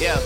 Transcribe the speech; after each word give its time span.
Yeah. 0.00 0.18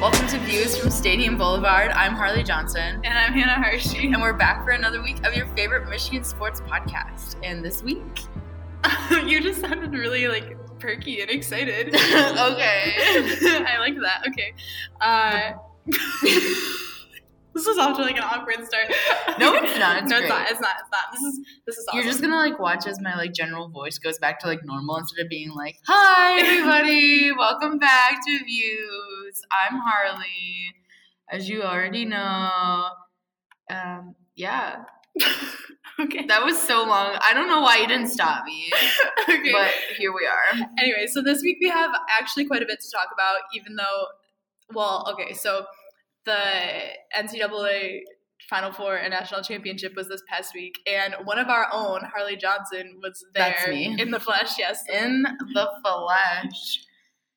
Welcome 0.00 0.26
to 0.26 0.38
Views 0.40 0.76
from 0.76 0.90
Stadium 0.90 1.38
Boulevard. 1.38 1.92
I'm 1.92 2.12
Harley 2.12 2.42
Johnson. 2.42 3.00
And 3.04 3.16
I'm 3.16 3.32
Hannah 3.34 3.62
Hershey. 3.62 4.08
And 4.12 4.20
we're 4.20 4.32
back 4.32 4.64
for 4.64 4.70
another 4.70 5.00
week 5.00 5.24
of 5.24 5.34
your 5.34 5.46
favorite 5.54 5.88
Michigan 5.88 6.24
sports 6.24 6.60
podcast. 6.62 7.36
And 7.44 7.64
this 7.64 7.84
week, 7.84 8.02
you 9.24 9.40
just 9.40 9.60
sounded 9.60 9.92
really 9.92 10.26
like 10.26 10.56
perky 10.80 11.20
and 11.20 11.30
excited. 11.30 11.88
okay. 11.94 12.94
I 13.64 13.76
like 13.78 13.94
that. 14.00 14.24
Okay. 14.26 14.54
Uh, 15.00 15.52
this 17.58 17.66
is 17.66 17.78
off 17.78 17.96
to 17.96 18.02
like 18.02 18.16
an 18.16 18.22
awkward 18.22 18.64
start. 18.64 18.86
No, 19.38 19.54
it's 19.54 19.78
not. 19.78 20.02
It's 20.02 20.10
no, 20.10 20.18
it's 20.18 20.28
not. 20.28 20.48
It's 20.48 20.60
not. 20.60 20.76
It's 20.80 20.90
not. 20.92 21.12
This 21.12 21.20
is 21.22 21.40
this 21.66 21.76
is. 21.76 21.86
Awesome. 21.88 21.98
You're 21.98 22.08
just 22.08 22.22
gonna 22.22 22.36
like 22.36 22.58
watch 22.60 22.86
as 22.86 23.00
my 23.00 23.16
like 23.16 23.32
general 23.32 23.68
voice 23.68 23.98
goes 23.98 24.18
back 24.18 24.38
to 24.40 24.46
like 24.46 24.64
normal 24.64 24.96
instead 24.96 25.24
of 25.24 25.28
being 25.28 25.50
like, 25.50 25.76
"Hi 25.86 26.40
everybody, 26.40 27.32
welcome 27.36 27.78
back 27.78 28.24
to 28.26 28.44
Views. 28.44 29.42
I'm 29.50 29.80
Harley, 29.80 30.74
as 31.30 31.48
you 31.48 31.62
already 31.62 32.04
know." 32.04 32.90
Um, 33.70 34.14
yeah, 34.36 34.84
okay. 36.00 36.26
that 36.26 36.44
was 36.44 36.62
so 36.62 36.84
long. 36.84 37.18
I 37.28 37.34
don't 37.34 37.48
know 37.48 37.60
why 37.60 37.78
you 37.78 37.88
didn't 37.88 38.08
stop 38.08 38.44
me, 38.44 38.70
okay. 39.28 39.52
but 39.52 39.70
here 39.98 40.12
we 40.14 40.26
are. 40.26 40.68
anyway, 40.78 41.08
so 41.08 41.22
this 41.22 41.42
week 41.42 41.58
we 41.60 41.68
have 41.68 41.90
actually 42.18 42.46
quite 42.46 42.62
a 42.62 42.66
bit 42.66 42.78
to 42.80 42.90
talk 42.90 43.08
about, 43.12 43.40
even 43.52 43.74
though, 43.74 44.06
well, 44.72 45.06
okay, 45.12 45.34
so 45.34 45.66
the 46.24 46.40
NCAA 47.16 48.00
Final 48.48 48.72
Four 48.72 48.96
and 48.96 49.10
National 49.10 49.42
Championship 49.42 49.94
was 49.96 50.08
this 50.08 50.22
past 50.28 50.54
week, 50.54 50.78
and 50.86 51.14
one 51.24 51.38
of 51.38 51.48
our 51.48 51.66
own, 51.72 52.00
Harley 52.14 52.36
Johnson, 52.36 52.98
was 53.02 53.24
there 53.34 53.54
That's 53.56 53.68
me. 53.68 54.00
in 54.00 54.10
the 54.10 54.20
flesh. 54.20 54.58
Yes, 54.58 54.82
In 54.92 55.22
the 55.54 55.68
flesh. 55.82 56.80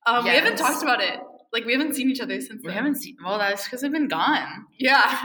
um, 0.05 0.23
we 0.23 0.29
haven't 0.29 0.57
talked 0.57 0.83
about 0.83 1.01
it. 1.01 1.19
Like 1.51 1.65
we 1.65 1.73
haven't 1.73 1.95
seen 1.95 2.09
each 2.09 2.21
other 2.21 2.39
since. 2.39 2.61
We 2.63 2.67
then. 2.69 2.77
haven't 2.77 2.95
seen. 2.95 3.17
Well, 3.25 3.37
that's 3.37 3.65
because 3.65 3.83
I've 3.83 3.91
been 3.91 4.07
gone. 4.07 4.65
Yeah, 4.79 5.21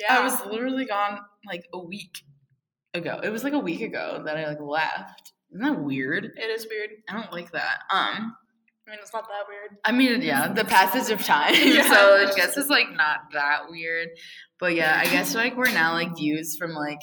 yeah. 0.00 0.06
I 0.18 0.24
was 0.24 0.44
literally 0.46 0.86
gone 0.86 1.20
like 1.46 1.64
a 1.72 1.78
week 1.78 2.22
ago. 2.94 3.20
It 3.22 3.30
was 3.30 3.44
like 3.44 3.52
a 3.52 3.58
week 3.60 3.80
ago 3.80 4.22
that 4.24 4.36
I 4.36 4.48
like 4.48 4.60
left. 4.60 5.32
Isn't 5.52 5.62
that 5.62 5.80
weird? 5.80 6.24
It 6.36 6.50
is 6.50 6.66
weird. 6.68 6.90
I 7.08 7.12
don't 7.14 7.32
like 7.32 7.52
that. 7.52 7.82
Um, 7.92 8.34
I 8.88 8.90
mean, 8.90 9.00
it's 9.02 9.12
not 9.12 9.28
that 9.28 9.44
weird. 9.46 9.78
I 9.84 9.92
mean, 9.92 10.22
yeah, 10.22 10.50
the 10.50 10.64
passage 10.64 11.12
of 11.12 11.22
time. 11.24 11.54
Yeah. 11.54 11.90
so 11.90 12.26
I 12.26 12.32
guess 12.34 12.56
it's 12.56 12.70
like 12.70 12.90
not 12.92 13.32
that 13.34 13.68
weird. 13.68 14.08
But 14.58 14.74
yeah, 14.74 14.98
I 14.98 15.04
guess 15.06 15.34
like 15.34 15.56
we're 15.56 15.70
now 15.70 15.92
like 15.92 16.16
views 16.16 16.56
from 16.56 16.72
like 16.72 17.00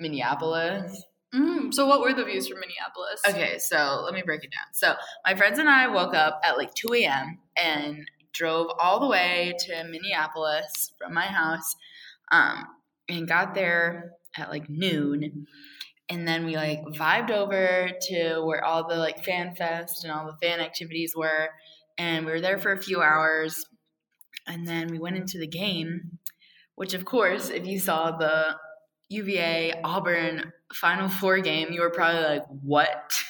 Minneapolis. 0.00 1.04
Mm, 1.34 1.74
so, 1.74 1.86
what 1.86 2.00
were 2.00 2.14
the 2.14 2.24
views 2.24 2.48
from 2.48 2.60
Minneapolis? 2.60 3.20
Okay, 3.28 3.58
so 3.58 4.02
let 4.04 4.14
me 4.14 4.22
break 4.22 4.44
it 4.44 4.50
down. 4.50 4.72
So 4.72 4.94
my 5.26 5.34
friends 5.34 5.58
and 5.58 5.68
I 5.68 5.88
woke 5.88 6.14
up 6.14 6.40
at 6.44 6.56
like 6.56 6.72
2 6.74 6.94
a.m. 6.94 7.38
and 7.56 8.08
drove 8.32 8.68
all 8.78 9.00
the 9.00 9.08
way 9.08 9.54
to 9.66 9.84
Minneapolis 9.84 10.92
from 10.96 11.12
my 11.12 11.26
house, 11.26 11.74
um, 12.30 12.64
and 13.08 13.28
got 13.28 13.54
there 13.54 14.12
at 14.38 14.48
like 14.48 14.70
noon. 14.70 15.46
And 16.10 16.28
then 16.28 16.44
we 16.44 16.56
like 16.56 16.82
vibed 16.92 17.30
over 17.30 17.88
to 18.08 18.40
where 18.42 18.62
all 18.62 18.86
the 18.86 18.96
like 18.96 19.24
fan 19.24 19.54
fest 19.54 20.04
and 20.04 20.12
all 20.12 20.26
the 20.26 20.46
fan 20.46 20.60
activities 20.60 21.14
were, 21.16 21.48
and 21.96 22.26
we 22.26 22.32
were 22.32 22.40
there 22.40 22.58
for 22.58 22.72
a 22.72 22.82
few 22.82 23.00
hours. 23.00 23.64
And 24.46 24.68
then 24.68 24.88
we 24.88 24.98
went 24.98 25.16
into 25.16 25.38
the 25.38 25.46
game, 25.46 26.18
which 26.74 26.92
of 26.92 27.06
course, 27.06 27.48
if 27.48 27.66
you 27.66 27.78
saw 27.78 28.10
the 28.10 28.56
UVA 29.08 29.80
Auburn 29.82 30.52
Final 30.74 31.08
Four 31.08 31.38
game, 31.40 31.72
you 31.72 31.80
were 31.80 31.90
probably 31.90 32.22
like, 32.22 32.42
"What?" 32.48 33.12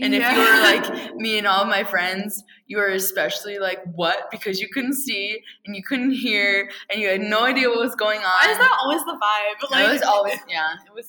And 0.00 0.14
if 0.14 0.22
you 0.22 0.38
were 0.38 0.60
like 0.62 1.14
me 1.16 1.36
and 1.36 1.46
all 1.46 1.66
my 1.66 1.84
friends, 1.84 2.42
you 2.66 2.78
were 2.78 2.88
especially 2.88 3.58
like, 3.58 3.80
"What?" 3.94 4.30
Because 4.30 4.60
you 4.60 4.68
couldn't 4.72 4.94
see 4.94 5.40
and 5.66 5.76
you 5.76 5.82
couldn't 5.82 6.12
hear 6.12 6.70
and 6.90 7.00
you 7.00 7.08
had 7.08 7.20
no 7.20 7.44
idea 7.44 7.68
what 7.68 7.80
was 7.80 7.94
going 7.94 8.20
on. 8.20 8.24
why 8.24 8.50
is 8.50 8.58
that 8.58 8.78
always 8.80 9.04
the 9.04 9.12
vibe? 9.12 9.80
it 9.84 9.92
was 9.92 10.02
always 10.02 10.38
yeah. 10.48 10.72
It 10.86 10.94
was. 10.94 11.06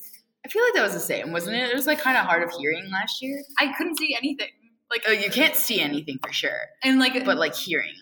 I 0.49 0.51
feel 0.51 0.63
like 0.63 0.73
that 0.73 0.83
was 0.83 0.93
the 0.93 0.99
same, 0.99 1.31
wasn't 1.31 1.57
it? 1.57 1.69
It 1.69 1.75
was 1.75 1.85
like 1.85 1.99
kind 1.99 2.17
of 2.17 2.25
hard 2.25 2.41
of 2.41 2.51
hearing 2.57 2.89
last 2.91 3.21
year. 3.21 3.39
I 3.59 3.71
couldn't 3.77 3.97
see 3.99 4.15
anything. 4.15 4.47
Like, 4.89 5.03
Oh, 5.07 5.11
you 5.11 5.29
can't 5.29 5.55
see 5.55 5.79
anything 5.79 6.17
for 6.25 6.33
sure, 6.33 6.61
and 6.83 6.99
like, 6.99 7.13
but 7.23 7.37
like 7.37 7.53
hearing. 7.53 7.93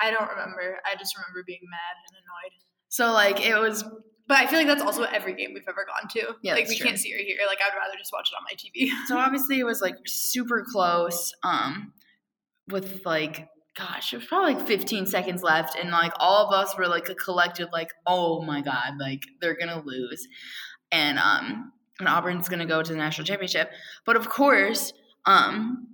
I 0.00 0.10
don't 0.10 0.28
remember. 0.28 0.78
I 0.84 0.96
just 0.98 1.16
remember 1.16 1.42
being 1.46 1.62
mad 1.70 1.96
and 2.08 2.18
annoyed. 2.18 2.52
So 2.90 3.12
like 3.12 3.40
it 3.46 3.58
was 3.58 3.82
But 4.26 4.38
I 4.38 4.46
feel 4.46 4.58
like 4.58 4.66
that's 4.66 4.82
also 4.82 5.04
every 5.04 5.34
game 5.34 5.52
we've 5.54 5.64
ever 5.68 5.86
gone 5.86 6.08
to. 6.10 6.34
Yeah, 6.42 6.54
like 6.54 6.68
we 6.68 6.76
true. 6.76 6.86
can't 6.86 6.98
see 6.98 7.14
or 7.14 7.18
hear. 7.18 7.38
Like 7.46 7.58
I'd 7.62 7.76
rather 7.76 7.96
just 7.98 8.12
watch 8.12 8.30
it 8.30 8.36
on 8.36 8.44
my 8.44 8.54
TV. 8.54 8.90
so 9.08 9.16
obviously 9.16 9.58
it 9.58 9.64
was 9.64 9.80
like 9.80 9.96
super 10.06 10.64
close 10.70 11.32
um 11.42 11.92
with 12.68 13.04
like 13.06 13.48
gosh 13.76 14.12
it 14.12 14.18
was 14.18 14.26
probably 14.26 14.54
like 14.54 14.66
15 14.66 15.06
seconds 15.06 15.42
left 15.42 15.76
and 15.76 15.90
like 15.90 16.12
all 16.20 16.46
of 16.46 16.52
us 16.54 16.76
were 16.76 16.86
like 16.86 17.08
a 17.08 17.14
collective 17.14 17.68
like 17.72 17.90
oh 18.06 18.40
my 18.42 18.60
god 18.60 18.92
like 19.00 19.22
they're 19.40 19.56
gonna 19.56 19.82
lose 19.84 20.26
and 20.92 21.18
um 21.18 21.72
and 21.98 22.08
auburn's 22.08 22.48
gonna 22.48 22.66
go 22.66 22.82
to 22.82 22.92
the 22.92 22.98
national 22.98 23.26
championship 23.26 23.70
but 24.04 24.16
of 24.16 24.28
course 24.28 24.92
um 25.26 25.88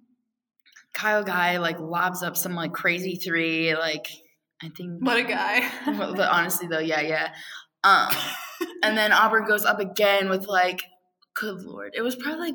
kyle 0.93 1.23
guy 1.25 1.59
like 1.59 1.79
lobs 1.79 2.23
up 2.23 2.37
some 2.37 2.55
like 2.55 2.73
crazy 2.73 3.17
three 3.17 3.75
like 3.77 4.07
i 4.63 4.69
think 4.69 4.99
what 5.01 5.17
a 5.17 5.25
guy. 5.25 5.69
but, 5.87 6.17
but 6.17 6.31
honestly 6.31 6.67
though 6.67 6.79
yeah 6.79 7.01
yeah 7.01 7.33
um 7.85 8.11
and 8.83 8.97
then 8.97 9.13
Auburn 9.13 9.47
goes 9.47 9.65
up 9.65 9.79
again 9.79 10.29
with 10.29 10.47
like, 10.47 10.83
good 11.35 11.63
lord, 11.63 11.93
it 11.95 12.03
was 12.03 12.17
probably 12.17 12.51
like 12.51 12.55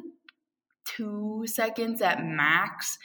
two 0.86 1.44
seconds 1.46 2.02
at 2.02 2.24
max, 2.24 2.98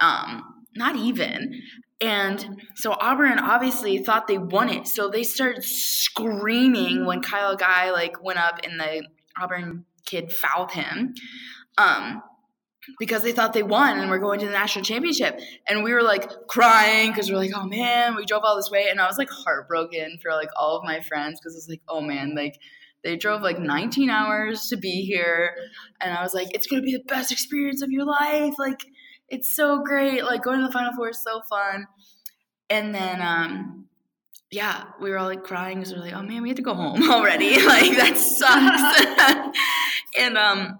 um, 0.00 0.42
not 0.74 0.96
even. 0.96 1.60
And 2.00 2.60
so 2.74 2.96
Auburn 3.00 3.38
obviously 3.38 3.98
thought 3.98 4.26
they 4.26 4.38
won 4.38 4.68
it, 4.68 4.86
so 4.86 5.08
they 5.08 5.22
started 5.22 5.64
screaming 5.64 7.06
when 7.06 7.22
Kyle 7.22 7.56
Guy 7.56 7.92
like 7.92 8.22
went 8.22 8.38
up 8.38 8.60
in 8.64 8.76
the 8.76 9.06
Auburn 9.40 9.84
kid 10.06 10.32
fouled 10.32 10.72
him. 10.72 11.14
Um, 11.78 12.22
because 12.98 13.22
they 13.22 13.32
thought 13.32 13.54
they 13.54 13.62
won 13.62 13.98
and 13.98 14.10
we're 14.10 14.18
going 14.18 14.38
to 14.40 14.44
the 14.46 14.52
national 14.52 14.84
championship. 14.84 15.40
And 15.66 15.82
we 15.82 15.94
were 15.94 16.02
like 16.02 16.30
crying 16.48 17.10
because 17.10 17.30
we're 17.30 17.38
like, 17.38 17.52
oh 17.54 17.66
man, 17.66 18.14
we 18.14 18.26
drove 18.26 18.42
all 18.44 18.56
this 18.56 18.70
way. 18.70 18.88
And 18.90 19.00
I 19.00 19.06
was 19.06 19.16
like 19.16 19.30
heartbroken 19.30 20.18
for 20.20 20.32
like 20.32 20.50
all 20.54 20.76
of 20.76 20.84
my 20.84 21.00
friends 21.00 21.40
because 21.40 21.56
it's 21.56 21.68
like, 21.68 21.80
oh 21.88 22.02
man, 22.02 22.34
like 22.36 22.58
they 23.04 23.16
drove 23.16 23.42
like 23.42 23.58
19 23.58 24.10
hours 24.10 24.68
to 24.68 24.76
be 24.76 25.02
here. 25.02 25.54
And 26.00 26.12
I 26.12 26.22
was 26.22 26.34
like, 26.34 26.48
it's 26.54 26.66
going 26.66 26.82
to 26.82 26.86
be 26.86 26.94
the 26.94 27.04
best 27.04 27.30
experience 27.30 27.82
of 27.82 27.90
your 27.90 28.06
life. 28.06 28.54
Like, 28.58 28.80
it's 29.28 29.54
so 29.54 29.82
great. 29.82 30.24
Like, 30.24 30.42
going 30.42 30.60
to 30.60 30.66
the 30.66 30.72
Final 30.72 30.94
Four 30.94 31.10
is 31.10 31.22
so 31.22 31.42
fun. 31.48 31.86
And 32.70 32.94
then, 32.94 33.20
um, 33.20 33.86
yeah, 34.54 34.84
we 35.00 35.10
were 35.10 35.18
all 35.18 35.26
like 35.26 35.42
crying 35.42 35.78
because 35.78 35.92
we 35.92 35.98
we're 35.98 36.04
like, 36.06 36.14
oh 36.14 36.22
man, 36.22 36.42
we 36.42 36.48
have 36.48 36.56
to 36.56 36.62
go 36.62 36.74
home 36.74 37.10
already. 37.10 37.56
like, 37.66 37.96
that 37.96 38.16
sucks. 38.16 39.58
and, 40.18 40.38
um, 40.38 40.78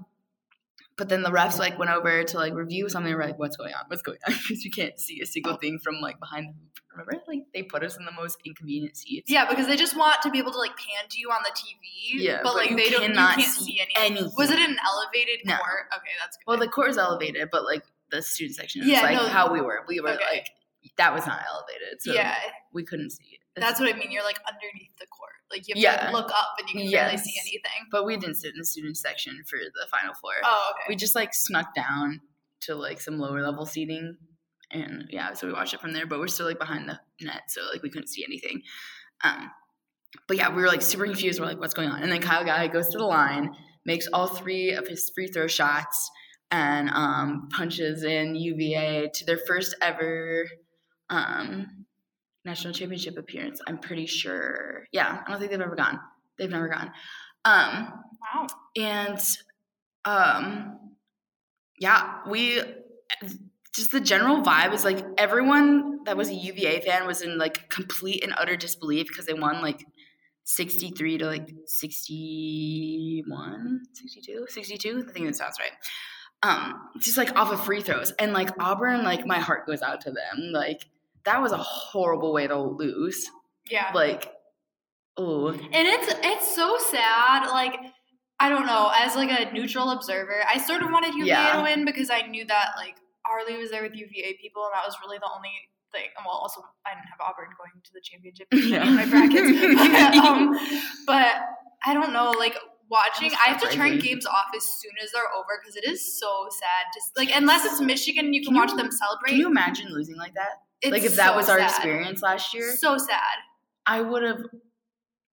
but 0.96 1.08
then 1.08 1.22
the 1.22 1.30
refs 1.30 1.58
like 1.58 1.76
went 1.78 1.90
over 1.90 2.22
to 2.22 2.36
like 2.36 2.54
review 2.54 2.88
something. 2.88 3.10
and 3.12 3.18
We're 3.20 3.26
like, 3.26 3.38
"What's 3.38 3.56
going 3.56 3.74
on? 3.74 3.80
What's 3.88 4.02
going 4.02 4.18
on?" 4.28 4.34
Because 4.34 4.64
you 4.64 4.70
can't 4.70 4.96
see 4.98 5.20
a 5.20 5.26
single 5.26 5.56
thing 5.56 5.80
from 5.82 5.96
like 6.00 6.20
behind 6.20 6.46
the 6.46 6.52
hoop. 6.52 6.70
Remember, 6.92 7.20
like 7.26 7.40
they 7.52 7.64
put 7.64 7.82
us 7.82 7.96
in 7.98 8.04
the 8.04 8.12
most 8.12 8.38
inconvenient 8.46 8.96
seats. 8.96 9.28
Yeah, 9.28 9.46
because 9.48 9.66
they 9.66 9.74
just 9.76 9.96
want 9.96 10.22
to 10.22 10.30
be 10.30 10.38
able 10.38 10.52
to 10.52 10.58
like 10.58 10.70
pan 10.76 11.08
to 11.10 11.18
you 11.18 11.30
on 11.30 11.40
the 11.42 11.50
TV. 11.50 12.22
Yeah, 12.22 12.36
but, 12.44 12.50
but 12.50 12.54
like 12.54 12.76
they 12.76 12.90
don't. 12.90 13.08
You 13.08 13.14
can't 13.16 13.40
see 13.42 13.64
see 13.64 13.80
anything. 13.80 14.18
anything. 14.18 14.32
Was 14.38 14.50
it 14.52 14.60
an 14.60 14.76
elevated 14.86 15.40
No. 15.44 15.56
court? 15.56 15.86
Okay, 15.96 16.12
that's 16.20 16.36
good. 16.36 16.44
Well, 16.46 16.58
the 16.58 16.68
court 16.68 16.90
is 16.90 16.96
elevated, 16.98 17.48
but 17.50 17.64
like 17.64 17.82
the 18.12 18.22
student 18.22 18.54
section 18.54 18.82
is 18.82 18.86
Yeah, 18.88 19.00
like 19.02 19.16
no. 19.16 19.26
how 19.26 19.52
we 19.52 19.60
were. 19.60 19.80
We 19.88 19.98
were 19.98 20.10
Okay. 20.10 20.22
like 20.32 20.50
that 20.96 21.12
was 21.12 21.26
not 21.26 21.40
elevated, 21.50 22.00
so 22.02 22.12
yeah, 22.12 22.36
we 22.72 22.84
couldn't 22.84 23.10
see 23.10 23.24
it. 23.32 23.40
That's 23.62 23.78
what 23.80 23.88
I 23.88 23.96
mean. 23.96 24.10
You're 24.10 24.24
like 24.24 24.38
underneath 24.48 24.96
the 24.98 25.06
court. 25.06 25.30
Like 25.50 25.68
you 25.68 25.74
have 25.76 25.82
Yeah. 25.82 26.06
to 26.10 26.12
look 26.12 26.30
up 26.30 26.54
and 26.58 26.68
you 26.68 26.80
can 26.82 26.90
barely 26.90 27.16
see 27.16 27.34
anything. 27.40 27.86
But 27.92 28.04
we 28.04 28.16
didn't 28.16 28.36
sit 28.36 28.52
in 28.52 28.58
the 28.58 28.64
student 28.64 28.96
section 28.96 29.42
for 29.48 29.58
the 29.58 29.86
final 29.90 30.14
four. 30.14 30.32
Oh, 30.42 30.72
okay. 30.72 30.86
We 30.88 30.96
just 30.96 31.14
like 31.14 31.30
snuck 31.32 31.74
down 31.74 32.20
to 32.62 32.74
like 32.74 33.00
some 33.00 33.18
lower 33.18 33.42
level 33.42 33.66
seating, 33.66 34.16
and 34.70 35.04
yeah, 35.10 35.34
so 35.34 35.46
we 35.46 35.52
watched 35.52 35.74
it 35.74 35.80
from 35.80 35.92
there. 35.92 36.06
But 36.06 36.18
we're 36.18 36.26
still 36.28 36.46
like 36.46 36.58
behind 36.58 36.88
the 36.88 36.98
net, 37.20 37.42
so 37.48 37.60
like 37.72 37.82
we 37.82 37.90
couldn't 37.90 38.08
see 38.08 38.24
anything. 38.26 38.62
Um, 39.22 39.50
but 40.26 40.36
yeah, 40.36 40.48
we 40.48 40.62
were 40.62 40.68
like 40.68 40.82
super 40.82 41.04
confused. 41.04 41.38
We're 41.40 41.46
like, 41.46 41.60
what's 41.60 41.74
going 41.74 41.88
on? 41.90 42.02
And 42.02 42.10
then 42.10 42.20
Kyle 42.20 42.44
Guy 42.44 42.66
goes 42.68 42.88
to 42.88 42.98
the 42.98 43.04
line, 43.04 43.50
makes 43.84 44.06
all 44.12 44.26
three 44.28 44.72
of 44.72 44.88
his 44.88 45.10
free 45.14 45.26
throw 45.28 45.46
shots 45.46 46.10
and 46.50 46.88
um, 46.90 47.48
punches 47.52 48.02
in 48.04 48.34
UVA 48.36 49.10
to 49.12 49.24
their 49.26 49.38
first 49.38 49.74
ever 49.82 50.46
um, 51.10 51.83
national 52.44 52.74
championship 52.74 53.16
appearance. 53.16 53.60
I'm 53.66 53.78
pretty 53.78 54.06
sure. 54.06 54.86
Yeah, 54.92 55.22
I 55.26 55.30
don't 55.30 55.38
think 55.38 55.50
they've 55.50 55.60
ever 55.60 55.76
gone. 55.76 56.00
They've 56.38 56.50
never 56.50 56.68
gone. 56.68 56.90
Um, 57.44 57.92
Wow. 58.34 58.46
and 58.76 59.18
um, 60.04 60.78
yeah, 61.78 62.20
we 62.28 62.60
just 63.74 63.92
the 63.92 64.00
general 64.00 64.42
vibe 64.42 64.72
is 64.72 64.84
like 64.84 65.04
everyone 65.18 66.04
that 66.04 66.16
was 66.16 66.30
a 66.30 66.34
UVA 66.34 66.80
fan 66.80 67.06
was 67.06 67.22
in 67.22 67.38
like 67.38 67.68
complete 67.68 68.24
and 68.24 68.34
utter 68.38 68.56
disbelief 68.56 69.06
because 69.08 69.26
they 69.26 69.34
won 69.34 69.60
like 69.62 69.84
63 70.44 71.18
to 71.18 71.26
like 71.26 71.50
61, 71.66 73.82
62, 73.92 74.46
62. 74.48 75.06
I 75.08 75.12
think 75.12 75.26
that 75.26 75.36
sounds 75.36 75.56
right. 75.60 75.72
Um, 76.42 76.88
just 76.98 77.16
like 77.16 77.34
off 77.36 77.52
of 77.52 77.64
free 77.64 77.80
throws. 77.82 78.10
And 78.12 78.32
like 78.32 78.50
Auburn, 78.60 79.02
like 79.02 79.26
my 79.26 79.38
heart 79.38 79.66
goes 79.66 79.82
out 79.82 80.00
to 80.02 80.10
them. 80.10 80.50
Like 80.52 80.84
that 81.24 81.40
was 81.42 81.52
a 81.52 81.58
horrible 81.58 82.32
way 82.32 82.46
to 82.46 82.58
lose. 82.58 83.26
Yeah. 83.70 83.90
Like, 83.94 84.30
oh, 85.16 85.48
And 85.48 85.60
it's 85.72 86.12
it's 86.22 86.54
so 86.54 86.76
sad. 86.90 87.48
Like 87.50 87.76
I 88.40 88.48
don't 88.48 88.66
know. 88.66 88.90
As 88.94 89.14
like 89.16 89.30
a 89.30 89.52
neutral 89.52 89.90
observer, 89.90 90.42
I 90.48 90.58
sort 90.58 90.82
of 90.82 90.90
wanted 90.90 91.14
UVA 91.14 91.26
Yeah. 91.28 91.56
to 91.56 91.62
win 91.62 91.84
because 91.84 92.10
I 92.10 92.22
knew 92.22 92.44
that 92.46 92.70
like 92.76 92.96
Harley 93.24 93.56
was 93.56 93.70
there 93.70 93.82
with 93.82 93.94
UVA 93.94 94.36
people, 94.40 94.64
and 94.64 94.72
that 94.74 94.84
was 94.86 94.96
really 95.04 95.18
the 95.18 95.28
only 95.34 95.50
thing. 95.92 96.10
Well, 96.26 96.34
also 96.36 96.60
I 96.86 96.90
didn't 96.94 97.06
have 97.08 97.20
Auburn 97.20 97.48
going 97.56 97.80
to 97.82 97.90
the 97.94 98.00
championship 98.02 98.48
Yeah. 98.52 98.86
in 98.86 98.96
my 98.96 99.06
brackets, 99.06 99.50
but, 99.78 100.24
um, 100.24 100.58
but 101.06 101.36
I 101.86 101.94
don't 101.94 102.12
know. 102.12 102.32
Like 102.32 102.56
watching, 102.90 103.30
I 103.32 103.48
have 103.50 103.60
to 103.62 103.68
turn 103.68 103.98
games 103.98 104.26
off 104.26 104.46
as 104.54 104.64
soon 104.64 104.92
as 105.02 105.12
they're 105.12 105.32
over 105.34 105.58
because 105.62 105.76
it 105.76 105.84
is 105.88 106.18
so 106.20 106.46
sad. 106.50 106.84
Just 106.92 107.16
like 107.16 107.30
unless 107.34 107.64
it's 107.64 107.80
Michigan, 107.80 108.34
you 108.34 108.40
can, 108.40 108.48
Can 108.48 108.54
you- 108.56 108.60
watch 108.60 108.76
them 108.76 108.90
celebrate. 108.90 109.30
can 109.30 109.38
you 109.38 109.46
imagine 109.46 109.88
losing 109.90 110.16
like 110.16 110.34
that? 110.34 110.58
It's 110.84 110.92
like 110.92 111.02
if 111.02 111.16
that 111.16 111.30
so 111.30 111.36
was 111.36 111.48
our 111.48 111.58
sad. 111.58 111.70
experience 111.70 112.22
last 112.22 112.54
year, 112.54 112.74
So 112.76 112.98
sad. 112.98 113.18
I 113.86 114.00
would 114.00 114.22
have 114.22 114.42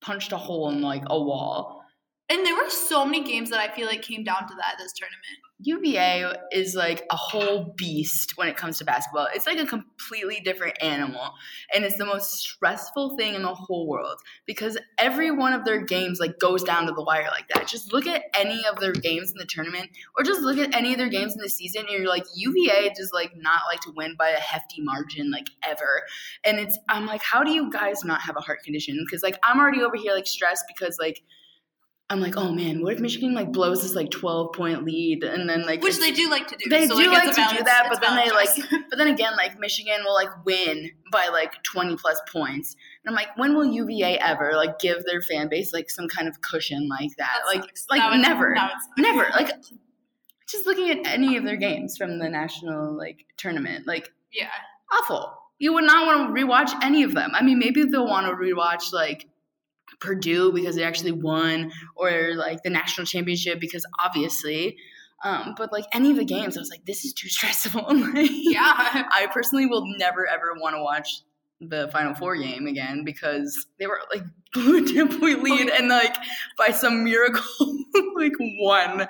punched 0.01 0.31
a 0.31 0.37
hole 0.37 0.69
in 0.69 0.81
like 0.81 1.03
a 1.07 1.21
wall. 1.21 1.80
And 2.31 2.45
there 2.45 2.55
were 2.55 2.69
so 2.69 3.03
many 3.03 3.25
games 3.25 3.49
that 3.49 3.59
I 3.59 3.75
feel 3.75 3.87
like 3.87 4.01
came 4.03 4.23
down 4.23 4.47
to 4.47 4.55
that 4.55 4.75
this 4.77 4.93
tournament. 4.93 5.37
UVA 5.63 6.33
is 6.53 6.75
like 6.75 7.05
a 7.11 7.15
whole 7.15 7.73
beast 7.77 8.37
when 8.37 8.47
it 8.47 8.55
comes 8.55 8.77
to 8.77 8.85
basketball. 8.85 9.27
It's 9.35 9.45
like 9.45 9.59
a 9.59 9.65
completely 9.65 10.39
different 10.39 10.81
animal, 10.81 11.33
and 11.75 11.83
it's 11.83 11.97
the 11.97 12.05
most 12.05 12.31
stressful 12.31 13.17
thing 13.17 13.35
in 13.35 13.43
the 13.43 13.53
whole 13.53 13.85
world 13.85 14.17
because 14.47 14.77
every 14.97 15.29
one 15.29 15.51
of 15.51 15.65
their 15.65 15.81
games 15.81 16.19
like 16.21 16.39
goes 16.39 16.63
down 16.63 16.87
to 16.87 16.93
the 16.93 17.03
wire 17.03 17.27
like 17.31 17.49
that. 17.53 17.67
Just 17.67 17.91
look 17.91 18.07
at 18.07 18.23
any 18.33 18.65
of 18.65 18.79
their 18.79 18.93
games 18.93 19.31
in 19.31 19.37
the 19.37 19.45
tournament, 19.45 19.89
or 20.17 20.23
just 20.23 20.41
look 20.41 20.57
at 20.57 20.73
any 20.73 20.93
of 20.93 20.97
their 20.97 21.09
games 21.09 21.35
in 21.35 21.41
the 21.41 21.49
season, 21.49 21.81
and 21.81 21.91
you're 21.91 22.07
like 22.07 22.25
UVA 22.33 22.93
just 22.95 23.13
like 23.13 23.33
not 23.35 23.63
like 23.69 23.81
to 23.81 23.91
win 23.93 24.15
by 24.17 24.29
a 24.29 24.39
hefty 24.39 24.81
margin 24.81 25.31
like 25.31 25.49
ever. 25.63 26.03
And 26.45 26.59
it's 26.59 26.79
I'm 26.87 27.05
like, 27.05 27.23
how 27.23 27.43
do 27.43 27.51
you 27.51 27.69
guys 27.69 28.05
not 28.05 28.21
have 28.21 28.37
a 28.37 28.41
heart 28.41 28.63
condition? 28.63 29.03
Because 29.05 29.21
like 29.21 29.37
I'm 29.43 29.59
already 29.59 29.83
over 29.83 29.97
here 29.97 30.13
like 30.13 30.27
stressed 30.27 30.63
because 30.67 30.97
like. 30.97 31.21
I'm 32.11 32.19
like, 32.19 32.35
oh 32.35 32.51
man, 32.51 32.83
what 32.83 32.91
if 32.93 32.99
Michigan 32.99 33.33
like 33.33 33.53
blows 33.53 33.83
this 33.83 33.95
like 33.95 34.11
12 34.11 34.51
point 34.51 34.83
lead 34.83 35.23
and 35.23 35.47
then 35.49 35.65
like 35.65 35.81
Which 35.81 35.97
they 35.97 36.11
do 36.11 36.29
like 36.29 36.45
to 36.49 36.57
do. 36.57 36.69
They 36.69 36.85
so, 36.85 36.99
do 36.99 37.09
like, 37.09 37.25
like 37.25 37.35
to 37.35 37.57
do 37.57 37.63
that, 37.63 37.87
but 37.89 38.01
then 38.01 38.17
they 38.17 38.29
like, 38.31 38.49
but 38.89 38.97
then 38.97 39.07
again, 39.07 39.31
like 39.37 39.57
Michigan 39.57 40.01
will 40.03 40.13
like 40.13 40.45
win 40.45 40.91
by 41.09 41.29
like 41.31 41.63
20 41.63 41.95
plus 41.95 42.19
points. 42.29 42.75
And 43.05 43.09
I'm 43.09 43.15
like, 43.15 43.29
when 43.37 43.55
will 43.55 43.63
UVA 43.63 44.19
ever 44.19 44.51
like 44.55 44.77
give 44.77 45.05
their 45.05 45.21
fan 45.21 45.47
base 45.47 45.71
like 45.71 45.89
some 45.89 46.09
kind 46.09 46.27
of 46.27 46.41
cushion 46.41 46.89
like 46.89 47.11
that? 47.17 47.31
That 47.45 47.55
like, 47.55 47.63
sucks. 47.77 47.85
like 47.89 48.01
That 48.01 48.17
never, 48.17 48.57
never. 48.97 49.29
Like, 49.33 49.51
just 50.49 50.65
looking 50.65 50.89
at 50.89 51.07
any 51.07 51.37
of 51.37 51.45
their 51.45 51.55
games 51.55 51.95
from 51.97 52.19
the 52.19 52.27
national 52.27 52.97
like 52.97 53.25
tournament, 53.37 53.87
like 53.87 54.11
Yeah. 54.33 54.49
awful. 54.91 55.33
You 55.59 55.71
would 55.73 55.85
not 55.85 56.05
want 56.05 56.35
to 56.35 56.43
rewatch 56.43 56.71
any 56.83 57.03
of 57.03 57.13
them. 57.13 57.31
I 57.33 57.41
mean, 57.41 57.57
maybe 57.57 57.85
they'll 57.85 58.05
want 58.05 58.27
to 58.27 58.33
rewatch 58.33 58.91
like 58.91 59.27
Purdue 60.01 60.51
because 60.51 60.75
they 60.75 60.83
actually 60.83 61.13
won, 61.13 61.71
or 61.95 62.33
like 62.35 62.63
the 62.63 62.69
national 62.69 63.05
championship 63.07 63.59
because 63.59 63.85
obviously. 64.03 64.77
Um, 65.23 65.53
but 65.55 65.71
like 65.71 65.85
any 65.93 66.09
of 66.09 66.17
the 66.17 66.25
games, 66.25 66.57
I 66.57 66.61
was 66.61 66.71
like, 66.71 66.83
this 66.85 67.05
is 67.05 67.13
too 67.13 67.29
stressful. 67.29 67.85
Like, 68.13 68.29
Yeah. 68.31 68.63
I 68.65 69.27
personally 69.31 69.67
will 69.67 69.83
never 69.97 70.25
ever 70.27 70.55
want 70.59 70.75
to 70.75 70.81
watch 70.81 71.21
the 71.59 71.89
Final 71.93 72.15
Four 72.15 72.35
game 72.37 72.65
again 72.65 73.03
because 73.05 73.67
they 73.77 73.85
were 73.85 73.99
like 74.11 74.23
blew 74.51 74.83
a 74.83 74.87
ten 74.93 75.19
point 75.19 75.43
lead 75.43 75.69
and 75.69 75.89
like 75.89 76.15
by 76.57 76.71
some 76.71 77.03
miracle 77.03 77.43
like 78.15 78.33
won. 78.39 79.07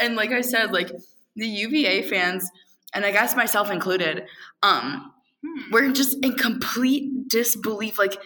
And 0.00 0.16
like 0.16 0.32
I 0.32 0.40
said, 0.40 0.72
like 0.72 0.90
the 1.36 1.46
UVA 1.46 2.02
fans, 2.02 2.50
and 2.92 3.04
I 3.06 3.12
guess 3.12 3.36
myself 3.36 3.70
included, 3.70 4.24
um, 4.64 5.12
Hmm. 5.40 5.70
we're 5.70 5.92
just 5.92 6.16
in 6.24 6.32
complete 6.34 7.28
disbelief. 7.28 7.96
Like 7.96 8.20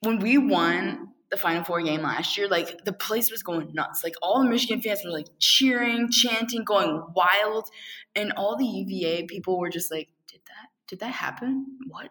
when 0.00 0.18
we 0.18 0.38
won 0.38 1.08
the 1.34 1.40
Final 1.40 1.64
Four 1.64 1.82
game 1.82 2.02
last 2.02 2.36
year, 2.36 2.48
like 2.48 2.84
the 2.84 2.92
place 2.92 3.30
was 3.30 3.42
going 3.42 3.72
nuts. 3.72 4.04
Like 4.04 4.14
all 4.22 4.42
the 4.42 4.48
Michigan 4.48 4.80
fans 4.80 5.00
were 5.04 5.10
like 5.10 5.26
cheering, 5.38 6.10
chanting, 6.10 6.64
going 6.64 7.02
wild, 7.14 7.68
and 8.14 8.32
all 8.36 8.56
the 8.56 8.66
UVA 8.66 9.26
people 9.26 9.58
were 9.58 9.70
just 9.70 9.90
like, 9.90 10.08
"Did 10.28 10.40
that? 10.46 10.68
Did 10.86 11.00
that 11.00 11.12
happen? 11.12 11.78
What? 11.88 12.10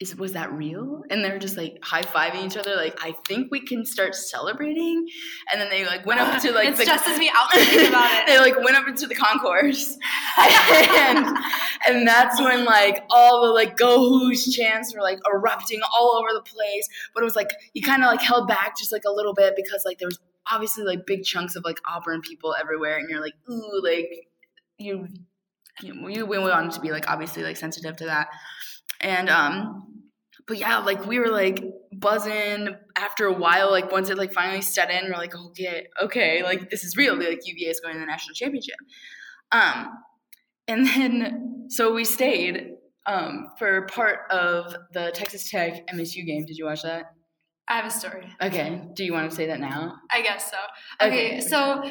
Is? 0.00 0.16
Was 0.16 0.32
that 0.32 0.52
real?" 0.52 1.02
And 1.10 1.24
they're 1.24 1.38
just 1.38 1.56
like 1.56 1.78
high 1.82 2.02
fiving 2.02 2.46
each 2.46 2.56
other, 2.56 2.76
like, 2.76 2.98
"I 3.04 3.12
think 3.26 3.50
we 3.50 3.60
can 3.60 3.84
start 3.84 4.14
celebrating." 4.14 5.06
And 5.50 5.60
then 5.60 5.70
they 5.70 5.86
like 5.86 6.06
went 6.06 6.20
up 6.20 6.40
to 6.42 6.52
like 6.52 6.68
it 6.68 6.76
the 6.76 6.82
stresses 6.82 7.18
me 7.18 7.30
out 7.34 7.52
about 7.52 8.10
it. 8.12 8.26
they 8.26 8.38
like 8.38 8.56
went 8.62 8.76
up 8.76 8.86
into 8.88 9.06
the 9.06 9.14
concourse 9.14 9.96
and 10.38 11.36
and 11.86 12.06
that's 12.06 12.40
when 12.40 12.64
like 12.64 13.04
all 13.10 13.46
the 13.46 13.52
like 13.52 13.76
go 13.76 14.08
who's 14.08 14.54
chants 14.54 14.94
were 14.94 15.02
like 15.02 15.18
erupting 15.32 15.80
all 15.94 16.16
over 16.16 16.28
the 16.32 16.42
place 16.42 16.88
but 17.14 17.22
it 17.22 17.24
was 17.24 17.36
like 17.36 17.50
you 17.74 17.82
kind 17.82 18.02
of 18.02 18.08
like 18.08 18.22
held 18.22 18.48
back 18.48 18.76
just 18.76 18.92
like 18.92 19.04
a 19.06 19.10
little 19.10 19.34
bit 19.34 19.54
because 19.56 19.82
like 19.84 19.98
there 19.98 20.08
was 20.08 20.18
obviously 20.50 20.84
like 20.84 21.06
big 21.06 21.24
chunks 21.24 21.56
of 21.56 21.64
like 21.64 21.78
auburn 21.86 22.20
people 22.20 22.54
everywhere 22.58 22.98
and 22.98 23.08
you're 23.08 23.20
like 23.20 23.34
ooh 23.50 23.80
like 23.82 24.28
you 24.78 25.08
you, 25.80 26.08
you 26.08 26.26
we 26.26 26.38
wanted 26.38 26.72
to 26.72 26.80
be 26.80 26.90
like 26.90 27.08
obviously 27.08 27.42
like 27.42 27.56
sensitive 27.56 27.96
to 27.96 28.04
that 28.06 28.28
and 29.00 29.28
um 29.28 29.84
but 30.46 30.58
yeah, 30.58 30.78
like 30.78 31.06
we 31.06 31.18
were 31.18 31.28
like 31.28 31.62
buzzing 31.92 32.74
after 32.96 33.26
a 33.26 33.32
while. 33.32 33.70
Like 33.70 33.92
once 33.92 34.08
it 34.08 34.16
like 34.16 34.32
finally 34.32 34.62
set 34.62 34.90
in, 34.90 35.10
we're 35.10 35.18
like, 35.18 35.36
okay, 35.36 35.86
okay, 36.02 36.42
like 36.42 36.70
this 36.70 36.84
is 36.84 36.96
real. 36.96 37.16
Like 37.16 37.40
UVA 37.44 37.70
is 37.70 37.80
going 37.80 37.94
to 37.94 38.00
the 38.00 38.06
national 38.06 38.34
championship. 38.34 38.76
Um, 39.52 39.90
and 40.66 40.86
then 40.86 41.66
so 41.68 41.92
we 41.92 42.04
stayed 42.04 42.72
um 43.06 43.48
for 43.58 43.82
part 43.86 44.20
of 44.30 44.74
the 44.92 45.10
Texas 45.14 45.50
Tech 45.50 45.86
MSU 45.88 46.24
game. 46.26 46.46
Did 46.46 46.56
you 46.56 46.64
watch 46.64 46.82
that? 46.82 47.04
I 47.68 47.76
have 47.76 47.84
a 47.84 47.90
story. 47.90 48.26
Okay. 48.42 48.80
Do 48.94 49.04
you 49.04 49.12
want 49.12 49.28
to 49.28 49.36
say 49.36 49.46
that 49.48 49.60
now? 49.60 49.96
I 50.10 50.22
guess 50.22 50.50
so. 50.50 50.56
Okay, 51.06 51.40
so 51.42 51.82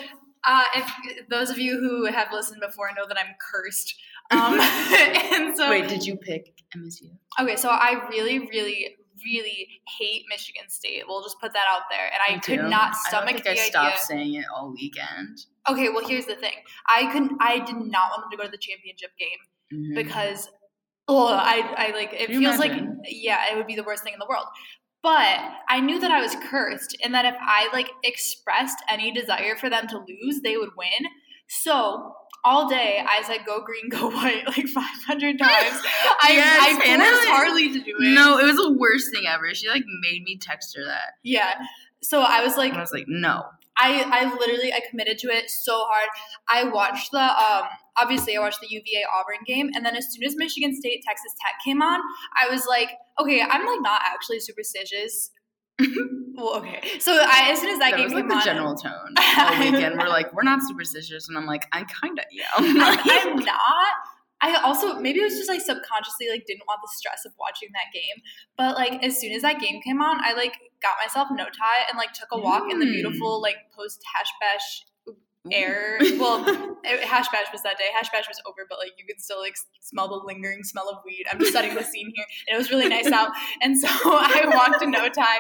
uh, 0.44 0.64
if 0.76 0.92
those 1.30 1.52
of 1.52 1.60
you 1.60 1.78
who 1.80 2.06
have 2.06 2.30
listened 2.32 2.62
before 2.66 2.90
know 2.98 3.06
that 3.08 3.18
I'm 3.18 3.36
cursed. 3.52 3.94
Um, 4.32 4.60
and 5.34 5.56
so 5.56 5.70
Wait, 5.70 5.88
did 5.88 6.06
you 6.06 6.16
pick 6.16 6.57
MSU? 6.76 7.10
Okay, 7.40 7.56
so 7.56 7.70
I 7.70 8.08
really, 8.10 8.40
really, 8.40 8.96
really 9.24 9.68
hate 10.00 10.24
Michigan 10.30 10.70
State. 10.70 11.04
We'll 11.08 11.24
just 11.24 11.40
put 11.40 11.54
that 11.54 11.66
out 11.70 11.84
there. 11.90 12.06
And 12.14 12.22
I 12.28 12.36
Me 12.36 12.42
could 12.42 12.62
too. 12.64 12.70
not 12.70 12.92
I 13.06 13.10
stomach 13.10 13.36
don't 13.36 13.44
think 13.44 13.44
the 13.46 13.52
I 13.64 13.66
stopped 13.66 13.88
idea. 13.94 14.00
saying 14.06 14.34
it 14.36 14.46
all 14.54 14.72
weekend. 14.74 15.40
Okay, 15.70 15.90
well 15.90 16.08
here's 16.08 16.26
the 16.26 16.36
thing. 16.36 16.54
I 16.88 17.12
couldn't 17.12 17.34
I 17.40 17.60
did 17.60 17.76
not 17.78 18.12
want 18.12 18.24
them 18.24 18.32
to 18.32 18.38
go 18.38 18.44
to 18.44 18.52
the 18.52 18.58
championship 18.58 19.12
game 19.18 19.40
Mhm. 19.74 19.96
because 19.96 20.50
oh 21.08 21.28
I 21.28 21.74
I 21.78 21.92
like 21.94 22.14
it 22.14 22.28
feels 22.30 22.58
like 22.60 22.72
yeah, 23.06 23.52
it 23.52 23.58
would 23.58 23.68
be 23.68 23.76
the 23.76 23.84
worst 23.84 24.04
thing 24.04 24.14
in 24.14 24.20
the 24.20 24.28
world. 24.30 24.46
But 25.04 25.40
I 25.70 25.80
knew 25.80 26.00
that 26.00 26.12
I 26.12 26.22
was 26.22 26.36
cursed 26.50 26.98
and 27.04 27.14
that 27.14 27.26
if 27.26 27.36
I 27.40 27.70
like 27.74 27.90
expressed 28.04 28.78
any 28.90 29.12
desire 29.12 29.56
for 29.56 29.70
them 29.70 29.88
to 29.88 29.98
lose, 29.98 30.42
they 30.42 30.58
would 30.58 30.72
win. 30.78 31.08
So 31.50 32.14
all 32.48 32.68
day 32.70 33.04
I 33.08 33.22
said 33.24 33.40
go 33.46 33.62
green, 33.62 33.90
go 33.90 34.10
white 34.18 34.48
like 34.48 34.68
500 34.68 35.38
times. 35.40 35.82
I, 36.22 36.30
Yes, 36.32 36.60
I 36.82 36.86
Hannah. 36.86 37.04
forced 37.04 37.28
Harley 37.28 37.74
to 37.74 37.80
do 37.80 37.96
it. 38.00 38.14
No, 38.16 38.38
it 38.40 38.46
was 38.46 38.56
the 38.56 38.72
worst 38.74 39.12
thing 39.14 39.24
ever. 39.28 39.54
She 39.54 39.68
like 39.68 39.84
made 40.02 40.24
me 40.24 40.38
text 40.38 40.76
her 40.78 40.86
that. 40.86 41.14
Yeah. 41.24 41.54
So 42.02 42.22
I 42.22 42.42
was 42.44 42.56
like, 42.58 42.70
And 42.72 42.78
I 42.78 42.82
was 42.82 42.94
like, 42.94 43.06
no. 43.08 43.44
I, 43.80 44.04
I 44.12 44.34
literally 44.34 44.74
I 44.74 44.82
committed 44.90 45.20
to 45.20 45.28
it 45.28 45.52
so 45.52 45.84
hard. 45.88 46.10
I 46.50 46.64
watched 46.64 47.12
the 47.12 47.20
um 47.22 47.64
obviously 47.98 48.36
I 48.38 48.40
watched 48.40 48.62
the 48.62 48.68
UVA 48.70 49.04
Auburn 49.14 49.44
game 49.46 49.70
and 49.76 49.86
then 49.86 49.96
as 49.96 50.08
soon 50.12 50.24
as 50.24 50.36
Michigan 50.36 50.74
State 50.76 51.04
Texas 51.08 51.34
Tech 51.46 51.56
came 51.64 51.82
on, 51.82 52.00
I 52.42 52.50
was 52.50 52.66
like, 52.68 52.90
okay, 53.20 53.42
I'm 53.42 53.66
like 53.66 53.82
not 53.82 54.02
actually 54.06 54.40
superstitious. 54.40 55.32
well, 56.36 56.56
okay. 56.58 57.00
So 57.00 57.14
I 57.14 57.50
as 57.52 57.60
soon 57.60 57.70
as 57.70 57.80
that, 57.80 57.96
game 57.96 58.10
came 58.10 58.10
on. 58.10 58.10
That 58.10 58.10
game 58.10 58.14
was 58.14 58.14
like 58.14 58.28
the 58.28 58.36
on, 58.36 58.44
general 58.44 58.76
tone 58.76 59.14
all 59.38 59.60
weekend. 59.60 59.98
We're 60.00 60.10
like, 60.10 60.34
we're 60.34 60.44
not 60.44 60.62
superstitious, 60.68 61.30
and 61.30 61.38
I'm 61.38 61.46
like, 61.46 61.68
I 61.72 61.86
kinda 62.02 62.24
am. 62.58 62.82
I, 62.82 63.24
I'm 63.28 63.40
not, 63.40 63.94
I 64.42 64.62
also 64.64 65.00
maybe 65.00 65.20
it 65.20 65.24
was 65.24 65.36
just 65.38 65.50
like 65.50 65.62
subconsciously 65.62 66.30
like 66.30 66.46
didn't 66.46 66.64
want 66.68 66.80
the 66.84 66.92
stress 66.96 67.26
of 67.26 67.34
watching 67.40 67.70
that 67.74 67.94
game. 67.94 68.22
But 68.58 68.76
like 68.76 69.04
as 69.04 69.20
soon 69.20 69.32
as 69.34 69.42
that 69.42 69.60
game 69.60 69.82
came 69.82 70.02
on, 70.02 70.20
I 70.24 70.34
like 70.34 70.54
got 70.82 70.96
myself 71.04 71.28
No 71.32 71.46
Thai 71.46 71.86
and 71.90 71.98
like 71.98 72.14
took 72.14 72.30
a 72.32 72.40
walk 72.40 72.72
in 72.72 72.80
the 72.80 72.86
Mm. 72.86 72.92
beautiful 72.94 73.42
like 73.42 73.58
post 73.76 74.02
hash 74.14 74.30
bash 74.40 74.84
air. 75.52 75.98
Well, 76.18 76.44
it, 76.84 77.04
hash 77.04 77.28
bash 77.30 77.46
was 77.52 77.62
that 77.62 77.78
day. 77.78 77.86
Hash 77.94 78.10
bash 78.10 78.28
was 78.28 78.42
over, 78.48 78.66
but 78.70 78.80
like 78.80 78.94
you 78.98 79.06
could 79.06 79.22
still 79.22 79.40
like 79.40 79.56
smell 79.82 80.08
the 80.08 80.16
lingering 80.26 80.64
smell 80.64 80.90
of 80.90 80.98
weed. 81.06 81.26
I'm 81.32 81.38
just 81.40 81.54
setting 81.54 81.76
the 81.76 81.84
scene 81.84 82.12
here, 82.16 82.26
and 82.48 82.56
it 82.56 82.58
was 82.58 82.72
really 82.72 82.90
nice 82.90 83.12
out. 83.12 83.30
And 83.62 83.78
so 83.78 83.88
I 83.92 84.44
walked 84.48 84.82
to 84.82 84.88
No 84.90 85.08
Thai, 85.10 85.38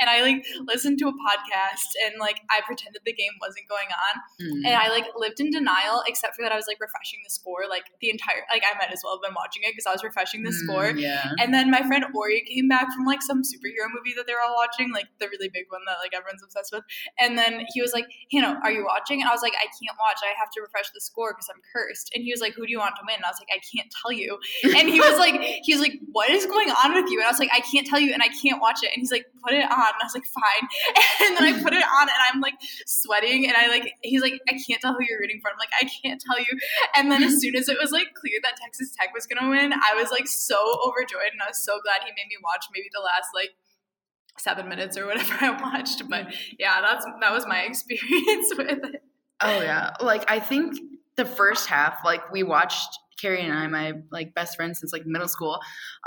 and 0.00 0.10
I 0.10 0.20
like 0.22 0.44
listened 0.66 0.98
to 0.98 1.08
a 1.08 1.12
podcast, 1.12 1.88
and 2.04 2.14
like 2.20 2.40
I 2.50 2.60
pretended 2.66 3.00
the 3.06 3.12
game 3.14 3.32
wasn't 3.40 3.68
going 3.68 3.88
on, 3.88 4.20
Mm. 4.38 4.66
and 4.66 4.74
I 4.74 4.88
like 4.88 5.06
lived 5.16 5.40
in 5.40 5.50
denial, 5.50 6.02
except 6.06 6.36
for 6.36 6.42
that 6.42 6.52
I 6.52 6.56
was 6.56 6.66
like 6.68 6.78
refreshing 6.80 7.20
the 7.24 7.30
score 7.30 7.64
like 7.68 7.84
the 8.00 8.10
entire 8.10 8.42
like 8.52 8.62
I 8.62 8.76
might 8.78 8.92
as 8.92 9.00
well 9.02 9.16
have 9.16 9.22
been 9.22 9.34
watching 9.34 9.62
it 9.64 9.72
because 9.72 9.86
I 9.86 9.92
was 9.92 10.02
refreshing 10.04 10.42
the 10.44 10.52
score. 10.52 10.92
Mm, 10.92 11.00
yeah. 11.00 11.30
And 11.40 11.52
then 11.54 11.70
my 11.70 11.82
friend 11.82 12.04
Ori 12.14 12.42
came 12.42 12.68
back 12.68 12.92
from 12.94 13.04
like 13.04 13.22
some 13.22 13.42
superhero 13.42 13.88
movie 13.94 14.14
that 14.16 14.26
they 14.26 14.32
were 14.34 14.42
all 14.46 14.54
watching, 14.54 14.92
like 14.92 15.06
the 15.20 15.28
really 15.28 15.48
big 15.48 15.64
one 15.70 15.80
that 15.86 15.96
like 16.02 16.12
everyone's 16.14 16.42
obsessed 16.42 16.72
with. 16.72 16.84
And 17.18 17.36
then 17.38 17.64
he 17.72 17.80
was 17.80 17.92
like, 17.92 18.06
Hannah, 18.32 18.60
are 18.62 18.70
you 18.70 18.84
watching? 18.84 19.20
And 19.20 19.28
I 19.28 19.32
was 19.32 19.42
like, 19.42 19.47
I 19.54 19.66
can't 19.78 19.96
watch. 19.98 20.18
I 20.24 20.36
have 20.38 20.50
to 20.52 20.60
refresh 20.60 20.90
the 20.90 21.00
score 21.00 21.32
because 21.32 21.48
I'm 21.48 21.60
cursed. 21.72 22.10
And 22.14 22.24
he 22.24 22.32
was 22.32 22.40
like, 22.40 22.54
Who 22.54 22.66
do 22.66 22.72
you 22.72 22.78
want 22.78 22.96
to 22.96 23.04
win? 23.06 23.16
And 23.16 23.24
I 23.24 23.28
was 23.28 23.40
like, 23.40 23.52
I 23.52 23.60
can't 23.64 23.88
tell 24.02 24.12
you. 24.12 24.38
And 24.76 24.88
he 24.88 25.00
was 25.00 25.18
like, 25.18 25.40
he 25.64 25.72
was 25.74 25.80
like, 25.80 25.98
What 26.12 26.30
is 26.30 26.46
going 26.46 26.70
on 26.70 26.94
with 26.94 27.10
you? 27.10 27.18
And 27.20 27.26
I 27.26 27.30
was 27.30 27.38
like, 27.38 27.52
I 27.52 27.60
can't 27.60 27.86
tell 27.86 28.00
you 28.00 28.12
and 28.12 28.22
I 28.22 28.28
can't 28.28 28.60
watch 28.60 28.80
it. 28.82 28.90
And 28.94 29.00
he's 29.00 29.12
like, 29.12 29.26
Put 29.44 29.54
it 29.54 29.64
on. 29.64 29.90
And 29.92 30.00
I 30.00 30.06
was 30.06 30.14
like, 30.14 30.26
Fine. 30.26 30.64
And 31.28 31.36
then 31.36 31.44
I 31.44 31.62
put 31.62 31.72
it 31.72 31.82
on 31.82 32.06
and 32.08 32.20
I'm 32.30 32.40
like 32.40 32.54
sweating 32.86 33.46
and 33.46 33.56
I 33.56 33.68
like 33.68 33.92
he's 34.02 34.22
like, 34.22 34.40
I 34.48 34.52
can't 34.52 34.80
tell 34.80 34.94
who 34.94 35.02
you're 35.02 35.18
rooting 35.18 35.40
for. 35.42 35.50
I'm 35.50 35.58
like, 35.58 35.74
I 35.74 35.88
can't 36.02 36.20
tell 36.20 36.38
you. 36.38 36.46
And 36.96 37.10
then 37.10 37.22
as 37.22 37.40
soon 37.40 37.56
as 37.56 37.68
it 37.68 37.76
was 37.80 37.90
like 37.90 38.14
clear 38.14 38.38
that 38.42 38.56
Texas 38.62 38.94
Tech 38.98 39.12
was 39.12 39.26
gonna 39.26 39.50
win, 39.50 39.72
I 39.72 39.94
was 39.94 40.10
like 40.10 40.28
so 40.28 40.56
overjoyed 40.86 41.32
and 41.32 41.42
I 41.42 41.48
was 41.48 41.62
so 41.62 41.80
glad 41.82 42.06
he 42.06 42.10
made 42.10 42.30
me 42.30 42.38
watch 42.42 42.66
maybe 42.72 42.88
the 42.94 43.02
last 43.02 43.28
like 43.34 43.50
seven 44.40 44.68
minutes 44.68 44.96
or 44.96 45.06
whatever 45.06 45.34
I 45.40 45.50
watched. 45.50 46.08
But 46.08 46.34
yeah, 46.58 46.80
that's 46.80 47.04
that 47.20 47.32
was 47.32 47.46
my 47.46 47.60
experience 47.62 48.52
with 48.56 48.84
it. 48.84 49.02
Oh 49.40 49.60
yeah. 49.60 49.90
Like 50.00 50.30
I 50.30 50.40
think 50.40 50.78
the 51.16 51.24
first 51.24 51.68
half, 51.68 51.98
like 52.04 52.30
we 52.32 52.42
watched 52.42 52.88
Carrie 53.20 53.40
and 53.42 53.52
I, 53.52 53.66
my 53.66 53.92
like 54.12 54.34
best 54.34 54.56
friends 54.56 54.80
since 54.80 54.92
like 54.92 55.04
middle 55.06 55.28
school. 55.28 55.58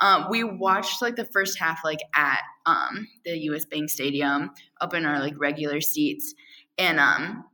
Um, 0.01 0.27
we 0.29 0.43
watched 0.43 1.01
like 1.01 1.15
the 1.17 1.25
first 1.25 1.59
half 1.59 1.79
like 1.83 1.99
at 2.15 2.39
um 2.65 3.07
the 3.25 3.37
US 3.49 3.65
Bank 3.65 3.89
Stadium 3.89 4.51
up 4.79 4.93
in 4.93 5.05
our 5.05 5.19
like 5.19 5.33
regular 5.37 5.81
seats. 5.81 6.33
And 6.77 6.99
um 6.99 7.45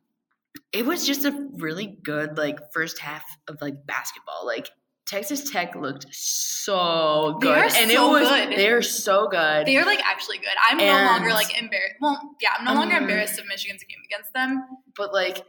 it 0.74 0.86
was 0.86 1.05
just 1.07 1.25
a 1.25 1.48
really 1.53 1.98
good 2.03 2.38
like 2.38 2.60
first 2.74 3.00
half 3.00 3.24
of 3.48 3.57
like 3.62 3.86
basketball. 3.86 4.46
Like 4.46 4.69
Texas 5.07 5.50
Tech 5.50 5.74
looked 5.75 6.05
so 6.12 7.38
They 7.39 7.48
good. 7.48 7.57
are 7.57 7.63
and 7.63 7.91
so 7.91 8.15
it 8.15 8.19
was 8.22 8.29
good. 8.29 8.57
they're 8.57 8.81
so 8.81 9.27
good. 9.29 9.65
They 9.65 9.77
are 9.77 9.86
like 9.86 10.03
actually 10.05 10.38
good. 10.39 10.50
I'm 10.69 10.77
no 10.77 10.86
longer 10.86 11.29
like 11.29 11.57
embarrassed. 11.60 11.96
Well, 12.01 12.19
yeah, 12.41 12.50
I'm 12.60 12.65
no 12.65 12.74
longer 12.74 12.96
Um, 12.98 13.03
embarrassed 13.03 13.39
of 13.39 13.46
Michigan's 13.48 13.84
game 13.84 14.00
against 14.05 14.34
them. 14.34 14.63
but 14.96 15.13
like 15.13 15.43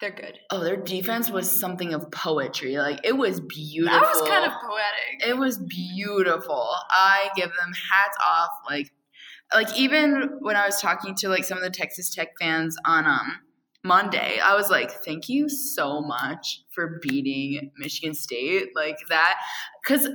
They're 0.00 0.10
good. 0.10 0.38
oh 0.50 0.64
their 0.64 0.76
defense 0.76 1.30
was 1.30 1.48
something 1.48 1.94
of 1.94 2.10
poetry. 2.10 2.76
Like 2.76 3.00
it 3.04 3.16
was 3.16 3.40
beautiful. 3.40 4.00
That 4.00 4.12
was 4.14 4.28
kind 4.28 4.44
of 4.44 4.52
poetic. 4.60 5.28
It 5.28 5.38
was 5.38 5.58
beautiful. 5.58 6.68
I 6.90 7.30
give 7.36 7.50
them 7.50 7.72
hats 7.90 8.16
off. 8.28 8.50
Like, 8.68 8.92
like 9.54 9.78
even 9.78 10.38
when 10.40 10.56
I 10.56 10.66
was 10.66 10.80
talking 10.80 11.14
to 11.16 11.28
like 11.28 11.44
some 11.44 11.56
of 11.58 11.62
the 11.62 11.70
Texas 11.70 12.12
Tech 12.12 12.30
fans 12.40 12.76
on 12.84 13.06
um 13.06 13.40
Monday, 13.84 14.38
I 14.42 14.54
was 14.56 14.70
like, 14.70 14.90
"Thank 15.04 15.28
you 15.28 15.48
so 15.48 16.00
much 16.00 16.62
for 16.74 16.98
beating 17.02 17.70
Michigan 17.78 18.14
State 18.14 18.70
like 18.74 18.98
that," 19.08 19.40
because 19.84 20.08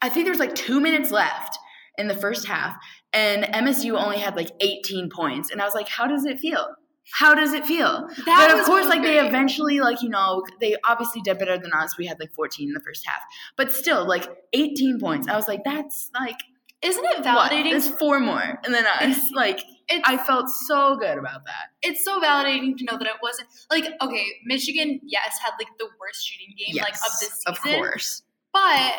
I 0.00 0.08
think 0.08 0.26
there's 0.26 0.38
like 0.40 0.54
two 0.54 0.80
minutes 0.80 1.10
left 1.10 1.58
in 1.98 2.08
the 2.08 2.16
first 2.16 2.46
half, 2.46 2.76
and 3.12 3.44
MSU 3.44 3.96
only 3.96 4.18
had 4.18 4.34
like 4.36 4.50
18 4.60 5.08
points, 5.10 5.50
and 5.50 5.60
I 5.60 5.64
was 5.64 5.74
like, 5.74 5.88
"How 5.88 6.06
does 6.06 6.24
it 6.24 6.38
feel?" 6.38 6.66
How 7.10 7.34
does 7.34 7.52
it 7.52 7.66
feel? 7.66 8.08
That 8.26 8.48
but 8.48 8.58
of 8.58 8.64
course, 8.64 8.86
like 8.86 9.02
they 9.02 9.18
eventually, 9.18 9.80
like 9.80 10.02
you 10.02 10.08
know, 10.08 10.44
they 10.60 10.76
obviously 10.88 11.20
did 11.22 11.38
better 11.38 11.58
than 11.58 11.72
us. 11.72 11.98
We 11.98 12.06
had 12.06 12.18
like 12.20 12.32
14 12.32 12.68
in 12.68 12.74
the 12.74 12.80
first 12.80 13.06
half, 13.06 13.20
but 13.56 13.72
still, 13.72 14.06
like 14.06 14.28
18 14.52 14.98
points. 15.00 15.28
I 15.28 15.36
was 15.36 15.48
like, 15.48 15.62
that's 15.64 16.10
like 16.18 16.36
Isn't 16.80 17.04
it 17.04 17.24
validating? 17.24 17.74
It's 17.74 17.88
four 17.88 18.20
more, 18.20 18.60
and 18.64 18.72
then 18.74 18.86
us. 18.86 19.30
Like 19.34 19.60
It's, 19.88 20.08
I 20.08 20.16
felt 20.16 20.48
so 20.48 20.96
good 20.96 21.18
about 21.18 21.44
that. 21.46 21.66
it's 21.82 22.04
so 22.04 22.20
validating 22.20 22.76
to 22.78 22.84
know 22.84 22.96
that 22.98 23.06
it 23.06 23.16
wasn't 23.22 23.48
like 23.70 23.84
okay, 24.00 24.26
Michigan, 24.46 25.00
yes, 25.04 25.38
had 25.44 25.52
like 25.58 25.68
the 25.78 25.88
worst 26.00 26.24
shooting 26.26 26.54
game 26.56 26.76
like 26.82 26.94
of 26.94 27.12
this 27.20 27.30
season. 27.30 27.42
of 27.46 27.60
course. 27.60 28.22
But 28.52 28.94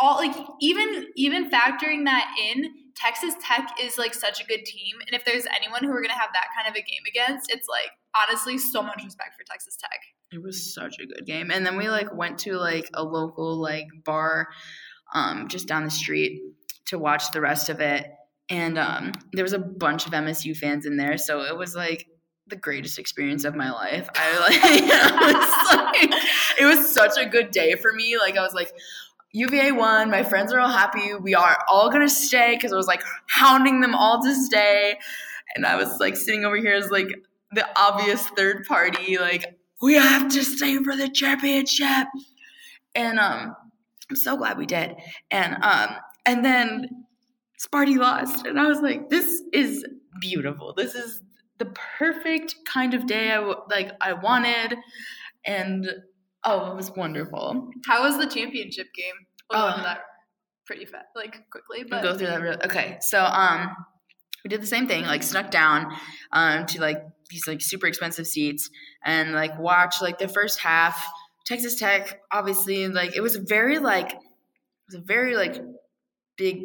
all 0.00 0.16
like 0.16 0.34
even 0.60 1.06
even 1.16 1.50
factoring 1.50 2.04
that 2.06 2.34
in, 2.54 2.64
Texas 2.96 3.34
Tech 3.42 3.68
is 3.80 3.98
like 3.98 4.14
such 4.14 4.40
a 4.40 4.44
good 4.44 4.64
team, 4.64 4.96
and 5.06 5.14
if 5.14 5.24
there's 5.24 5.46
anyone 5.54 5.82
who 5.82 5.90
we're 5.90 6.02
gonna 6.02 6.18
have 6.18 6.30
that 6.32 6.46
kind 6.56 6.68
of 6.68 6.74
a 6.74 6.82
game 6.82 7.02
against, 7.08 7.50
it's 7.50 7.68
like 7.68 7.90
honestly 8.28 8.58
so 8.58 8.82
much 8.82 9.02
respect 9.04 9.34
for 9.38 9.44
Texas 9.44 9.76
Tech. 9.76 10.00
It 10.32 10.42
was 10.42 10.74
such 10.74 10.96
a 11.00 11.06
good 11.06 11.26
game, 11.26 11.50
and 11.50 11.64
then 11.64 11.76
we 11.76 11.88
like 11.88 12.14
went 12.14 12.38
to 12.40 12.54
like 12.54 12.88
a 12.94 13.02
local 13.02 13.60
like 13.60 13.86
bar, 14.04 14.48
um, 15.14 15.48
just 15.48 15.68
down 15.68 15.84
the 15.84 15.90
street 15.90 16.42
to 16.86 16.98
watch 16.98 17.30
the 17.32 17.40
rest 17.40 17.68
of 17.68 17.80
it, 17.80 18.06
and 18.48 18.78
um, 18.78 19.12
there 19.32 19.44
was 19.44 19.52
a 19.52 19.58
bunch 19.58 20.06
of 20.06 20.12
MSU 20.12 20.56
fans 20.56 20.86
in 20.86 20.96
there, 20.96 21.18
so 21.18 21.42
it 21.42 21.56
was 21.56 21.74
like 21.74 22.06
the 22.48 22.56
greatest 22.56 22.98
experience 22.98 23.44
of 23.44 23.54
my 23.54 23.70
life. 23.70 24.08
I 24.14 24.38
like, 24.38 26.02
was 26.02 26.10
like 26.10 26.22
it 26.60 26.64
was 26.66 26.92
such 26.92 27.16
a 27.18 27.28
good 27.28 27.50
day 27.50 27.74
for 27.74 27.92
me. 27.92 28.18
Like 28.18 28.36
I 28.36 28.42
was 28.42 28.54
like. 28.54 28.72
UVA 29.32 29.72
won. 29.72 30.10
My 30.10 30.22
friends 30.22 30.52
are 30.52 30.60
all 30.60 30.68
happy. 30.68 31.14
We 31.14 31.34
are 31.34 31.58
all 31.68 31.90
gonna 31.90 32.08
stay 32.08 32.54
because 32.54 32.72
I 32.72 32.76
was 32.76 32.86
like 32.86 33.02
hounding 33.28 33.80
them 33.80 33.94
all 33.94 34.22
to 34.22 34.34
stay, 34.34 34.98
and 35.54 35.66
I 35.66 35.76
was 35.76 35.98
like 36.00 36.16
sitting 36.16 36.44
over 36.44 36.56
here 36.56 36.74
as 36.74 36.90
like 36.90 37.08
the 37.52 37.66
obvious 37.76 38.26
third 38.28 38.64
party. 38.66 39.18
Like 39.18 39.58
we 39.80 39.94
have 39.94 40.30
to 40.32 40.44
stay 40.44 40.76
for 40.78 40.96
the 40.96 41.08
championship, 41.08 42.08
and 42.94 43.18
um, 43.18 43.56
I'm 44.10 44.16
so 44.16 44.36
glad 44.36 44.58
we 44.58 44.66
did. 44.66 44.94
And 45.30 45.56
um, 45.62 45.96
and 46.26 46.44
then 46.44 47.04
Sparty 47.58 47.96
lost, 47.96 48.46
and 48.46 48.60
I 48.60 48.66
was 48.66 48.80
like, 48.80 49.08
this 49.08 49.42
is 49.52 49.84
beautiful. 50.20 50.74
This 50.74 50.94
is 50.94 51.22
the 51.58 51.72
perfect 51.98 52.54
kind 52.66 52.92
of 52.92 53.06
day 53.06 53.32
I 53.32 53.38
like 53.70 53.92
I 54.00 54.12
wanted, 54.12 54.76
and 55.46 55.88
oh, 56.44 56.70
it 56.72 56.76
was 56.76 56.90
wonderful. 56.92 57.70
How 57.86 58.02
was 58.04 58.18
the 58.18 58.26
championship 58.26 58.88
game? 58.94 59.14
We'll 59.50 59.60
go 59.60 59.74
Oh. 59.78 59.82
that 59.82 60.00
pretty 60.66 60.84
fast, 60.86 61.06
like 61.14 61.48
quickly, 61.50 61.84
We'll 61.90 62.02
go 62.02 62.16
through 62.16 62.28
that. 62.28 62.40
Real, 62.40 62.56
okay, 62.64 62.98
so 63.00 63.22
um, 63.24 63.74
we 64.44 64.48
did 64.48 64.62
the 64.62 64.66
same 64.66 64.86
thing, 64.86 65.04
like 65.04 65.22
snuck 65.22 65.50
down 65.50 65.92
um 66.32 66.66
to 66.66 66.80
like 66.80 67.02
these 67.30 67.46
like 67.46 67.60
super 67.60 67.86
expensive 67.86 68.26
seats 68.26 68.70
and 69.04 69.32
like 69.32 69.58
watch 69.58 70.00
like 70.02 70.18
the 70.18 70.28
first 70.28 70.58
half. 70.60 71.04
Texas 71.44 71.74
Tech, 71.74 72.20
obviously, 72.30 72.86
like 72.88 73.16
it 73.16 73.20
was 73.20 73.36
very 73.36 73.78
like 73.78 74.12
it 74.12 74.18
was 74.86 74.94
a 74.96 75.00
very 75.04 75.34
like 75.36 75.56
big 76.36 76.62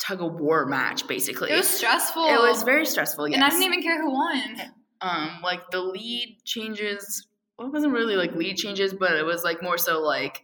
tug 0.00 0.22
of 0.22 0.34
war 0.40 0.64
match, 0.66 1.06
basically. 1.08 1.50
it 1.50 1.56
was 1.56 1.68
stressful. 1.68 2.24
It 2.24 2.40
was 2.40 2.62
very 2.62 2.86
stressful. 2.86 3.28
Yes. 3.28 3.34
and 3.36 3.44
I 3.44 3.50
didn't 3.50 3.64
even 3.64 3.82
care 3.82 4.00
who 4.00 4.12
won. 4.12 4.60
um 5.00 5.40
like 5.42 5.68
the 5.72 5.80
lead 5.80 6.38
changes 6.44 7.26
well, 7.58 7.68
it 7.68 7.72
wasn't 7.72 7.92
really 7.92 8.16
like 8.16 8.34
lead 8.34 8.56
changes 8.56 8.94
but 8.94 9.12
it 9.12 9.24
was 9.24 9.44
like 9.44 9.62
more 9.62 9.78
so 9.78 10.00
like 10.00 10.42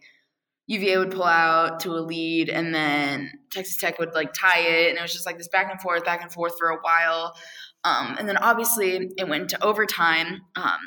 uva 0.67 0.99
would 0.99 1.11
pull 1.11 1.23
out 1.23 1.79
to 1.79 1.91
a 1.91 2.01
lead 2.01 2.49
and 2.49 2.73
then 2.73 3.31
texas 3.51 3.77
tech 3.77 3.99
would 3.99 4.13
like 4.13 4.33
tie 4.33 4.59
it 4.59 4.89
and 4.89 4.97
it 4.97 5.01
was 5.01 5.13
just 5.13 5.25
like 5.25 5.37
this 5.37 5.47
back 5.47 5.71
and 5.71 5.79
forth 5.81 6.03
back 6.03 6.21
and 6.21 6.31
forth 6.31 6.57
for 6.57 6.69
a 6.69 6.77
while 6.81 7.35
um 7.83 8.15
and 8.19 8.27
then 8.27 8.37
obviously 8.37 9.09
it 9.17 9.27
went 9.27 9.49
to 9.49 9.63
overtime 9.63 10.41
um 10.55 10.79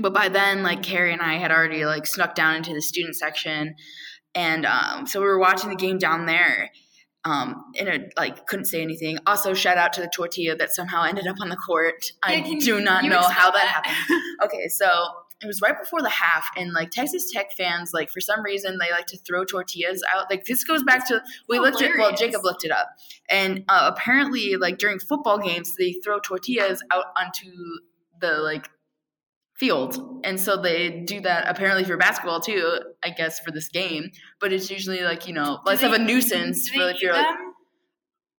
but 0.00 0.14
by 0.14 0.28
then 0.28 0.62
like 0.62 0.82
carrie 0.82 1.12
and 1.12 1.22
i 1.22 1.34
had 1.34 1.52
already 1.52 1.84
like 1.84 2.06
snuck 2.06 2.34
down 2.34 2.56
into 2.56 2.72
the 2.72 2.82
student 2.82 3.14
section 3.14 3.74
and 4.34 4.64
um 4.64 5.06
so 5.06 5.20
we 5.20 5.26
were 5.26 5.38
watching 5.38 5.68
the 5.70 5.76
game 5.76 5.98
down 5.98 6.26
there 6.26 6.70
um, 7.24 7.66
and 7.78 7.88
it 7.88 8.12
like 8.16 8.46
couldn't 8.46 8.64
say 8.64 8.82
anything. 8.82 9.18
Also, 9.26 9.54
shout 9.54 9.78
out 9.78 9.92
to 9.92 10.00
the 10.00 10.10
tortilla 10.12 10.56
that 10.56 10.72
somehow 10.72 11.04
ended 11.04 11.26
up 11.28 11.36
on 11.40 11.50
the 11.50 11.56
court. 11.56 12.10
I 12.22 12.34
Yeah, 12.34 12.42
can 12.42 12.58
do 12.58 12.80
not 12.80 13.04
you 13.04 13.10
know 13.10 13.20
how 13.20 13.50
that 13.50 13.64
happened. 13.64 14.20
Okay, 14.42 14.66
so 14.66 14.88
it 15.42 15.46
was 15.46 15.60
right 15.60 15.78
before 15.78 16.00
the 16.02 16.08
half, 16.08 16.46
and 16.56 16.72
like 16.72 16.90
Texas 16.90 17.30
Tech 17.32 17.52
fans, 17.52 17.92
like 17.92 18.10
for 18.10 18.20
some 18.20 18.42
reason 18.42 18.78
they 18.78 18.90
like 18.90 19.06
to 19.06 19.16
throw 19.18 19.44
tortillas 19.44 20.02
out. 20.14 20.30
Like 20.30 20.44
this 20.44 20.64
goes 20.64 20.82
back 20.84 21.06
to 21.08 21.22
we 21.48 21.58
looked 21.58 21.82
at 21.82 21.90
well, 21.98 22.14
Jacob 22.14 22.42
looked 22.44 22.64
it 22.64 22.70
up, 22.70 22.88
and 23.30 23.64
uh, 23.68 23.90
apparently 23.94 24.56
like 24.56 24.78
during 24.78 24.98
football 24.98 25.38
games 25.38 25.74
they 25.76 25.92
throw 25.92 26.20
tortillas 26.20 26.82
out 26.92 27.06
onto 27.16 27.50
the 28.20 28.38
like 28.38 28.68
field, 29.54 30.20
and 30.24 30.40
so 30.40 30.56
they 30.56 30.90
do 31.00 31.20
that 31.20 31.48
apparently 31.48 31.84
for 31.84 31.96
basketball 31.96 32.40
too. 32.40 32.78
I 33.04 33.10
guess 33.10 33.40
for 33.40 33.50
this 33.50 33.68
game, 33.68 34.10
but 34.40 34.52
it's 34.52 34.70
usually 34.70 35.00
like 35.02 35.26
you 35.26 35.34
know 35.34 35.60
Do 35.64 35.70
less 35.70 35.80
they- 35.80 35.86
of 35.86 35.92
a 35.92 35.98
nuisance 35.98 36.68
for 36.68 36.88
if 36.90 37.02
you're 37.02 37.12
like. 37.12 37.26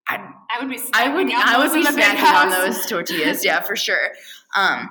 I, 0.08 0.16
I 0.50 0.58
would 0.60 0.68
be. 0.68 0.80
I 0.92 1.08
would 1.14 1.32
I 1.32 1.58
would 1.58 1.72
be 1.72 1.86
in 1.86 1.94
snacking 1.94 2.34
on 2.34 2.50
those 2.50 2.84
tortillas, 2.86 3.44
yeah, 3.44 3.60
for 3.60 3.76
sure. 3.76 4.10
Um, 4.56 4.90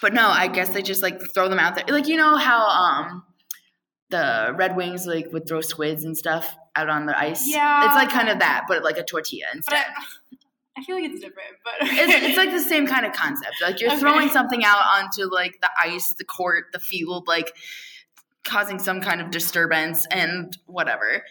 but 0.00 0.14
no, 0.14 0.28
I 0.28 0.48
guess 0.48 0.68
they 0.70 0.82
just 0.82 1.02
like 1.02 1.20
throw 1.34 1.48
them 1.48 1.58
out 1.58 1.74
there, 1.74 1.84
like 1.88 2.06
you 2.08 2.16
know 2.16 2.36
how 2.36 2.66
um 2.66 3.24
the 4.10 4.54
Red 4.56 4.76
Wings 4.76 5.06
like 5.06 5.32
would 5.32 5.46
throw 5.46 5.60
squids 5.60 6.04
and 6.04 6.16
stuff 6.16 6.56
out 6.76 6.88
on 6.88 7.06
the 7.06 7.18
ice. 7.18 7.46
Yeah. 7.46 7.84
it's 7.86 7.94
like 7.94 8.08
kind 8.10 8.28
of 8.28 8.38
that, 8.38 8.64
but 8.68 8.82
like 8.82 8.96
a 8.96 9.04
tortilla 9.04 9.44
But 9.50 9.56
instead. 9.56 9.76
I, 9.76 10.02
I 10.78 10.82
feel 10.84 10.94
like 10.94 11.04
it's 11.10 11.20
different. 11.20 11.56
But 11.64 11.74
it's, 11.88 12.24
it's 12.26 12.36
like 12.38 12.50
the 12.52 12.60
same 12.68 12.86
kind 12.86 13.04
of 13.04 13.12
concept. 13.12 13.56
Like 13.60 13.80
you're 13.80 13.90
Okay. 13.90 13.98
throwing 14.00 14.28
something 14.28 14.64
out 14.64 14.80
onto 14.94 15.24
like 15.32 15.60
the 15.60 15.68
ice, 15.78 16.12
the 16.12 16.24
court, 16.24 16.66
the 16.72 16.78
field, 16.78 17.26
like 17.26 17.54
causing 18.44 18.78
some 18.78 19.00
kind 19.00 19.20
of 19.20 19.30
disturbance 19.30 20.06
and 20.10 20.56
whatever. 20.66 21.24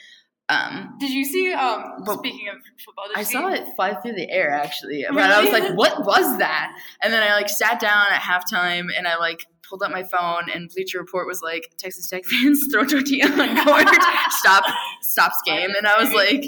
Um, 0.50 0.96
Did 1.00 1.12
you 1.12 1.26
see? 1.26 1.52
Um, 1.52 2.04
Well, 2.06 2.20
speaking 2.20 2.48
of 2.48 2.56
football, 2.84 3.06
I 3.16 3.20
you 3.20 3.26
saw 3.26 3.52
see, 3.52 3.60
it 3.60 3.76
fly 3.76 3.96
through 3.96 4.14
the 4.14 4.30
air 4.32 4.52
actually, 4.52 5.06
but 5.10 5.30
I 5.30 5.42
was 5.42 5.52
like, 5.52 5.76
"What 5.76 6.06
was 6.06 6.38
that?" 6.38 6.72
And 7.04 7.12
then 7.12 7.22
I 7.22 7.36
like 7.36 7.50
sat 7.50 7.82
down 7.82 8.06
at 8.12 8.22
halftime 8.22 8.88
and 8.98 9.08
I 9.08 9.18
like 9.18 9.46
pulled 9.68 9.84
up 9.84 9.92
my 9.92 10.04
phone 10.04 10.50
and 10.54 10.70
Bleacher 10.74 11.00
Report 11.00 11.28
was 11.28 11.42
like, 11.42 11.74
"Texas 11.78 12.08
Tech 12.08 12.24
fans 12.24 12.66
throw 12.72 12.86
tortilla 12.86 13.30
on 13.30 13.66
court, 13.66 13.88
stop, 14.30 14.64
stops 15.02 15.42
game," 15.46 15.72
and 15.78 15.86
I 15.86 16.02
was 16.02 16.14
like. 16.14 16.46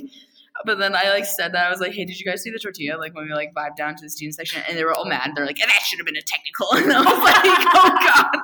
But 0.66 0.78
then 0.78 0.94
I 0.94 1.10
like 1.12 1.24
said 1.24 1.54
that 1.54 1.68
I 1.68 1.70
was 1.70 1.80
like, 1.80 1.94
"Hey, 1.94 2.04
did 2.04 2.20
you 2.20 2.26
guys 2.26 2.42
see 2.44 2.50
the 2.50 2.60
tortilla?" 2.60 2.98
Like 2.98 3.16
when 3.16 3.24
we 3.26 3.34
like 3.34 3.54
vibed 3.54 3.78
down 3.78 3.96
to 3.96 4.02
the 4.02 4.10
student 4.10 4.36
section, 4.36 4.62
and 4.68 4.78
they 4.78 4.84
were 4.84 4.92
all 4.94 5.06
mad. 5.06 5.32
They're 5.34 5.46
like, 5.46 5.56
"That 5.58 5.70
should 5.86 6.00
have 6.00 6.06
been 6.06 6.18
a 6.18 6.22
technical," 6.22 6.68
and 6.74 6.92
I 6.92 7.00
was 7.00 7.24
like, 7.24 7.36
"Oh 7.76 7.90
god!" 8.06 8.42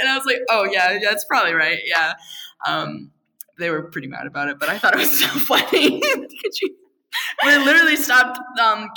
and 0.00 0.08
I 0.08 0.16
was 0.16 0.24
like, 0.24 0.38
"Oh 0.48 0.64
yeah, 0.64 0.98
that's 1.02 1.26
probably 1.26 1.52
right." 1.52 1.80
Yeah, 1.84 2.14
um, 2.66 3.10
they 3.58 3.70
were 3.70 3.82
pretty 3.82 4.08
mad 4.08 4.26
about 4.26 4.48
it, 4.48 4.58
but 4.58 4.68
I 4.68 4.78
thought 4.78 4.94
it 4.94 4.98
was 4.98 5.20
so 5.20 5.26
funny. 5.46 6.02
We 7.44 7.56
literally 7.58 7.96
stopped 7.96 8.38
um, 8.58 8.88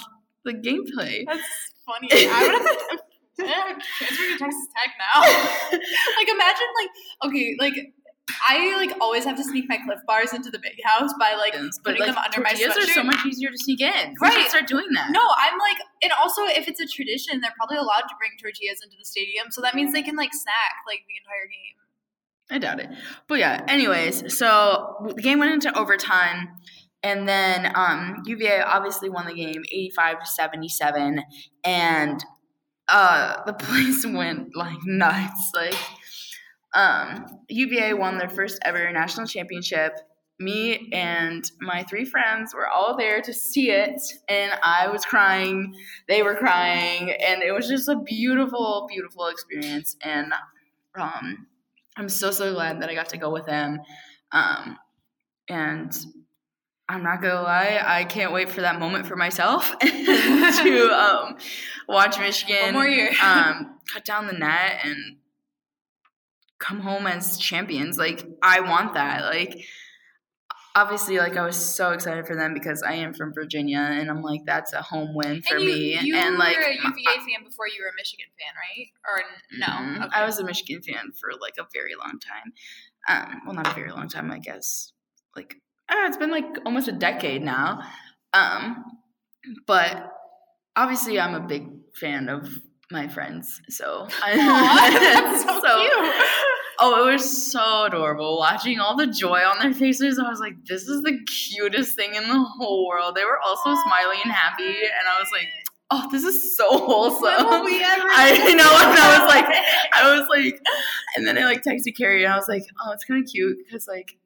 the 0.46 0.54
gameplay. 0.54 1.26
That's 1.28 1.44
funny. 1.86 2.08
I 2.12 2.44
would 2.48 2.62
have. 2.62 3.00
To 3.38 4.38
Texas 4.40 4.68
Tech 4.72 4.92
now. 4.96 5.20
like 5.22 6.30
imagine 6.30 6.68
like 6.80 6.90
okay 7.26 7.56
like 7.60 7.74
I 8.50 8.74
like 8.78 8.96
always 9.02 9.26
have 9.26 9.36
to 9.36 9.44
sneak 9.44 9.66
my 9.68 9.78
Clif 9.84 10.00
Bars 10.08 10.32
into 10.34 10.50
the 10.50 10.60
big 10.60 10.80
house 10.86 11.12
by 11.20 11.34
like 11.36 11.52
but 11.54 11.70
putting 11.84 12.00
like 12.02 12.16
them 12.16 12.18
under 12.18 12.40
my 12.42 12.54
tortillas 12.54 12.90
are 12.90 12.94
so 12.94 13.04
much 13.04 13.20
easier 13.26 13.50
to 13.52 13.58
sneak 13.58 13.82
in. 13.82 14.16
We 14.22 14.28
Right. 14.30 14.50
start 14.50 14.68
doing 14.68 14.88
that. 14.96 15.12
No, 15.12 15.20
I'm 15.38 15.60
like, 15.60 15.78
and 16.02 16.12
also 16.24 16.44
if 16.48 16.68
it's 16.70 16.80
a 16.80 16.88
tradition, 16.88 17.42
they're 17.42 17.54
probably 17.58 17.78
allowed 17.78 18.08
to 18.08 18.16
bring 18.18 18.32
tortillas 18.42 18.80
into 18.82 18.96
the 18.98 19.06
stadium, 19.06 19.52
so 19.52 19.62
that 19.62 19.76
means 19.76 19.92
they 19.94 20.02
can 20.02 20.16
like 20.16 20.34
snack 20.34 20.74
like 20.88 21.04
the 21.06 21.16
entire 21.20 21.46
game. 21.52 21.76
I 22.52 22.60
doubt 22.60 22.80
it. 22.80 22.90
But 23.28 23.40
yeah, 23.40 23.64
anyways, 23.68 24.38
so 24.38 25.14
the 25.16 25.22
game 25.22 25.40
went 25.40 25.54
into 25.54 25.78
overtime. 25.78 26.50
And 27.02 27.28
then 27.28 27.72
um, 27.76 28.24
UVA 28.26 28.62
obviously 28.62 29.10
won 29.10 29.28
the 29.28 29.34
game 29.34 29.64
85 29.72 30.20
to 30.20 30.26
77. 30.26 31.24
And 31.64 32.26
uh, 32.88 33.44
the 33.46 33.54
place 33.60 34.06
went 34.06 34.56
like 34.56 34.78
nuts. 34.86 35.52
Like, 35.56 35.76
um, 36.74 37.26
UVA 37.50 37.94
won 37.94 38.18
their 38.18 38.30
first 38.30 38.60
ever 38.64 38.92
national 38.92 39.28
championship. 39.28 39.94
Me 40.38 40.90
and 40.92 41.50
my 41.62 41.84
three 41.84 42.04
friends 42.04 42.54
were 42.54 42.68
all 42.68 42.98
there 42.98 43.22
to 43.22 43.34
see 43.34 43.72
it. 43.72 44.02
And 44.28 44.52
I 44.62 44.88
was 44.90 45.06
crying. 45.06 45.74
They 46.08 46.22
were 46.22 46.36
crying. 46.36 47.12
And 47.12 47.42
it 47.42 47.54
was 47.54 47.68
just 47.68 47.88
a 47.88 47.96
beautiful, 47.96 48.88
beautiful 48.90 49.28
experience. 49.28 49.96
And 50.02 50.34
um, 50.96 51.48
I'm 51.98 52.10
so 52.10 52.32
so 52.32 52.54
glad 52.54 52.82
that 52.82 52.90
I 52.90 52.94
got 52.94 53.10
to 53.10 53.18
go 53.18 53.32
with 53.32 53.46
them. 53.46 53.80
Um, 54.32 54.78
and 55.48 55.96
I'm 56.88 57.04
not 57.04 57.22
gonna 57.22 57.42
lie, 57.42 57.82
I 57.84 58.04
can't 58.04 58.32
wait 58.32 58.50
for 58.50 58.62
that 58.62 58.80
moment 58.80 59.08
for 59.08 59.16
myself 59.16 59.78
to 59.80 59.88
um, 60.94 61.38
watch 61.88 62.20
Michigan 62.20 62.66
One 62.66 62.74
more 62.74 62.88
year. 62.88 63.12
um, 63.24 63.80
cut 63.92 64.06
down 64.06 64.28
the 64.28 64.34
net 64.34 64.82
and 64.84 65.18
come 66.60 66.82
home 66.82 67.08
as 67.08 67.38
champions. 67.38 67.98
Like 67.98 68.26
I 68.42 68.60
want 68.62 68.94
that. 68.94 69.24
Like 69.24 69.66
obviously, 70.76 71.18
like 71.18 71.38
I 71.38 71.46
was 71.46 71.56
so 71.56 71.92
excited 71.92 72.28
for 72.28 72.36
them 72.36 72.54
because 72.54 72.84
I 72.84 72.94
am 72.94 73.14
from 73.14 73.34
Virginia, 73.34 73.80
and 73.80 74.10
I'm 74.10 74.22
like 74.22 74.42
that's 74.46 74.74
a 74.74 74.82
home 74.82 75.16
win 75.16 75.42
for 75.42 75.56
and 75.56 75.64
you, 75.64 75.70
me. 75.70 76.00
you 76.02 76.16
and 76.16 76.38
like 76.38 76.56
you 76.56 76.62
were 76.62 76.68
a 76.68 76.76
UVA 76.76 77.16
fan 77.18 77.44
before 77.46 77.68
you 77.68 77.82
were 77.82 77.90
a 77.90 77.96
Michigan 77.98 78.28
fan, 78.38 78.54
right? 78.56 78.88
Or 79.08 79.24
no? 79.58 80.00
Mhm. 80.02 80.06
Okay. 80.08 80.20
I 80.20 80.26
was 80.26 80.40
a 80.40 80.44
Michigan 80.46 80.82
fan 80.82 81.12
for 81.20 81.32
like 81.40 81.56
a 81.60 81.66
very 81.74 81.96
long 81.96 82.20
time. 82.20 82.54
Um, 83.08 83.42
well, 83.46 83.56
not 83.56 83.68
a 83.68 83.74
very 83.74 83.92
long 83.92 84.10
time, 84.10 84.32
I 84.32 84.40
guess. 84.40 84.92
Like, 85.36 85.56
oh, 85.92 86.06
it's 86.08 86.18
been 86.18 86.32
like 86.32 86.46
almost 86.66 86.88
a 86.88 86.92
decade 86.92 87.42
now. 87.44 87.82
Um, 88.34 88.84
but 89.68 90.12
obviously, 90.76 91.20
I'm 91.20 91.36
a 91.36 91.40
big 91.40 91.68
fan 91.96 92.30
of 92.30 92.50
my 92.92 93.08
friends. 93.08 93.62
So, 93.70 94.08
Aw, 94.10 94.90
that's 95.00 95.44
so, 95.44 95.80
cute. 95.82 96.55
Oh, 96.80 97.08
it 97.08 97.14
was 97.14 97.52
so 97.52 97.86
adorable 97.86 98.38
watching 98.38 98.80
all 98.80 98.96
the 98.96 99.08
joy 99.08 99.40
on 99.40 99.60
their 99.60 99.74
faces. 99.74 100.20
I 100.20 100.30
was 100.30 100.40
like, 100.40 100.54
this 100.66 100.88
is 100.88 101.02
the 101.04 101.20
cutest 101.26 101.96
thing 101.96 102.16
in 102.16 102.24
the 102.24 102.44
whole 102.58 102.88
world. 102.88 103.16
They 103.16 103.24
were 103.24 103.40
also 103.46 103.76
smiling 103.84 104.20
and 104.24 104.34
happy, 104.34 104.64
and 104.64 105.08
I 105.08 105.20
was 105.20 105.30
like, 105.32 105.48
oh, 105.92 106.10
this 106.12 106.24
is 106.24 106.56
so 106.58 106.66
wholesome. 106.70 107.48
Will 107.48 107.64
we 107.64 107.76
ever 107.84 108.08
I 108.08 108.54
know, 108.54 108.90
and 108.90 109.00
I 109.00 109.20
was 109.20 109.28
like. 109.28 109.46
I 109.94 110.18
was 110.18 110.28
like, 110.30 110.62
and 111.16 111.26
then 111.26 111.38
I 111.38 111.46
like 111.46 111.64
texted 111.64 111.96
Carrie 111.98 112.24
and 112.26 112.34
I 112.34 112.38
was 112.38 112.50
like, 112.50 112.64
oh, 112.84 112.92
it's 112.92 113.06
kind 113.06 113.24
of 113.24 113.30
cute 113.30 113.58
because 113.66 113.88
like, 113.88 114.18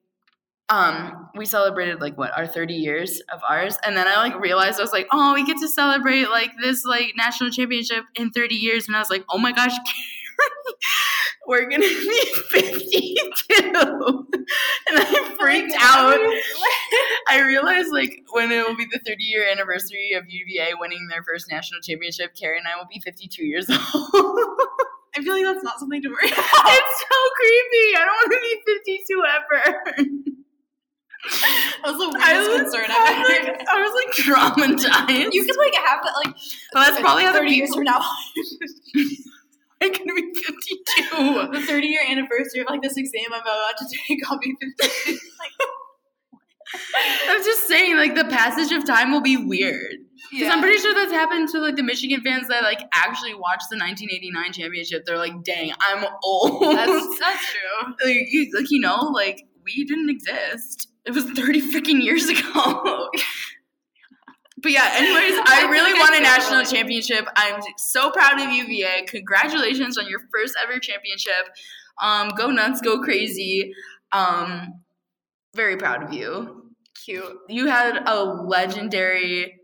um, 0.70 1.30
we 1.36 1.46
celebrated 1.46 2.02
like 2.02 2.18
what 2.18 2.36
our 2.38 2.48
30 2.48 2.74
years 2.74 3.22
of 3.32 3.42
ours, 3.48 3.78
and 3.84 3.96
then 3.96 4.08
I 4.08 4.16
like 4.18 4.40
realized 4.40 4.80
I 4.80 4.84
was 4.84 4.92
like, 4.92 5.08
oh, 5.12 5.34
we 5.34 5.46
get 5.46 5.58
to 5.60 5.68
celebrate 5.68 6.30
like 6.30 6.52
this 6.62 6.86
like 6.86 7.14
national 7.18 7.50
championship 7.52 8.06
in 8.16 8.32
30 8.32 8.56
years, 8.56 8.88
and 8.88 8.96
I 8.96 9.00
was 9.00 9.10
like, 9.10 9.26
oh 9.30 9.38
my 9.38 9.52
gosh, 9.52 9.72
Carrie, 9.78 10.60
we're 11.50 11.68
gonna 11.68 11.80
be 11.80 12.26
52, 12.52 13.56
and 13.74 13.74
I 14.94 15.06
oh 15.10 15.36
freaked 15.40 15.74
out. 15.80 16.16
I 17.28 17.42
realized 17.42 17.92
like 17.92 18.24
when 18.30 18.52
it 18.52 18.66
will 18.68 18.76
be 18.76 18.86
the 18.86 19.00
30 19.06 19.24
year 19.24 19.50
anniversary 19.52 20.14
of 20.14 20.26
UVA 20.30 20.74
winning 20.80 21.08
their 21.10 21.24
first 21.24 21.50
national 21.52 21.82
championship, 21.82 22.36
Carrie 22.36 22.60
and 22.60 22.68
I 22.68 22.78
will 22.78 22.88
be 22.88 23.00
52 23.00 23.44
years 23.44 23.68
old. 23.68 23.80
I 25.16 25.24
feel 25.24 25.34
like 25.34 25.44
that's 25.44 25.64
not 25.64 25.80
something 25.80 26.04
to 26.04 26.10
worry 26.10 26.32
about. 26.32 26.46
it's 26.46 27.00
so 27.02 27.18
creepy. 27.36 27.98
I 27.98 28.06
don't 28.06 28.14
want 28.14 28.32
to 28.32 28.40
be 28.46 28.62
52 28.86 29.24
ever. 29.26 30.20
That 31.84 31.94
was 31.94 31.98
the 31.98 32.20
I 32.22 32.34
weirdest 32.34 32.50
was, 32.50 32.62
concern 32.62 32.86
I 32.90 32.96
I've 32.96 33.18
was 33.18 33.30
ever 33.38 33.58
like, 33.58 33.68
I 33.68 33.82
was 33.82 33.94
like 33.98 34.12
traumatized. 34.16 35.34
You 35.34 35.44
could 35.46 35.58
like 35.58 35.74
have 35.74 36.04
that 36.04 36.14
like 36.24 36.36
Well, 36.74 36.86
that's 36.86 37.02
probably 37.02 37.24
how 37.24 37.34
30 37.34 37.52
years 37.52 37.74
from 37.74 37.86
now. 37.86 38.00
are 39.84 39.90
gonna 39.90 40.14
be 40.14 40.34
52. 40.34 41.52
the 41.52 41.62
30 41.66 41.88
year 41.88 42.02
anniversary 42.10 42.62
of 42.62 42.68
like 42.70 42.82
this 42.82 42.98
exam 42.98 43.34
I'm 43.34 43.42
about 43.42 43.78
to 43.78 43.86
take, 44.08 44.20
I'll 44.30 44.40
be 44.40 44.56
50. 44.60 45.12
like, 45.40 45.52
I'm 47.30 47.44
just 47.44 47.68
saying, 47.68 47.96
like 47.98 48.16
the 48.16 48.26
passage 48.26 48.72
of 48.72 48.86
time 48.86 49.12
will 49.12 49.22
be 49.22 49.38
weird. 49.38 49.96
Because 50.32 50.54
I'm 50.54 50.62
pretty 50.62 50.78
sure 50.80 50.94
that's 50.94 51.12
happened 51.12 51.50
to 51.50 51.60
like 51.60 51.76
the 51.76 51.84
Michigan 51.84 52.22
fans 52.22 52.48
that 52.50 52.62
like 52.64 52.82
actually 52.94 53.34
watched 53.34 53.70
the 53.72 53.78
1989 53.78 54.54
championship. 54.54 55.06
They're 55.06 55.18
like, 55.18 55.44
"Dang, 55.44 55.72
I'm 55.80 56.06
old." 56.24 56.62
that's, 56.62 57.20
that's 57.20 57.46
true. 57.52 57.94
like, 58.04 58.28
you, 58.30 58.52
like 58.54 58.70
you 58.70 58.80
know, 58.80 59.10
like 59.14 59.48
we 59.64 59.86
didn't 59.86 60.10
exist. 60.10 60.90
It 61.06 61.12
was 61.12 61.24
30 61.24 61.74
freaking 61.74 62.04
years 62.04 62.30
ago. 62.30 63.10
But 64.62 64.72
yeah, 64.72 64.92
anyways, 64.94 65.40
I 65.46 65.68
really 65.70 65.98
won 66.00 66.16
a 66.16 66.20
national 66.22 66.64
championship. 66.64 67.28
I'm 67.36 67.62
so 67.78 68.12
proud 68.12 68.40
of 68.40 68.52
UVA. 68.52 69.06
Congratulations 69.08 69.98
on 69.98 70.08
your 70.08 70.20
first 70.32 70.56
ever 70.62 70.80
championship. 70.80 71.56
Um, 72.02 72.30
go 72.38 72.50
nuts, 72.50 72.82
go 72.82 73.02
crazy. 73.02 73.74
Um, 74.12 74.82
very 75.56 75.78
proud 75.78 76.04
of 76.04 76.14
you. 76.14 76.74
Cute. 77.06 77.38
You 77.48 77.68
had 77.68 78.04
a 78.06 78.24
legendary 78.24 79.60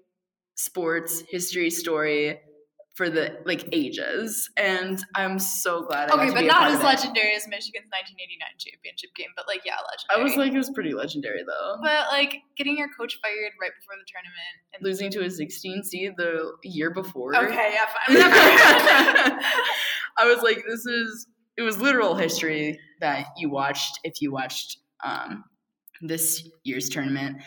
sports 0.55 1.23
history 1.29 1.69
story 1.69 2.39
for 2.95 3.10
the 3.10 3.38
like 3.45 3.67
ages, 3.73 4.49
and 4.58 5.03
I'm 5.15 5.38
so 5.38 5.84
glad. 5.84 6.10
I 6.10 6.15
got 6.15 6.19
Okay, 6.19 6.27
to 6.29 6.34
but 6.36 6.45
not 6.45 6.71
as 6.71 6.79
it. 6.79 6.84
legendary 6.84 7.36
as 7.36 7.45
Michigan's 7.47 7.91
1989 7.91 8.47
championship 8.58 9.10
game, 9.15 9.27
but 9.36 9.45
like, 9.47 9.62
yeah, 9.65 9.75
legendary. 9.84 10.15
I 10.15 10.23
was 10.23 10.38
like, 10.38 10.53
it 10.53 10.58
was 10.58 10.69
pretty 10.69 10.93
legendary 10.93 11.43
though. 11.45 11.75
but 11.84 12.08
like 12.12 12.39
getting 12.58 12.77
your 12.77 12.88
coach 12.97 13.19
fired 13.21 13.51
right 13.62 13.71
before 13.79 13.95
the 13.99 14.08
tournament. 14.08 14.55
And, 14.73 14.84
losing 14.84 15.12
to 15.12 15.25
a 15.25 15.29
16 15.29 15.84
seed 15.84 16.13
the 16.17 16.53
year 16.63 16.89
before. 16.91 17.36
okay, 17.36 17.73
yeah, 17.75 17.86
fine. 17.86 19.39
I 20.17 20.23
was 20.25 20.41
like, 20.41 20.63
this 20.67 20.86
is 20.86 21.27
it 21.58 21.62
was 21.62 21.79
literal 21.79 22.15
history 22.15 22.79
that 23.01 23.27
you 23.38 23.49
watched 23.49 23.99
if 24.03 24.21
you 24.21 24.31
watched 24.31 24.77
um, 25.03 25.43
this 26.01 26.47
year's 26.63 26.89
tournament, 26.89 27.38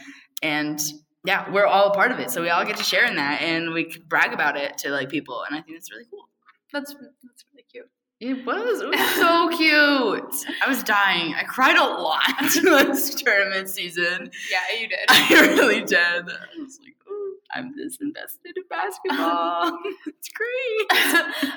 and 0.42 0.80
yeah, 1.24 1.50
we're 1.50 1.66
all 1.66 1.90
a 1.90 1.94
part 1.94 2.12
of 2.12 2.18
it, 2.20 2.30
so 2.30 2.42
we 2.42 2.50
all 2.50 2.64
get 2.64 2.76
to 2.76 2.84
share 2.84 3.04
in 3.04 3.16
that, 3.16 3.42
and 3.42 3.72
we 3.72 3.84
could 3.84 4.08
brag 4.08 4.32
about 4.32 4.56
it 4.56 4.78
to 4.78 4.90
like 4.90 5.08
people, 5.08 5.42
and 5.48 5.58
I 5.58 5.62
think 5.62 5.76
it's 5.76 5.90
really 5.90 6.04
cool. 6.10 6.28
that's 6.72 6.94
that's 6.94 7.44
really 7.52 7.64
cute. 7.70 7.90
It 8.20 8.44
was. 8.44 8.80
It 8.80 8.88
was 8.88 9.10
so 9.16 9.48
cute. 9.56 10.54
I 10.64 10.68
was 10.68 10.82
dying. 10.82 11.34
I 11.34 11.44
cried 11.44 11.76
a 11.76 11.84
lot 11.84 12.22
this 12.52 13.14
tournament 13.14 13.68
season. 13.68 14.30
Yeah, 14.50 14.80
you 14.80 14.88
did. 14.88 14.98
I 15.08 15.46
really 15.56 15.84
did. 15.84 15.98
I 15.98 16.22
was 16.58 16.78
like, 16.82 16.96
ooh. 17.08 17.34
I'm 17.54 17.72
this 17.76 17.96
invested 18.00 18.56
in 18.56 18.64
basketball. 18.68 19.78
it's 20.06 20.28
great. 20.28 21.54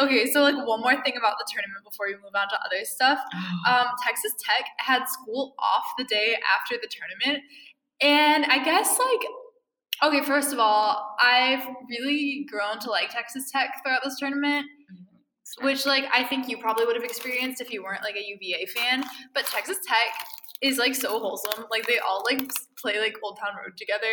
okay, 0.00 0.30
so 0.30 0.42
like 0.42 0.54
one 0.54 0.80
more 0.80 0.94
thing 1.02 1.14
about 1.16 1.34
the 1.38 1.46
tournament 1.52 1.82
before 1.84 2.06
we 2.06 2.14
move 2.14 2.34
on 2.34 2.48
to 2.48 2.58
other 2.64 2.84
stuff. 2.84 3.18
Um, 3.66 3.86
Texas 4.06 4.32
Tech 4.38 4.66
had 4.78 5.06
school 5.06 5.54
off 5.58 5.84
the 5.98 6.04
day 6.04 6.36
after 6.56 6.76
the 6.80 6.88
tournament, 6.88 7.42
and 8.02 8.44
I 8.46 8.64
guess 8.64 8.98
like 8.98 9.20
okay, 10.02 10.22
first 10.22 10.52
of 10.52 10.58
all, 10.58 11.14
I've 11.20 11.64
really 11.88 12.46
grown 12.50 12.80
to 12.80 12.90
like 12.90 13.10
Texas 13.10 13.50
Tech 13.50 13.70
throughout 13.82 14.02
this 14.04 14.18
tournament. 14.18 14.66
Mm-hmm. 14.92 15.11
Which 15.60 15.86
like 15.86 16.04
I 16.12 16.24
think 16.24 16.48
you 16.48 16.58
probably 16.58 16.86
would 16.86 16.96
have 16.96 17.04
experienced 17.04 17.60
if 17.60 17.72
you 17.72 17.82
weren't 17.82 18.02
like 18.02 18.16
a 18.16 18.24
UVA 18.24 18.66
fan, 18.66 19.04
but 19.34 19.46
Texas 19.46 19.78
Tech 19.86 20.26
is 20.62 20.78
like 20.78 20.94
so 20.94 21.18
wholesome. 21.18 21.66
Like 21.70 21.86
they 21.86 21.98
all 21.98 22.22
like 22.24 22.40
play 22.78 22.98
like 23.00 23.16
Old 23.22 23.38
Town 23.38 23.54
Road 23.56 23.76
together 23.76 24.06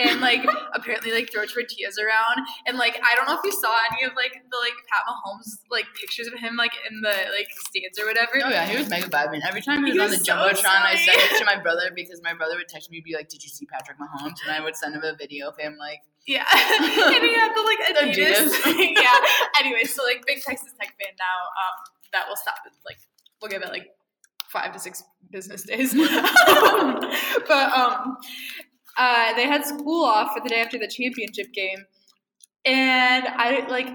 and 0.00 0.20
like 0.20 0.46
apparently 0.74 1.12
like 1.12 1.30
throw 1.32 1.44
tortillas 1.44 1.98
around. 1.98 2.46
And 2.66 2.78
like 2.78 2.98
I 3.04 3.14
don't 3.16 3.26
know 3.26 3.34
if 3.34 3.44
you 3.44 3.52
saw 3.52 3.74
any 3.92 4.06
of 4.06 4.14
like 4.14 4.32
the 4.32 4.58
like 4.58 4.74
Pat 4.88 5.02
Mahomes 5.04 5.58
like 5.70 5.86
pictures 6.00 6.28
of 6.28 6.38
him 6.38 6.56
like 6.56 6.72
in 6.88 7.02
the 7.02 7.14
like 7.34 7.48
stands 7.66 7.98
or 7.98 8.06
whatever. 8.06 8.40
Oh 8.44 8.48
yeah, 8.48 8.64
he 8.64 8.78
was 8.78 8.88
mega 8.88 9.08
vibing. 9.08 9.40
Every 9.46 9.60
time 9.60 9.84
he 9.84 9.92
was, 9.92 9.94
He 9.94 10.00
on 10.00 10.10
the 10.10 10.18
so 10.18 10.32
jumbotron, 10.32 10.82
I 10.82 10.94
sent 10.96 11.18
it 11.18 11.38
to 11.38 11.44
my 11.44 11.60
brother 11.60 11.90
because 11.94 12.22
my 12.22 12.32
brother 12.32 12.56
would 12.56 12.68
text 12.68 12.90
me, 12.90 13.02
be 13.04 13.14
like, 13.14 13.28
"Did 13.28 13.42
you 13.42 13.50
see 13.50 13.66
Patrick 13.66 13.98
Mahomes?" 13.98 14.38
And 14.46 14.52
I 14.52 14.62
would 14.62 14.76
send 14.76 14.94
him 14.94 15.02
a 15.02 15.16
video 15.16 15.48
of 15.48 15.58
him 15.58 15.76
like, 15.78 16.02
Yeah. 16.26 16.44
and 16.52 16.84
he 17.24 17.34
had 17.34 17.54
the 17.54 17.62
like 17.62 17.78
Adidas. 18.14 18.50
Adidas. 18.50 18.94
yeah. 19.00 19.14
Anyway, 19.60 19.84
so 19.84 20.02
like 20.04 20.24
big 20.26 20.42
Texas 20.42 20.72
Tech 20.80 20.88
fan 20.98 21.14
now. 21.18 21.24
Um, 21.56 21.74
that 22.12 22.28
will 22.28 22.36
stop 22.36 22.56
it. 22.66 22.72
Like 22.84 22.98
we'll 23.40 23.50
give 23.50 23.62
it 23.62 23.68
like 23.68 23.88
five 24.48 24.72
to 24.72 24.78
six 24.78 25.02
business 25.30 25.62
days. 25.62 25.94
but 25.94 27.72
um, 27.76 28.16
uh, 28.96 29.34
they 29.34 29.46
had 29.46 29.64
school 29.64 30.04
off 30.04 30.32
for 30.34 30.40
the 30.42 30.48
day 30.48 30.60
after 30.60 30.78
the 30.78 30.88
championship 30.88 31.52
game, 31.52 31.84
and 32.64 33.26
I 33.28 33.66
like. 33.68 33.88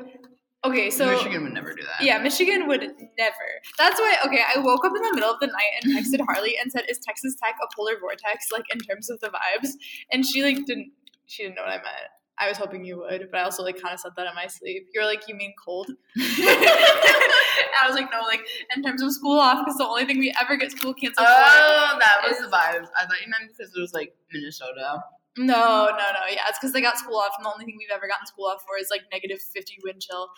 Okay, 0.64 0.92
so 0.92 1.08
Michigan 1.08 1.42
would 1.42 1.54
never 1.54 1.74
do 1.74 1.82
that. 1.82 2.06
yeah, 2.06 2.20
Michigan 2.20 2.68
would 2.68 2.82
never. 3.18 3.46
That's 3.80 4.00
why. 4.00 4.16
Okay, 4.28 4.44
I 4.56 4.60
woke 4.60 4.86
up 4.86 4.94
in 4.96 5.02
the 5.02 5.12
middle 5.16 5.32
of 5.32 5.40
the 5.40 5.48
night 5.48 5.82
and 5.82 5.92
texted 5.98 6.24
Harley 6.24 6.56
and 6.62 6.72
said, 6.72 6.84
"Is 6.88 7.00
Texas 7.00 7.36
Tech 7.44 7.56
a 7.64 7.68
polar 7.76 7.98
vortex? 8.00 8.52
Like 8.54 8.66
in 8.72 8.80
terms 8.80 9.10
of 9.10 9.20
the 9.22 9.30
vibes?" 9.30 9.70
And 10.12 10.24
she 10.24 10.44
like 10.44 10.64
didn't. 10.66 10.92
She 11.26 11.44
didn't 11.44 11.56
know 11.56 11.64
what 11.64 11.72
I 11.72 11.78
meant. 11.78 12.12
I 12.40 12.48
was 12.48 12.58
hoping 12.58 12.84
you 12.86 13.00
would, 13.00 13.30
but 13.32 13.40
I 13.40 13.44
also 13.44 13.64
like 13.64 13.80
kind 13.80 13.94
of 13.94 14.00
said 14.00 14.14
that 14.18 14.28
in 14.28 14.34
my 14.36 14.48
sleep. 14.48 14.88
You're 14.94 15.06
like, 15.06 15.28
"You 15.28 15.36
mean 15.36 15.54
cold?" 15.64 15.92
I 16.18 17.86
was 17.86 17.96
like, 17.96 18.10
"No, 18.12 18.22
like 18.22 18.42
in 18.76 18.84
terms 18.84 19.02
of 19.02 19.12
school 19.12 19.40
off, 19.40 19.64
because 19.64 19.78
the 19.78 19.86
only 19.86 20.06
thing 20.06 20.18
we 20.20 20.34
ever 20.42 20.58
get 20.58 20.72
school 20.72 20.94
canceled 20.94 21.28
for." 21.28 21.34
Oh, 21.34 21.98
that 22.00 22.28
was 22.28 22.40
the 22.40 22.48
vibes. 22.48 22.88
I 23.00 23.06
thought 23.06 23.22
you 23.24 23.30
meant 23.30 23.52
because 23.56 23.72
it 23.76 23.80
was 23.80 23.94
like 23.94 24.14
Minnesota. 24.34 25.04
No, 25.38 25.86
no, 25.86 25.92
no. 25.92 26.26
Yeah, 26.30 26.44
it's 26.50 26.60
because 26.60 26.74
they 26.74 26.82
got 26.82 26.98
school 26.98 27.18
off, 27.18 27.34
and 27.38 27.46
the 27.46 27.52
only 27.52 27.66
thing 27.66 27.76
we've 27.78 27.94
ever 27.94 28.08
gotten 28.08 28.26
school 28.26 28.46
off 28.46 28.64
for 28.68 28.78
is 28.80 28.88
like 28.90 29.02
negative 29.12 29.40
fifty 29.54 29.78
wind 29.84 30.02
chill. 30.02 30.30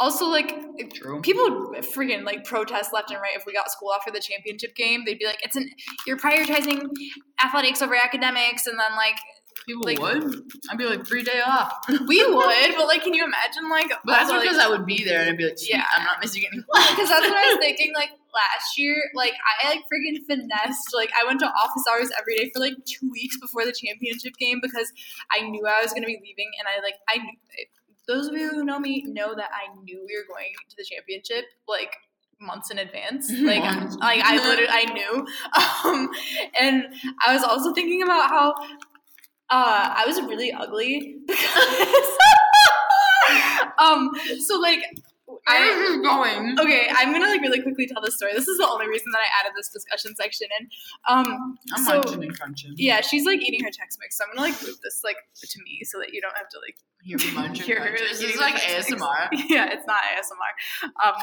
Also, 0.00 0.26
like 0.26 0.54
True. 0.94 1.20
people 1.22 1.70
would 1.70 1.82
freaking 1.82 2.24
like 2.24 2.44
protest 2.44 2.92
left 2.92 3.10
and 3.10 3.20
right 3.20 3.34
if 3.34 3.44
we 3.46 3.52
got 3.52 3.70
school 3.70 3.88
off 3.88 4.04
for 4.04 4.12
the 4.12 4.20
championship 4.20 4.76
game. 4.76 5.04
They'd 5.04 5.18
be 5.18 5.26
like, 5.26 5.40
"It's 5.42 5.56
an 5.56 5.68
you're 6.06 6.18
prioritizing 6.18 6.88
athletics 7.44 7.82
over 7.82 7.96
academics," 7.96 8.66
and 8.66 8.78
then 8.78 8.96
like 8.96 9.16
People 9.66 9.82
like- 9.84 10.00
would. 10.00 10.42
I'd 10.70 10.78
be 10.78 10.84
like 10.84 11.06
free 11.06 11.22
day 11.22 11.40
off. 11.44 11.72
we 12.06 12.24
would, 12.24 12.74
but 12.76 12.86
like, 12.86 13.02
can 13.02 13.14
you 13.14 13.24
imagine 13.24 13.68
like? 13.68 13.88
But 14.04 14.12
that's 14.12 14.32
because 14.32 14.56
like, 14.56 14.66
I 14.66 14.68
would 14.70 14.86
be 14.86 15.04
there 15.04 15.20
and 15.20 15.30
I'd 15.30 15.36
be 15.36 15.44
like, 15.44 15.58
Yeah. 15.60 15.84
I'm 15.94 16.04
not 16.04 16.20
missing 16.22 16.44
any 16.50 16.62
class. 16.70 16.90
because 16.90 17.08
that's 17.08 17.26
what 17.28 17.36
I 17.36 17.48
was 17.50 17.58
thinking. 17.58 17.92
Like 17.94 18.10
last 18.32 18.78
year, 18.78 18.96
like 19.14 19.34
I 19.64 19.68
like 19.70 19.80
freaking 19.80 20.18
finessed. 20.26 20.94
Like 20.94 21.10
I 21.20 21.26
went 21.26 21.40
to 21.40 21.46
office 21.46 21.84
hours 21.90 22.10
every 22.18 22.36
day 22.36 22.50
for 22.54 22.60
like 22.60 22.74
two 22.86 23.10
weeks 23.10 23.36
before 23.38 23.64
the 23.64 23.72
championship 23.72 24.34
game 24.38 24.60
because 24.62 24.90
I 25.30 25.40
knew 25.48 25.66
I 25.66 25.82
was 25.82 25.92
gonna 25.92 26.06
be 26.06 26.18
leaving, 26.22 26.50
and 26.58 26.66
I 26.68 26.80
like 26.82 26.94
I 27.08 27.18
knew. 27.18 27.32
Those 28.06 28.28
of 28.28 28.34
you 28.34 28.48
who 28.48 28.64
know 28.64 28.78
me 28.78 29.04
know 29.06 29.34
that 29.34 29.50
I 29.52 29.70
knew 29.82 30.02
we 30.06 30.16
were 30.16 30.24
going 30.26 30.52
to 30.70 30.76
the 30.78 30.84
championship 30.84 31.44
like 31.68 31.94
months 32.40 32.70
in 32.70 32.78
advance. 32.78 33.30
Like, 33.38 33.62
like 33.98 34.22
I 34.24 34.36
literally 34.36 34.70
I 34.70 34.84
knew. 34.94 35.26
Um, 35.84 36.08
and 36.58 36.84
I 37.26 37.34
was 37.34 37.42
also 37.44 37.72
thinking 37.74 38.02
about 38.02 38.30
how 38.30 38.54
uh, 39.50 39.94
I 39.96 40.04
was 40.06 40.20
really 40.22 40.52
ugly 40.52 41.16
because 41.26 42.08
um 43.78 44.10
so 44.40 44.58
like 44.58 44.82
I 45.46 45.60
Where 45.60 45.82
is 45.82 45.90
this 45.90 46.06
going? 46.06 46.58
Okay, 46.58 46.88
I'm 46.90 47.12
gonna 47.12 47.26
like 47.26 47.40
really 47.42 47.60
quickly 47.60 47.86
tell 47.86 48.00
this 48.02 48.16
story. 48.16 48.32
This 48.32 48.48
is 48.48 48.58
the 48.58 48.66
only 48.66 48.88
reason 48.88 49.06
that 49.12 49.18
I 49.20 49.28
added 49.40 49.52
this 49.56 49.68
discussion 49.68 50.14
section 50.16 50.48
in. 50.58 50.68
Um, 51.08 51.58
I'm 51.74 51.84
so 51.84 51.92
munching 52.00 52.22
and 52.24 52.38
crunching. 52.38 52.74
yeah, 52.76 53.00
she's 53.02 53.24
like 53.26 53.40
eating 53.42 53.62
her 53.62 53.70
Tex 53.70 53.98
Mex, 54.00 54.16
so 54.16 54.24
I'm 54.24 54.34
gonna 54.36 54.48
like 54.48 54.62
move 54.62 54.80
this 54.82 55.02
like 55.04 55.16
to 55.40 55.58
me 55.64 55.80
so 55.84 55.98
that 55.98 56.12
you 56.12 56.20
don't 56.20 56.36
have 56.36 56.48
to 56.50 56.58
like. 56.60 56.76
Hear 57.02 57.18
me 57.18 57.30
munch 57.34 57.58
and 57.58 57.66
Hear 57.66 57.80
her. 57.80 57.96
This 57.96 58.22
is 58.22 58.38
like 58.38 58.54
ASMR. 58.54 59.28
Yeah, 59.48 59.70
it's 59.70 59.86
not 59.86 60.00
ASMR. 60.16 60.52
Um, 61.06 61.14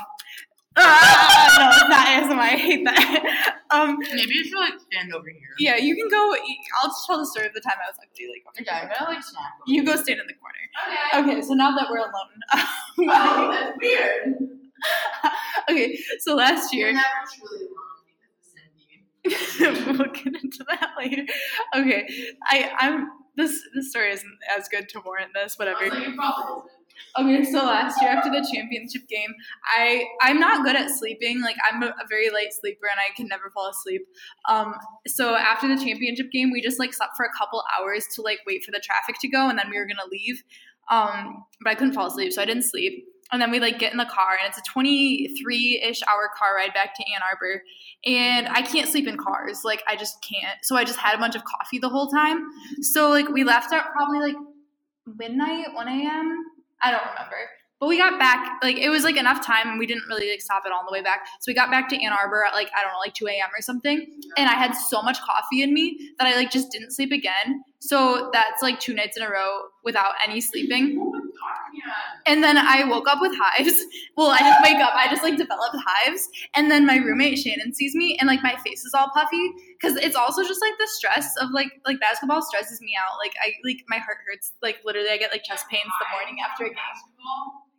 ah, 0.77 1.55
no, 1.59 1.69
it's 1.69 1.89
not 1.89 2.07
ASMR. 2.07 2.39
I 2.39 2.55
hate 2.57 2.83
that. 2.85 3.55
Um, 3.71 3.97
Maybe 3.99 4.33
you 4.35 4.43
should 4.43 4.59
like 4.59 4.73
stand 4.91 5.13
over 5.13 5.27
here. 5.27 5.49
yeah, 5.59 5.77
you 5.77 5.95
can 5.95 6.07
go. 6.09 6.35
I'll 6.81 6.89
just 6.89 7.05
tell 7.07 7.17
the 7.17 7.25
story 7.25 7.47
of 7.47 7.53
the 7.53 7.61
time 7.61 7.73
I 7.83 7.89
was 7.89 7.97
ugly. 8.01 8.27
Like, 8.45 8.61
Okay, 8.61 8.71
I'm 8.71 8.89
gonna 8.99 9.15
like 9.15 9.23
snack. 9.23 9.53
you 9.67 9.83
go 9.83 9.95
stand 9.95 10.19
in 10.19 10.27
the 10.27 10.33
corner. 10.33 11.21
Okay. 11.21 11.31
Okay, 11.33 11.41
so 11.41 11.53
now 11.53 11.71
that 11.75 11.87
we're 11.89 11.99
alone. 11.99 12.11
Oh, 12.97 13.51
that's 13.51 13.77
weird. 13.81 14.35
okay, 15.69 15.99
so 16.19 16.35
last 16.35 16.73
year. 16.73 16.87
You're 16.87 16.95
never 16.95 17.07
truly 17.37 17.65
alone 17.65 17.75
we'll 19.97 20.07
get 20.11 20.27
into 20.43 20.63
that 20.69 20.91
later. 20.97 21.23
Okay, 21.75 22.07
I 22.47 22.71
I'm 22.77 23.07
this 23.35 23.61
this 23.73 23.89
story 23.89 24.11
isn't 24.11 24.37
as 24.57 24.67
good 24.69 24.87
to 24.89 25.01
warrant 25.05 25.31
this. 25.33 25.57
Whatever. 25.57 25.85
Also, 26.21 26.65
Okay, 27.17 27.43
so 27.43 27.59
last 27.59 28.01
year 28.01 28.11
after 28.11 28.29
the 28.29 28.47
championship 28.53 29.07
game, 29.07 29.33
I 29.65 30.03
I'm 30.21 30.39
not 30.39 30.65
good 30.65 30.75
at 30.75 30.89
sleeping. 30.89 31.41
Like 31.41 31.55
I'm 31.69 31.83
a, 31.83 31.87
a 31.87 32.07
very 32.09 32.29
light 32.29 32.53
sleeper 32.53 32.87
and 32.89 32.99
I 32.99 33.15
can 33.15 33.27
never 33.27 33.49
fall 33.49 33.69
asleep. 33.69 34.01
Um, 34.49 34.75
so 35.07 35.35
after 35.35 35.67
the 35.67 35.81
championship 35.83 36.31
game, 36.31 36.51
we 36.51 36.61
just 36.61 36.79
like 36.79 36.93
slept 36.93 37.13
for 37.15 37.25
a 37.25 37.31
couple 37.37 37.63
hours 37.77 38.05
to 38.15 38.21
like 38.21 38.39
wait 38.45 38.63
for 38.63 38.71
the 38.71 38.81
traffic 38.83 39.15
to 39.21 39.27
go, 39.27 39.49
and 39.49 39.57
then 39.57 39.69
we 39.69 39.77
were 39.77 39.85
gonna 39.85 40.09
leave. 40.11 40.43
Um, 40.89 41.45
but 41.61 41.71
I 41.71 41.75
couldn't 41.75 41.93
fall 41.93 42.07
asleep, 42.07 42.33
so 42.33 42.41
I 42.41 42.45
didn't 42.45 42.63
sleep. 42.63 43.05
And 43.31 43.41
then 43.41 43.49
we 43.49 43.59
like 43.59 43.79
get 43.79 43.91
in 43.91 43.97
the 43.97 44.05
car, 44.05 44.37
and 44.39 44.47
it's 44.47 44.57
a 44.57 44.71
23 44.71 45.81
ish 45.83 46.01
hour 46.03 46.29
car 46.37 46.55
ride 46.55 46.73
back 46.73 46.95
to 46.95 47.03
Ann 47.15 47.21
Arbor. 47.31 47.63
And 48.05 48.47
I 48.47 48.61
can't 48.61 48.87
sleep 48.87 49.07
in 49.07 49.17
cars, 49.17 49.61
like 49.63 49.83
I 49.87 49.95
just 49.95 50.23
can't. 50.23 50.59
So 50.63 50.75
I 50.75 50.83
just 50.83 50.99
had 50.99 51.15
a 51.15 51.17
bunch 51.17 51.35
of 51.35 51.43
coffee 51.43 51.79
the 51.79 51.89
whole 51.89 52.07
time. 52.07 52.47
So 52.81 53.09
like 53.09 53.29
we 53.29 53.43
left 53.43 53.73
at 53.73 53.91
probably 53.93 54.19
like 54.19 54.35
midnight, 55.05 55.73
1 55.73 55.87
a.m. 55.87 56.45
I 56.85 56.91
don't 56.91 57.01
remember. 57.01 57.35
But 57.79 57.89
we 57.89 57.97
got 57.97 58.17
back, 58.17 58.59
like, 58.63 58.77
it 58.77 58.89
was 58.89 59.03
like 59.03 59.17
enough 59.17 59.45
time 59.45 59.67
and 59.67 59.77
we 59.77 59.85
didn't 59.85 60.05
really 60.07 60.29
like 60.29 60.41
stop 60.41 60.63
it 60.65 60.71
all 60.71 60.85
the 60.87 60.93
way 60.93 61.01
back. 61.01 61.25
So 61.41 61.49
we 61.49 61.53
got 61.53 61.69
back 61.69 61.89
to 61.89 62.01
Ann 62.01 62.13
Arbor 62.13 62.45
at 62.45 62.53
like, 62.53 62.69
I 62.77 62.81
don't 62.81 62.93
know, 62.93 62.99
like 62.99 63.13
2 63.13 63.27
a.m. 63.27 63.49
or 63.57 63.61
something. 63.61 64.05
And 64.37 64.49
I 64.49 64.53
had 64.53 64.71
so 64.71 65.01
much 65.01 65.19
coffee 65.21 65.61
in 65.61 65.73
me 65.73 66.11
that 66.17 66.27
I 66.27 66.35
like 66.37 66.51
just 66.51 66.71
didn't 66.71 66.91
sleep 66.91 67.11
again. 67.11 67.63
So 67.79 68.29
that's 68.31 68.61
like 68.61 68.79
two 68.79 68.93
nights 68.93 69.17
in 69.17 69.23
a 69.23 69.29
row 69.29 69.63
without 69.83 70.13
any 70.25 70.39
sleeping. 70.39 70.97
Oh 71.01 71.11
And 72.25 72.43
then 72.43 72.57
I 72.57 72.83
woke 72.85 73.07
up 73.07 73.19
with 73.21 73.33
hives. 73.39 73.73
Well, 74.17 74.29
I 74.29 74.39
didn't 74.39 74.61
wake 74.63 74.81
up. 74.81 74.93
I 74.95 75.09
just 75.09 75.23
like 75.23 75.37
developed 75.37 75.75
hives. 75.85 76.29
And 76.55 76.71
then 76.71 76.85
my 76.85 76.95
roommate 76.95 77.37
Shannon 77.37 77.73
sees 77.73 77.93
me, 77.95 78.17
and 78.17 78.27
like 78.27 78.41
my 78.41 78.55
face 78.65 78.85
is 78.85 78.93
all 78.93 79.09
puffy 79.13 79.51
because 79.79 79.97
it's 79.97 80.15
also 80.15 80.41
just 80.43 80.61
like 80.61 80.71
the 80.79 80.87
stress 80.87 81.35
of 81.41 81.49
like 81.51 81.67
like 81.85 81.99
basketball 81.99 82.41
stresses 82.41 82.79
me 82.81 82.93
out. 82.97 83.17
Like 83.19 83.33
I 83.43 83.51
like 83.65 83.83
my 83.89 83.97
heart 83.97 84.17
hurts. 84.25 84.53
Like 84.61 84.77
literally, 84.85 85.09
I 85.09 85.17
get 85.17 85.31
like 85.31 85.43
chest 85.43 85.65
pains 85.69 85.91
the 85.99 86.05
morning 86.15 86.37
after 86.49 86.63
a 86.65 86.69
game. 86.69 86.77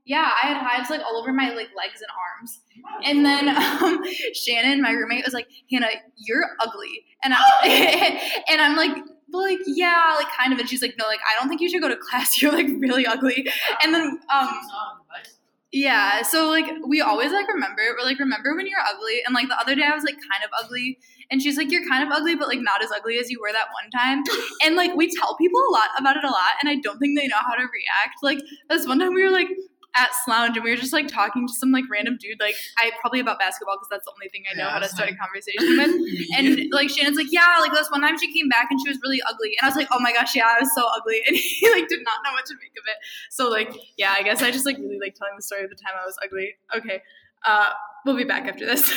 Yeah, 0.05 0.31
I 0.43 0.47
had 0.47 0.59
hives 0.59 0.91
like 0.91 1.01
all 1.01 1.17
over 1.17 1.33
my 1.33 1.49
like 1.51 1.71
legs 1.77 2.01
and 2.01 2.11
arms. 2.15 2.61
And 3.05 3.25
then 3.25 3.49
um, 3.49 4.05
Shannon, 4.35 4.83
my 4.83 4.91
roommate, 4.91 5.25
was 5.25 5.35
like, 5.35 5.49
"Hannah, 5.71 5.89
you're 6.17 6.45
ugly," 6.61 7.05
and 7.25 7.35
I 7.35 8.45
and 8.49 8.61
I'm 8.61 8.77
like. 8.77 8.97
Well, 9.33 9.43
like 9.43 9.59
yeah, 9.67 10.15
like 10.17 10.29
kind 10.39 10.53
of, 10.53 10.59
and 10.59 10.69
she's 10.69 10.83
like, 10.83 10.95
no, 10.99 11.07
like 11.07 11.21
I 11.21 11.39
don't 11.39 11.49
think 11.49 11.61
you 11.61 11.69
should 11.69 11.83
go 11.83 11.89
to 11.89 11.97
class. 11.97 12.41
You're 12.43 12.53
like 12.53 12.67
really 12.79 13.07
ugly. 13.07 13.49
And 13.83 13.95
then, 13.95 14.03
um, 14.03 14.49
She's 14.49 14.71
on 14.71 14.99
the 14.99 15.05
bicycle. 15.11 15.37
yeah, 15.73 16.23
so 16.23 16.49
like 16.49 16.67
we 16.87 17.01
always 17.01 17.33
like 17.33 17.49
remember 17.49 17.83
we're 17.99 18.05
like 18.05 18.19
remember 18.19 18.55
when 18.55 18.67
you're 18.67 18.81
ugly 18.95 19.21
and 19.27 19.35
like 19.35 19.49
the 19.49 19.59
other 19.61 19.75
day 19.75 19.83
I 19.83 19.95
was 19.95 20.05
like 20.05 20.15
kind 20.15 20.43
of 20.45 20.51
ugly 20.65 20.99
and 21.31 21.43
she's 21.43 21.57
like 21.57 21.71
you're 21.73 21.87
kind 21.89 22.05
of 22.07 22.11
ugly 22.17 22.37
but 22.37 22.47
like 22.49 22.61
not 22.61 22.83
as 22.85 22.91
ugly 22.93 23.19
as 23.19 23.31
you 23.31 23.41
were 23.41 23.53
that 23.53 23.67
one 23.75 23.91
time 23.91 24.23
and 24.65 24.77
like 24.77 24.95
we 24.95 25.11
tell 25.15 25.37
people 25.37 25.61
a 25.69 25.73
lot 25.73 25.91
about 25.99 26.17
it 26.17 26.25
a 26.25 26.29
lot 26.29 26.53
and 26.61 26.69
I 26.71 26.77
don't 26.77 26.99
think 26.99 27.19
they 27.19 27.27
know 27.27 27.37
how 27.45 27.55
to 27.55 27.63
react 27.63 28.23
like 28.23 28.39
this 28.71 28.87
one 28.87 29.01
time 29.01 29.13
we 29.13 29.25
were 29.25 29.31
like 29.31 29.49
at 29.97 30.11
Slounge 30.27 30.55
and 30.57 30.65
we 30.65 30.71
were 30.71 30.77
just 30.77 30.93
like 30.93 31.09
talking 31.09 31.47
to 31.47 31.53
some 31.55 31.73
like 31.73 31.85
random 31.91 32.17
dude 32.21 32.39
like 32.41 32.55
I 32.79 32.91
probably 33.01 33.21
about 33.21 33.39
basketball 33.39 33.77
because 33.77 33.89
that's 33.91 34.05
the 34.05 34.13
only 34.13 34.29
thing 34.29 34.45
I 34.51 34.57
know 34.57 34.65
Yeah, 34.65 34.71
how 34.71 34.79
to 34.79 34.89
start 34.89 35.09
a 35.11 35.15
conversation 35.17 35.77
with 35.77 36.29
and 36.37 36.73
like 36.73 36.91
Shannon's 36.91 37.17
like, 37.17 37.29
yeah, 37.31 37.57
like 37.61 37.73
this 37.73 37.91
one 37.91 38.03
time 38.03 38.19
she 38.19 38.33
came 38.33 38.49
back 38.49 38.69
and 38.71 38.79
she 38.81 38.89
was 38.89 38.99
really 39.03 39.21
ugly. 39.29 39.53
And 39.61 39.67
I 39.67 39.69
was 39.69 39.77
like, 39.77 39.89
oh 39.93 40.01
my 40.01 40.13
gosh, 40.13 40.35
yeah, 40.37 40.47
I 40.47 40.61
was 40.61 40.71
so 40.75 40.87
ugly. 40.97 41.21
And 41.27 41.37
he 41.37 41.71
like 41.73 41.89
did 41.89 42.01
not 42.05 42.19
know 42.25 42.33
what 42.33 42.47
to 42.47 42.55
make 42.55 42.73
of 42.79 42.85
it. 42.87 42.97
So 43.31 43.49
like, 43.49 43.75
yeah, 43.97 44.15
I 44.17 44.23
guess 44.23 44.43
I 44.43 44.51
just 44.51 44.67
like 44.67 44.79
really 44.79 44.99
like 45.01 45.15
telling 45.15 45.35
the 45.37 45.43
story 45.43 45.65
of 45.65 45.71
the 45.71 45.77
time 45.77 45.95
I 46.01 46.05
was 46.07 46.17
ugly. 46.25 46.55
Okay. 46.77 47.03
Uh 47.45 47.71
we'll 48.05 48.17
be 48.17 48.25
back 48.25 48.47
after 48.49 48.67
this. 48.67 48.93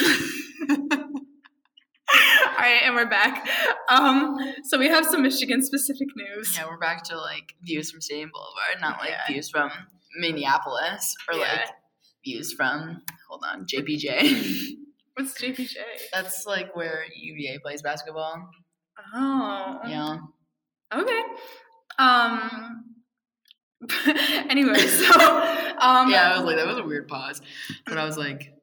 All 2.12 2.66
right, 2.66 2.82
and 2.84 2.96
we're 2.96 3.06
back. 3.10 3.48
Um, 3.90 4.36
so 4.64 4.78
we 4.80 4.88
have 4.88 5.06
some 5.06 5.22
Michigan 5.22 5.62
specific 5.64 6.08
news. 6.16 6.56
Yeah, 6.58 6.66
we're 6.68 6.78
back 6.80 7.04
to 7.06 7.18
like 7.18 7.54
views 7.62 7.92
from 7.92 8.02
Stadium 8.02 8.32
Boulevard, 8.34 8.82
not 8.82 9.00
like 9.00 9.12
Yeah. 9.12 9.28
views 9.32 9.50
from 9.50 9.72
Minneapolis 10.18 11.16
or 11.28 11.36
Yeah. 11.36 11.42
like 11.42 11.70
views 12.24 12.54
from 12.54 13.02
hold 13.30 13.44
on 13.46 13.66
JPJ. 13.66 14.74
What's 15.16 15.40
JPJ? 15.42 15.76
That's 16.14 16.46
like 16.46 16.76
where 16.76 17.06
UVA 17.16 17.60
plays 17.60 17.82
basketball. 17.82 18.50
Oh. 19.14 19.80
Yeah. 19.88 20.18
Okay. 20.94 21.22
Um. 21.98 22.86
anyway, 24.50 24.78
so 24.80 25.06
um. 25.80 26.10
yeah, 26.12 26.32
I 26.34 26.36
was 26.38 26.44
like, 26.46 26.58
that 26.58 26.68
was 26.68 26.78
a 26.78 26.84
weird 26.84 27.08
pause, 27.08 27.42
but 27.86 27.98
I 27.98 28.06
was 28.06 28.18
like 28.18 28.54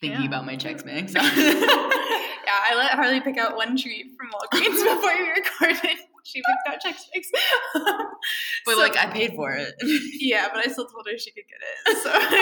thinking 0.00 0.22
Yeah. 0.22 0.26
about 0.28 0.46
my 0.46 0.56
Chex 0.56 0.84
Mix. 0.86 1.12
yeah, 1.14 1.20
I 1.24 2.74
let 2.76 2.92
Harley 2.92 3.20
pick 3.20 3.36
out 3.38 3.56
one 3.56 3.76
treat 3.76 4.06
from 4.16 4.30
Walgreens 4.30 4.82
before 4.82 5.12
we 5.18 5.28
recorded. 5.30 5.98
She 6.24 6.40
picked 6.40 6.68
out 6.68 6.80
Chex 6.84 7.02
Mix. 7.14 7.30
but 7.74 8.74
So- 8.74 8.80
like, 8.80 8.96
I 8.96 9.06
paid 9.06 9.34
for 9.34 9.52
it. 9.52 9.74
yeah, 10.20 10.48
but 10.52 10.66
I 10.66 10.70
still 10.70 10.86
told 10.86 11.06
her 11.10 11.18
she 11.18 11.30
could 11.32 11.44
get 11.48 11.94
it, 11.94 11.98
so 12.02 12.38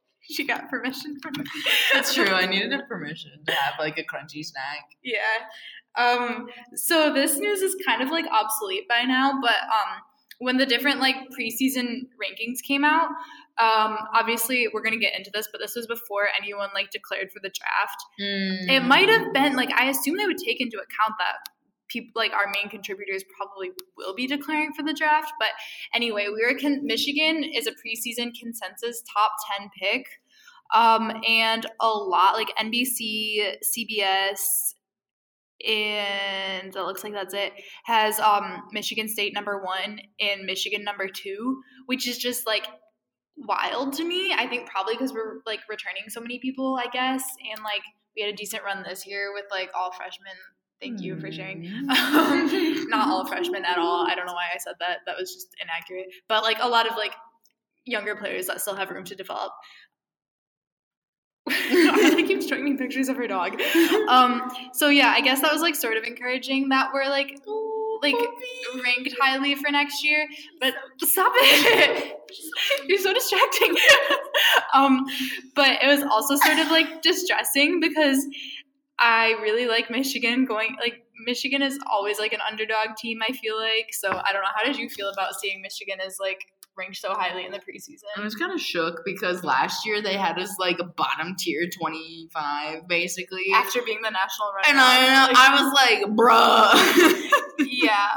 she 0.30 0.46
got 0.46 0.68
permission 0.70 1.18
from 1.20 1.32
me. 1.38 1.44
That's 1.92 2.14
true. 2.14 2.26
I 2.28 2.46
needed 2.46 2.72
a 2.72 2.82
permission 2.84 3.32
to 3.46 3.52
have 3.54 3.74
like 3.78 3.98
a 3.98 4.02
crunchy 4.02 4.44
snack. 4.44 4.84
Yeah. 5.02 5.20
Um, 5.96 6.46
so 6.74 7.12
this 7.12 7.36
news 7.38 7.60
is 7.60 7.76
kind 7.86 8.00
of 8.02 8.08
like 8.10 8.24
obsolete 8.30 8.88
by 8.88 9.02
now, 9.02 9.38
but 9.42 9.50
um, 9.50 9.98
when 10.38 10.56
the 10.56 10.64
different 10.64 11.00
like 11.00 11.16
preseason 11.38 12.06
rankings 12.16 12.62
came 12.66 12.82
out, 12.84 13.08
um, 13.60 13.98
obviously 14.14 14.68
we're 14.72 14.82
gonna 14.82 14.96
get 14.96 15.14
into 15.14 15.30
this, 15.34 15.48
but 15.52 15.60
this 15.60 15.74
was 15.76 15.86
before 15.86 16.28
anyone 16.40 16.70
like 16.74 16.90
declared 16.90 17.30
for 17.30 17.40
the 17.42 17.50
draft. 17.50 18.02
It 18.18 18.82
Mm. 18.82 18.88
might 18.88 19.10
have 19.10 19.34
been 19.34 19.54
like 19.54 19.70
I 19.78 19.90
assume 19.90 20.16
they 20.16 20.24
would 20.26 20.38
take 20.38 20.60
into 20.62 20.76
account 20.78 21.14
that 21.18 21.36
people 21.92 22.12
like 22.14 22.32
our 22.32 22.50
main 22.54 22.70
contributors 22.70 23.24
probably 23.36 23.70
will 23.96 24.14
be 24.14 24.26
declaring 24.26 24.72
for 24.72 24.82
the 24.82 24.94
draft. 24.94 25.32
But 25.38 25.50
anyway, 25.94 26.26
we 26.28 26.42
were 26.44 26.58
con- 26.58 26.84
Michigan 26.84 27.44
is 27.44 27.66
a 27.66 27.72
preseason 27.72 28.32
consensus 28.38 29.02
top 29.12 29.32
ten 29.50 29.70
pick, 29.78 30.06
um, 30.74 31.12
and 31.28 31.66
a 31.80 31.88
lot 31.88 32.34
like 32.34 32.48
NBC, 32.58 33.56
CBS, 33.76 34.74
and 35.66 36.74
it 36.74 36.82
looks 36.82 37.04
like 37.04 37.12
that's 37.12 37.34
it 37.34 37.52
has 37.84 38.18
um 38.20 38.62
Michigan 38.72 39.08
State 39.08 39.34
number 39.34 39.62
one 39.62 40.00
and 40.20 40.44
Michigan 40.44 40.84
number 40.84 41.08
two, 41.08 41.60
which 41.86 42.08
is 42.08 42.18
just 42.18 42.46
like 42.46 42.66
wild 43.36 43.92
to 43.94 44.04
me. 44.04 44.34
I 44.36 44.46
think 44.46 44.68
probably 44.68 44.94
because 44.94 45.12
we're 45.12 45.40
like 45.46 45.60
returning 45.68 46.04
so 46.08 46.20
many 46.20 46.38
people, 46.38 46.78
I 46.82 46.90
guess, 46.90 47.24
and 47.54 47.62
like 47.62 47.82
we 48.16 48.22
had 48.22 48.32
a 48.32 48.36
decent 48.36 48.64
run 48.64 48.82
this 48.82 49.06
year 49.06 49.32
with 49.32 49.44
like 49.50 49.70
all 49.74 49.92
freshmen. 49.92 50.34
Thank 50.82 51.00
you 51.00 51.18
for 51.18 51.30
sharing. 51.30 51.70
Um, 51.92 52.88
not 52.88 53.08
all 53.08 53.24
freshmen 53.24 53.64
at 53.64 53.78
all. 53.78 54.06
I 54.06 54.14
don't 54.14 54.26
know 54.26 54.32
why 54.34 54.48
I 54.52 54.58
said 54.58 54.74
that. 54.80 54.98
That 55.06 55.16
was 55.16 55.32
just 55.32 55.48
inaccurate. 55.62 56.08
But 56.28 56.42
like 56.42 56.58
a 56.60 56.68
lot 56.68 56.90
of 56.90 56.96
like 56.96 57.12
younger 57.84 58.16
players 58.16 58.46
that 58.46 58.60
still 58.60 58.74
have 58.74 58.90
room 58.90 59.04
to 59.04 59.14
develop. 59.14 59.52
I 61.48 62.24
keep 62.26 62.42
showing 62.42 62.64
me 62.64 62.76
pictures 62.76 63.08
of 63.08 63.16
her 63.16 63.26
dog. 63.26 63.60
Um, 64.08 64.50
so 64.74 64.88
yeah, 64.88 65.12
I 65.16 65.20
guess 65.20 65.40
that 65.40 65.52
was 65.52 65.62
like 65.62 65.74
sort 65.74 65.96
of 65.96 66.04
encouraging 66.04 66.68
that 66.70 66.90
we're 66.92 67.08
like 67.08 67.40
like 68.02 68.14
ranked 68.84 69.14
highly 69.20 69.54
for 69.54 69.70
next 69.70 70.04
year. 70.04 70.26
But 70.60 70.74
stop 71.00 71.32
it! 71.36 72.16
You're 72.86 72.98
so 72.98 73.14
distracting. 73.14 73.74
um, 74.74 75.06
but 75.54 75.82
it 75.82 75.86
was 75.86 76.02
also 76.02 76.36
sort 76.36 76.58
of 76.58 76.70
like 76.70 77.02
distressing 77.02 77.80
because 77.80 78.26
I 79.04 79.32
really 79.42 79.66
like 79.66 79.90
Michigan 79.90 80.44
going 80.44 80.76
like 80.80 81.04
Michigan 81.26 81.60
is 81.60 81.76
always 81.90 82.20
like 82.20 82.32
an 82.32 82.38
underdog 82.48 82.96
team, 82.96 83.18
I 83.28 83.32
feel 83.32 83.56
like. 83.58 83.92
So 83.92 84.08
I 84.08 84.32
don't 84.32 84.42
know. 84.42 84.48
How 84.54 84.64
did 84.64 84.76
you 84.76 84.88
feel 84.88 85.10
about 85.10 85.34
seeing 85.34 85.60
Michigan 85.60 85.98
as 86.04 86.18
like 86.20 86.38
ranked 86.76 86.98
so 86.98 87.12
highly 87.12 87.44
in 87.44 87.50
the 87.50 87.58
preseason? 87.58 88.04
I 88.16 88.22
was 88.22 88.36
kind 88.36 88.52
of 88.52 88.60
shook 88.60 89.04
because 89.04 89.42
last 89.42 89.84
year 89.84 90.00
they 90.00 90.14
had 90.14 90.38
us 90.38 90.54
like 90.60 90.78
a 90.78 90.84
bottom 90.84 91.34
tier 91.36 91.68
25, 91.68 92.86
basically. 92.86 93.46
After 93.52 93.82
being 93.82 94.02
the 94.02 94.10
national 94.10 94.52
runner. 94.52 94.68
and 94.68 94.78
I, 94.80 95.32
I 95.34 95.62
was 95.62 95.72
like, 95.74 96.04
bruh. 96.16 97.66
yeah. 97.82 98.08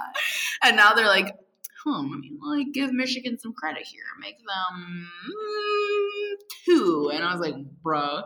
and 0.64 0.76
now 0.76 0.94
they're 0.94 1.08
like, 1.08 1.36
huh, 1.84 2.02
let 2.02 2.20
me 2.20 2.32
like 2.42 2.74
give 2.74 2.94
Michigan 2.94 3.40
some 3.40 3.54
credit 3.54 3.88
here. 3.88 4.04
Make 4.20 4.38
them 4.38 5.10
two. 6.66 7.12
And 7.14 7.24
I 7.24 7.32
was 7.32 7.42
like, 7.42 7.56
bruh, 7.84 8.24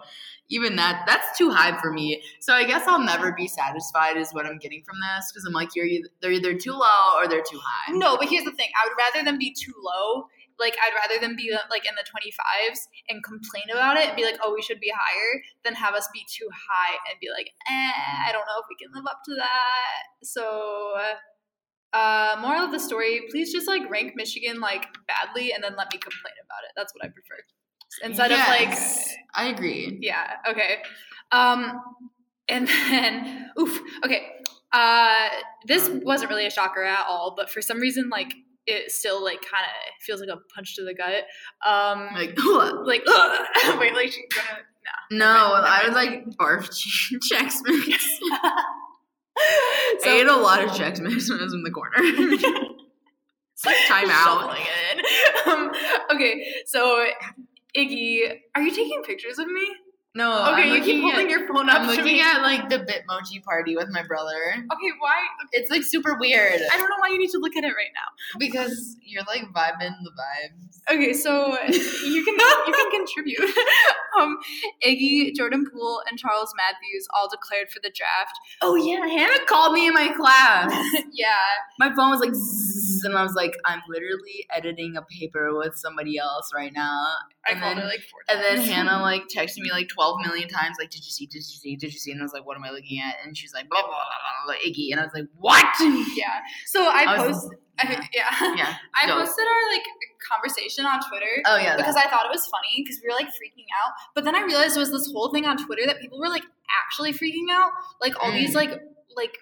even 0.49 0.75
that, 0.77 1.03
that's 1.05 1.37
too 1.37 1.51
high 1.51 1.79
for 1.79 1.91
me. 1.91 2.21
So 2.39 2.53
I 2.53 2.65
guess 2.65 2.87
I'll 2.87 3.03
never 3.03 3.31
be 3.31 3.47
satisfied 3.47 4.17
is 4.17 4.31
what 4.31 4.45
I'm 4.45 4.57
getting 4.57 4.83
from 4.83 4.97
this. 4.99 5.31
Because 5.31 5.45
I'm 5.45 5.53
like, 5.53 5.75
you're 5.75 5.85
either, 5.85 6.09
they're 6.21 6.31
either 6.31 6.55
too 6.55 6.71
low 6.71 7.17
or 7.17 7.27
they're 7.27 7.43
too 7.49 7.59
high. 7.63 7.93
No, 7.93 8.17
but 8.17 8.27
here's 8.27 8.45
the 8.45 8.51
thing. 8.51 8.69
I 8.81 8.87
would 8.87 8.97
rather 8.97 9.23
them 9.23 9.37
be 9.37 9.53
too 9.53 9.73
low. 9.77 10.25
Like 10.59 10.75
I'd 10.83 10.93
rather 10.93 11.21
them 11.25 11.37
be 11.37 11.55
like 11.69 11.85
in 11.85 11.95
the 11.95 12.03
25s 12.03 12.79
and 13.07 13.23
complain 13.23 13.63
about 13.71 13.95
it 13.95 14.07
and 14.07 14.15
be 14.17 14.25
like, 14.25 14.35
"Oh, 14.43 14.53
we 14.53 14.61
should 14.61 14.81
be 14.81 14.91
higher," 14.93 15.41
than 15.63 15.73
have 15.73 15.93
us 15.93 16.09
be 16.11 16.25
too 16.29 16.49
high 16.51 16.97
and 17.09 17.17
be 17.21 17.29
like, 17.31 17.47
"Eh, 17.69 18.27
I 18.27 18.29
don't 18.33 18.45
know 18.45 18.59
if 18.59 18.65
we 18.69 18.75
can 18.75 18.91
live 18.93 19.07
up 19.09 19.21
to 19.23 19.35
that." 19.35 20.03
So, 20.21 20.95
uh, 21.93 22.35
moral 22.41 22.65
of 22.65 22.71
the 22.73 22.79
story: 22.79 23.21
please 23.31 23.53
just 23.53 23.67
like 23.69 23.89
rank 23.89 24.17
Michigan 24.17 24.59
like 24.59 24.85
badly 25.07 25.53
and 25.53 25.63
then 25.63 25.75
let 25.77 25.93
me 25.93 25.97
complain 25.97 26.35
about 26.43 26.65
it. 26.67 26.73
That's 26.75 26.93
what 26.93 27.05
I 27.05 27.07
prefer. 27.07 27.37
Instead 28.03 28.31
of 28.31 28.37
like 28.39 28.77
I 29.33 29.47
agree. 29.47 29.97
yeah. 30.01 30.37
Okay. 30.49 30.77
Um, 31.31 31.81
and 32.47 32.67
then, 32.89 33.51
oof. 33.59 33.79
Okay. 34.05 34.27
Uh, 34.71 35.29
this 35.67 35.89
wasn't 36.03 36.29
really 36.29 36.45
a 36.45 36.51
shocker 36.51 36.83
at 36.83 37.05
all, 37.07 37.33
but 37.35 37.49
for 37.49 37.61
some 37.61 37.79
reason, 37.79 38.09
like 38.09 38.33
it 38.67 38.91
still 38.91 39.23
like 39.23 39.41
kind 39.41 39.65
of 39.65 39.71
feels 40.01 40.19
like 40.19 40.29
a 40.29 40.37
punch 40.53 40.75
to 40.75 40.83
the 40.83 40.93
gut. 40.93 41.23
Um, 41.65 42.09
Like, 42.13 42.37
like 42.85 43.01
wait, 43.79 43.93
like 43.95 44.11
she's 44.11 44.25
gonna 44.35 44.59
no, 45.11 45.25
Never 45.25 45.53
mind, 45.53 45.65
I 45.65 45.83
would 45.85 45.93
like 45.93 46.25
barf 46.37 46.69
Chex 47.31 47.55
Mix. 47.63 48.19
I 49.37 50.19
ate 50.21 50.27
a 50.27 50.35
lot 50.35 50.63
of 50.63 50.69
Chex 50.71 50.99
Mix 50.99 51.29
when 51.29 51.39
I 51.39 51.43
was 51.43 51.53
in 51.53 51.63
the 51.63 51.71
corner. 51.71 51.95
it's 51.99 53.65
like 53.65 53.75
time 53.87 54.09
out. 54.09 54.41
Shoveling 54.41 54.61
it 54.61 54.99
in. 55.47 55.51
Um, 55.51 55.71
okay, 56.13 56.45
so 56.65 57.05
Iggy, 57.79 58.39
are 58.55 58.61
you 58.61 58.71
taking 58.71 59.01
pictures 59.03 59.39
of 59.39 59.47
me? 59.47 59.67
No, 60.15 60.31
Okay, 60.53 60.63
I'm 60.69 60.75
you 60.75 60.81
keep 60.83 61.01
holding 61.03 61.27
at, 61.27 61.29
your 61.29 61.47
phone 61.47 61.69
up 61.69 61.81
I'm 61.81 61.87
looking 61.87 62.19
at 62.19 62.41
like 62.41 62.67
the 62.67 62.79
Bitmoji 62.79 63.43
party 63.43 63.75
with 63.75 63.89
my 63.91 64.01
brother. 64.01 64.33
okay, 64.55 64.91
why? 64.99 65.13
It's 65.51 65.69
like 65.69 65.83
super 65.83 66.17
weird 66.19 66.59
I 66.73 66.77
don't 66.77 66.89
know 66.89 66.95
why 66.99 67.09
you 67.09 67.19
need 67.19 67.29
to 67.29 67.37
look 67.37 67.55
at 67.55 67.63
it 67.63 67.67
right 67.67 67.93
now. 67.93 68.37
because 68.39 68.97
you're 69.03 69.23
like 69.23 69.43
vibing 69.53 69.93
the 70.03 70.11
vibes. 70.11 70.79
Okay, 70.91 71.13
so 71.13 71.57
you 71.67 72.25
can 72.25 72.33
you 72.67 72.73
can 72.73 72.91
contribute. 72.91 73.55
um, 74.19 74.37
Iggy, 74.83 75.35
Jordan 75.35 75.65
Poole, 75.71 76.01
and 76.09 76.17
Charles 76.17 76.53
Matthews 76.57 77.07
all 77.15 77.29
declared 77.29 77.69
for 77.69 77.79
the 77.81 77.91
draft. 77.95 78.33
Oh 78.63 78.75
yeah, 78.75 79.05
Hannah 79.05 79.45
called 79.45 79.73
me 79.73 79.87
in 79.87 79.93
my 79.93 80.09
class. 80.09 80.73
Yeah, 81.11 81.35
my 81.79 81.93
phone 81.93 82.11
was 82.11 82.19
like 82.21 82.33
zzz, 82.33 83.03
and 83.03 83.15
I 83.15 83.23
was 83.23 83.33
like, 83.33 83.55
I'm 83.65 83.81
literally 83.89 84.45
editing 84.51 84.95
a 84.95 85.01
paper 85.01 85.55
with 85.55 85.75
somebody 85.75 86.17
else 86.17 86.51
right 86.55 86.71
now. 86.73 87.05
I 87.49 87.53
And 87.53 87.59
called 87.61 87.77
then- 87.77 87.83
her 87.83 87.89
like 87.89 88.01
four 88.09 88.19
And 88.29 88.39
then 88.43 88.57
Hannah 88.61 89.01
like 89.09 89.23
texted 89.27 89.59
me 89.59 89.71
like 89.71 89.89
12 89.89 90.21
million 90.25 90.47
times, 90.47 90.77
like, 90.79 90.89
did 90.91 91.03
you 91.03 91.11
see, 91.11 91.25
did 91.25 91.37
you 91.37 91.41
see, 91.41 91.75
did 91.75 91.91
you 91.93 91.99
see? 91.99 92.11
And 92.11 92.21
I 92.21 92.23
was 92.23 92.33
like, 92.33 92.45
what 92.45 92.55
am 92.57 92.63
I 92.63 92.69
looking 92.71 92.99
at? 93.01 93.15
And 93.25 93.35
she's 93.37 93.53
like, 93.53 93.67
blah, 93.69 93.81
blah, 93.81 93.89
blah, 93.89 93.97
blah, 93.97 94.55
blah, 94.55 94.55
Iggy. 94.65 94.91
And 94.91 94.99
I 95.01 95.03
was 95.03 95.13
like, 95.13 95.27
what? 95.37 95.65
yeah. 96.15 96.39
So 96.67 96.83
I, 96.83 97.05
I 97.07 97.27
was- 97.27 97.37
post. 97.41 97.55
I, 97.79 98.07
yeah. 98.13 98.55
Yeah. 98.55 98.75
I 99.01 99.07
dope. 99.07 99.19
posted 99.25 99.45
our 99.47 99.71
like 99.73 99.83
conversation 100.29 100.85
on 100.85 100.99
Twitter 101.07 101.41
Oh, 101.45 101.55
yeah. 101.57 101.77
because 101.77 101.95
that. 101.95 102.07
I 102.07 102.09
thought 102.09 102.25
it 102.25 102.31
was 102.31 102.45
funny 102.47 102.83
because 102.83 102.99
we 103.01 103.07
were 103.07 103.15
like 103.15 103.27
freaking 103.27 103.67
out. 103.83 103.93
But 104.15 104.25
then 104.25 104.35
I 104.35 104.41
realized 104.43 104.75
there 104.75 104.81
was 104.81 104.91
this 104.91 105.09
whole 105.13 105.31
thing 105.31 105.45
on 105.45 105.57
Twitter 105.57 105.83
that 105.85 105.99
people 106.01 106.19
were 106.19 106.27
like 106.27 106.43
actually 106.83 107.13
freaking 107.13 107.47
out. 107.51 107.71
Like 108.01 108.21
all 108.21 108.31
these 108.31 108.51
Mm. 108.51 108.55
like 108.55 108.71
like 109.15 109.37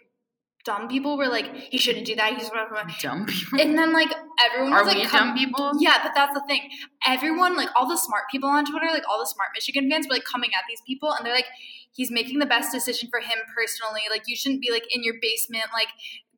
dumb 0.68 0.88
people 0.90 1.18
were 1.18 1.30
like, 1.30 1.48
he 1.72 1.78
shouldn't 1.78 2.06
do 2.06 2.16
that. 2.16 2.34
He's 2.36 2.50
blah, 2.50 2.68
blah, 2.68 2.84
blah." 2.84 2.94
dumb 3.02 3.26
people. 3.26 3.60
and 3.62 3.78
then 3.78 3.94
like 3.94 4.12
everyone 4.46 4.74
Are 4.74 4.84
was 4.84 4.94
like, 4.94 5.10
dumb 5.10 5.34
people? 5.36 5.72
Yeah, 5.80 6.04
but 6.04 6.12
that's 6.14 6.34
the 6.34 6.44
thing. 6.46 6.70
Everyone, 7.08 7.56
like 7.56 7.70
all 7.76 7.88
the 7.88 7.98
smart 7.98 8.26
people 8.30 8.50
on 8.50 8.66
Twitter, 8.66 8.88
like 8.92 9.08
all 9.10 9.20
the 9.20 9.26
smart 9.26 9.50
Michigan 9.56 9.90
fans, 9.90 10.08
were 10.08 10.16
like 10.16 10.26
coming 10.26 10.52
at 10.58 10.66
these 10.68 10.82
people, 10.86 11.12
and 11.14 11.26
they're 11.26 11.34
like, 11.34 11.48
"He's 11.94 12.12
making 12.12 12.40
the 12.40 12.46
best 12.46 12.72
decision 12.74 13.10
for 13.10 13.22
him 13.22 13.40
personally. 13.56 14.02
Like 14.10 14.24
you 14.28 14.36
shouldn't 14.36 14.62
be 14.62 14.72
like 14.72 14.86
in 14.94 15.04
your 15.04 15.16
basement, 15.22 15.66
like." 15.74 15.88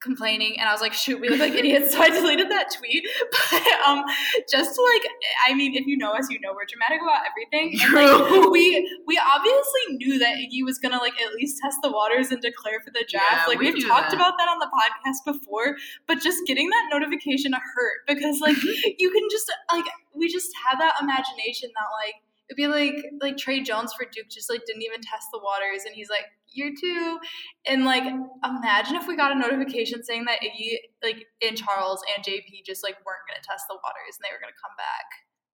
Complaining 0.02 0.56
and 0.60 0.70
I 0.70 0.72
was 0.72 0.82
like 0.82 0.94
shoot 0.94 1.20
we 1.20 1.30
look 1.30 1.40
like 1.40 1.54
idiots. 1.54 1.94
So 2.00 2.02
I 2.02 2.10
deleted 2.10 2.50
that 2.52 2.68
tweet. 2.78 3.08
But 3.52 3.64
um 3.88 4.04
just 4.50 4.76
to 4.76 4.82
like 4.82 5.04
I 5.48 5.54
mean 5.54 5.76
if 5.76 5.86
you 5.86 5.98
know 5.98 6.12
us 6.12 6.30
you 6.30 6.40
know 6.40 6.54
we're 6.54 6.66
dramatic 6.66 7.02
about 7.02 7.26
everything. 7.28 7.80
And 7.82 7.94
like 7.94 8.52
we 8.52 8.88
we 9.08 9.20
obviously 9.20 9.98
knew 9.98 10.20
that 10.20 10.38
Iggy 10.38 10.64
was 10.64 10.78
gonna 10.78 10.98
like 10.98 11.20
at 11.20 11.34
least 11.34 11.60
test 11.62 11.78
the 11.84 11.92
waters 11.92 12.32
and 12.32 12.42
declare 12.42 12.80
for 12.80 12.92
the 12.92 13.06
draft. 13.10 13.26
Yeah, 13.32 13.46
like 13.48 13.60
we 13.60 13.72
we've 13.72 13.88
talked 13.88 14.12
that. 14.12 14.16
about 14.16 14.36
that 14.38 14.48
on 14.48 14.60
the 14.60 14.70
podcast 14.70 15.26
before 15.26 15.76
but 16.08 16.22
just 16.22 16.46
getting 16.46 16.70
that 16.70 16.90
notification 16.92 17.54
hurt 17.54 18.00
because 18.08 18.40
like 18.40 18.58
you 18.98 19.12
can 19.12 19.24
just 19.32 19.52
like 19.72 19.86
we 20.14 20.32
just 20.32 20.52
have 20.66 20.80
that 20.80 20.96
imagination 21.02 21.70
that 21.76 21.90
like 22.06 22.16
It'd 22.50 22.58
be 22.58 22.68
like 22.68 22.96
like 23.22 23.38
Tre 23.38 23.62
Jones 23.62 23.94
for 23.94 24.06
Duke 24.12 24.30
just 24.30 24.50
like 24.50 24.66
didn't 24.66 24.82
even 24.82 25.02
test 25.02 25.28
the 25.32 25.40
waters, 25.40 25.86
and 25.86 25.94
he's 25.94 26.10
like 26.10 26.26
year 26.50 26.72
two, 26.74 27.20
and 27.68 27.86
like 27.86 28.04
imagine 28.44 28.96
if 28.96 29.08
we 29.08 29.16
got 29.16 29.32
a 29.32 29.38
notification 29.38 30.04
saying 30.04 30.26
that 30.26 30.40
Iggy 30.42 30.78
like 31.04 31.26
and 31.42 31.58
Charles 31.58 32.02
and 32.16 32.26
JP 32.26 32.66
just 32.66 32.84
like 32.84 32.96
weren't 33.06 33.26
gonna 33.30 33.44
test 33.46 33.66
the 33.70 33.76
waters 33.76 34.18
and 34.18 34.26
they 34.26 34.34
were 34.34 34.42
gonna 34.42 34.58
come 34.58 34.76
back. 34.78 35.06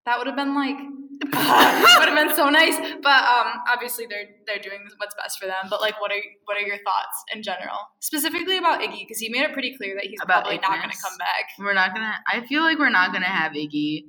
That 0.06 0.20
would 0.20 0.28
have 0.28 0.36
been 0.36 0.54
like 0.54 0.78
would 2.00 2.10
have 2.10 2.16
been 2.16 2.36
so 2.36 2.50
nice. 2.50 2.78
But 3.02 3.24
um, 3.26 3.60
obviously 3.68 4.06
they're 4.06 4.30
they're 4.46 4.60
doing 4.60 4.88
what's 4.98 5.16
best 5.16 5.40
for 5.40 5.48
them. 5.48 5.68
But 5.70 5.82
like, 5.82 6.00
what 6.00 6.12
are 6.12 6.22
what 6.46 6.58
are 6.58 6.66
your 6.66 6.78
thoughts 6.78 7.24
in 7.34 7.42
general, 7.42 7.78
specifically 8.00 8.58
about 8.58 8.82
Iggy? 8.82 9.00
Because 9.00 9.20
he 9.20 9.30
made 9.30 9.44
it 9.44 9.54
pretty 9.54 9.76
clear 9.76 9.96
that 9.96 10.06
he's 10.06 10.20
About 10.22 10.44
probably 10.44 10.60
not 10.60 10.80
going 10.80 10.92
to 10.92 11.02
come 11.02 11.18
back. 11.18 11.50
We're 11.60 11.74
not 11.74 11.94
gonna. 11.94 12.14
I 12.32 12.46
feel 12.46 12.62
like 12.62 12.78
we're 12.78 12.90
not 12.90 13.14
gonna 13.14 13.26
have 13.26 13.54
Iggy. 13.54 14.06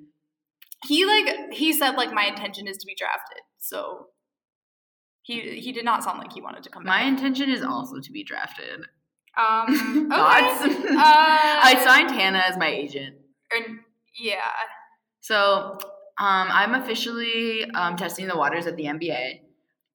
He 0.86 1.04
like 1.04 1.52
he 1.52 1.72
said 1.72 1.92
like 1.92 2.12
my 2.12 2.24
intention 2.26 2.66
is 2.68 2.76
to 2.78 2.86
be 2.86 2.94
drafted. 2.94 3.38
So 3.58 4.06
he 5.22 5.58
he 5.60 5.72
did 5.72 5.84
not 5.84 6.04
sound 6.04 6.18
like 6.18 6.32
he 6.32 6.40
wanted 6.40 6.62
to 6.64 6.70
come 6.70 6.82
back. 6.84 6.88
My 6.88 7.02
intention 7.02 7.50
is 7.50 7.62
also 7.62 8.00
to 8.00 8.12
be 8.12 8.22
drafted. 8.24 8.80
Um, 9.38 10.08
Thoughts? 10.08 10.64
okay. 10.64 10.86
Uh, 10.96 10.98
I 10.98 11.82
signed 11.84 12.10
Hannah 12.10 12.42
as 12.48 12.56
my 12.56 12.68
agent. 12.68 13.16
and 13.54 13.80
yeah. 14.18 14.50
So 15.20 15.78
um, 16.18 16.48
I'm 16.50 16.74
officially 16.74 17.64
um, 17.72 17.96
testing 17.96 18.28
the 18.28 18.36
waters 18.36 18.66
at 18.66 18.76
the 18.76 18.84
NBA. 18.84 19.40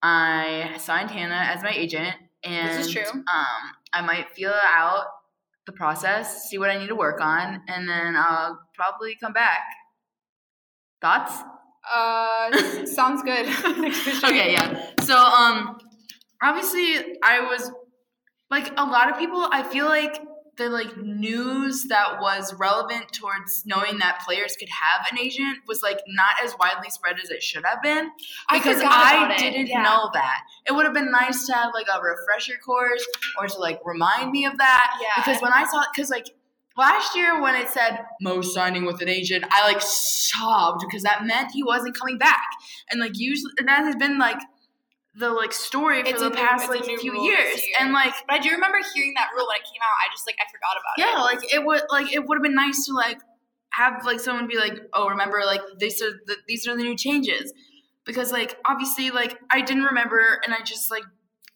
I 0.03 0.75
signed 0.77 1.09
Hannah 1.09 1.43
as 1.53 1.63
my 1.63 1.71
agent, 1.71 2.15
and 2.43 2.69
This 2.77 2.87
is 2.87 2.93
true. 2.93 3.03
Um, 3.11 3.61
I 3.93 4.01
might 4.01 4.29
feel 4.31 4.53
out 4.53 5.05
the 5.65 5.71
process, 5.71 6.49
see 6.49 6.57
what 6.57 6.69
I 6.69 6.77
need 6.77 6.87
to 6.87 6.95
work 6.95 7.21
on, 7.21 7.61
and 7.67 7.87
then 7.87 8.15
I'll 8.15 8.59
probably 8.75 9.15
come 9.19 9.33
back. 9.33 9.61
Thoughts? 11.01 11.33
Uh, 11.91 12.85
sounds 12.85 13.23
good. 13.23 13.47
okay, 14.23 14.53
yeah. 14.53 14.91
So, 15.01 15.17
um, 15.17 15.77
obviously, 16.41 17.17
I 17.23 17.41
was 17.41 17.71
like 18.49 18.71
a 18.77 18.85
lot 18.85 19.11
of 19.11 19.17
people. 19.17 19.47
I 19.51 19.63
feel 19.63 19.85
like 19.85 20.21
the 20.57 20.69
like 20.69 20.97
news 20.97 21.85
that 21.85 22.19
was 22.19 22.53
relevant 22.53 23.11
towards 23.13 23.63
knowing 23.65 23.97
that 23.99 24.21
players 24.25 24.55
could 24.59 24.69
have 24.69 25.07
an 25.11 25.17
agent 25.17 25.57
was 25.67 25.81
like 25.81 25.99
not 26.07 26.35
as 26.43 26.53
widely 26.59 26.89
spread 26.89 27.15
as 27.23 27.29
it 27.29 27.41
should 27.41 27.63
have 27.65 27.81
been 27.81 28.11
because 28.51 28.77
forgot 28.77 29.31
I, 29.31 29.37
didn't 29.37 29.67
yeah. 29.67 29.81
know 29.81 30.09
that. 30.13 30.41
It 30.67 30.73
would 30.73 30.85
have 30.85 30.93
been 30.93 31.09
nice 31.09 31.47
to 31.47 31.53
have 31.53 31.71
like 31.73 31.87
a 31.87 31.99
refresher 32.01 32.59
course 32.63 33.05
or 33.39 33.47
to 33.47 33.59
like 33.59 33.79
remind 33.85 34.31
me 34.31 34.45
of 34.45 34.57
that. 34.57 34.99
Yeah. 35.01 35.23
Because 35.23 35.41
when 35.41 35.53
I 35.53 35.65
saw 35.65 35.81
it, 35.81 35.87
because 35.95 36.09
like 36.09 36.27
last 36.81 37.15
year 37.15 37.41
when 37.41 37.55
it 37.55 37.69
said 37.69 37.99
Mo 38.19 38.41
signing 38.41 38.83
with 38.85 39.01
an 39.01 39.07
agent, 39.09 39.45
I 39.49 39.71
like 39.71 39.81
sobbed 39.81 40.81
because 40.85 41.03
that 41.03 41.25
meant 41.25 41.51
he 41.53 41.63
wasn't 41.63 41.95
coming 41.97 42.17
back. 42.17 42.43
And 42.89 42.99
like 42.99 43.13
usually, 43.17 43.53
and 43.59 43.67
that 43.69 43.85
has 43.85 43.95
been 43.95 44.17
like 44.17 44.39
the 45.15 45.29
like 45.29 45.53
story 45.53 46.03
for 46.03 46.09
It's 46.09 46.21
the 46.21 46.29
new- 46.29 46.35
past 46.35 46.67
a 46.67 46.71
like 46.71 46.83
few 46.85 47.23
years. 47.23 47.61
year. 47.67 47.75
And 47.79 47.93
like 47.93 48.13
But 48.27 48.35
I 48.35 48.39
do 48.39 48.49
remember 48.51 48.79
hearing 48.93 49.13
that 49.15 49.29
rule 49.35 49.47
when 49.47 49.57
it 49.57 49.63
came 49.71 49.81
out. 49.81 49.95
I 50.03 50.11
just 50.13 50.25
like 50.27 50.37
I 50.39 50.45
forgot 50.51 50.75
about 50.81 50.95
it. 50.97 51.01
yeah, 51.01 51.21
like 51.21 51.53
it 51.53 51.65
would 51.65 51.81
like 51.89 52.13
it 52.13 52.25
would 52.27 52.35
have 52.37 52.43
been 52.43 52.55
nice 52.55 52.85
to 52.85 52.93
like 52.93 53.19
have 53.73 54.03
like 54.05 54.19
someone 54.19 54.47
be 54.47 54.57
like, 54.57 54.77
oh, 54.93 55.07
remember 55.09 55.41
like 55.45 55.61
these 55.79 56.01
are 56.01 56.11
the 56.27 56.35
these 56.47 56.67
are 56.67 56.75
the 56.75 56.83
new 56.83 56.97
changes, 56.97 57.53
because 58.05 58.31
like 58.31 58.57
obviously 58.65 59.11
like 59.11 59.37
I 59.51 59.61
didn't 59.61 59.83
remember 59.83 60.39
and 60.45 60.53
I 60.53 60.61
just 60.63 60.89
like 60.91 61.03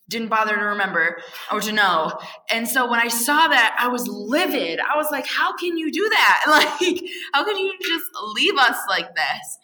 didn't 0.09 0.29
bother 0.29 0.55
to 0.55 0.61
remember 0.61 1.17
or 1.51 1.61
to 1.61 1.71
know, 1.71 2.17
and 2.51 2.67
so 2.67 2.89
when 2.89 2.99
I 2.99 3.07
saw 3.07 3.47
that 3.47 3.75
I 3.79 3.87
was 3.87 4.07
livid. 4.07 4.79
I 4.79 4.97
was 4.97 5.07
like, 5.11 5.25
how 5.25 5.55
can 5.55 5.77
you 5.77 5.91
do 5.91 6.09
that? 6.09 6.43
Like, 6.55 7.01
how 7.33 7.43
can 7.43 7.57
you 7.57 7.73
just 7.81 8.05
leave 8.35 8.57
us 8.57 8.77
like 8.87 9.13
this? 9.15 9.57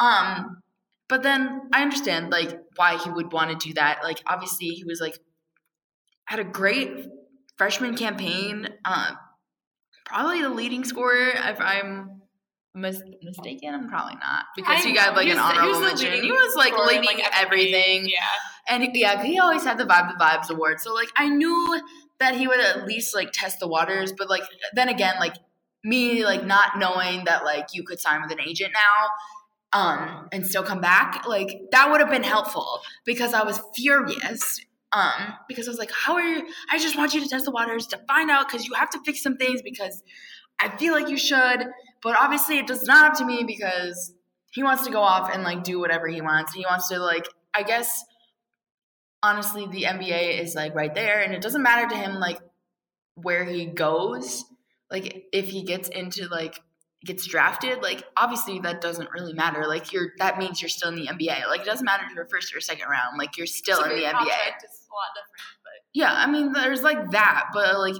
Um, 0.00 0.62
but 1.08 1.22
then 1.22 1.62
I 1.72 1.82
understand 1.82 2.30
like 2.30 2.58
why 2.76 2.98
he 2.98 3.10
would 3.10 3.32
want 3.32 3.50
to 3.50 3.68
do 3.68 3.74
that. 3.74 4.00
Like 4.02 4.22
obviously 4.26 4.68
he 4.68 4.84
was 4.84 5.00
like 5.00 5.18
had 6.26 6.38
a 6.38 6.44
great 6.44 7.06
freshman 7.56 7.96
campaign. 7.96 8.68
Um, 8.84 9.16
probably 10.04 10.42
the 10.42 10.50
leading 10.50 10.84
scorer. 10.84 11.30
If 11.34 11.60
I'm 11.60 12.17
mis- 12.74 13.02
mistaken, 13.22 13.74
I'm 13.74 13.88
probably 13.88 14.16
not 14.16 14.46
because 14.56 14.84
I 14.84 14.88
he 14.88 14.94
got 14.94 15.16
like 15.16 15.28
an 15.28 15.38
honorable 15.38 15.80
was 15.80 16.00
mention. 16.02 16.22
He 16.22 16.30
was 16.30 16.54
like 16.56 16.72
leading 16.86 17.04
like, 17.04 17.40
everything, 17.40 18.06
Yeah. 18.08 18.20
and 18.68 18.88
yeah, 18.94 19.22
he 19.22 19.38
always 19.38 19.64
had 19.64 19.78
the 19.78 19.84
vibe 19.84 20.16
the 20.16 20.24
vibes 20.24 20.50
award. 20.50 20.80
So 20.80 20.94
like 20.94 21.08
I 21.16 21.28
knew 21.28 21.80
that 22.20 22.34
he 22.34 22.46
would 22.48 22.60
at 22.60 22.86
least 22.86 23.14
like 23.14 23.30
test 23.32 23.60
the 23.60 23.68
waters, 23.68 24.12
but 24.12 24.28
like 24.28 24.42
then 24.74 24.88
again, 24.88 25.14
like 25.20 25.34
me 25.84 26.24
like 26.24 26.44
not 26.44 26.78
knowing 26.78 27.24
that 27.24 27.44
like 27.44 27.68
you 27.72 27.84
could 27.84 28.00
sign 28.00 28.20
with 28.20 28.30
an 28.32 28.40
agent 28.40 28.72
now 28.72 29.08
um 29.72 30.28
and 30.32 30.46
still 30.46 30.62
come 30.62 30.80
back 30.80 31.24
like 31.26 31.60
that 31.72 31.90
would 31.90 32.00
have 32.00 32.10
been 32.10 32.22
helpful 32.22 32.80
because 33.04 33.34
i 33.34 33.42
was 33.44 33.60
furious 33.76 34.60
um 34.92 35.34
because 35.46 35.68
i 35.68 35.70
was 35.70 35.78
like 35.78 35.90
how 35.92 36.14
are 36.14 36.22
you 36.22 36.42
i 36.70 36.78
just 36.78 36.96
want 36.96 37.12
you 37.14 37.20
to 37.20 37.28
test 37.28 37.44
the 37.44 37.50
waters 37.50 37.86
to 37.86 37.98
find 38.08 38.30
out 38.30 38.48
because 38.48 38.66
you 38.66 38.72
have 38.74 38.88
to 38.88 38.98
fix 39.04 39.22
some 39.22 39.36
things 39.36 39.60
because 39.62 40.02
i 40.58 40.68
feel 40.78 40.94
like 40.94 41.08
you 41.08 41.18
should 41.18 41.66
but 42.02 42.16
obviously 42.18 42.58
it 42.58 42.66
does 42.66 42.84
not 42.84 43.12
up 43.12 43.18
to 43.18 43.24
me 43.24 43.44
because 43.44 44.12
he 44.50 44.62
wants 44.62 44.84
to 44.84 44.90
go 44.90 45.00
off 45.00 45.30
and 45.32 45.42
like 45.42 45.62
do 45.64 45.78
whatever 45.78 46.08
he 46.08 46.20
wants. 46.20 46.54
He 46.54 46.64
wants 46.68 46.88
to 46.88 46.98
like 46.98 47.26
i 47.54 47.62
guess 47.62 48.04
honestly 49.22 49.66
the 49.66 49.84
nba 49.84 50.40
is 50.40 50.54
like 50.54 50.74
right 50.74 50.94
there 50.94 51.20
and 51.22 51.32
it 51.32 51.40
doesn't 51.40 51.62
matter 51.62 51.88
to 51.88 51.96
him 51.96 52.20
like 52.20 52.38
where 53.14 53.44
he 53.44 53.64
goes 53.66 54.44
like 54.90 55.26
if 55.32 55.48
he 55.48 55.62
gets 55.62 55.88
into 55.88 56.28
like 56.28 56.60
gets 57.04 57.26
drafted 57.26 57.80
like 57.82 58.04
obviously 58.16 58.58
that 58.60 58.80
doesn't 58.80 59.08
really 59.12 59.32
matter. 59.32 59.66
Like 59.66 59.92
you're 59.92 60.12
that 60.18 60.38
means 60.38 60.60
you're 60.60 60.68
still 60.68 60.88
in 60.88 60.96
the 60.96 61.06
nba 61.06 61.46
like 61.48 61.60
it 61.60 61.66
doesn't 61.66 61.84
matter 61.84 62.04
if 62.08 62.14
you're 62.14 62.26
first 62.26 62.54
or 62.54 62.60
second 62.60 62.88
round. 62.88 63.18
Like 63.18 63.36
you're 63.36 63.46
still 63.46 63.76
So 63.76 63.84
in 63.84 63.90
the 63.90 64.04
nba 64.04 64.04
is 64.04 64.08
a 64.10 64.94
lot 64.94 65.14
different, 65.14 65.58
but 65.62 65.72
yeah 65.94 66.12
i 66.12 66.30
mean 66.30 66.52
there's 66.52 66.82
like 66.82 67.10
that 67.12 67.50
but 67.52 67.78
like 67.78 67.94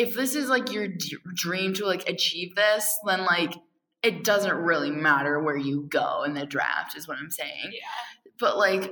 if 0.00 0.14
this 0.14 0.34
is 0.34 0.48
like 0.48 0.72
your 0.72 0.88
d- 0.88 1.18
dream 1.34 1.74
to 1.74 1.84
like 1.84 2.08
achieve 2.08 2.56
this 2.56 2.98
then 3.06 3.24
like 3.26 3.54
it 4.02 4.24
doesn't 4.24 4.54
really 4.56 4.90
matter 4.90 5.38
where 5.40 5.58
you 5.58 5.86
go 5.90 6.22
in 6.22 6.32
the 6.32 6.46
draft 6.46 6.96
is 6.96 7.06
what 7.06 7.18
i'm 7.18 7.30
saying. 7.30 7.70
Yeah. 7.70 8.30
but 8.38 8.56
like 8.56 8.90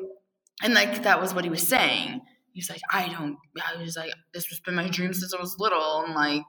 and 0.63 0.75
like 0.75 1.03
that 1.05 1.21
was 1.21 1.33
what 1.33 1.45
he 1.45 1.51
was 1.51 1.67
saying. 1.67 2.21
He's 2.53 2.69
like 2.69 2.81
i 2.93 3.09
don't 3.09 3.37
i 3.63 3.81
was 3.81 3.97
like 3.97 4.13
this 4.35 4.47
has 4.47 4.61
been 4.61 4.75
my 4.75 4.89
dream 4.89 5.15
since 5.15 5.33
i 5.33 5.41
was 5.41 5.57
little 5.59 6.05
and 6.05 6.15
like 6.15 6.45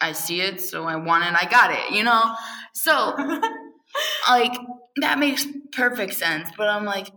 i 0.00 0.12
see 0.12 0.40
it 0.40 0.60
so 0.60 0.84
i 0.84 0.96
want 0.96 1.24
it 1.24 1.34
i 1.34 1.50
got 1.50 1.72
it 1.72 1.94
you 1.94 2.04
know? 2.04 2.34
So 2.72 3.14
like 4.28 4.56
that 5.00 5.18
makes 5.18 5.46
perfect 5.72 6.14
sense 6.14 6.48
but 6.56 6.68
i'm 6.68 6.84
like 6.84 7.08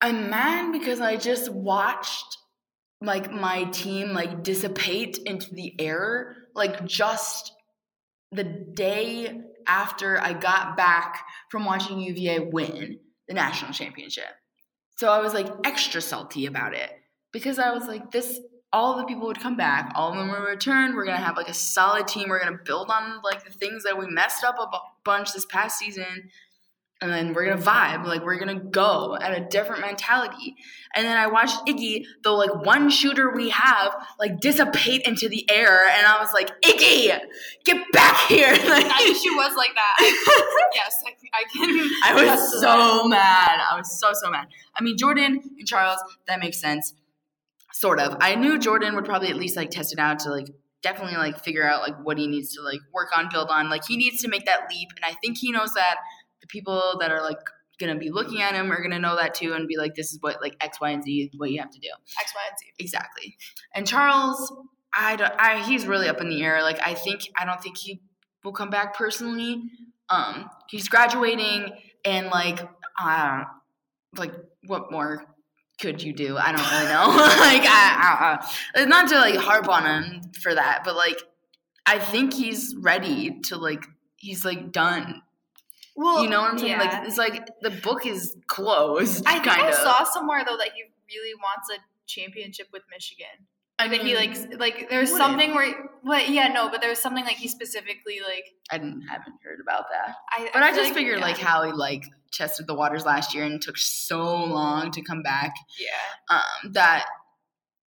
i'm 0.00 0.28
mad 0.28 0.72
because 0.72 1.00
i 1.00 1.16
just 1.16 1.52
watched 1.52 2.38
like 3.00 3.30
my 3.30 3.64
team 3.64 4.12
like 4.12 4.42
dissipate 4.42 5.18
into 5.18 5.54
the 5.54 5.74
air 5.78 6.36
like 6.54 6.84
just 6.86 7.52
the 8.32 8.44
day 8.44 9.40
after 9.66 10.20
i 10.20 10.32
got 10.32 10.76
back 10.76 11.24
from 11.50 11.64
watching 11.64 12.00
uva 12.00 12.44
win 12.50 12.98
the 13.28 13.34
national 13.34 13.72
championship. 13.72 14.24
So 14.96 15.10
i 15.10 15.18
was 15.20 15.34
like 15.34 15.48
extra 15.64 16.00
salty 16.00 16.46
about 16.46 16.74
it 16.74 16.90
because 17.32 17.58
i 17.58 17.70
was 17.70 17.86
like 17.86 18.10
this 18.10 18.40
all 18.72 18.96
the 18.96 19.04
people 19.04 19.26
would 19.26 19.40
come 19.40 19.56
back 19.56 19.92
all 19.94 20.10
of 20.10 20.16
them 20.16 20.30
would 20.30 20.48
return 20.48 20.94
we're 20.94 21.04
gonna 21.04 21.18
have 21.18 21.36
like 21.36 21.48
a 21.48 21.54
solid 21.54 22.08
team 22.08 22.28
we're 22.28 22.42
gonna 22.42 22.58
build 22.64 22.90
on 22.90 23.20
like 23.22 23.44
the 23.44 23.50
things 23.50 23.84
that 23.84 23.98
we 23.98 24.06
messed 24.06 24.42
up 24.42 24.58
a 24.58 24.68
bunch 25.04 25.32
this 25.32 25.46
past 25.46 25.78
season 25.78 26.30
and 27.00 27.12
then 27.12 27.34
we're 27.34 27.44
gonna 27.44 27.60
vibe 27.60 28.04
like 28.04 28.24
we're 28.24 28.38
gonna 28.38 28.58
go 28.58 29.16
at 29.20 29.36
a 29.36 29.44
different 29.48 29.80
mentality 29.80 30.56
and 30.94 31.06
then 31.06 31.16
i 31.16 31.26
watched 31.26 31.58
iggy 31.66 32.04
the 32.22 32.30
like 32.30 32.54
one 32.64 32.88
shooter 32.88 33.32
we 33.34 33.50
have 33.50 33.94
like 34.18 34.40
dissipate 34.40 35.02
into 35.02 35.28
the 35.28 35.48
air 35.50 35.86
and 35.88 36.06
i 36.06 36.18
was 36.20 36.32
like 36.32 36.50
iggy 36.62 37.18
get 37.64 37.84
back 37.92 38.16
here 38.28 38.48
like, 38.48 38.86
I 38.90 39.12
she 39.20 39.30
was 39.30 39.54
like 39.56 39.74
that. 39.74 40.42
Yes, 40.74 41.02
I, 41.06 41.10
I 41.32 41.44
can. 41.52 41.90
I 42.04 42.24
was 42.24 42.60
so 42.60 43.08
mad. 43.08 43.60
I 43.70 43.76
was 43.76 43.98
so 43.98 44.12
so 44.12 44.30
mad. 44.30 44.46
I 44.74 44.82
mean, 44.82 44.96
Jordan 44.98 45.40
and 45.58 45.66
Charles, 45.66 45.98
that 46.26 46.40
makes 46.40 46.60
sense. 46.60 46.92
Sort 47.72 47.98
of. 47.98 48.16
I 48.20 48.34
knew 48.34 48.58
Jordan 48.58 48.94
would 48.94 49.04
probably 49.04 49.28
at 49.28 49.36
least 49.36 49.56
like 49.56 49.70
test 49.70 49.92
it 49.92 49.98
out 49.98 50.18
to 50.20 50.30
like 50.30 50.48
definitely 50.82 51.16
like 51.16 51.38
figure 51.38 51.66
out 51.66 51.80
like 51.80 51.96
what 52.02 52.18
he 52.18 52.26
needs 52.26 52.54
to 52.56 52.62
like 52.62 52.80
work 52.92 53.16
on, 53.16 53.28
build 53.30 53.48
on. 53.50 53.70
Like 53.70 53.86
he 53.86 53.96
needs 53.96 54.20
to 54.22 54.28
make 54.28 54.44
that 54.46 54.68
leap, 54.70 54.88
and 54.96 55.04
I 55.04 55.14
think 55.22 55.38
he 55.38 55.50
knows 55.50 55.72
that. 55.74 55.96
The 56.46 56.48
people 56.48 56.96
that 57.00 57.10
are 57.10 57.22
like 57.22 57.38
gonna 57.78 57.96
be 57.96 58.10
looking 58.10 58.40
at 58.40 58.54
him 58.54 58.70
are 58.72 58.82
gonna 58.82 58.98
know 58.98 59.16
that 59.16 59.34
too, 59.34 59.52
and 59.52 59.66
be 59.68 59.76
like, 59.76 59.94
this 59.94 60.12
is 60.12 60.18
what 60.20 60.40
like 60.40 60.56
X, 60.60 60.80
Y, 60.80 60.90
and 60.90 61.02
Z 61.02 61.32
what 61.36 61.50
you 61.50 61.60
have 61.60 61.70
to 61.70 61.78
do. 61.78 61.88
X, 62.20 62.32
Y, 62.34 62.40
and 62.48 62.58
Z. 62.58 62.66
Exactly. 62.78 63.36
And 63.74 63.86
Charles, 63.86 64.52
I 64.96 65.16
don't. 65.16 65.32
I 65.38 65.62
he's 65.62 65.86
really 65.86 66.08
up 66.08 66.20
in 66.20 66.28
the 66.28 66.42
air. 66.42 66.62
Like 66.62 66.80
I 66.86 66.94
think 66.94 67.28
I 67.36 67.44
don't 67.44 67.60
think 67.60 67.76
he 67.76 68.00
will 68.44 68.52
come 68.52 68.70
back 68.70 68.96
personally. 68.96 69.62
Um, 70.08 70.48
he's 70.68 70.88
graduating, 70.88 71.72
and 72.04 72.28
like, 72.28 72.60
uh, 73.00 73.44
like 74.16 74.32
what 74.66 74.90
more 74.90 75.24
could 75.80 76.02
you 76.02 76.12
do? 76.12 76.38
I 76.38 76.52
don't 76.52 76.70
really 76.70 76.84
know. 76.84 77.08
like, 77.16 77.62
I, 77.68 78.38
I, 78.74 78.80
I, 78.80 78.84
not 78.86 79.08
to 79.08 79.16
like 79.16 79.36
harp 79.36 79.68
on 79.68 79.84
him 79.84 80.22
for 80.40 80.54
that, 80.54 80.82
but 80.84 80.96
like, 80.96 81.20
I 81.84 81.98
think 81.98 82.34
he's 82.34 82.74
ready 82.78 83.40
to 83.46 83.56
like. 83.56 83.84
He's 84.18 84.46
like 84.46 84.72
done 84.72 85.20
Well, 85.96 86.22
you 86.22 86.28
know 86.28 86.42
what 86.42 86.52
I'm 86.52 86.58
saying? 86.58 86.72
yeah. 86.72 86.78
Like 86.78 87.06
it's 87.06 87.18
like 87.18 87.48
the 87.62 87.70
book 87.70 88.06
is 88.06 88.36
closed. 88.46 89.24
I 89.26 89.34
think 89.34 89.44
kind 89.46 89.62
I 89.62 89.68
of. 89.70 89.74
saw 89.74 90.04
somewhere 90.04 90.44
though 90.46 90.56
that 90.56 90.70
he 90.74 90.82
really 91.14 91.34
wants 91.34 91.70
a 91.70 91.78
championship 92.06 92.68
with 92.72 92.82
Michigan. 92.90 93.46
I 93.78 93.88
Like 93.88 94.02
he 94.02 94.14
like 94.14 94.58
like 94.58 94.88
there's 94.88 95.14
something 95.14 95.54
where 95.54 95.90
but 96.02 96.30
yeah 96.30 96.48
no 96.48 96.70
but 96.70 96.80
there 96.80 96.88
was 96.88 96.98
something 96.98 97.24
like 97.24 97.36
he 97.36 97.46
specifically 97.46 98.20
like 98.26 98.44
I 98.70 98.78
didn't, 98.78 99.02
haven't 99.02 99.34
heard 99.44 99.60
about 99.60 99.84
that. 99.90 100.14
I 100.30 100.48
But 100.52 100.62
I, 100.62 100.72
feel 100.72 100.82
just 100.82 100.94
figured 100.94 101.18
yeah. 101.18 101.26
like 101.26 101.36
how 101.38 101.62
he 101.64 101.72
like 101.72 102.04
tested 102.32 102.66
the 102.66 102.74
waters 102.74 103.04
last 103.04 103.34
year 103.34 103.44
and 103.44 103.60
took 103.60 103.76
so 103.76 104.22
long 104.44 104.90
to 104.92 105.02
come 105.02 105.22
back. 105.22 105.54
yeah 105.78 106.36
Um, 106.36 106.72
that 106.72 107.06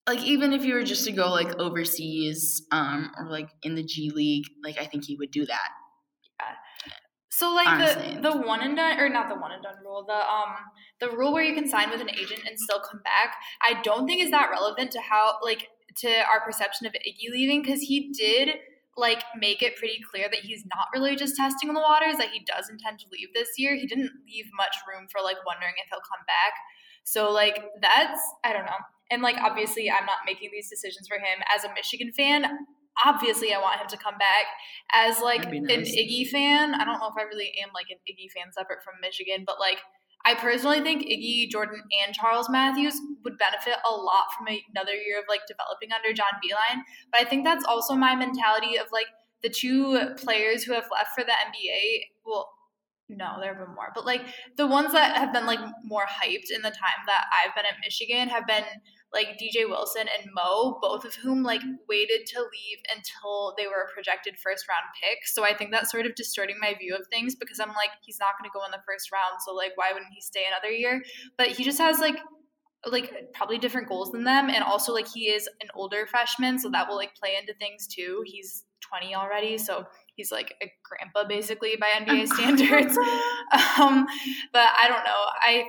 like 0.06 0.22
even 0.22 0.52
if 0.52 0.64
you 0.64 0.74
were 0.74 0.84
just 0.84 1.04
to 1.06 1.12
go 1.12 1.30
like 1.30 1.58
overseas, 1.58 2.62
um, 2.70 3.10
or 3.18 3.30
like 3.30 3.48
in 3.62 3.74
the 3.74 3.82
G 3.82 4.10
League, 4.10 4.46
like 4.62 4.78
I 4.78 4.84
think 4.84 5.04
he 5.04 5.16
would 5.16 5.30
do 5.30 5.46
that. 5.46 5.68
So 7.36 7.52
like 7.52 7.66
Honestly. 7.66 8.14
the 8.14 8.30
the 8.30 8.36
one 8.36 8.60
and 8.60 8.76
done 8.76 9.00
or 9.00 9.08
not 9.08 9.28
the 9.28 9.34
one 9.34 9.50
and 9.50 9.60
done 9.60 9.74
rule 9.84 10.04
the 10.06 10.14
um 10.14 10.54
the 11.00 11.10
rule 11.10 11.32
where 11.32 11.42
you 11.42 11.52
can 11.52 11.68
sign 11.68 11.90
with 11.90 12.00
an 12.00 12.10
agent 12.10 12.42
and 12.46 12.58
still 12.58 12.78
come 12.78 13.00
back 13.02 13.34
I 13.60 13.82
don't 13.82 14.06
think 14.06 14.22
is 14.22 14.30
that 14.30 14.50
relevant 14.52 14.92
to 14.92 15.00
how 15.00 15.38
like 15.42 15.68
to 15.96 16.08
our 16.08 16.40
perception 16.46 16.86
of 16.86 16.92
Iggy 16.92 17.32
leaving 17.32 17.62
because 17.62 17.80
he 17.80 18.12
did 18.12 18.50
like 18.96 19.24
make 19.36 19.62
it 19.62 19.74
pretty 19.74 19.98
clear 20.08 20.28
that 20.30 20.40
he's 20.40 20.64
not 20.76 20.86
really 20.94 21.16
just 21.16 21.34
testing 21.34 21.74
the 21.74 21.80
waters 21.80 22.18
that 22.18 22.30
he 22.30 22.38
does 22.46 22.70
intend 22.70 23.00
to 23.00 23.06
leave 23.10 23.34
this 23.34 23.48
year. 23.58 23.74
He 23.74 23.86
didn't 23.86 24.12
leave 24.32 24.46
much 24.56 24.76
room 24.88 25.08
for 25.10 25.20
like 25.20 25.38
wondering 25.44 25.74
if 25.82 25.90
he'll 25.90 25.98
come 25.98 26.24
back. 26.28 26.54
So 27.02 27.32
like 27.32 27.64
that's 27.82 28.20
I 28.44 28.52
don't 28.52 28.64
know. 28.64 28.78
And 29.10 29.22
like 29.22 29.38
obviously 29.42 29.90
I'm 29.90 30.06
not 30.06 30.18
making 30.24 30.50
these 30.52 30.70
decisions 30.70 31.08
for 31.08 31.16
him. 31.16 31.42
As 31.52 31.64
a 31.64 31.74
Michigan 31.74 32.12
fan 32.12 32.44
obviously 33.04 33.52
I 33.52 33.60
want 33.60 33.80
him 33.80 33.88
to 33.88 33.96
come 33.96 34.18
back 34.18 34.46
as 34.92 35.20
like 35.20 35.42
That'd 35.42 35.62
an. 35.62 35.68
Iggy 35.68 36.28
fan, 36.28 36.74
I 36.74 36.84
don't 36.84 37.00
know 37.00 37.08
if 37.08 37.18
I 37.18 37.22
really 37.22 37.52
am 37.62 37.70
like 37.74 37.86
an 37.90 37.98
Iggy 38.08 38.30
fan 38.30 38.52
separate 38.52 38.82
from 38.84 38.94
Michigan, 39.00 39.44
but 39.46 39.58
like 39.58 39.78
I 40.26 40.34
personally 40.34 40.80
think 40.80 41.02
Iggy, 41.02 41.50
Jordan, 41.50 41.82
and 42.04 42.14
Charles 42.14 42.48
Matthews 42.48 42.98
would 43.24 43.36
benefit 43.36 43.76
a 43.86 43.94
lot 43.94 44.32
from 44.36 44.46
another 44.46 44.94
year 44.94 45.18
of 45.18 45.24
like 45.28 45.42
developing 45.46 45.90
under 45.92 46.14
John 46.14 46.40
Beilein. 46.42 46.80
But 47.12 47.20
I 47.20 47.24
think 47.24 47.44
that's 47.44 47.64
also 47.64 47.94
my 47.94 48.14
mentality 48.14 48.78
of 48.78 48.86
like 48.90 49.06
the 49.42 49.50
two 49.50 50.14
players 50.16 50.64
who 50.64 50.72
have 50.72 50.88
left 50.90 51.10
for 51.14 51.24
the 51.24 51.32
NBA. 51.32 52.04
Well, 52.24 52.48
no, 53.10 53.36
there 53.38 53.54
have 53.54 53.66
been 53.66 53.74
more, 53.74 53.92
but 53.94 54.06
like 54.06 54.22
the 54.56 54.66
ones 54.66 54.92
that 54.92 55.16
have 55.16 55.32
been 55.32 55.44
like 55.44 55.60
more 55.84 56.06
hyped 56.06 56.50
in 56.54 56.62
the 56.62 56.70
time 56.70 57.04
that 57.06 57.26
I've 57.30 57.54
been 57.54 57.66
at 57.66 57.78
Michigan 57.84 58.28
have 58.28 58.46
been 58.46 58.64
like 59.14 59.38
DJ 59.40 59.68
Wilson 59.68 60.02
and 60.02 60.28
Mo, 60.34 60.78
both 60.82 61.04
of 61.04 61.14
whom 61.14 61.42
like 61.42 61.62
waited 61.88 62.26
to 62.26 62.40
leave 62.40 62.78
until 62.94 63.54
they 63.56 63.66
were 63.66 63.88
a 63.88 63.94
projected 63.94 64.34
first 64.36 64.68
round 64.68 64.84
pick. 65.00 65.26
So 65.26 65.44
I 65.44 65.54
think 65.54 65.70
that's 65.70 65.90
sort 65.90 66.04
of 66.04 66.14
distorting 66.16 66.56
my 66.60 66.74
view 66.74 66.94
of 66.94 67.06
things 67.06 67.34
because 67.34 67.60
I'm 67.60 67.68
like, 67.68 67.90
he's 68.02 68.18
not 68.18 68.36
going 68.38 68.50
to 68.50 68.52
go 68.52 68.64
in 68.64 68.72
the 68.72 68.82
first 68.86 69.12
round, 69.12 69.40
so 69.46 69.54
like, 69.54 69.72
why 69.76 69.92
wouldn't 69.92 70.12
he 70.12 70.20
stay 70.20 70.44
another 70.46 70.70
year? 70.74 71.02
But 71.38 71.48
he 71.48 71.64
just 71.64 71.78
has 71.78 72.00
like 72.00 72.16
like 72.90 73.32
probably 73.32 73.56
different 73.56 73.88
goals 73.88 74.12
than 74.12 74.24
them 74.24 74.50
and 74.50 74.62
also 74.62 74.92
like 74.92 75.08
he 75.08 75.30
is 75.30 75.48
an 75.62 75.68
older 75.74 76.06
freshman 76.06 76.58
so 76.58 76.68
that 76.70 76.86
will 76.86 76.96
like 76.96 77.14
play 77.14 77.34
into 77.40 77.54
things 77.54 77.86
too. 77.86 78.22
He's 78.26 78.64
20 78.82 79.14
already 79.14 79.56
so 79.56 79.86
he's 80.16 80.30
like 80.30 80.54
a 80.62 80.70
grandpa 80.84 81.26
basically 81.26 81.76
by 81.80 81.88
nba 82.04 82.26
standards. 82.28 82.98
Um 83.78 84.06
but 84.52 84.68
i 84.78 84.86
don't 84.88 85.04
know. 85.04 85.24
I 85.40 85.64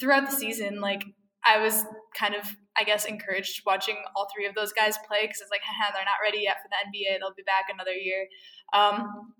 throughout 0.00 0.28
the 0.28 0.34
season 0.34 0.80
like 0.80 1.04
i 1.46 1.58
was 1.58 1.84
kind 2.18 2.34
of 2.34 2.44
i 2.76 2.84
guess 2.84 3.04
encouraged 3.04 3.62
watching 3.66 3.96
all 4.16 4.26
three 4.34 4.46
of 4.46 4.54
those 4.54 4.72
guys 4.72 4.96
play 5.06 5.22
because 5.22 5.40
it's 5.40 5.50
like 5.50 5.60
haha 5.64 5.92
they're 5.92 6.04
not 6.04 6.22
ready 6.22 6.40
yet 6.42 6.56
for 6.62 6.68
the 6.68 6.76
nba 6.98 7.18
they'll 7.18 7.34
be 7.36 7.42
back 7.44 7.66
another 7.72 7.92
year 7.92 8.26
um 8.72 9.32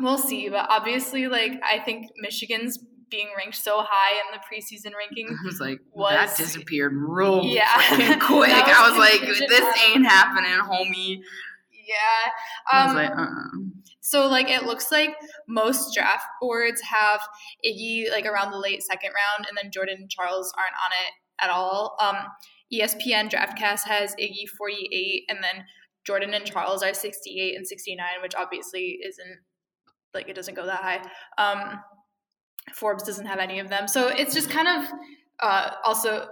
we'll 0.00 0.18
see 0.18 0.48
but 0.48 0.66
obviously 0.70 1.26
like 1.28 1.52
i 1.64 1.78
think 1.78 2.06
michigan's 2.18 2.78
being 3.08 3.28
ranked 3.36 3.56
so 3.56 3.84
high 3.86 4.16
in 4.20 4.26
the 4.32 4.40
preseason 4.40 4.90
rankings 4.92 5.30
I 5.42 5.44
was 5.46 5.60
like, 5.60 5.78
Was- 5.92 6.12
that 6.12 6.36
disappeared 6.36 6.92
real 6.92 7.44
Yeah. 7.44 7.72
quick. 8.20 8.50
Was 8.50 8.50
I 8.50 8.90
was 8.90 8.98
like, 8.98 9.20
this 9.48 9.84
ain't 9.90 10.04
happening, 10.04 10.50
homie. 10.58 11.20
yeah 11.70 12.32
I 12.70 12.84
was 12.86 12.90
um 12.90 12.96
like, 12.96 13.10
uh-uh. 13.10 13.48
So 14.00 14.26
like 14.26 14.48
it 14.50 14.64
looks 14.64 14.90
like 14.90 15.14
most 15.48 15.94
draft 15.94 16.26
boards 16.40 16.80
have 16.82 17.20
Iggy 17.64 18.10
like 18.10 18.26
around 18.26 18.50
the 18.50 18.58
late 18.58 18.82
second 18.82 19.10
round, 19.14 19.46
and 19.48 19.56
then 19.56 19.70
Jordan 19.70 19.98
and 20.00 20.10
Charles 20.10 20.52
aren't 20.58 20.74
on 20.74 20.90
it 21.06 21.12
at 21.40 21.50
all. 21.50 21.96
Um, 22.00 22.16
ESPN 22.72 23.30
DraftCast 23.30 23.84
has 23.84 24.14
Iggy 24.16 24.48
48, 24.56 25.24
and 25.28 25.38
then 25.42 25.64
Jordan 26.06 26.34
and 26.34 26.44
Charles 26.44 26.82
are 26.82 26.94
68 26.94 27.56
and 27.56 27.66
69, 27.66 28.06
which 28.22 28.34
obviously 28.34 28.98
isn't 29.06 29.38
like 30.14 30.28
it 30.28 30.34
doesn't 30.34 30.54
go 30.54 30.66
that 30.66 30.80
high. 30.80 31.02
Um, 31.38 31.80
Forbes 32.74 33.02
doesn't 33.02 33.26
have 33.26 33.38
any 33.38 33.60
of 33.60 33.68
them, 33.68 33.86
so 33.86 34.08
it's 34.08 34.34
just 34.34 34.50
kind 34.50 34.68
of 34.68 34.90
uh, 35.40 35.70
also. 35.84 36.28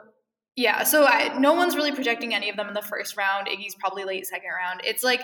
Yeah, 0.56 0.84
so 0.84 1.04
I, 1.04 1.36
no 1.36 1.52
one's 1.52 1.74
really 1.74 1.90
projecting 1.90 2.32
any 2.32 2.48
of 2.48 2.56
them 2.56 2.68
in 2.68 2.74
the 2.74 2.82
first 2.82 3.16
round. 3.16 3.48
Iggy's 3.48 3.74
probably 3.74 4.04
late 4.04 4.24
second 4.24 4.50
round. 4.50 4.82
It's 4.84 5.02
like 5.02 5.22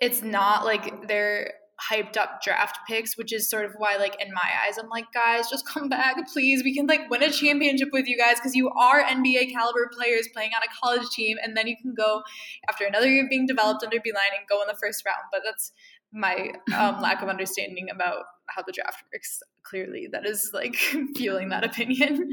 it's 0.00 0.22
not 0.22 0.64
like 0.64 1.06
they're 1.06 1.52
hyped 1.90 2.16
up 2.16 2.40
draft 2.42 2.78
picks, 2.88 3.16
which 3.16 3.32
is 3.32 3.48
sort 3.48 3.64
of 3.64 3.72
why, 3.76 3.96
like, 3.96 4.16
in 4.20 4.32
my 4.32 4.48
eyes, 4.64 4.78
I'm 4.78 4.88
like, 4.88 5.06
guys, 5.12 5.50
just 5.50 5.66
come 5.66 5.88
back, 5.88 6.16
please. 6.32 6.62
We 6.62 6.74
can 6.74 6.86
like 6.86 7.10
win 7.10 7.22
a 7.22 7.30
championship 7.30 7.88
with 7.92 8.06
you 8.06 8.16
guys 8.16 8.36
because 8.36 8.54
you 8.54 8.70
are 8.70 9.02
NBA 9.02 9.52
caliber 9.52 9.90
players 9.96 10.28
playing 10.32 10.50
on 10.56 10.62
a 10.62 10.80
college 10.80 11.08
team, 11.10 11.36
and 11.42 11.56
then 11.56 11.66
you 11.66 11.76
can 11.80 11.94
go 11.94 12.22
after 12.68 12.86
another 12.86 13.08
year 13.08 13.26
being 13.28 13.46
developed 13.46 13.82
under 13.82 13.98
Beilein 13.98 14.36
and 14.38 14.48
go 14.48 14.60
in 14.62 14.68
the 14.68 14.78
first 14.80 15.04
round. 15.04 15.24
But 15.32 15.42
that's 15.44 15.72
my 16.12 16.52
um, 16.76 17.02
lack 17.02 17.22
of 17.22 17.28
understanding 17.28 17.88
about 17.90 18.24
how 18.48 18.62
the 18.62 18.72
draft 18.72 19.02
works. 19.12 19.40
Clearly, 19.64 20.08
that 20.12 20.26
is 20.26 20.50
like 20.54 20.76
fueling 21.16 21.48
that 21.48 21.64
opinion. 21.64 22.30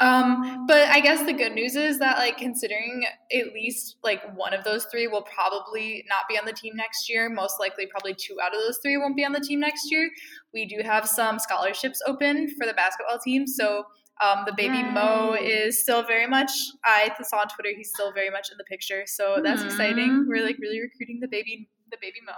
Um, 0.00 0.66
but 0.66 0.88
I 0.88 0.98
guess 1.00 1.24
the 1.24 1.32
good 1.32 1.52
news 1.52 1.76
is 1.76 2.00
that 2.00 2.18
like 2.18 2.36
considering 2.36 3.04
at 3.32 3.52
least 3.52 3.96
like 4.02 4.20
one 4.36 4.52
of 4.52 4.64
those 4.64 4.86
three 4.86 5.06
will 5.06 5.22
probably 5.22 6.04
not 6.08 6.22
be 6.28 6.36
on 6.36 6.44
the 6.44 6.52
team 6.52 6.74
next 6.74 7.08
year, 7.08 7.30
most 7.30 7.60
likely 7.60 7.86
probably 7.86 8.14
two 8.14 8.36
out 8.42 8.52
of 8.54 8.60
those 8.60 8.78
three 8.82 8.96
won't 8.96 9.16
be 9.16 9.24
on 9.24 9.32
the 9.32 9.40
team 9.40 9.60
next 9.60 9.90
year. 9.92 10.10
We 10.52 10.66
do 10.66 10.82
have 10.82 11.08
some 11.08 11.38
scholarships 11.38 12.02
open 12.06 12.48
for 12.58 12.66
the 12.66 12.74
basketball 12.74 13.20
team, 13.20 13.46
so 13.46 13.84
um, 14.20 14.44
the 14.46 14.52
baby 14.56 14.82
Mo 14.82 15.36
is 15.40 15.80
still 15.80 16.02
very 16.02 16.26
much. 16.26 16.50
I 16.84 17.10
saw 17.22 17.38
on 17.38 17.48
Twitter 17.48 17.70
he's 17.76 17.90
still 17.90 18.12
very 18.12 18.30
much 18.30 18.50
in 18.50 18.58
the 18.58 18.64
picture, 18.64 19.04
so 19.06 19.40
that's 19.42 19.62
exciting. 19.62 20.10
Mhm. 20.10 20.28
We're 20.28 20.44
like 20.44 20.58
really 20.58 20.80
recruiting 20.80 21.20
the 21.20 21.28
baby, 21.28 21.68
the 21.90 21.98
baby 22.00 22.18
Mo. 22.26 22.32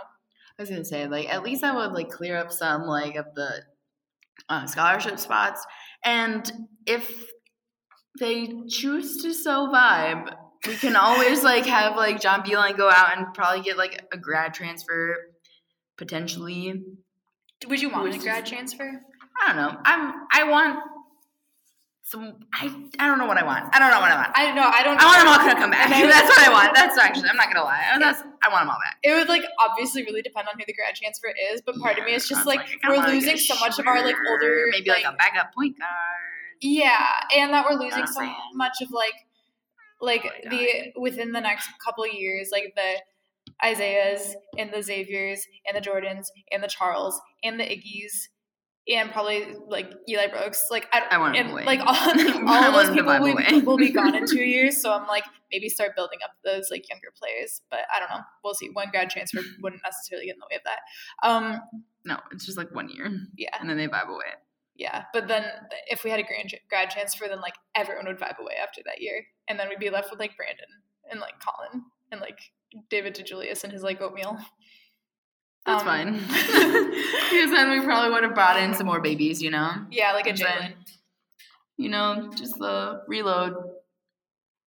I 0.59 0.63
was 0.63 0.71
gonna 0.71 0.85
say, 0.85 1.07
like, 1.07 1.33
at 1.33 1.43
least 1.43 1.63
that 1.63 1.75
would 1.75 1.93
like 1.93 2.11
clear 2.11 2.37
up 2.37 2.53
some 2.53 2.83
like 2.83 3.17
of 3.17 3.35
the 3.35 3.63
uh, 4.49 4.67
scholarship 4.67 5.19
spots, 5.19 5.67
and 6.05 6.51
if 6.87 7.31
they 8.19 8.53
choose 8.69 9.23
to 9.23 9.33
so 9.35 9.69
vibe, 9.73 10.35
we 10.67 10.75
can 10.77 10.97
always 10.97 11.43
like 11.43 11.67
have 11.67 11.97
like 11.97 12.21
John 12.21 12.43
Beilein 12.43 12.77
go 12.77 12.89
out 12.91 13.17
and 13.17 13.33
probably 13.35 13.63
get 13.63 13.77
like 13.77 14.07
a 14.13 14.19
grad 14.19 14.55
transfer, 14.55 15.17
potentially. 15.97 16.83
Would 17.69 17.81
you 17.81 17.91
want 17.91 18.15
a 18.15 18.19
grad 18.19 18.47
transfer? 18.47 19.01
I 19.43 19.53
don't 19.53 19.57
know. 19.57 19.81
I'm. 19.85 20.15
I 20.33 20.45
want 20.51 20.79
some. 22.03 22.37
I. 22.53 22.67
I 22.99 23.07
don't 23.07 23.19
know 23.19 23.27
what 23.27 23.37
I 23.39 23.45
want. 23.45 23.75
I 23.75 23.79
don't 23.79 23.91
know 23.91 24.01
what 24.01 24.11
I 24.11 24.17
want. 24.17 24.33
I 24.35 24.47
don't 24.47 24.55
know. 24.57 24.63
I 24.73 24.83
don't. 24.83 25.01
I 25.01 25.05
want 25.07 25.19
them 25.21 25.29
all 25.29 25.55
to 25.55 25.61
come 25.61 25.71
back. 25.71 25.87
And 25.87 25.95
I 25.95 26.03
would- 26.03 26.11
That's 26.13 26.29
what 26.29 26.49
I 26.49 26.53
want. 26.53 26.75
That's 26.75 26.99
actually. 26.99 27.29
I'm 27.29 27.37
not 27.37 27.49
gonna 27.53 27.65
lie. 27.65 27.97
That's. 27.99 28.23
I 28.43 28.49
want 28.49 28.63
them 28.63 28.71
all 28.71 28.79
back. 28.79 28.99
it 29.03 29.15
would 29.15 29.29
like 29.29 29.43
obviously 29.59 30.05
really 30.05 30.23
depend 30.23 30.49
on 30.49 30.59
who 30.59 30.65
the 30.67 30.73
grad 30.75 30.95
transfer 30.95 31.33
is, 31.53 31.63
but 31.65 31.77
part 31.79 31.99
of 31.99 32.05
me 32.05 32.13
is 32.15 32.29
just 32.29 32.45
was 32.45 32.47
like, 32.47 32.67
we're 32.87 33.05
losing 33.07 33.37
so 33.37 33.55
much 33.57 33.79
of 33.79 33.87
our 33.87 34.05
like 34.05 34.17
older 34.29 34.67
maybe 34.71 34.91
like, 34.91 35.05
a 35.05 35.13
backup 35.19 35.53
point 35.55 35.79
guard. 35.79 36.26
Yeah, 36.61 37.07
and 37.37 37.53
that 37.53 37.65
we're 37.69 37.79
losing 37.79 38.07
so 38.07 38.29
much 38.55 38.81
of 38.83 38.91
like 38.91 39.15
like 40.01 40.25
my 40.25 40.51
the 40.51 41.01
within 41.01 41.33
the 41.33 41.41
next 41.41 41.69
couple 41.85 42.05
of 42.05 42.13
years, 42.13 42.51
like 42.53 42.75
the 42.77 43.01
Isaiahs 43.65 44.35
and 44.59 44.73
the 44.73 44.83
Xaviers 44.83 45.47
and 45.67 45.77
the 45.77 45.89
Jordans 45.89 46.27
and 46.51 46.63
the 46.63 46.69
Charles 46.69 47.21
and 47.43 47.59
the 47.59 47.65
Iggy's 47.65 48.29
and 48.89 49.11
probably 49.11 49.57
like 49.69 49.93
Eli 50.09 50.29
Brooks, 50.29 50.67
like 50.71 50.87
I, 50.93 51.03
I 51.11 51.19
want 51.19 51.37
and 51.37 51.53
like 51.53 51.81
all, 51.81 51.89
all 52.49 52.65
of 52.65 52.75
those 52.75 52.95
people 52.95 53.19
will, 53.19 53.33
away. 53.33 53.61
will 53.65 53.77
be 53.77 53.91
gone 53.91 54.15
in 54.15 54.27
two 54.27 54.37
years. 54.45 54.81
So 54.81 54.93
I'm 54.93 55.07
like 55.09 55.25
maybe 55.51 55.69
start 55.69 55.97
building 55.97 56.19
up 56.25 56.31
those 56.45 56.69
like 56.71 56.89
younger 56.89 57.09
players, 57.19 57.63
but 57.71 57.81
I 57.95 57.99
don't 57.99 58.11
know. 58.11 58.23
We'll 58.45 58.55
see. 58.55 58.71
One 58.73 58.89
grad 58.91 59.11
transfer 59.11 59.41
wouldn't 59.63 59.83
necessarily 59.83 60.27
get 60.27 60.37
in 60.37 60.41
the 60.41 60.47
way 60.51 60.57
of 60.57 60.63
that. 60.65 61.29
Um, 61.29 61.61
No, 62.05 62.19
it's 62.31 62.47
just 62.47 62.57
like 62.59 62.73
one 62.73 62.89
year, 62.89 63.11
yeah, 63.37 63.57
and 63.59 63.69
then 63.69 63.77
they 63.77 63.89
vibe 63.89 64.09
away. 64.09 64.27
Yeah. 64.77 65.05
But 65.13 65.27
then 65.29 65.45
if 65.89 66.05
we 66.05 66.11
had 66.11 66.21
a 66.21 66.23
grad 66.23 66.53
grad 66.69 66.91
transfer, 66.91 67.27
then 67.29 67.41
like 67.41 67.55
everyone 67.75 68.07
would 68.07 68.19
vibe 68.19 68.39
away 68.39 68.55
after 68.63 68.83
that 68.87 69.01
year, 69.01 69.25
and 69.49 69.59
then 69.59 69.69
we'd 69.69 69.79
be 69.79 69.91
left 69.91 70.11
with 70.11 70.21
like 70.21 70.37
Brandon 70.37 70.67
and 71.11 71.21
like 71.21 71.35
Colin 71.41 71.83
and 72.13 72.21
like 72.21 72.39
David 72.91 73.15
DeJulius 73.15 73.65
and 73.65 73.73
his 73.73 73.83
like 73.83 74.01
oatmeal. 74.03 74.39
That's 75.65 75.83
Um, 75.83 75.87
fine. 75.89 76.13
because 76.19 77.51
then 77.51 77.71
we 77.71 77.81
probably 77.85 78.11
would 78.13 78.23
have 78.23 78.35
brought 78.35 78.61
in 78.61 78.75
some 78.75 78.87
more 78.87 79.01
babies. 79.01 79.43
You 79.43 79.51
know. 79.51 79.73
Yeah, 79.91 80.13
like 80.13 80.27
a 80.27 80.33
Jalen. 80.33 80.75
You 81.79 81.89
know, 81.91 82.31
just 82.37 82.59
the 82.59 83.03
reload. 83.09 83.55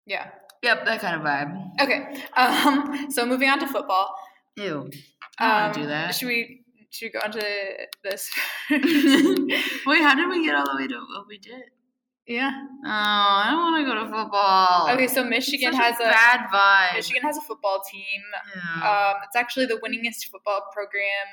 Yeah. 0.06 0.28
Yep, 0.62 0.86
that 0.86 1.00
kind 1.00 1.16
of 1.16 1.22
vibe. 1.22 1.80
Okay. 1.80 2.22
Um. 2.36 3.10
So 3.10 3.24
moving 3.26 3.48
on 3.48 3.58
to 3.60 3.66
football. 3.68 4.14
Ew. 4.56 4.90
I 5.38 5.46
don't 5.46 5.56
Um, 5.56 5.62
want 5.62 5.74
to 5.74 5.80
do 5.82 5.86
that. 5.86 6.14
Should 6.14 6.28
we? 6.28 6.64
Should 6.90 7.06
we 7.06 7.10
go 7.10 7.20
on 7.24 7.32
to 7.32 7.40
this? 8.02 8.30
Wait, 8.70 10.02
how 10.02 10.14
did 10.14 10.28
we 10.28 10.44
get 10.44 10.54
all 10.54 10.64
the 10.64 10.76
way 10.76 10.86
to 10.88 10.94
what 10.94 11.26
we 11.28 11.38
did? 11.38 11.64
yeah. 12.28 12.50
Oh, 12.84 12.88
I 12.88 13.48
don't 13.50 13.72
want 13.72 13.86
to 13.86 13.90
go 13.90 14.04
to 14.04 14.22
football. 14.22 14.90
Okay, 14.90 15.06
so 15.08 15.24
Michigan 15.24 15.72
Such 15.72 15.82
has 15.82 15.94
a, 15.96 16.04
bad 16.04 16.48
vibe. 16.52 16.96
Michigan 16.96 17.22
has 17.22 17.38
a 17.38 17.40
football 17.40 17.82
team. 17.90 18.20
Yeah. 18.54 19.10
Um, 19.10 19.16
it's 19.24 19.34
actually 19.34 19.64
the 19.64 19.76
winningest 19.76 20.26
football 20.30 20.66
program 20.72 21.26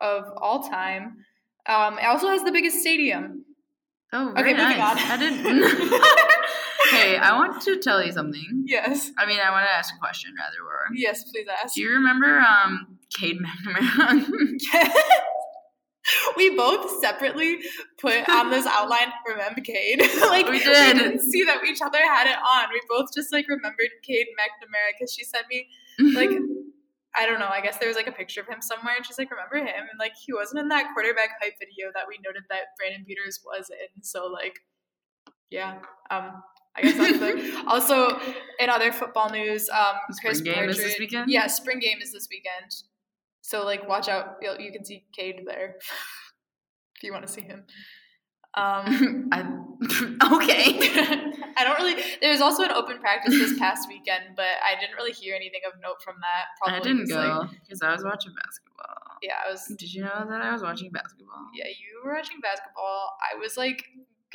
of 0.00 0.24
all 0.36 0.68
time. 0.68 1.24
Um, 1.66 1.98
it 1.98 2.04
also 2.04 2.28
has 2.28 2.44
the 2.44 2.52
biggest 2.52 2.80
stadium. 2.80 3.46
oh, 4.12 4.30
okay, 4.32 4.52
very 4.52 4.56
moving 4.56 4.82
on. 4.82 4.98
I 4.98 5.16
didn't. 5.16 5.42
okay, 6.88 7.16
I 7.16 7.36
want 7.36 7.62
to 7.62 7.78
tell 7.78 8.04
you 8.04 8.12
something. 8.12 8.64
Yes. 8.66 9.10
I 9.18 9.26
mean, 9.26 9.38
I 9.44 9.50
want 9.50 9.66
to 9.66 9.70
ask 9.72 9.94
a 9.94 9.98
question 9.98 10.32
rather, 10.38 10.56
Laura. 10.62 10.88
Yes, 10.94 11.24
please 11.30 11.46
ask. 11.62 11.74
Do 11.74 11.82
you 11.82 11.90
remember 11.90 12.38
um 12.38 12.98
Cade 13.16 13.38
McNamara? 13.38 14.26
we 16.36 16.56
both 16.56 17.00
separately 17.00 17.58
put 18.00 18.28
on 18.28 18.50
this 18.50 18.66
outline 18.66 19.12
remember 19.26 19.60
Cade. 19.60 20.00
like 20.20 20.48
We 20.48 20.60
did. 20.60 20.96
didn't 20.98 21.20
see 21.20 21.44
that 21.44 21.64
each 21.64 21.80
other 21.82 21.98
had 21.98 22.26
it 22.28 22.36
on. 22.38 22.66
We 22.72 22.80
both 22.88 23.08
just 23.14 23.32
like 23.32 23.48
remembered 23.48 23.90
Cade 24.02 24.26
McNamara 24.38 24.92
because 24.98 25.12
she 25.12 25.24
sent 25.24 25.46
me 25.48 25.66
like 26.14 26.30
I 27.18 27.24
don't 27.24 27.38
know. 27.38 27.48
I 27.48 27.62
guess 27.62 27.78
there 27.78 27.88
was 27.88 27.96
like 27.96 28.06
a 28.08 28.12
picture 28.12 28.42
of 28.42 28.46
him 28.46 28.60
somewhere, 28.60 28.94
and 28.94 29.06
she's 29.06 29.18
like, 29.18 29.30
"Remember 29.30 29.56
him?" 29.56 29.86
And 29.90 29.98
like 29.98 30.12
he 30.22 30.34
wasn't 30.34 30.60
in 30.60 30.68
that 30.68 30.92
quarterback 30.92 31.30
hype 31.40 31.54
video 31.58 31.86
that 31.94 32.04
we 32.06 32.18
noted 32.22 32.42
that 32.50 32.76
Brandon 32.78 33.06
Peters 33.06 33.40
was 33.42 33.70
in. 33.70 34.02
So 34.02 34.26
like, 34.26 34.58
yeah. 35.48 35.78
Um, 36.10 36.42
I 36.76 36.82
guess 36.82 36.96
that's 36.96 37.18
the. 37.18 37.64
also, 37.66 38.18
in 38.58 38.70
other 38.70 38.92
football 38.92 39.30
news, 39.30 39.68
um, 39.70 39.96
Chris 40.20 40.38
Spring 40.38 40.54
game 40.54 40.68
is 40.68 40.78
this 40.78 40.98
weekend? 40.98 41.30
Yeah, 41.30 41.46
spring 41.46 41.78
game 41.78 41.98
is 42.02 42.12
this 42.12 42.28
weekend. 42.30 42.72
So 43.40 43.64
like, 43.64 43.88
watch 43.88 44.08
out. 44.08 44.36
You'll, 44.42 44.58
you 44.58 44.72
can 44.72 44.84
see 44.84 45.04
Cade 45.14 45.42
there 45.46 45.76
if 46.96 47.02
you 47.02 47.12
want 47.12 47.26
to 47.26 47.32
see 47.32 47.42
him. 47.42 47.64
Um, 48.56 49.28
I, 49.32 49.40
okay. 50.34 50.78
I 51.56 51.64
don't 51.64 51.78
really. 51.78 52.02
There 52.20 52.30
was 52.30 52.40
also 52.40 52.64
an 52.64 52.72
open 52.72 52.98
practice 52.98 53.34
this 53.34 53.58
past 53.58 53.88
weekend, 53.88 54.34
but 54.34 54.46
I 54.64 54.80
didn't 54.80 54.96
really 54.96 55.12
hear 55.12 55.34
anything 55.34 55.60
of 55.66 55.78
note 55.80 56.02
from 56.02 56.16
that. 56.20 56.46
I 56.64 56.70
Probably 56.70 56.92
didn't 56.92 57.08
go 57.08 57.48
because 57.62 57.82
I 57.82 57.92
was 57.92 58.02
watching 58.02 58.32
basketball. 58.32 59.18
yeah, 59.22 59.34
I 59.46 59.50
was. 59.50 59.66
Did 59.78 59.92
you 59.92 60.02
know 60.02 60.26
that 60.28 60.40
I 60.40 60.52
was 60.52 60.62
watching 60.62 60.90
basketball? 60.90 61.48
Yeah, 61.54 61.68
you 61.68 62.02
were 62.04 62.14
watching 62.14 62.40
basketball. 62.40 63.12
I 63.32 63.38
was 63.38 63.56
like 63.56 63.84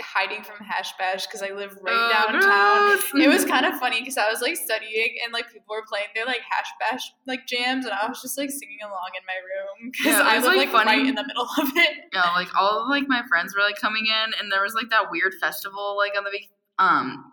hiding 0.01 0.43
from 0.43 0.57
Hash 0.65 0.91
Bash 0.97 1.25
because 1.27 1.41
I 1.41 1.49
live 1.51 1.77
right 1.81 1.95
Oh, 1.95 2.31
downtown. 2.31 2.97
gross. 3.11 3.25
It 3.25 3.27
was 3.29 3.45
kind 3.45 3.65
of 3.65 3.79
funny 3.79 3.99
because 4.01 4.17
I 4.17 4.29
was 4.29 4.41
like 4.41 4.55
studying 4.57 5.15
and 5.23 5.31
like 5.33 5.51
people 5.51 5.75
were 5.75 5.83
playing 5.87 6.07
their 6.15 6.25
like 6.25 6.41
Hash 6.49 6.67
Bash 6.79 7.01
like 7.27 7.47
jams, 7.47 7.85
and 7.85 7.93
I 7.93 8.07
was 8.07 8.21
just 8.21 8.37
like 8.37 8.49
singing 8.49 8.79
along 8.83 9.11
in 9.19 9.25
my 9.25 9.35
room 9.35 9.91
because 9.91 10.19
Yeah, 10.19 10.27
I 10.27 10.37
was, 10.37 10.45
like, 10.45 10.57
like, 10.57 10.69
funny. 10.71 10.97
right 10.97 11.07
in 11.07 11.15
the 11.15 11.25
middle 11.25 11.47
of 11.59 11.69
it. 11.75 11.97
Yeah, 12.13 12.31
like 12.35 12.49
all 12.55 12.83
of 12.83 12.89
like 12.89 13.05
my 13.07 13.21
friends 13.29 13.55
were 13.55 13.61
like 13.63 13.77
coming 13.79 14.05
in, 14.07 14.33
and 14.39 14.51
there 14.51 14.63
was 14.63 14.73
like 14.73 14.89
that 14.89 15.11
weird 15.11 15.33
festival 15.39 15.95
like 15.97 16.13
on 16.17 16.23
the 16.25 16.83
um 16.83 17.31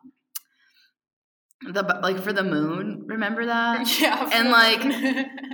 the 1.73 1.83
like 2.03 2.21
for 2.21 2.33
the 2.33 2.45
moon. 2.45 3.05
Remember 3.07 3.47
that? 3.47 4.01
yeah, 4.01 4.29
And, 4.33 4.51
like, 4.51 4.81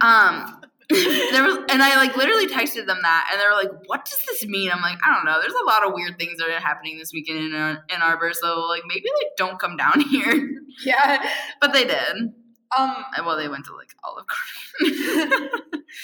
Um, 0.03 0.61
there 0.91 1.45
was, 1.45 1.57
and 1.71 1.83
I 1.83 1.97
like 1.97 2.17
literally 2.17 2.47
texted 2.47 2.87
them 2.87 2.99
that, 3.03 3.29
and 3.33 3.41
they 3.41 3.47
were 3.47 3.55
like, 3.55 3.89
"What 3.89 4.05
does 4.05 4.19
this 4.29 4.47
mean?" 4.47 4.71
I'm 4.71 4.83
like, 4.83 4.99
"I 5.07 5.15
don't 5.15 5.25
know. 5.25 5.39
There's 5.41 5.55
a 5.55 5.65
lot 5.65 5.87
of 5.87 5.93
weird 5.95 6.19
things 6.19 6.39
that 6.39 6.49
are 6.49 6.61
happening 6.61 6.99
this 6.99 7.13
weekend 7.13 7.39
in 7.39 7.55
Ann 7.55 7.79
Ann 7.91 8.03
Arbor, 8.03 8.33
so 8.35 8.61
like 8.69 8.83
maybe 8.87 9.05
like 9.23 9.33
don't 9.37 9.59
come 9.59 9.77
down 9.77 10.01
here." 10.11 10.51
yeah, 10.85 11.25
But 11.61 11.73
they 11.73 11.85
did. 11.85 12.17
um, 12.17 12.35
Uh, 13.17 13.23
Well, 13.25 13.37
they 13.37 13.49
went 13.49 13.65
to 13.67 13.75
like 13.77 13.91
Olive 14.05 14.27
Garden. 14.27 15.49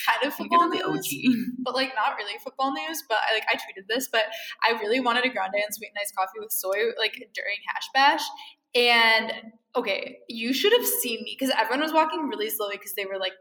kind 0.06 0.24
of 0.24 0.34
football 0.38 0.68
news. 0.68 0.82
OG. 0.84 1.54
but 1.58 1.74
like 1.74 1.92
not 1.96 2.16
really 2.16 2.38
football 2.42 2.72
news. 2.72 3.02
But 3.08 3.18
I 3.28 3.34
like 3.34 3.44
I 3.50 3.54
tweeted 3.56 3.86
this, 3.88 4.08
but 4.10 4.22
I 4.66 4.72
really 4.80 5.00
wanted 5.00 5.24
a 5.24 5.28
grande 5.28 5.54
and 5.54 5.74
sweet 5.74 5.88
and 5.94 5.98
iced 6.00 6.14
coffee 6.14 6.38
with 6.38 6.52
soy 6.52 6.92
like 6.98 7.14
during 7.34 7.56
Hash 7.66 7.88
Bash. 7.94 8.22
And 8.74 9.32
okay, 9.74 10.18
you 10.28 10.52
should 10.52 10.72
have 10.72 10.86
seen 10.86 11.22
me 11.24 11.36
because 11.38 11.52
everyone 11.58 11.80
was 11.82 11.92
walking 11.92 12.28
really 12.28 12.50
slowly 12.50 12.76
because 12.76 12.94
they 12.94 13.04
were 13.06 13.18
like 13.18 13.32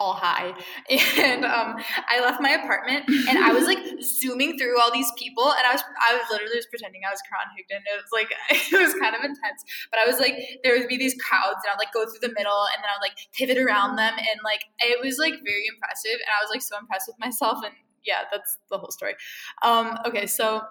all 0.00 0.14
high. 0.14 0.54
And 1.20 1.44
um, 1.44 1.76
I 2.08 2.20
left 2.20 2.40
my 2.40 2.50
apartment 2.50 3.04
and 3.28 3.38
I 3.38 3.52
was 3.52 3.64
like 3.64 3.78
zooming 4.00 4.58
through 4.58 4.80
all 4.80 4.90
these 4.90 5.10
people, 5.16 5.44
and 5.44 5.66
I 5.66 5.72
was 5.72 5.82
I 6.00 6.16
was 6.16 6.24
literally 6.30 6.56
just 6.56 6.70
pretending 6.70 7.02
I 7.06 7.10
was 7.12 7.20
Karan 7.28 7.52
Higdon. 7.52 7.84
It 7.84 8.00
was 8.00 8.10
like 8.10 8.32
it 8.72 8.80
was 8.80 8.94
kind 8.94 9.14
of 9.14 9.22
intense, 9.22 9.62
but 9.90 10.00
I 10.00 10.06
was 10.06 10.18
like 10.18 10.34
there 10.64 10.76
would 10.76 10.88
be 10.88 10.96
these 10.96 11.14
crowds, 11.20 11.60
and 11.62 11.70
I'd 11.70 11.78
like 11.78 11.92
go 11.92 12.04
through 12.06 12.26
the 12.26 12.34
middle, 12.34 12.64
and 12.72 12.82
then 12.82 12.88
I'd 12.88 13.04
like 13.04 13.16
pivot 13.36 13.58
around 13.58 13.96
them, 13.96 14.14
and 14.16 14.40
like 14.42 14.64
it 14.80 14.98
was 15.04 15.18
like 15.18 15.34
very 15.44 15.66
impressive, 15.68 16.18
and 16.18 16.30
I 16.32 16.42
was 16.42 16.50
like 16.50 16.62
so 16.62 16.78
impressed 16.78 17.06
with 17.06 17.18
myself, 17.20 17.60
and 17.64 17.74
yeah, 18.02 18.24
that's 18.32 18.56
the 18.70 18.78
whole 18.78 18.90
story. 18.90 19.14
Um, 19.62 19.98
okay, 20.06 20.26
so 20.26 20.62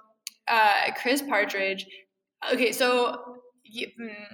uh, 0.47 0.91
Chris 0.99 1.21
Partridge. 1.21 1.85
Okay, 2.51 2.71
so 2.71 3.39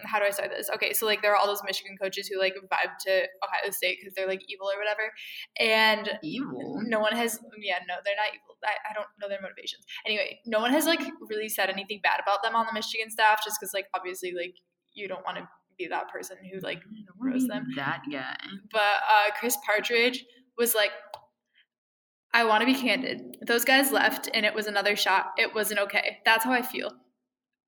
how 0.03 0.19
do 0.19 0.25
I 0.25 0.31
say 0.31 0.47
this? 0.47 0.69
Okay, 0.75 0.93
so 0.93 1.05
like 1.05 1.21
there 1.21 1.31
are 1.33 1.36
all 1.38 1.47
those 1.47 1.61
Michigan 1.65 1.95
coaches 2.01 2.27
who 2.27 2.39
like 2.39 2.53
vibe 2.55 2.97
to 3.05 3.11
Ohio 3.43 3.71
State 3.71 3.97
because 3.99 4.13
they're 4.15 4.27
like 4.27 4.41
evil 4.47 4.67
or 4.73 4.77
whatever, 4.79 5.11
and 5.59 6.17
Evil. 6.23 6.81
no 6.86 6.99
one 6.99 7.13
has 7.13 7.39
yeah 7.61 7.79
no 7.88 7.95
they're 8.03 8.15
not 8.15 8.33
evil 8.33 8.55
I, 8.63 8.91
I 8.91 8.93
don't 8.93 9.07
know 9.21 9.27
their 9.29 9.41
motivations 9.41 9.86
anyway 10.05 10.39
no 10.45 10.59
one 10.59 10.71
has 10.71 10.86
like 10.86 10.99
really 11.29 11.49
said 11.49 11.69
anything 11.69 11.99
bad 12.03 12.19
about 12.21 12.41
them 12.43 12.55
on 12.55 12.65
the 12.65 12.73
michigan 12.73 13.11
staff 13.11 13.41
just 13.43 13.57
because 13.59 13.73
like 13.73 13.86
obviously 13.93 14.33
like 14.36 14.55
you 14.93 15.07
don't 15.07 15.23
want 15.23 15.38
to 15.38 15.47
be 15.77 15.88
that 15.88 16.09
person 16.09 16.38
who 16.41 16.59
like 16.61 16.77
I 16.79 16.81
don't 17.05 17.19
wanna 17.19 17.31
roast 17.33 17.45
be 17.45 17.49
them. 17.49 17.67
That 17.75 18.01
guy. 18.11 18.36
but 18.71 18.79
uh 18.81 19.31
chris 19.39 19.57
partridge 19.65 20.25
was 20.57 20.73
like 20.73 20.91
i 22.33 22.43
want 22.43 22.61
to 22.61 22.65
be 22.65 22.73
candid 22.75 23.38
those 23.45 23.65
guys 23.65 23.91
left 23.91 24.29
and 24.33 24.45
it 24.45 24.53
was 24.55 24.67
another 24.67 24.95
shot 24.95 25.27
it 25.38 25.53
wasn't 25.53 25.79
okay 25.81 26.17
that's 26.25 26.43
how 26.43 26.51
i 26.51 26.61
feel 26.61 26.91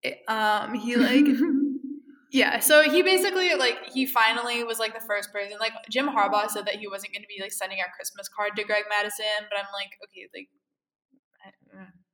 It- 0.04 0.20
um 0.28 0.74
he 0.74 0.96
like 0.96 1.26
Yeah, 2.32 2.60
so 2.60 2.82
he 2.84 3.02
basically 3.04 3.56
like 3.56 3.78
he 3.94 4.06
finally 4.06 4.64
was 4.64 4.80
like 4.80 4.94
the 4.94 5.06
first 5.06 5.32
person. 5.32 5.58
Like 5.60 5.72
Jim 5.90 6.08
Harbaugh 6.08 6.50
said 6.50 6.66
that 6.66 6.76
he 6.76 6.88
wasn't 6.88 7.14
going 7.14 7.22
to 7.22 7.28
be 7.28 7.42
like 7.42 7.54
sending 7.54 7.80
our 7.80 7.88
Christmas 7.96 8.28
card 8.28 8.52
to 8.58 8.64
Greg 8.64 8.84
Mattison, 8.90 9.48
but 9.50 9.58
I'm 9.58 9.66
like, 9.74 9.90
okay, 10.04 10.28
like, 10.36 10.50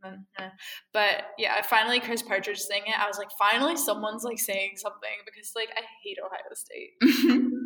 uh, 0.05 0.07
uh, 0.07 0.43
uh. 0.45 0.49
but 0.93 1.25
yeah, 1.37 1.61
finally 1.63 1.99
Chris 1.99 2.21
Partridge 2.21 2.59
saying 2.59 2.83
it. 2.87 2.99
I 2.99 3.07
was 3.07 3.17
like, 3.17 3.31
finally 3.39 3.75
someone's 3.75 4.23
like 4.23 4.39
saying 4.39 4.73
something 4.75 5.17
because 5.25 5.51
like 5.55 5.69
I 5.75 5.81
hate 6.03 6.17
Ohio 6.23 6.53
State. 6.53 6.91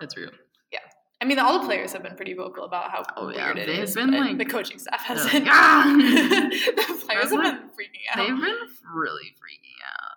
That's 0.00 0.16
real. 0.16 0.30
Yeah. 0.72 0.80
I 1.20 1.26
mean, 1.26 1.38
all 1.38 1.58
the 1.60 1.64
players 1.66 1.92
have 1.92 2.02
been 2.02 2.16
pretty 2.16 2.34
vocal 2.34 2.64
about 2.64 2.90
how 2.90 3.02
Oh, 3.16 3.26
weird 3.26 3.36
yeah, 3.38 3.50
it 3.62 3.66
they've 3.66 3.78
is, 3.84 3.94
been, 3.94 4.10
like- 4.10 4.36
the 4.38 4.44
coaching 4.44 4.78
staff 4.78 5.02
hasn't. 5.04 5.32
like, 5.32 5.44
"Ah!" 5.46 5.94
the 5.96 7.04
players 7.06 7.30
have 7.30 7.32
like, 7.32 7.54
been 7.60 7.68
freaking 7.70 8.04
out. 8.10 8.16
They've 8.16 8.26
been 8.36 8.56
really 8.92 9.32
freaking 9.38 9.78
out. 9.86 10.13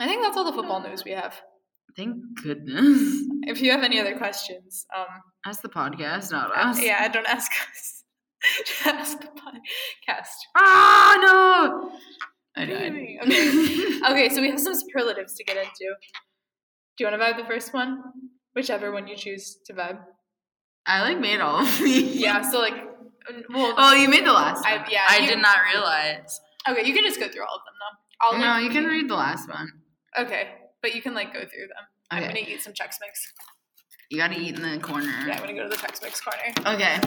I 0.00 0.06
think 0.06 0.22
that's 0.22 0.36
all 0.36 0.44
the 0.44 0.52
football 0.52 0.80
news 0.80 1.04
we 1.04 1.12
have. 1.12 1.40
Thank 1.96 2.16
goodness. 2.42 3.24
If 3.42 3.60
you 3.62 3.70
have 3.72 3.82
any 3.82 3.98
other 3.98 4.16
questions, 4.16 4.86
um, 4.96 5.06
That's 5.44 5.58
the 5.60 5.68
podcast, 5.68 6.30
not 6.30 6.50
Uh, 6.50 6.70
us. 6.70 6.82
yeah, 6.82 7.08
don't 7.08 7.26
ask 7.26 7.50
us. 7.70 8.04
ask 8.86 9.20
the 9.20 9.26
podcast. 9.28 10.28
Ah, 10.56 11.18
no. 11.22 11.90
I 12.56 12.66
died. 12.66 12.92
Okay. 12.92 13.18
Okay, 14.10 14.28
so 14.28 14.40
we 14.40 14.50
have 14.50 14.60
some 14.60 14.74
superlatives 14.74 15.34
to 15.34 15.44
get 15.44 15.56
into. 15.56 15.86
Do 16.96 17.04
you 17.04 17.06
want 17.06 17.20
to 17.20 17.24
vibe 17.26 17.36
the 17.36 17.44
first 17.48 17.74
one? 17.74 18.00
Whichever 18.54 18.92
one 18.92 19.06
you 19.08 19.16
choose 19.16 19.56
to 19.66 19.72
vibe. 19.74 19.98
I 20.86 21.02
like 21.02 21.18
made 21.18 21.40
all 21.40 21.60
of 21.62 21.78
these. 21.78 22.16
Yeah, 22.16 22.42
so 22.48 22.60
like, 22.60 22.74
well, 23.50 23.74
Oh, 23.76 23.94
you 23.94 24.08
made 24.08 24.24
the 24.24 24.32
last 24.32 24.64
I- 24.64 24.76
one. 24.78 24.86
yeah, 24.90 25.04
I 25.08 25.18
you- 25.18 25.26
did 25.28 25.38
not 25.42 25.58
realize. 25.74 26.40
okay, 26.68 26.86
you 26.86 26.94
can 26.94 27.04
just 27.04 27.18
go 27.20 27.28
through 27.28 27.42
all 27.42 27.56
of 27.56 27.62
them 27.66 27.74
though. 27.80 27.96
I'll 28.20 28.38
No, 28.38 28.46
like, 28.62 28.64
you 28.64 28.70
can 28.70 28.84
read 28.88 29.08
the 29.08 29.14
last 29.16 29.48
one. 29.48 29.72
Okay, 30.18 30.48
but 30.82 30.94
you 30.94 31.02
can 31.02 31.14
like 31.14 31.32
go 31.32 31.40
through 31.40 31.68
them. 31.68 31.86
I'm 32.10 32.18
Okay. 32.24 32.28
gonna 32.42 32.54
eat 32.54 32.62
some 32.62 32.72
Chex 32.72 32.96
Mix. 33.00 33.32
You 34.10 34.18
gotta 34.18 34.38
eat 34.38 34.56
in 34.56 34.62
the 34.62 34.78
corner. 34.78 35.12
Yeah, 35.26 35.34
I'm 35.34 35.40
gonna 35.40 35.54
go 35.54 35.62
to 35.64 35.68
the 35.68 35.76
Chex 35.76 36.02
Mix 36.02 36.20
corner. 36.20 36.74
Okay. 36.74 36.98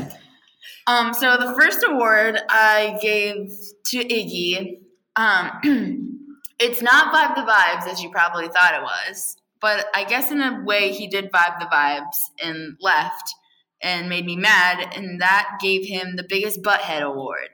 Um, 0.88 1.14
so 1.14 1.38
the 1.38 1.54
first 1.60 1.84
award 1.88 2.40
I 2.50 2.98
gave 3.02 3.50
to 3.88 3.98
Iggy, 3.98 4.80
um, 5.16 6.20
it's 6.60 6.82
not 6.82 7.14
Vibe 7.14 7.36
the 7.36 7.52
Vibes 7.52 7.88
as 7.92 8.02
you 8.02 8.12
probably 8.12 8.48
thought 8.48 8.76
it 8.76 8.82
was, 8.82 9.36
but 9.60 9.88
I 9.96 10.04
guess 10.04 10.32
in 10.32 10.42
a 10.42 10.64
way 10.64 10.92
he 10.92 11.08
did 11.08 11.32
vibe 11.32 11.60
the 11.60 11.66
vibes 11.66 12.18
and 12.44 12.78
left 12.80 13.34
and 13.82 14.10
made 14.10 14.26
me 14.26 14.36
mad, 14.36 14.94
and 14.96 15.22
that 15.22 15.58
gave 15.60 15.86
him 15.86 16.16
the 16.16 16.26
biggest 16.28 16.62
butthead 16.62 17.02
award. 17.02 17.50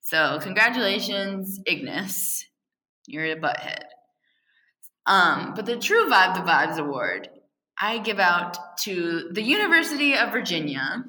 So 0.00 0.38
congratulations, 0.40 1.60
Ignas. 1.68 2.44
You're 3.06 3.26
a 3.26 3.36
butthead. 3.36 3.82
Um, 5.06 5.54
but 5.54 5.66
the 5.66 5.76
true 5.76 6.08
Vibe 6.08 6.34
the 6.34 6.48
Vibes 6.48 6.78
award 6.78 7.28
I 7.80 7.98
give 7.98 8.20
out 8.20 8.78
to 8.82 9.28
the 9.32 9.42
University 9.42 10.14
of 10.14 10.30
Virginia 10.30 11.04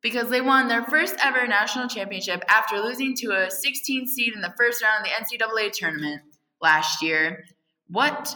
because 0.00 0.30
they 0.30 0.40
won 0.40 0.68
their 0.68 0.82
first 0.84 1.16
ever 1.22 1.46
national 1.46 1.88
championship 1.88 2.42
after 2.48 2.78
losing 2.78 3.14
to 3.16 3.32
a 3.32 3.50
16 3.50 4.06
seed 4.06 4.34
in 4.34 4.40
the 4.40 4.54
first 4.56 4.82
round 4.82 5.04
of 5.04 5.10
the 5.10 5.36
NCAA 5.36 5.72
tournament 5.72 6.22
last 6.62 7.02
year. 7.02 7.44
What 7.88 8.34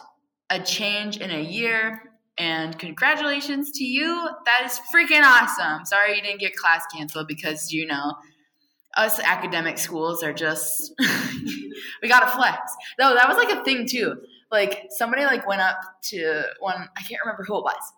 a 0.51 0.61
change 0.61 1.19
in 1.19 1.31
a 1.31 1.41
year! 1.41 2.03
And 2.39 2.79
congratulations 2.79 3.73
to 3.73 3.85
you. 3.85 4.29
That 4.45 4.63
is 4.65 4.81
freaking 4.95 5.23
awesome. 5.25 5.85
Sorry 5.85 6.17
you 6.17 6.23
didn't 6.23 6.41
get 6.41 6.55
class 6.55 6.85
canceled 6.95 7.27
because, 7.27 7.73
you 7.73 7.87
know, 7.87 8.15
us 8.97 9.19
academic 9.21 9.77
schools 9.77 10.23
are 10.23 10.33
just, 10.33 10.93
we 12.03 12.09
gotta 12.09 12.31
flex. 12.31 12.59
No, 12.99 13.15
that 13.15 13.29
was 13.29 13.37
like 13.37 13.57
a 13.57 13.65
thing 13.65 13.89
too. 13.89 14.15
Like 14.51 14.85
somebody 14.97 15.25
like 15.25 15.47
went 15.47 15.61
up 15.61 15.79
to 16.11 16.43
one, 16.61 16.89
I 16.97 17.03
can't 17.03 17.21
remember 17.25 17.45
who 17.45 17.59
it 17.59 17.65
was. 17.65 17.93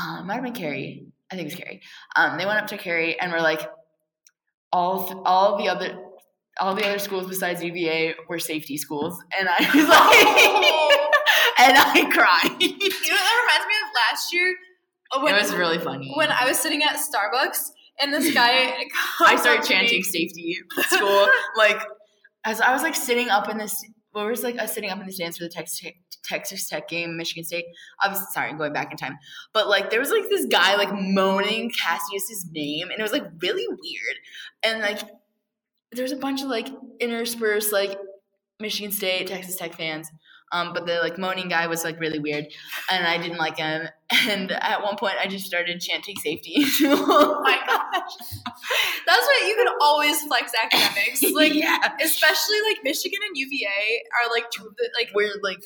Um, 0.00 0.20
it 0.20 0.24
might 0.24 0.34
have 0.34 0.44
been 0.44 0.52
Carrie. 0.54 1.06
I 1.30 1.36
think 1.36 1.48
it 1.48 1.54
was 1.54 1.60
Carrie. 1.62 1.82
Um, 2.16 2.36
they 2.38 2.46
went 2.46 2.58
up 2.58 2.66
to 2.68 2.76
Carrie 2.78 3.18
and 3.20 3.32
were 3.32 3.40
like, 3.40 3.68
all 4.72 5.22
all 5.24 5.56
the 5.56 5.68
other 5.68 5.96
all 6.60 6.74
the 6.74 6.84
other 6.84 6.98
schools 6.98 7.26
besides 7.28 7.62
UVA 7.62 8.14
were 8.28 8.38
safety 8.38 8.76
schools, 8.76 9.22
and 9.38 9.48
I 9.48 9.58
was 9.74 9.88
like, 9.88 10.88
and 11.58 11.76
I 11.78 12.10
cried. 12.12 12.60
You 12.60 12.68
know 13.10 13.16
what 13.16 13.24
that 13.24 13.42
reminds 13.42 13.66
me 13.68 13.74
of 13.82 13.90
last 14.10 14.32
year? 14.32 14.54
Uh, 15.12 15.20
When, 15.20 15.34
it 15.34 15.42
was 15.42 15.54
really 15.54 15.78
funny. 15.78 16.12
when 16.16 16.30
I 16.30 16.46
was 16.48 16.58
sitting 16.58 16.82
at 16.82 16.96
Starbucks 16.96 17.70
and 18.00 18.12
this 18.12 18.32
guy 18.34 18.74
I 19.20 19.36
started 19.36 19.62
me- 19.62 19.68
chanting 19.68 20.02
safety 20.02 20.58
school, 20.88 21.28
like 21.56 21.80
as 22.44 22.60
I 22.60 22.72
was 22.72 22.82
like 22.82 22.94
sitting 22.94 23.28
up 23.28 23.48
in 23.48 23.58
this. 23.58 23.84
Well, 24.14 24.24
we 24.24 24.30
was 24.30 24.44
like 24.44 24.58
us 24.58 24.72
sitting 24.72 24.90
up 24.90 25.00
in 25.00 25.06
the 25.06 25.12
stands 25.12 25.38
for 25.38 25.44
the 25.44 25.50
Texas 25.50 25.80
Tech, 25.80 25.96
Texas 26.22 26.68
Tech 26.68 26.88
game, 26.88 27.16
Michigan 27.16 27.44
State. 27.44 27.64
I 28.00 28.08
was 28.08 28.32
sorry, 28.32 28.50
I'm 28.50 28.58
going 28.58 28.72
back 28.72 28.92
in 28.92 28.96
time, 28.96 29.18
but 29.52 29.68
like 29.68 29.90
there 29.90 30.00
was 30.00 30.10
like 30.10 30.28
this 30.28 30.46
guy 30.46 30.76
like 30.76 30.92
moaning 30.92 31.70
Cassius's 31.70 32.46
name, 32.52 32.90
and 32.90 33.00
it 33.00 33.02
was 33.02 33.12
like 33.12 33.24
really 33.40 33.66
weird. 33.66 34.16
And 34.62 34.80
like 34.80 35.00
there's 35.92 36.12
a 36.12 36.16
bunch 36.16 36.42
of 36.42 36.48
like 36.48 36.68
interspersed 37.00 37.72
like 37.72 37.98
Michigan 38.60 38.92
State, 38.92 39.26
Texas 39.26 39.56
Tech 39.56 39.74
fans. 39.74 40.08
Um, 40.52 40.72
but 40.72 40.86
the 40.86 41.00
like 41.00 41.18
moaning 41.18 41.48
guy 41.48 41.66
was 41.66 41.84
like 41.84 41.98
really 41.98 42.18
weird, 42.18 42.46
and 42.90 43.06
I 43.06 43.18
didn't 43.18 43.38
like 43.38 43.58
him. 43.58 43.88
And 44.28 44.52
at 44.52 44.82
one 44.82 44.96
point, 44.96 45.14
I 45.20 45.26
just 45.26 45.44
started 45.44 45.80
chanting 45.80 46.14
safety. 46.16 46.64
Oh 46.82 47.40
my 47.42 47.58
gosh. 47.66 48.12
That's 49.06 49.26
what 49.26 49.48
you 49.48 49.56
can 49.56 49.74
always 49.80 50.22
flex 50.22 50.52
academics. 50.54 51.22
Like 51.34 51.54
yeah, 51.54 51.78
especially 52.00 52.58
like 52.68 52.78
Michigan 52.84 53.18
and 53.26 53.36
UVA 53.36 54.02
are 54.22 54.30
like 54.32 54.50
two 54.50 54.66
of 54.66 54.76
the 54.76 54.88
like 54.96 55.10
we're 55.14 55.32
like 55.42 55.62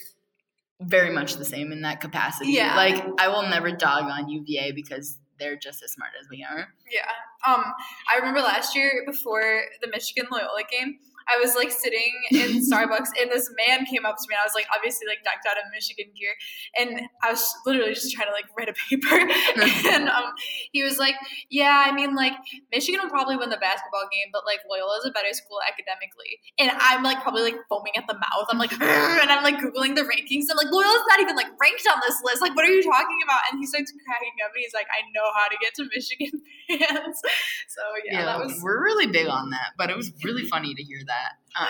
very 0.80 1.10
much 1.10 1.34
the 1.34 1.44
same 1.44 1.72
in 1.72 1.82
that 1.82 2.00
capacity. 2.00 2.52
Yeah. 2.52 2.74
Like 2.76 3.04
I 3.18 3.28
will 3.28 3.42
never 3.42 3.70
dog 3.70 4.04
on 4.04 4.28
UVA 4.28 4.72
because 4.72 5.18
they're 5.38 5.56
just 5.56 5.82
as 5.82 5.92
smart 5.92 6.12
as 6.20 6.28
we 6.28 6.44
are. 6.48 6.68
Yeah. 6.90 7.52
Um, 7.52 7.64
I 8.12 8.18
remember 8.18 8.40
last 8.40 8.74
year 8.74 9.04
before 9.06 9.62
the 9.82 9.88
Michigan 9.88 10.26
Loyola 10.30 10.62
game, 10.70 10.98
I 11.28 11.38
was 11.38 11.54
like 11.54 11.70
sitting 11.70 12.12
in 12.30 12.64
Starbucks 12.64 13.12
and 13.20 13.30
this 13.30 13.50
man 13.66 13.84
came 13.86 14.04
up 14.04 14.16
to 14.16 14.24
me 14.28 14.34
and 14.34 14.40
I 14.42 14.46
was 14.46 14.54
like 14.54 14.66
obviously 14.74 15.06
like 15.06 15.22
decked 15.24 15.46
out 15.48 15.56
in 15.56 15.68
Michigan 15.72 16.12
gear 16.16 16.34
and 16.78 17.08
I 17.22 17.30
was 17.30 17.44
literally 17.66 17.94
just 17.94 18.12
trying 18.12 18.28
to 18.28 18.34
like 18.34 18.46
write 18.56 18.68
a 18.68 18.76
paper 18.88 19.14
and 19.92 20.08
um 20.08 20.32
he 20.72 20.82
was 20.82 20.98
like, 20.98 21.14
Yeah, 21.50 21.84
I 21.86 21.92
mean 21.92 22.14
like 22.14 22.32
Michigan 22.72 23.00
will 23.02 23.10
probably 23.10 23.36
win 23.36 23.50
the 23.50 23.60
basketball 23.60 24.08
game, 24.12 24.30
but 24.32 24.42
like 24.46 24.60
Loyola 24.68 24.98
is 24.98 25.06
a 25.06 25.12
better 25.12 25.32
school 25.32 25.58
academically. 25.66 26.40
And 26.58 26.72
I'm 26.80 27.02
like 27.02 27.22
probably 27.22 27.42
like 27.42 27.56
foaming 27.68 27.96
at 27.96 28.06
the 28.06 28.14
mouth. 28.14 28.46
I'm 28.50 28.58
like 28.58 28.72
and 28.80 29.30
I'm 29.30 29.42
like 29.42 29.58
Googling 29.58 29.94
the 29.94 30.06
rankings. 30.06 30.48
I'm 30.50 30.56
like, 30.56 30.72
Loyola's 30.72 31.06
not 31.08 31.20
even 31.20 31.36
like 31.36 31.48
ranked 31.60 31.86
on 31.90 32.00
this 32.06 32.20
list. 32.24 32.42
Like, 32.42 32.54
what 32.56 32.64
are 32.64 32.72
you 32.72 32.82
talking 32.82 33.18
about? 33.24 33.40
And 33.50 33.60
he 33.60 33.66
starts 33.66 33.92
cracking 34.04 34.36
up 34.44 34.52
and 34.54 34.60
he's 34.62 34.74
like, 34.74 34.86
I 34.88 35.04
know 35.12 35.26
how 35.34 35.48
to 35.48 35.56
get 35.60 35.74
to 35.76 35.84
Michigan 35.92 36.32
fans. 36.68 37.20
So 37.68 37.82
yeah, 38.04 38.24
that 38.24 38.38
was 38.38 38.60
we're 38.62 38.82
really 38.82 39.06
big 39.06 39.28
on 39.28 39.50
that, 39.50 39.76
but 39.76 39.90
it 39.90 39.96
was 39.96 40.12
really 40.24 40.44
funny 40.44 40.74
to 40.74 40.82
hear 40.82 41.00
that. 41.06 41.17
Um, 41.58 41.66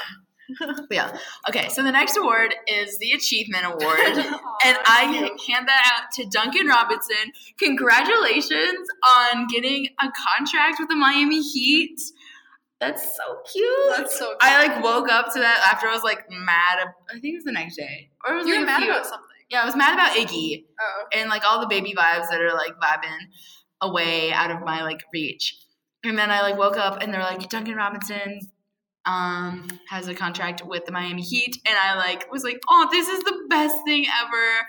but 0.89 0.95
yeah. 0.95 1.17
Okay, 1.49 1.69
so 1.69 1.83
the 1.83 1.93
next 1.93 2.17
award 2.17 2.55
is 2.67 2.99
the 2.99 3.13
Achievement 3.13 3.65
Award. 3.67 4.25
And 4.65 4.77
I 4.87 5.31
hand 5.47 5.69
that 5.69 5.93
out 5.95 6.11
to 6.15 6.27
Duncan 6.31 6.67
Robinson. 6.67 7.31
Congratulations 7.61 8.89
on 9.17 9.47
getting 9.47 9.87
a 10.03 10.09
contract 10.11 10.77
with 10.81 10.89
the 10.89 10.97
Miami 10.97 11.41
Heat. 11.43 12.01
That's 12.81 13.03
so 13.17 13.39
cute. 13.53 13.67
That's 13.97 14.19
so 14.19 14.27
cute. 14.27 14.39
I 14.41 14.67
like 14.67 14.83
woke 14.85 15.09
up 15.11 15.33
to 15.35 15.39
that 15.39 15.69
after 15.73 15.87
I 15.89 15.93
was 15.95 16.03
like 16.03 16.29
mad. 16.31 16.79
ab- 16.81 16.89
I 17.09 17.15
think 17.21 17.35
it 17.35 17.37
was 17.37 17.45
the 17.45 17.53
next 17.53 17.77
day, 17.77 18.11
or 18.27 18.35
it 18.35 18.37
was 18.39 18.47
you 18.47 18.55
like 18.55 18.63
a 18.63 18.67
mad 18.67 18.83
few- 18.83 18.91
about 18.91 19.05
something. 19.07 19.25
Yeah, 19.51 19.63
I 19.63 19.65
was 19.65 19.77
mad 19.77 19.95
about 19.95 20.11
Iggy 20.17 20.65
Oh. 20.81 21.05
and 21.15 21.31
like 21.31 21.43
all 21.45 21.61
the 21.61 21.67
baby 21.69 21.95
vibes 21.97 22.29
that 22.31 22.41
are 22.41 22.53
like 22.53 22.75
vibing 22.83 23.19
away 23.81 24.31
out 24.33 24.51
of 24.51 24.61
my 24.63 24.83
like 24.83 25.03
reach. 25.13 25.57
And 26.05 26.19
then 26.19 26.31
I 26.31 26.43
like 26.43 26.59
woke 26.59 26.77
up 26.77 27.01
and 27.01 27.13
they're 27.15 27.23
like 27.23 27.49
Duncan 27.49 27.75
Robinson 27.77 28.41
um 29.09 29.67
has 29.89 30.07
a 30.07 30.15
contract 30.15 30.65
with 30.65 30.85
the 30.85 30.93
Miami 30.93 31.23
Heat 31.23 31.57
and 31.67 31.77
I 31.77 31.97
like 31.97 32.31
was 32.31 32.45
like, 32.45 32.61
"Oh, 32.69 32.89
this 32.93 33.09
is 33.09 33.25
the 33.25 33.47
best 33.49 33.77
thing 33.87 34.07
ever." 34.23 34.67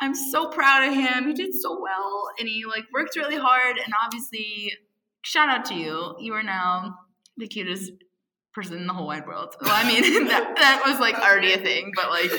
I'm 0.00 0.14
so 0.14 0.48
proud 0.48 0.88
of 0.88 0.94
him. 0.94 1.28
He 1.28 1.32
did 1.32 1.54
so 1.54 1.80
well 1.80 2.28
and 2.38 2.48
he 2.48 2.64
like 2.66 2.84
worked 2.92 3.16
really 3.16 3.36
hard 3.36 3.78
and 3.78 3.94
obviously 4.04 4.72
shout 5.22 5.48
out 5.48 5.64
to 5.66 5.74
you. 5.74 6.16
You 6.18 6.34
are 6.34 6.42
now 6.42 6.98
the 7.36 7.46
cutest 7.46 7.92
person 8.52 8.78
in 8.78 8.86
the 8.86 8.92
whole 8.92 9.06
wide 9.06 9.26
world. 9.26 9.54
Well, 9.60 9.72
I 9.72 9.86
mean 9.86 10.02
that 10.28 10.56
that 10.56 10.82
was 10.86 10.98
like 10.98 11.18
already 11.18 11.52
a 11.52 11.58
thing, 11.58 11.92
but 11.94 12.10
like 12.10 12.30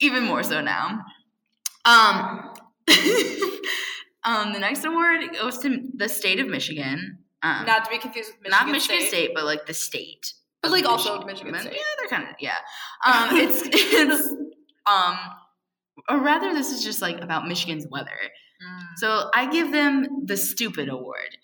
even 0.00 0.24
more 0.24 0.42
so 0.42 0.60
now. 0.60 1.00
Um, 1.84 2.52
um, 4.24 4.52
the 4.52 4.58
next 4.58 4.84
award 4.84 5.20
goes 5.32 5.58
to 5.58 5.88
the 5.94 6.08
state 6.08 6.40
of 6.40 6.48
Michigan. 6.48 7.18
Um, 7.42 7.66
Not 7.66 7.84
to 7.84 7.90
be 7.90 7.98
confused 7.98 8.30
with 8.32 8.42
Michigan 8.42 8.66
not 8.66 8.72
Michigan 8.72 9.00
State. 9.00 9.08
State. 9.08 9.30
but 9.34 9.44
like 9.44 9.66
the 9.66 9.74
state. 9.74 10.32
But, 10.64 10.72
like, 10.72 10.84
also 10.86 11.22
Michigan 11.24 11.52
But, 11.52 11.62
State. 11.62 11.74
Yeah, 11.74 11.82
they're 11.98 12.08
kind 12.18 12.28
of 12.28 12.34
yeah. 12.40 12.56
Um, 13.04 13.28
it's 13.36 13.62
it's 13.72 14.28
um, 14.86 15.16
or 16.08 16.18
rather, 16.18 16.52
this 16.52 16.70
is 16.72 16.82
just 16.82 17.00
like 17.00 17.20
about 17.20 17.46
Michigan's 17.48 17.86
weather. 17.90 18.10
Mm. 18.10 18.82
So 18.96 19.30
I 19.34 19.50
give 19.50 19.72
them 19.72 20.24
the 20.26 20.36
stupid 20.36 20.88
award. 20.88 21.38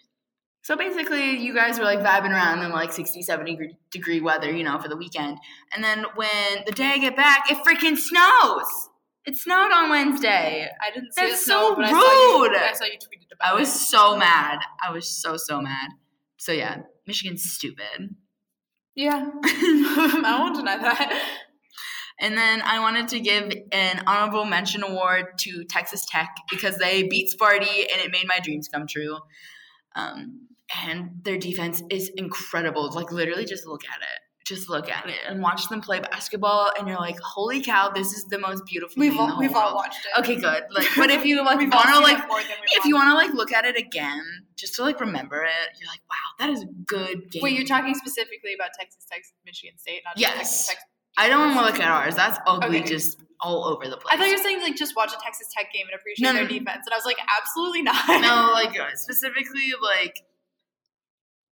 So 0.62 0.76
basically, 0.76 1.36
you 1.38 1.54
guys 1.54 1.78
were 1.78 1.84
like 1.84 2.00
vibing 2.00 2.30
around 2.30 2.62
in 2.62 2.70
like 2.70 2.92
60, 2.92 3.22
70 3.22 3.76
degree- 3.90 4.20
weather, 4.20 4.50
you 4.50 4.62
know, 4.62 4.78
for 4.78 4.88
the 4.88 4.96
weekend. 4.96 5.38
And 5.74 5.82
then 5.82 6.04
when 6.14 6.64
the 6.66 6.72
day 6.72 6.92
I 6.94 6.98
get 6.98 7.16
back, 7.16 7.50
it 7.50 7.58
freaking 7.66 7.96
snows. 7.96 8.88
It 9.26 9.36
snowed 9.36 9.72
on 9.72 9.90
Wednesday. 9.90 10.68
I 10.86 10.90
didn't 10.92 11.12
see 11.14 11.22
That's 11.22 11.40
it 11.42 11.44
snow, 11.44 11.70
so 11.70 11.76
but 11.76 11.84
I 11.86 11.90
saw 11.90 11.96
you. 12.00 12.42
rude. 12.48 12.56
I 12.56 12.72
saw 12.72 12.84
you 12.84 12.92
tweeted 12.92 13.34
about 13.34 13.52
I 13.52 13.58
was 13.58 13.68
it. 13.68 13.78
so 13.78 14.16
mad. 14.16 14.58
I 14.86 14.92
was 14.92 15.08
so, 15.08 15.36
so 15.36 15.60
mad. 15.60 15.90
So 16.36 16.52
yeah, 16.52 16.82
Michigan's 17.06 17.42
stupid. 17.42 18.14
Yeah, 18.94 19.30
I 19.44 20.36
won't 20.40 20.56
deny 20.56 20.76
that. 20.76 21.22
And 22.20 22.36
then 22.36 22.60
I 22.60 22.80
wanted 22.80 23.08
to 23.08 23.20
give 23.20 23.50
an 23.72 24.02
honorable 24.06 24.44
mention 24.44 24.82
award 24.82 25.38
to 25.38 25.64
Texas 25.64 26.04
Tech 26.06 26.28
because 26.50 26.76
they 26.76 27.04
beat 27.04 27.30
Sparty 27.30 27.62
and 27.62 28.02
it 28.02 28.12
made 28.12 28.26
my 28.28 28.40
dreams 28.42 28.68
come 28.68 28.86
true. 28.86 29.16
Um, 29.96 30.48
and 30.84 31.12
their 31.22 31.38
defense 31.38 31.82
is 31.90 32.10
incredible. 32.16 32.90
Like 32.92 33.10
literally, 33.10 33.46
just 33.46 33.66
look 33.66 33.82
at 33.84 34.02
it. 34.02 34.29
Just 34.50 34.68
look 34.68 34.90
at 34.90 35.08
it 35.08 35.14
and 35.28 35.40
watch 35.40 35.68
them 35.68 35.80
play 35.80 36.00
basketball, 36.00 36.72
and 36.76 36.88
you're 36.88 36.98
like, 36.98 37.18
"Holy 37.20 37.62
cow! 37.62 37.88
This 37.88 38.12
is 38.12 38.24
the 38.24 38.38
most 38.38 38.64
beautiful." 38.66 38.98
We've 38.98 39.12
thing 39.12 39.20
in 39.20 39.26
the 39.28 39.32
all, 39.34 39.38
we've 39.38 39.54
all 39.54 39.76
watched 39.76 40.00
it. 40.04 40.18
Okay, 40.18 40.34
good. 40.34 40.64
Like, 40.72 40.88
but 40.96 41.08
if 41.08 41.24
you 41.24 41.36
like 41.44 41.58
want 41.60 41.88
to 41.88 42.00
like 42.00 42.18
it 42.18 42.26
more 42.26 42.40
than 42.40 42.56
we 42.60 42.66
if 42.76 42.84
you 42.84 42.96
want. 42.96 43.10
to 43.10 43.14
like 43.14 43.32
look 43.32 43.52
at 43.52 43.64
it 43.64 43.76
again, 43.76 44.20
just 44.56 44.74
to 44.74 44.82
like 44.82 44.98
remember 45.00 45.44
it, 45.44 45.78
you're 45.80 45.88
like, 45.88 46.00
wow, 46.10 46.16
that 46.40 46.50
is 46.50 46.62
a 46.62 46.66
good 46.84 47.30
game. 47.30 47.42
Wait, 47.44 47.56
you're 47.56 47.64
talking 47.64 47.94
specifically 47.94 48.52
about 48.52 48.70
Texas 48.76 49.04
Tech, 49.08 49.22
Michigan 49.46 49.78
State, 49.78 50.02
not 50.04 50.18
Yes. 50.18 50.34
Texas 50.36 50.66
Tech. 50.66 50.78
I 51.16 51.28
don't 51.28 51.54
want 51.54 51.58
to 51.60 51.64
look 51.72 51.80
at 51.80 51.88
ours. 51.88 52.16
That's 52.16 52.40
ugly, 52.44 52.78
Okay. 52.80 52.88
just 52.88 53.22
all 53.40 53.64
over 53.66 53.84
the 53.88 53.98
place. 53.98 54.12
I 54.12 54.16
thought 54.16 54.26
you 54.26 54.36
were 54.36 54.42
saying 54.42 54.62
like 54.62 54.74
just 54.74 54.96
watch 54.96 55.12
a 55.12 55.20
Texas 55.22 55.46
Tech 55.56 55.72
game 55.72 55.86
and 55.90 55.94
appreciate 55.98 56.26
No, 56.26 56.32
their 56.32 56.48
defense, 56.48 56.86
and 56.86 56.92
I 56.92 56.96
was 56.96 57.04
like, 57.06 57.18
absolutely 57.40 57.82
not. 57.82 58.04
no, 58.08 58.50
like 58.52 58.74
specifically 58.96 59.72
like 59.80 60.16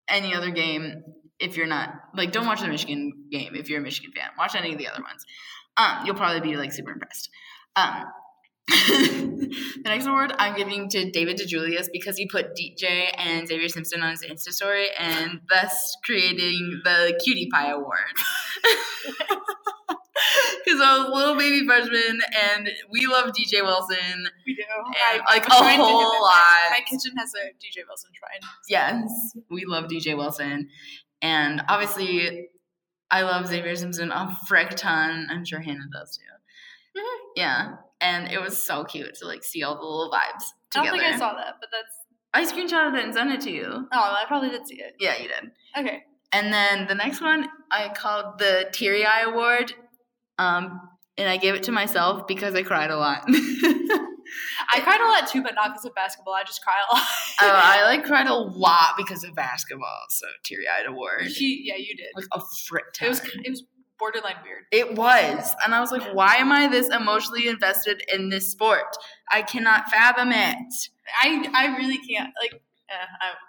any 0.09 0.35
other 0.35 0.51
game. 0.51 1.03
If 1.39 1.57
you're 1.57 1.67
not 1.67 1.93
like, 2.15 2.33
don't 2.33 2.47
watch 2.47 2.61
the 2.63 2.69
Michigan 2.69 3.13
game 3.31 3.55
if 3.55 3.69
you're 3.69 3.81
a 3.81 3.83
Michigan 3.83 4.13
fan. 4.17 4.31
Watch 4.39 4.55
any 4.55 4.73
of 4.73 4.79
the 4.79 4.89
other 4.89 5.03
ones. 5.03 5.25
Um, 5.77 6.07
you'll 6.07 6.15
probably 6.15 6.41
be 6.41 6.57
like 6.57 6.73
super 6.73 6.93
impressed. 6.93 7.29
Um, 7.77 8.05
the 8.69 9.83
next 9.85 10.07
award 10.07 10.33
I'm 10.39 10.57
giving 10.57 10.89
to 10.89 11.11
David 11.11 11.39
DeJulius 11.39 11.89
because 11.93 12.17
he 12.17 12.27
put 12.27 12.57
DJ 12.57 13.11
and 13.17 13.47
Xavier 13.47 13.69
Simpson 13.69 14.03
on 14.03 14.11
his 14.11 14.25
Insta 14.25 14.51
story 14.53 14.87
and 14.99 15.41
thus 15.51 15.97
creating 16.05 16.81
the 16.85 17.19
Cutie 17.23 17.49
Pie 17.53 17.71
Award. 17.71 17.99
Because 20.65 20.81
I 20.81 20.99
was 20.99 21.09
a 21.09 21.15
little 21.15 21.37
baby 21.37 21.65
freshman 21.65 22.21
and 22.55 22.69
we 22.91 23.07
love 23.07 23.27
DJ 23.31 23.63
Wilson. 23.63 24.27
we 24.45 24.55
do. 24.57 24.63
And, 25.13 25.23
I- 25.23 25.33
like, 25.33 25.47
I'm 25.49 25.81
a 25.81 25.85
whole 25.85 26.23
lot. 26.23 26.71
My 26.71 26.81
kitchen 26.85 27.13
has 27.17 27.33
a 27.35 27.51
DJ 27.55 27.85
Wilson 27.87 28.11
shrine. 28.15 28.41
Yes, 28.69 29.37
we 29.49 29.65
love 29.65 29.85
DJ 29.85 30.17
Wilson. 30.17 30.69
And 31.23 31.63
obviously, 31.69 32.49
I 33.11 33.23
love 33.23 33.47
Xavier 33.47 33.77
Simpson 33.77 34.11
a 34.13 34.37
frick 34.47 34.71
ton. 34.77 35.29
I'm 35.31 35.45
sure 35.45 35.61
Hannah 35.61 35.89
does 35.93 36.17
too. 36.19 37.01
Mhm. 37.01 37.19
Yeah. 37.37 37.77
And 38.01 38.31
it 38.31 38.41
was 38.41 38.63
so 38.65 38.85
cute 38.85 39.15
to 39.17 39.27
like 39.27 39.43
see 39.45 39.63
all 39.63 39.75
the 39.77 39.81
little 39.83 40.11
vibes 40.11 40.45
I 40.75 40.83
don't 40.83 40.85
together. 40.87 40.99
think 40.99 41.15
I 41.15 41.19
saw 41.19 41.35
that, 41.35 41.55
but 41.61 41.69
that's. 41.73 41.93
I 42.35 42.45
screenshotted 42.45 42.99
it 42.99 43.05
and 43.05 43.15
sent 43.15 43.31
it 43.33 43.41
to 43.43 43.51
you. 43.51 43.67
Oh, 43.71 43.89
I 43.93 44.25
probably 44.27 44.51
did 44.51 44.67
see 44.67 44.77
it. 44.77 44.95
Yeah, 45.01 45.17
you 45.17 45.29
did. 45.29 45.51
Okay. 45.79 46.05
And 46.33 46.53
then 46.53 46.87
the 46.87 46.95
next 46.95 47.23
one 47.23 47.49
I 47.71 47.89
called 47.95 48.39
the 48.39 48.69
Teary 48.73 49.07
Eye 49.07 49.23
Award. 49.23 49.73
Um, 50.39 50.81
and 51.17 51.31
I 51.31 51.39
gave 51.39 51.55
it 51.55 51.63
to 51.63 51.73
myself 51.73 52.27
because 52.27 52.55
I 52.55 52.63
cried 52.63 52.91
a 52.91 52.97
lot. 52.99 53.25
I 54.73 54.81
cried 54.81 55.01
a 55.01 55.07
lot 55.07 55.29
too, 55.31 55.43
but 55.43 55.55
not 55.55 55.71
because 55.71 55.85
of 55.85 55.95
basketball. 55.95 56.35
I 56.35 56.45
just 56.45 56.63
cry 56.63 56.75
a 56.91 56.95
lot. 56.95 57.05
Oh, 57.41 57.61
I 57.63 57.83
like 57.85 58.05
cried 58.07 58.27
a 58.27 58.35
lot 58.35 58.95
because 58.97 59.25
of 59.25 59.35
basketball. 59.35 60.05
So 60.11 60.27
teary 60.45 60.65
eyed 60.69 60.87
award. 60.87 61.31
She, 61.31 61.63
yeah, 61.65 61.77
you 61.77 61.97
did. 61.97 62.09
Like 62.15 62.27
a 62.33 62.41
frick 62.67 62.85
It 63.01 63.09
was 63.09 63.21
it 63.45 63.51
was 63.51 63.65
borderline 63.99 64.37
weird. 64.45 64.65
It 64.73 64.97
was. 64.97 65.55
And 65.65 65.75
I 65.75 65.81
was 65.81 65.91
like, 65.91 66.03
why 66.15 66.37
am 66.37 66.53
I 66.53 66.69
this 66.69 66.89
emotionally 66.89 67.49
invested 67.49 68.03
in 68.13 68.29
this 68.29 68.51
sport? 68.51 68.97
I 69.31 69.43
cannot 69.43 69.89
fathom 69.91 70.33
it. 70.33 70.57
I 71.23 71.49
I 71.55 71.77
really 71.77 71.99
can't 71.99 72.33
like. 72.43 72.61
Eh, 72.89 72.95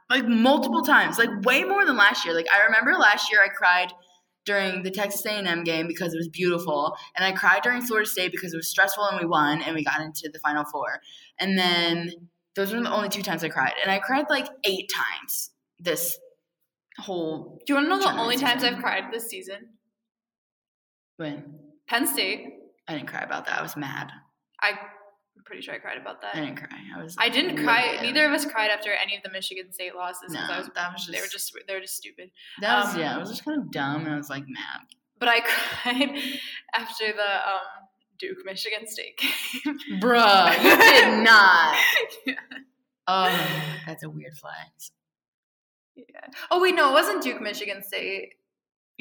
I, 0.09 0.15
Like 0.15 0.27
multiple 0.27 0.81
times, 0.81 1.19
like 1.19 1.29
way 1.43 1.63
more 1.63 1.85
than 1.85 1.95
last 1.95 2.25
year. 2.25 2.33
Like 2.33 2.47
I 2.51 2.65
remember 2.65 2.93
last 2.99 3.31
year 3.31 3.39
I 3.43 3.49
cried 3.49 3.93
during 4.47 4.81
the 4.81 4.89
Texas 4.89 5.23
A&M 5.25 5.63
game 5.63 5.87
because 5.87 6.13
it 6.13 6.17
was 6.17 6.27
beautiful, 6.27 6.95
and 7.15 7.23
I 7.23 7.31
cried 7.33 7.61
during 7.61 7.83
Florida 7.83 8.09
State 8.09 8.31
because 8.31 8.53
it 8.53 8.57
was 8.57 8.69
stressful 8.69 9.05
and 9.05 9.19
we 9.19 9.27
won 9.27 9.61
and 9.61 9.75
we 9.75 9.83
got 9.83 10.01
into 10.01 10.29
the 10.33 10.39
Final 10.39 10.65
Four. 10.65 11.01
And 11.39 11.55
then 11.59 12.11
those 12.55 12.73
were 12.73 12.81
the 12.81 12.91
only 12.91 13.09
two 13.09 13.21
times 13.21 13.43
I 13.43 13.49
cried, 13.49 13.73
and 13.83 13.91
I 13.91 13.99
cried 13.99 14.25
like 14.31 14.47
eight 14.63 14.89
times 14.91 15.51
this 15.79 16.17
whole 16.97 17.61
do 17.67 17.73
you 17.73 17.75
want 17.75 17.85
to 17.85 17.89
know 17.89 17.99
the 17.99 18.19
only 18.19 18.37
times. 18.37 18.63
I've 18.63 18.79
cried 18.79 19.11
this 19.11 19.29
season? 19.29 19.67
when 21.17 21.43
Penn 21.87 22.07
State. 22.07 22.53
I 22.87 22.93
didn't 22.93 23.07
cry 23.07 23.21
about 23.21 23.45
that. 23.45 23.59
I 23.59 23.61
was 23.61 23.75
mad. 23.75 24.11
I'm 24.61 24.75
pretty 25.47 25.61
sure 25.61 25.73
I 25.73 25.79
cried 25.79 25.97
about 25.97 26.21
that. 26.21 26.35
I 26.35 26.41
didn't 26.41 26.57
cry. 26.57 26.77
I 26.95 27.01
was. 27.01 27.15
I 27.17 27.29
didn't 27.29 27.63
cry. 27.63 27.97
Neither 28.01 28.25
of 28.25 28.33
us 28.33 28.45
cried 28.45 28.69
after 28.69 28.91
any 28.91 29.15
of 29.15 29.23
the 29.23 29.31
Michigan 29.31 29.71
State 29.71 29.95
losses. 29.95 30.31
No, 30.33 30.39
I 30.39 30.59
was, 30.59 30.69
that 30.75 30.93
was 30.93 31.05
just. 31.05 31.11
they 31.11 31.21
were 31.21 31.27
just 31.27 31.53
they 31.67 31.73
were 31.73 31.79
just 31.79 31.95
stupid. 31.95 32.29
That 32.61 32.83
was 32.85 32.93
um, 32.93 32.99
yeah. 32.99 33.15
It 33.17 33.19
was 33.19 33.29
just 33.29 33.45
kind 33.45 33.59
of 33.59 33.71
dumb, 33.71 34.05
and 34.05 34.13
I 34.13 34.17
was 34.17 34.29
like 34.29 34.43
mad. 34.47 34.81
But 35.19 35.29
I 35.29 35.39
cried 35.81 36.19
after 36.75 37.05
the 37.07 37.49
um, 37.49 37.87
Duke 38.19 38.39
Michigan 38.45 38.87
State 38.87 39.17
game. 39.63 39.79
Bruh, 39.99 40.53
you 40.63 40.77
did 40.77 41.23
not. 41.23 41.75
Yeah. 42.25 42.33
Oh, 43.07 43.49
that's 43.85 44.03
a 44.03 44.09
weird 44.09 44.35
flag. 44.37 44.67
Yeah. 45.95 46.03
Oh 46.51 46.61
wait, 46.61 46.75
no, 46.75 46.89
it 46.89 46.93
wasn't 46.93 47.23
Duke 47.23 47.41
Michigan 47.41 47.81
State. 47.81 48.33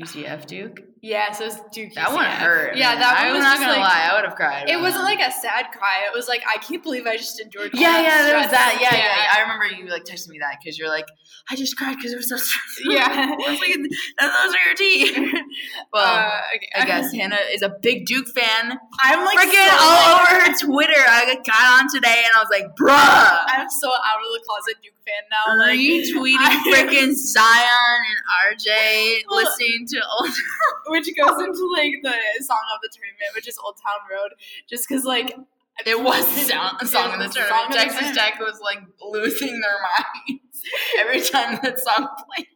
UCF 0.00 0.46
Duke. 0.46 0.80
Yeah, 1.02 1.30
so 1.32 1.44
it 1.44 1.46
was 1.48 1.60
Duke. 1.72 1.94
That 1.94 2.12
one 2.12 2.24
hurt. 2.26 2.76
Yeah, 2.76 2.90
man. 2.92 3.00
that 3.00 3.14
one 3.16 3.26
I'm 3.28 3.32
was 3.34 3.42
not 3.42 3.60
gonna 3.60 3.72
like, 3.72 3.80
lie. 3.80 4.08
I 4.10 4.14
would 4.16 4.24
have 4.24 4.34
cried. 4.34 4.68
It 4.68 4.80
wasn't 4.80 5.04
that. 5.04 5.16
like 5.16 5.20
a 5.20 5.30
sad 5.32 5.66
cry. 5.72 6.02
It 6.06 6.12
was 6.14 6.26
like 6.28 6.42
I 6.46 6.58
can't 6.58 6.82
believe 6.82 7.06
I 7.06 7.16
just 7.16 7.40
endured. 7.40 7.70
Yeah, 7.72 8.02
yeah, 8.02 8.22
there 8.24 8.36
was 8.36 8.50
that. 8.50 8.78
Yeah, 8.80 8.94
yeah, 8.94 9.32
I 9.36 9.40
remember 9.42 9.66
you 9.66 9.88
like 9.90 10.04
texting 10.04 10.30
me 10.30 10.38
that 10.40 10.58
because 10.62 10.78
you're 10.78 10.88
like, 10.88 11.06
I 11.50 11.56
just 11.56 11.76
cried 11.78 11.96
because 11.96 12.12
it 12.12 12.16
was 12.16 12.28
so 12.28 12.36
stressful. 12.36 12.92
Yeah. 12.92 13.30
Was 13.36 13.60
like, 13.60 13.76
those 14.20 14.54
are 14.54 14.66
your 14.66 14.74
teeth. 14.76 15.16
Well, 15.92 16.04
Uh, 16.04 16.40
okay. 16.56 16.68
I 16.82 16.84
guess 16.86 17.12
Hannah 17.12 17.38
is 17.52 17.62
a 17.62 17.72
big 17.82 18.04
Duke 18.06 18.26
fan. 18.28 18.78
I'm 19.02 19.24
like 19.24 19.38
Freaking 19.38 19.68
so, 19.68 19.76
all 19.80 20.14
over 20.16 20.40
her 20.40 20.54
Twitter. 20.58 21.00
I 21.08 21.15
got 21.34 21.82
on 21.82 21.88
today 21.92 22.22
and 22.24 22.32
I 22.34 22.38
was 22.38 22.48
like, 22.50 22.74
bruh. 22.76 23.44
I'm 23.48 23.68
so 23.68 23.90
out 23.90 24.18
of 24.22 24.32
the 24.32 24.40
closet 24.46 24.76
Duke 24.82 24.94
fan 25.04 25.22
now. 25.30 25.58
Like, 25.58 25.78
retweeting 25.78 26.36
I- 26.38 26.62
freaking 26.72 27.14
Zion 27.14 28.00
and 28.10 28.58
RJ, 28.58 29.22
Well- 29.28 29.44
listening 29.44 29.86
to 29.88 30.02
old. 30.18 30.30
which 30.88 31.06
goes 31.16 31.42
into 31.42 31.66
like 31.72 31.94
the 32.02 32.14
song 32.44 32.62
of 32.74 32.80
the 32.82 32.88
tournament, 32.94 33.34
which 33.34 33.48
is 33.48 33.58
Old 33.64 33.76
Town 33.76 34.00
Road, 34.10 34.30
just 34.68 34.88
because 34.88 35.04
like 35.04 35.34
It 35.84 36.00
was 36.02 36.24
the 36.34 36.40
song, 36.40 36.72
of 36.80 36.80
the 36.80 36.86
tournament. 37.28 37.72
Texas. 37.72 38.16
Tech 38.16 38.38
was 38.40 38.60
like 38.62 38.78
losing 39.02 39.60
their 39.60 39.76
minds 39.82 40.62
every 40.98 41.20
time 41.20 41.58
that 41.62 41.78
song 41.80 42.08
played. 42.34 42.46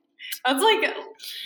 that's 0.45 0.63
like 0.63 0.95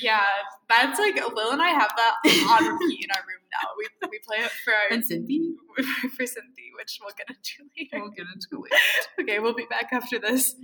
yeah, 0.00 0.22
that's 0.68 1.00
like 1.00 1.16
Lil 1.34 1.50
and 1.50 1.60
I 1.60 1.70
have 1.70 1.90
that 1.96 2.14
on 2.50 2.64
repeat 2.78 3.04
in 3.04 3.10
our 3.10 3.22
room 3.26 3.42
now. 3.62 3.68
We 3.78 4.08
we 4.10 4.18
play 4.26 4.38
it 4.44 4.50
for 4.64 4.72
our 4.72 4.80
And 4.90 5.04
Cynthia, 5.04 5.40
for 6.16 6.26
Cynthia, 6.26 6.70
which 6.78 6.98
we'll 7.00 7.14
get 7.16 7.28
into 7.28 7.70
later. 7.76 8.00
we'll 8.02 8.10
get 8.10 8.26
into 8.34 8.64
it. 8.70 9.22
Okay, 9.22 9.38
we'll 9.38 9.54
be 9.54 9.66
back 9.70 9.88
after 9.92 10.18
this. 10.18 10.54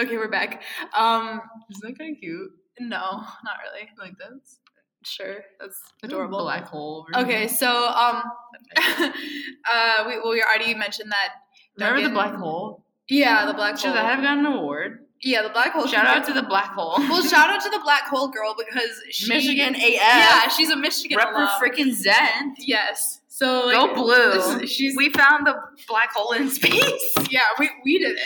Okay, 0.00 0.16
we're 0.16 0.28
back. 0.30 0.62
Um, 0.96 1.40
Isn't 1.70 1.82
that 1.90 1.98
kind 1.98 2.14
of 2.16 2.20
cute? 2.20 2.50
no, 2.80 3.22
not 3.44 3.56
really. 3.64 3.88
Like 3.98 4.14
this 4.18 4.60
Sure, 5.04 5.36
that's 5.60 5.80
adorable. 6.02 6.40
black 6.40 6.66
hole. 6.66 7.06
Okay, 7.16 7.46
so 7.48 7.88
um, 7.88 8.22
uh, 8.76 10.04
we 10.06 10.18
well, 10.18 10.30
we 10.30 10.42
already 10.42 10.74
mentioned 10.74 11.10
that. 11.12 11.34
Remember 11.76 12.02
the 12.02 12.12
black 12.14 12.34
hole? 12.34 12.84
Yeah, 13.08 13.46
the 13.46 13.54
black 13.54 13.74
hole. 13.74 13.78
Should 13.78 13.94
that 13.94 14.04
have 14.04 14.22
gotten 14.22 14.44
an 14.44 14.52
award? 14.52 15.06
Yeah, 15.22 15.42
the 15.42 15.48
black 15.50 15.72
hole. 15.72 15.86
Shout 15.86 16.06
out 16.06 16.24
to 16.26 16.32
the 16.32 16.42
black 16.42 16.72
hole. 16.72 16.94
Well, 17.08 17.22
shout 17.22 17.50
out 17.50 17.60
to 17.62 17.70
the 17.70 17.80
black 17.82 18.04
hole 18.06 18.28
girl 18.28 18.54
because 18.56 19.02
she, 19.10 19.28
Michigan 19.28 19.74
AF. 19.74 19.82
Yeah, 19.82 20.48
she's 20.48 20.70
a 20.70 20.76
Michigan 20.76 21.18
Rep 21.18 21.32
alum. 21.34 21.48
for 21.58 21.66
freaking 21.66 21.92
Zen. 21.92 22.54
Yes. 22.58 23.20
So 23.28 23.66
like, 23.66 23.74
Go 23.74 23.94
blue. 23.94 24.66
She's 24.66 24.96
We 24.96 25.10
found 25.10 25.46
the 25.46 25.54
black 25.88 26.12
hole 26.12 26.32
in 26.32 26.48
space. 26.50 27.14
yeah. 27.30 27.42
We 27.58 27.70
we 27.84 27.98
did 27.98 28.12
it. 28.12 28.18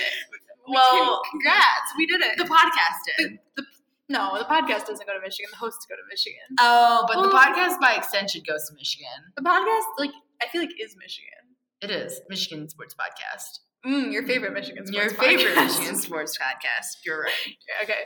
We 0.69 0.75
Well, 0.75 1.23
can- 1.25 1.41
congrats. 1.41 1.93
We 1.97 2.07
did 2.07 2.21
it. 2.21 2.37
The 2.39 2.45
podcast 2.45 2.99
did. 3.19 3.33
The- 3.57 3.63
the- 3.63 3.67
no, 4.09 4.37
the 4.37 4.45
podcast 4.45 4.87
doesn't 4.87 5.07
go 5.07 5.15
to 5.15 5.21
Michigan. 5.23 5.49
The 5.51 5.57
hosts 5.57 5.87
go 5.87 5.95
to 5.95 6.03
Michigan. 6.11 6.41
Oh, 6.61 7.05
but 7.09 7.23
the 7.23 7.31
podcast 7.31 7.81
by 7.81 7.95
extension 7.95 8.43
goes 8.47 8.69
to 8.69 8.75
Michigan. 8.75 9.09
The 9.37 9.43
podcast, 9.43 9.85
like, 9.99 10.11
I 10.43 10.49
feel 10.49 10.61
like 10.61 10.71
is 10.79 10.95
Michigan. 10.99 11.57
It 11.81 11.91
is 11.91 12.21
Michigan 12.29 12.69
Sports 12.69 12.95
Podcast. 12.95 13.61
Mm, 13.87 14.13
your 14.13 14.25
favorite 14.25 14.53
Michigan 14.53 14.87
sports. 14.87 15.13
Podcast. 15.13 15.19
Your 15.19 15.29
favorite 15.29 15.57
podcast. 15.57 15.79
Michigan 15.79 15.97
Sports 15.97 16.39
Podcast. 16.39 16.87
You're 17.05 17.23
right. 17.23 17.57
okay. 17.83 18.03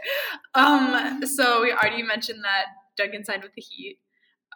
Um. 0.54 1.26
So 1.26 1.62
we 1.62 1.72
already 1.72 2.02
mentioned 2.02 2.44
that 2.44 2.66
Duncan 2.96 3.24
signed 3.24 3.42
with 3.42 3.52
the 3.54 3.62
Heat. 3.62 3.98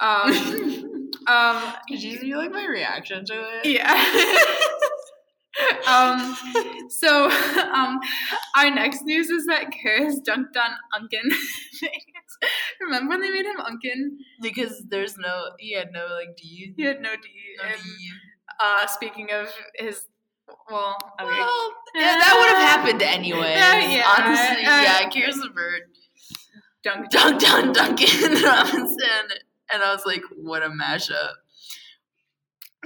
Um. 0.01 1.11
um. 1.27 1.75
Did 1.89 2.03
you, 2.03 2.19
you 2.23 2.37
like 2.39 2.53
my 2.53 2.65
reaction 2.65 3.25
to 3.27 3.35
it? 3.35 3.67
Yeah. 3.67 4.03
um. 5.87 6.37
So 6.89 7.31
um, 7.31 8.01
our 8.57 8.71
next 8.71 9.03
news 9.05 9.29
is 9.29 9.45
that 9.47 9.71
Caris 9.71 10.21
dunked 10.27 10.57
on 10.57 10.73
Unkin. 11.03 11.31
Remember 12.81 13.11
when 13.11 13.21
they 13.21 13.31
made 13.31 13.45
him 13.45 13.59
Unkin? 13.59 14.17
Because 14.41 14.83
there's 14.89 15.19
no, 15.19 15.51
he 15.59 15.75
had 15.75 15.93
no 15.93 16.07
like 16.07 16.37
D. 16.37 16.73
He 16.77 16.83
had 16.83 17.03
no 17.03 17.11
D. 17.11 17.29
No 17.59 17.69
and, 17.69 17.83
D. 17.83 18.11
uh, 18.59 18.87
speaking 18.87 19.29
of 19.33 19.53
his, 19.75 20.07
well, 20.71 20.97
okay. 21.21 21.25
Well, 21.31 21.73
yeah, 21.95 22.17
that 22.19 22.37
would 22.39 22.49
have 22.49 22.69
happened 22.69 23.03
anyway. 23.03 23.55
Yeah, 23.57 23.79
yeah. 23.97 24.15
Honestly, 24.19 24.65
Uh, 24.67 24.83
yeah. 24.83 25.11
Here's 25.13 25.37
the 25.37 25.51
bird. 25.55 25.83
Dunk, 26.83 27.11
Dunk, 27.11 27.41
dunk, 27.41 27.75
Duncan 27.77 28.43
Robinson. 28.43 29.27
And 29.73 29.83
I 29.83 29.93
was 29.93 30.05
like, 30.07 30.23
what 30.37 30.63
a 30.63 30.69
mashup. 30.71 31.33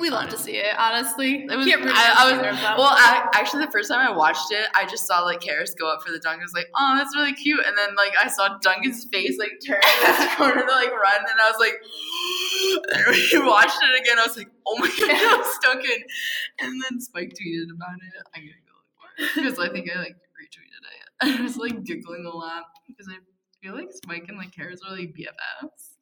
We 0.00 0.10
love 0.10 0.28
to 0.30 0.36
um, 0.36 0.42
see 0.42 0.56
it, 0.56 0.74
honestly. 0.76 1.46
It 1.48 1.56
was, 1.56 1.66
Can't 1.66 1.82
I, 1.86 2.26
I 2.26 2.32
was, 2.32 2.42
well, 2.76 2.90
I, 2.90 3.28
actually, 3.32 3.64
the 3.64 3.70
first 3.70 3.88
time 3.88 4.04
I 4.04 4.10
watched 4.10 4.50
it, 4.50 4.66
I 4.74 4.86
just 4.86 5.06
saw 5.06 5.20
like 5.20 5.40
Caris 5.40 5.72
go 5.78 5.88
up 5.88 6.02
for 6.02 6.10
the 6.10 6.18
dunk. 6.18 6.40
I 6.40 6.42
was 6.42 6.52
like, 6.52 6.66
oh, 6.74 6.96
that's 6.96 7.14
really 7.14 7.32
cute. 7.32 7.64
And 7.64 7.78
then 7.78 7.94
like 7.94 8.12
I 8.20 8.26
saw 8.26 8.58
Duncan's 8.58 9.04
face 9.12 9.38
like 9.38 9.52
turn 9.64 9.78
in 9.78 10.02
this 10.02 10.34
corner 10.36 10.66
to 10.66 10.72
like 10.72 10.90
run, 10.90 11.20
and 11.22 11.38
I 11.40 11.46
was 11.46 11.60
like, 11.62 11.78
and 12.90 13.06
when 13.06 13.42
we 13.44 13.48
watched 13.48 13.78
it 13.80 14.00
again, 14.02 14.18
I 14.18 14.26
was 14.26 14.36
like, 14.36 14.50
oh 14.66 14.76
my 14.78 14.88
god, 14.88 15.10
that 15.14 15.38
was 15.38 15.58
Duncan. 15.62 16.02
And 16.58 16.82
then 16.82 17.00
Spike 17.00 17.30
tweeted 17.30 17.70
about 17.70 17.94
it. 17.94 18.26
I 18.34 18.38
gotta 18.42 18.66
go 18.66 18.74
look 18.74 18.90
for 18.98 19.22
it 19.22 19.30
because 19.36 19.58
I 19.60 19.72
think 19.72 19.88
I 19.94 19.98
like 20.00 20.16
retweeted 20.42 20.82
it. 20.90 21.38
I 21.38 21.42
was 21.42 21.56
like 21.56 21.84
giggling 21.84 22.26
a 22.26 22.34
lot 22.34 22.64
because 22.88 23.06
I 23.08 23.18
feel 23.62 23.74
like 23.74 23.92
Spike 23.92 24.24
and 24.26 24.38
like 24.38 24.50
Caris 24.50 24.80
are 24.84 24.96
like 24.96 25.14
BFFs. 25.14 25.93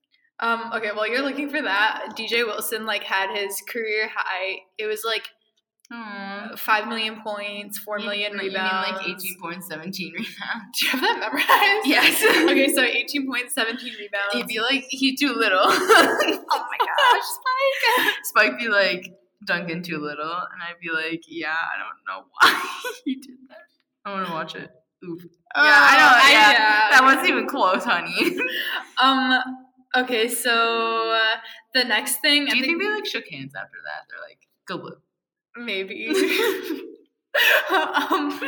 Um, 0.43 0.72
okay, 0.74 0.90
well, 0.95 1.09
you're 1.09 1.22
looking 1.22 1.49
for 1.49 1.62
that. 1.62 2.14
DJ 2.18 2.45
Wilson 2.45 2.84
like 2.84 3.05
had 3.05 3.34
his 3.34 3.62
career 3.68 4.11
high. 4.14 4.57
It 4.76 4.86
was 4.86 5.03
like 5.07 5.28
Aww. 5.93 6.59
five 6.59 6.88
million 6.88 7.20
points, 7.22 7.78
four 7.78 7.99
million 7.99 8.32
you, 8.32 8.38
you 8.43 8.49
rebounds. 8.49 8.88
mean 9.03 9.11
like 9.12 9.18
18 9.20 9.38
points, 9.40 9.68
17 9.68 10.12
rebounds? 10.12 10.28
Do 10.80 10.86
you 10.86 10.90
have 10.90 11.01
that 11.01 11.18
memorized? 11.20 11.86
Yes. 11.86 12.22
okay, 12.51 12.74
so 12.74 12.82
18 12.82 13.26
points, 13.26 13.55
17 13.55 13.93
rebounds. 13.99 14.32
He'd 14.34 14.47
be 14.49 14.61
like, 14.61 14.84
he 14.88 15.16
too 15.16 15.32
little. 15.34 15.61
oh 15.62 16.40
my 16.51 16.78
gosh, 16.78 17.22
Spike. 17.22 18.14
Spike 18.24 18.59
be 18.59 18.68
like, 18.68 19.12
Duncan 19.47 19.82
too 19.82 19.99
little. 19.99 20.24
And 20.32 20.62
I'd 20.62 20.80
be 20.80 20.90
like, 20.90 21.22
yeah, 21.28 21.55
I 21.55 21.78
don't 21.78 21.99
know 22.09 22.26
why 22.40 22.62
he 23.05 23.14
did 23.16 23.36
that. 23.49 23.59
I 24.05 24.12
want 24.12 24.26
to 24.26 24.32
watch 24.32 24.55
it. 24.57 24.70
Oof. 25.05 25.22
Oh, 25.55 25.62
yeah, 25.64 25.70
I 25.90 25.97
know. 25.99 26.11
I- 26.14 26.30
Yeah, 26.32 26.53
yeah, 26.53 26.90
that 26.90 27.01
wasn't 27.03 27.28
even 27.28 27.47
close, 27.47 27.84
honey. 27.84 28.38
Um. 29.01 29.40
Okay, 29.95 30.28
so 30.28 31.12
uh, 31.12 31.36
the 31.74 31.84
next 31.84 32.16
thing. 32.16 32.47
Do 32.47 32.53
I 32.53 32.55
you 32.55 32.64
think 32.64 32.82
they 32.82 32.90
like 32.90 33.07
shook 33.07 33.28
hands 33.28 33.55
after 33.55 33.78
that? 33.84 34.07
They're 34.09 34.20
like, 34.26 34.38
go 34.66 34.78
blue. 34.78 34.97
maybe? 35.57 36.09
um. 37.70 38.40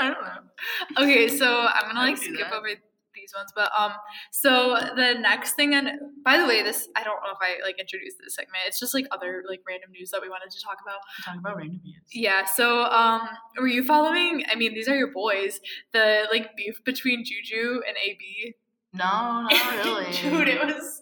I 0.00 0.10
don't 0.10 0.22
know. 0.22 1.04
Okay, 1.04 1.28
so 1.28 1.46
I'm 1.46 1.88
gonna 1.88 2.00
like 2.00 2.16
skip 2.16 2.38
that. 2.38 2.52
over 2.52 2.68
these 3.14 3.32
ones, 3.36 3.52
but 3.54 3.70
um, 3.78 3.92
so 4.30 4.76
the 4.96 5.14
next 5.20 5.52
thing, 5.52 5.74
and 5.74 5.90
by 6.24 6.38
the 6.38 6.46
way, 6.46 6.62
this 6.62 6.88
I 6.96 7.04
don't 7.04 7.20
know 7.22 7.32
if 7.32 7.38
I 7.40 7.62
like 7.64 7.78
introduced 7.78 8.16
this 8.22 8.34
segment. 8.34 8.62
It's 8.66 8.80
just 8.80 8.94
like 8.94 9.06
other 9.10 9.44
like 9.48 9.60
random 9.68 9.90
news 9.92 10.10
that 10.10 10.22
we 10.22 10.28
wanted 10.28 10.50
to 10.50 10.62
talk 10.62 10.78
about. 10.82 11.00
Talk 11.24 11.36
about 11.38 11.56
random 11.56 11.80
news. 11.84 12.02
Yeah. 12.12 12.46
So 12.46 12.84
um, 12.84 13.28
were 13.58 13.68
you 13.68 13.84
following? 13.84 14.44
I 14.50 14.54
mean, 14.54 14.74
these 14.74 14.88
are 14.88 14.96
your 14.96 15.12
boys. 15.12 15.60
The 15.92 16.26
like 16.32 16.56
beef 16.56 16.82
between 16.84 17.24
Juju 17.24 17.82
and 17.86 17.96
AB. 18.02 18.54
No, 18.92 19.46
not 19.48 19.52
really. 19.84 20.12
Dude, 20.12 20.48
it 20.48 20.64
was 20.64 21.00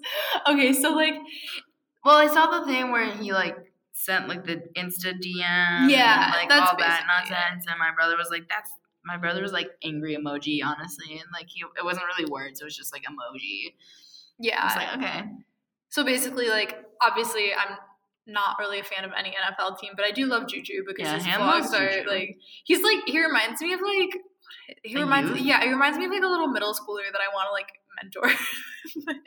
okay. 0.48 0.72
So 0.72 0.90
like, 0.90 1.14
Well, 2.04 2.16
I 2.16 2.26
saw 2.26 2.60
the 2.60 2.66
thing 2.66 2.90
where 2.92 3.10
he 3.10 3.32
like 3.32 3.56
sent 3.92 4.28
like 4.28 4.44
the 4.44 4.62
Insta 4.76 5.12
DM, 5.14 5.90
Yeah, 5.90 6.24
and, 6.26 6.32
like 6.34 6.48
that's 6.48 6.70
all 6.70 6.76
that 6.78 6.78
basically 6.78 7.04
it. 7.04 7.30
nonsense. 7.40 7.66
And 7.68 7.78
my 7.78 7.90
brother 7.94 8.16
was 8.16 8.28
like, 8.30 8.48
"That's." 8.48 8.70
My 9.04 9.16
brother 9.16 9.40
was 9.40 9.52
like 9.52 9.68
angry 9.82 10.16
emoji, 10.16 10.60
honestly, 10.62 11.12
and 11.12 11.24
like 11.32 11.46
he, 11.48 11.62
it 11.78 11.84
wasn't 11.84 12.04
really 12.06 12.30
words; 12.30 12.60
it 12.60 12.64
was 12.64 12.76
just 12.76 12.92
like 12.92 13.04
emoji. 13.04 13.72
Yeah. 14.38 14.60
I 14.60 14.64
was 14.66 14.76
like, 14.76 14.96
okay, 14.98 15.30
So 15.88 16.04
basically, 16.04 16.48
like, 16.48 16.76
obviously, 17.00 17.52
I'm 17.54 17.76
not 18.26 18.56
really 18.58 18.80
a 18.80 18.84
fan 18.84 19.04
of 19.04 19.12
any 19.16 19.30
NFL 19.30 19.78
team, 19.80 19.92
but 19.96 20.04
I 20.04 20.10
do 20.10 20.26
love 20.26 20.46
Juju 20.46 20.84
because 20.86 21.06
Yeah, 21.06 21.14
his 21.14 21.24
vlogs 21.26 21.72
are 21.80 22.06
like, 22.06 22.36
he's 22.64 22.82
like, 22.82 22.98
he 23.06 23.18
reminds 23.24 23.62
me 23.62 23.72
of 23.72 23.80
like, 23.80 24.20
he 24.82 24.96
reminds, 24.96 25.30
youth? 25.30 25.40
yeah, 25.40 25.62
he 25.62 25.70
reminds 25.70 25.98
me 25.98 26.04
of 26.04 26.10
like 26.10 26.22
a 26.22 26.26
little 26.26 26.48
middle 26.48 26.72
schooler 26.74 27.10
that 27.12 27.20
I 27.20 27.34
want 27.34 27.48
to 27.48 27.52
like 27.52 27.68
mentor. 28.02 29.20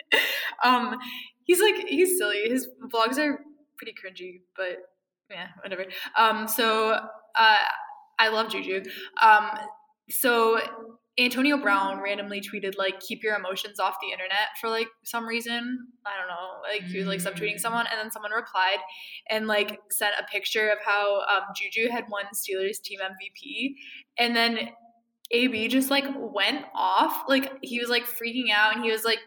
um, 0.63 0.97
he's 1.43 1.61
like, 1.61 1.87
he's 1.87 2.17
silly. 2.17 2.43
His 2.47 2.67
vlogs 2.93 3.17
are 3.17 3.39
pretty 3.77 3.93
cringy, 3.93 4.41
but 4.55 4.77
yeah, 5.29 5.47
whatever. 5.63 5.85
Um, 6.17 6.47
so 6.47 6.91
uh, 6.91 7.55
I 8.19 8.29
love 8.29 8.49
Juju. 8.49 8.83
Um, 9.21 9.49
so 10.09 10.59
Antonio 11.17 11.57
Brown 11.57 12.01
randomly 12.01 12.41
tweeted 12.41 12.77
like 12.77 12.99
keep 12.99 13.23
your 13.23 13.35
emotions 13.35 13.79
off 13.79 13.95
the 14.01 14.11
internet 14.11 14.49
for 14.59 14.69
like 14.69 14.87
some 15.03 15.27
reason. 15.27 15.87
I 16.05 16.11
don't 16.17 16.27
know. 16.27 16.61
Like 16.63 16.89
he 16.89 16.97
was 16.97 17.07
like 17.07 17.19
subtweeting 17.19 17.59
someone 17.59 17.85
and 17.91 17.99
then 17.99 18.11
someone 18.11 18.31
replied 18.31 18.77
and 19.29 19.47
like 19.47 19.79
sent 19.89 20.13
a 20.19 20.23
picture 20.31 20.69
of 20.69 20.77
how 20.85 21.21
um, 21.21 21.43
Juju 21.55 21.89
had 21.89 22.05
won 22.09 22.25
Steelers 22.33 22.81
team 22.81 22.99
MVP 22.99 23.75
and 24.17 24.35
then 24.35 24.69
AB 25.31 25.67
just 25.67 25.89
like 25.89 26.05
went 26.17 26.65
off. 26.75 27.23
Like 27.27 27.51
he 27.61 27.79
was 27.79 27.89
like 27.89 28.03
freaking 28.05 28.51
out 28.53 28.75
and 28.75 28.83
he 28.83 28.91
was 28.91 29.03
like 29.03 29.19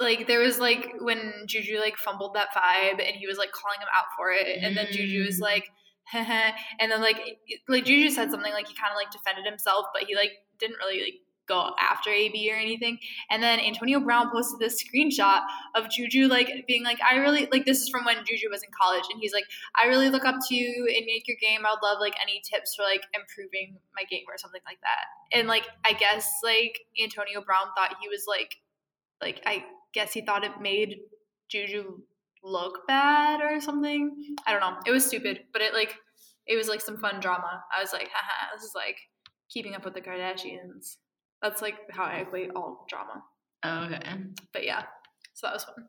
like 0.00 0.26
there 0.26 0.40
was 0.40 0.58
like 0.58 0.92
when 1.00 1.44
Juju 1.46 1.78
like 1.78 1.96
fumbled 1.96 2.34
that 2.34 2.48
vibe 2.56 3.04
and 3.04 3.16
he 3.16 3.26
was 3.26 3.38
like 3.38 3.52
calling 3.52 3.78
him 3.80 3.88
out 3.94 4.06
for 4.16 4.30
it 4.32 4.58
and 4.62 4.76
then 4.76 4.86
Juju 4.90 5.24
was 5.24 5.38
Mm. 5.38 5.42
like 5.42 5.68
and 6.14 6.90
then 6.90 7.00
like 7.00 7.20
like 7.68 7.84
Juju 7.84 8.10
said 8.10 8.30
something 8.30 8.52
like 8.52 8.66
he 8.66 8.74
kind 8.74 8.90
of 8.90 8.96
like 8.96 9.10
defended 9.10 9.46
himself 9.46 9.86
but 9.94 10.04
he 10.04 10.16
like 10.16 10.32
didn't 10.58 10.76
really 10.78 11.00
like 11.00 11.14
go 11.48 11.72
after 11.80 12.10
AB 12.10 12.50
or 12.52 12.56
anything 12.56 12.98
and 13.30 13.42
then 13.42 13.58
Antonio 13.60 14.00
Brown 14.00 14.30
posted 14.30 14.60
this 14.60 14.82
screenshot 14.82 15.40
of 15.74 15.90
Juju 15.90 16.28
like 16.28 16.64
being 16.66 16.84
like 16.84 16.98
I 17.02 17.16
really 17.16 17.48
like 17.50 17.64
this 17.64 17.80
is 17.80 17.88
from 17.88 18.04
when 18.04 18.16
Juju 18.24 18.48
was 18.50 18.62
in 18.62 18.70
college 18.80 19.04
and 19.10 19.20
he's 19.20 19.32
like 19.32 19.44
I 19.80 19.88
really 19.88 20.08
look 20.08 20.24
up 20.24 20.36
to 20.48 20.54
you 20.54 20.86
and 20.96 21.04
make 21.06 21.26
your 21.26 21.36
game 21.40 21.66
I 21.66 21.70
would 21.70 21.86
love 21.86 21.98
like 22.00 22.14
any 22.22 22.40
tips 22.48 22.74
for 22.74 22.82
like 22.82 23.02
improving 23.12 23.76
my 23.94 24.04
game 24.04 24.24
or 24.28 24.38
something 24.38 24.62
like 24.66 24.78
that 24.82 25.36
and 25.36 25.48
like 25.48 25.66
I 25.84 25.92
guess 25.92 26.30
like 26.44 26.80
Antonio 27.02 27.40
Brown 27.40 27.66
thought 27.76 27.96
he 28.00 28.08
was 28.08 28.24
like 28.28 28.56
like 29.20 29.42
I 29.46 29.64
guess 29.92 30.12
he 30.12 30.20
thought 30.20 30.44
it 30.44 30.60
made 30.60 30.98
Juju 31.48 31.98
look 32.42 32.86
bad 32.86 33.40
or 33.40 33.60
something. 33.60 34.36
I 34.46 34.52
don't 34.52 34.60
know. 34.60 34.76
It 34.86 34.90
was 34.90 35.06
stupid, 35.06 35.44
but 35.52 35.62
it 35.62 35.74
like 35.74 35.96
it 36.46 36.56
was 36.56 36.68
like 36.68 36.80
some 36.80 36.96
fun 36.98 37.20
drama. 37.20 37.62
I 37.76 37.80
was 37.80 37.92
like, 37.92 38.08
haha, 38.12 38.54
this 38.54 38.64
is 38.64 38.72
like 38.74 38.98
keeping 39.48 39.74
up 39.74 39.84
with 39.84 39.94
the 39.94 40.00
Kardashians. 40.00 40.96
That's 41.42 41.60
like 41.60 41.76
how 41.90 42.04
I 42.04 42.18
equate 42.18 42.50
all 42.54 42.86
drama. 42.88 43.22
okay, 43.64 44.00
But 44.52 44.64
yeah. 44.64 44.82
So 45.34 45.46
that 45.48 45.54
was 45.54 45.64
fun. 45.64 45.86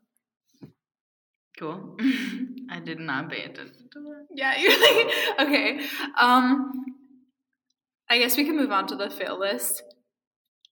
cool. 1.58 1.96
I 2.70 2.80
did 2.80 2.98
not 2.98 3.30
pay 3.30 3.44
attention 3.44 3.88
to 3.92 4.00
that. 4.00 4.26
Yeah, 4.34 4.56
you're 4.60 4.70
like 4.72 5.14
okay. 5.40 5.86
Um 6.18 6.72
I 8.10 8.18
guess 8.18 8.36
we 8.36 8.44
can 8.44 8.56
move 8.56 8.72
on 8.72 8.86
to 8.88 8.96
the 8.96 9.08
fail 9.10 9.38
list. 9.38 9.82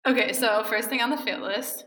Okay, 0.07 0.33
so 0.33 0.65
first 0.65 0.89
thing 0.89 1.01
on 1.01 1.11
the 1.11 1.17
fail 1.17 1.41
list. 1.41 1.85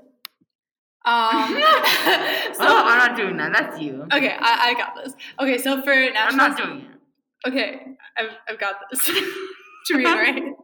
Um 1.05 1.49
so 1.53 2.61
oh, 2.61 2.83
I'm 2.87 2.97
not 2.97 3.17
doing 3.17 3.37
that. 3.37 3.51
That's 3.53 3.79
you. 3.81 4.03
Okay, 4.13 4.35
I, 4.39 4.69
I 4.69 4.73
got 4.75 4.95
this. 4.95 5.13
Okay, 5.39 5.57
so 5.57 5.81
for 5.81 5.93
national, 5.93 6.21
I'm 6.27 6.37
not 6.37 6.57
doing 6.57 6.79
it. 6.81 7.49
Okay, 7.49 7.81
I've, 8.17 8.31
I've 8.49 8.59
got 8.59 8.75
this. 8.89 9.03
to 9.05 9.97
reiterate. 9.97 10.54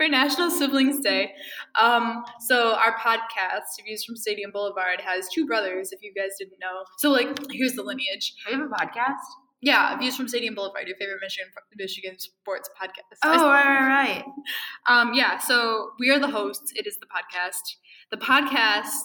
For 0.00 0.08
National 0.08 0.50
Siblings 0.50 1.00
Day, 1.00 1.34
um, 1.78 2.24
so 2.38 2.74
our 2.74 2.96
podcast, 2.96 3.84
Views 3.84 4.02
from 4.02 4.16
Stadium 4.16 4.50
Boulevard, 4.50 4.98
has 5.02 5.28
two 5.28 5.46
brothers. 5.46 5.92
If 5.92 6.02
you 6.02 6.14
guys 6.14 6.30
didn't 6.38 6.58
know, 6.58 6.84
so 6.96 7.10
like 7.10 7.28
here's 7.50 7.74
the 7.74 7.82
lineage. 7.82 8.32
We 8.46 8.54
have 8.54 8.62
a 8.62 8.64
podcast. 8.64 9.18
Yeah, 9.60 9.98
Views 9.98 10.16
from 10.16 10.26
Stadium 10.26 10.54
Boulevard, 10.54 10.88
your 10.88 10.96
favorite 10.96 11.18
Michigan 11.20 11.52
Michigan 11.76 12.18
sports 12.18 12.70
podcast. 12.82 13.18
Oh, 13.22 13.50
right, 13.50 13.62
right, 13.62 13.88
right. 13.88 14.24
Um, 14.88 15.12
yeah, 15.12 15.36
so 15.36 15.90
we 15.98 16.08
are 16.08 16.18
the 16.18 16.30
hosts. 16.30 16.72
It 16.74 16.86
is 16.86 16.96
the 16.96 17.04
podcast. 17.04 17.76
The 18.10 18.16
podcast 18.16 19.02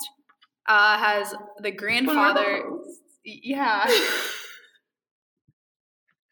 uh, 0.69 0.97
has 0.97 1.35
the 1.59 1.71
grandfather. 1.71 2.63
Yeah. 3.25 3.85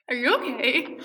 Are 0.09 0.15
you 0.15 0.35
okay? 0.35 0.97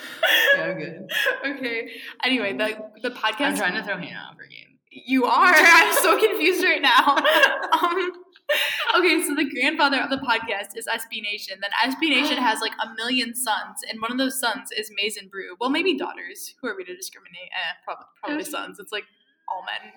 Yeah, 0.56 0.64
I'm 0.64 0.78
good. 0.78 1.10
okay. 1.46 1.90
Anyway, 2.24 2.52
the 2.54 2.76
the 3.02 3.10
podcast. 3.10 3.40
I'm 3.40 3.56
trying 3.56 3.74
to 3.74 3.84
throw 3.84 3.96
Hannah 3.96 4.30
off 4.30 4.36
her 4.36 4.46
game. 4.46 4.78
You 4.90 5.24
are. 5.26 5.54
I'm 5.56 5.94
so 5.94 6.18
confused 6.18 6.64
right 6.64 6.82
now. 6.82 7.16
um, 7.80 8.12
okay, 8.96 9.22
so 9.22 9.36
the 9.36 9.48
grandfather 9.54 10.00
of 10.00 10.10
the 10.10 10.16
podcast 10.16 10.76
is 10.76 10.88
SB 10.88 11.22
Nation. 11.22 11.58
Then 11.60 11.94
SB 11.94 12.08
Nation 12.10 12.38
has 12.38 12.60
like 12.60 12.72
a 12.82 12.92
million 12.96 13.36
sons, 13.36 13.78
and 13.88 14.00
one 14.00 14.10
of 14.10 14.18
those 14.18 14.40
sons 14.40 14.70
is 14.76 14.90
Maize 15.00 15.16
n 15.16 15.28
Brew. 15.28 15.54
Well, 15.60 15.70
maybe 15.70 15.96
daughters. 15.96 16.56
Who 16.60 16.68
are 16.68 16.76
we 16.76 16.84
to 16.84 16.96
discriminate? 16.96 17.50
Eh, 17.52 17.74
probably, 17.84 18.06
probably 18.20 18.44
sons. 18.44 18.80
It's 18.80 18.90
like 18.90 19.04
all 19.48 19.64
men. 19.64 19.92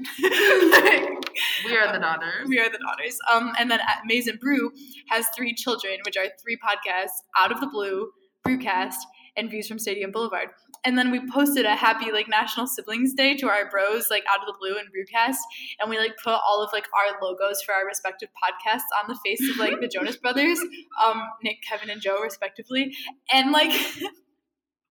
We 1.66 1.76
are 1.76 1.91
the 1.91 1.99
daughters. 1.99 2.47
we 2.47 2.60
are 2.60 2.70
the 2.70 2.78
daughters. 2.78 3.18
Um, 3.32 3.54
and 3.58 3.70
then 3.72 3.80
at 3.80 4.04
Maize 4.06 4.28
n 4.28 4.38
Brew 4.39 4.72
has 5.10 5.26
three 5.36 5.56
children, 5.56 5.97
which 6.06 6.18
are 6.18 6.26
three 6.41 6.58
podcasts: 6.58 7.24
Out 7.38 7.52
of 7.52 7.60
the 7.60 7.68
Blue, 7.68 8.12
Brewcast, 8.47 8.95
and 9.37 9.49
Views 9.49 9.67
from 9.67 9.79
Stadium 9.79 10.11
Boulevard. 10.11 10.49
And 10.83 10.97
then 10.97 11.11
we 11.11 11.21
posted 11.31 11.65
a 11.65 11.75
happy 11.75 12.11
like 12.11 12.27
National 12.27 12.65
Siblings 12.65 13.13
Day 13.13 13.35
to 13.37 13.47
our 13.47 13.69
bros, 13.69 14.07
like 14.09 14.23
Out 14.31 14.41
of 14.41 14.47
the 14.47 14.55
Blue 14.59 14.77
and 14.77 14.87
Brewcast, 14.87 15.37
and 15.79 15.89
we 15.89 15.99
like 15.99 16.15
put 16.23 16.33
all 16.33 16.63
of 16.63 16.71
like 16.73 16.85
our 16.97 17.21
logos 17.21 17.61
for 17.61 17.73
our 17.73 17.85
respective 17.85 18.29
podcasts 18.29 18.89
on 19.01 19.07
the 19.07 19.17
face 19.23 19.41
of 19.49 19.57
like 19.57 19.79
the 19.79 19.87
Jonas 19.93 20.17
Brothers, 20.17 20.59
um, 21.03 21.21
Nick, 21.43 21.57
Kevin, 21.67 21.89
and 21.89 22.01
Joe, 22.01 22.19
respectively, 22.21 22.93
and 23.31 23.51
like. 23.51 23.71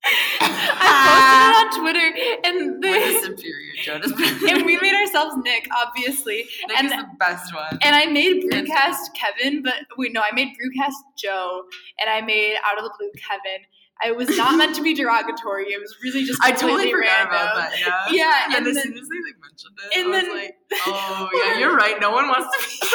I 0.04 1.72
posted 1.74 1.94
it 2.00 2.00
on 2.00 2.40
Twitter, 2.40 2.40
and 2.44 2.82
We're 2.82 3.12
the 3.12 3.26
superior 3.26 3.72
Jonas 3.82 4.12
Brothers. 4.12 4.42
and 4.50 4.66
we 4.66 4.78
made 4.80 4.94
ourselves 4.94 5.36
Nick, 5.44 5.68
obviously, 5.76 6.46
Nick 6.68 6.78
and 6.78 6.86
is 6.86 6.92
the 6.92 7.06
best 7.18 7.54
one. 7.54 7.78
and 7.82 7.94
I 7.94 8.06
made 8.06 8.44
Brewcast 8.50 9.14
Kevin, 9.14 9.62
but 9.62 9.74
wait, 9.96 10.12
no, 10.12 10.20
I 10.22 10.34
made 10.34 10.48
Brewcast 10.48 10.92
Joe, 11.18 11.62
and 12.00 12.08
I 12.10 12.20
made 12.20 12.56
Out 12.66 12.78
of 12.78 12.84
the 12.84 12.92
Blue 12.98 13.10
Kevin. 13.16 13.64
It 14.02 14.16
was 14.16 14.34
not 14.34 14.56
meant 14.56 14.74
to 14.76 14.82
be 14.82 14.94
derogatory. 14.94 15.66
It 15.66 15.78
was 15.78 15.94
really 16.02 16.24
just 16.24 16.40
I 16.42 16.52
totally 16.52 16.90
forgot 16.90 17.28
random. 17.28 17.34
about 17.34 17.54
that. 17.56 17.78
Yeah. 17.78 18.00
Yeah, 18.10 18.44
And, 18.46 18.54
and 18.56 18.66
as 18.68 18.74
then, 18.76 18.82
soon 18.84 18.94
as 18.96 19.08
they 19.08 19.16
like 19.26 19.36
mentioned 19.42 19.76
it, 19.92 19.98
and 19.98 20.06
I 20.06 20.10
was 20.10 20.22
then- 20.24 20.36
like, 20.36 20.54
oh 20.86 21.28
yeah, 21.44 21.58
you're 21.58 21.76
right. 21.76 22.00
No 22.00 22.10
one 22.10 22.26
wants 22.28 22.48
to 22.56 22.66
be 22.66 22.88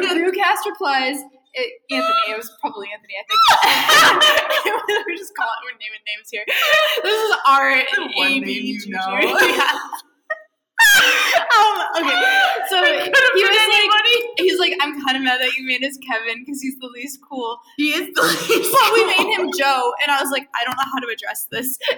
but. 0.00 0.16
Brewcast 0.16 0.64
replies, 0.70 1.16
it, 1.54 1.72
Anthony. 1.90 2.32
It 2.32 2.36
was 2.36 2.50
probably 2.60 2.88
Anthony, 2.92 3.14
I 3.18 3.24
think. 3.28 3.40
we're 5.08 5.16
just 5.16 5.34
calling, 5.36 5.60
we're 5.64 5.78
naming 5.78 6.02
names 6.06 6.28
here. 6.30 6.44
This 7.02 7.18
is 7.18 7.36
our 7.46 7.74
The 7.76 8.12
one 8.16 8.26
AB 8.32 8.40
name 8.40 8.64
you 8.64 8.78
Juju. 8.80 8.90
know. 8.90 9.18
Yeah. 9.20 9.78
um, 10.82 11.78
okay, 12.02 12.20
so 12.68 12.76
he 12.82 13.42
was 13.46 13.56
like, 13.70 14.38
he's 14.38 14.58
like, 14.58 14.72
I'm 14.80 15.00
kind 15.04 15.16
of 15.16 15.22
mad 15.22 15.40
that 15.40 15.52
you 15.56 15.64
made 15.64 15.84
us 15.84 15.96
Kevin 16.06 16.42
because 16.44 16.60
he's 16.60 16.76
the 16.80 16.88
least 16.88 17.20
cool. 17.28 17.58
he 17.76 17.92
is 17.92 18.12
the 18.14 18.22
least. 18.22 18.72
But 18.72 18.92
we 18.92 19.04
made 19.06 19.30
him 19.38 19.50
Joe, 19.56 19.92
and 20.02 20.10
I 20.10 20.20
was 20.20 20.30
like, 20.32 20.48
I 20.58 20.64
don't 20.64 20.76
know 20.76 20.82
how 20.92 20.98
to 20.98 21.06
address 21.12 21.46
this. 21.52 21.78
so 21.78 21.94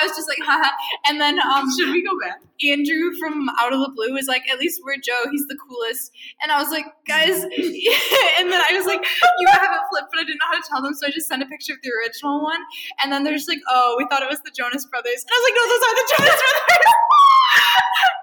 I 0.00 0.06
was 0.06 0.16
just 0.16 0.28
like, 0.28 0.38
haha. 0.42 0.70
And 1.06 1.20
then 1.20 1.38
um, 1.40 1.68
Should 1.76 1.90
we 1.90 2.02
go 2.02 2.18
back? 2.20 2.40
Andrew 2.62 3.10
from 3.18 3.48
Out 3.60 3.72
of 3.72 3.80
the 3.80 3.90
Blue 3.94 4.12
was 4.12 4.26
like, 4.26 4.48
at 4.48 4.58
least 4.58 4.82
we're 4.84 4.96
Joe. 4.96 5.24
He's 5.30 5.46
the 5.48 5.56
coolest. 5.56 6.12
And 6.42 6.52
I 6.52 6.60
was 6.62 6.70
like, 6.70 6.86
guys. 7.06 7.42
and 7.42 8.46
then 8.52 8.60
I 8.62 8.72
was 8.72 8.86
like, 8.86 9.04
you 9.38 9.48
have 9.48 9.62
it 9.62 9.80
flipped, 9.90 10.08
but 10.12 10.20
I 10.20 10.24
didn't 10.24 10.38
know 10.38 10.50
how 10.50 10.60
to 10.60 10.68
tell 10.68 10.82
them, 10.82 10.94
so 10.94 11.06
I 11.06 11.10
just 11.10 11.28
sent 11.28 11.42
a 11.42 11.46
picture 11.46 11.72
of 11.72 11.80
the 11.82 11.90
original 11.90 12.42
one. 12.42 12.60
And 13.02 13.12
then 13.12 13.24
they're 13.24 13.34
just 13.34 13.48
like, 13.48 13.60
oh, 13.68 13.96
we 13.98 14.06
thought 14.08 14.22
it 14.22 14.30
was 14.30 14.40
the 14.40 14.52
Jonas 14.54 14.86
Brothers. 14.86 15.24
And 15.26 15.30
I 15.30 15.36
was 15.38 15.44
like, 15.48 15.56
no, 15.58 15.64
those 15.68 15.82
are 15.82 15.94
the 15.98 16.06
Jonas 16.16 16.42
Brothers. 16.42 16.94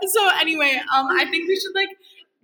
so 0.14 0.22
anyway, 0.40 0.82
um, 0.96 1.08
I 1.12 1.26
think 1.26 1.48
we 1.48 1.60
should 1.60 1.76
like 1.76 1.90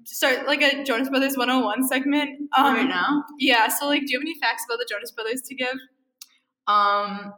start 0.03 0.47
like 0.47 0.61
a 0.61 0.83
Jonas 0.83 1.09
Brothers 1.09 1.37
101 1.37 1.87
segment. 1.87 2.49
Um, 2.57 2.75
right 2.75 2.87
now. 2.87 3.23
yeah, 3.39 3.67
so 3.67 3.87
like, 3.87 4.01
do 4.01 4.07
you 4.11 4.19
have 4.19 4.23
any 4.23 4.37
facts 4.39 4.65
about 4.67 4.79
the 4.79 4.87
Jonas 4.89 5.11
Brothers 5.11 5.41
to 5.43 5.55
give? 5.55 5.75
Um, 6.67 7.33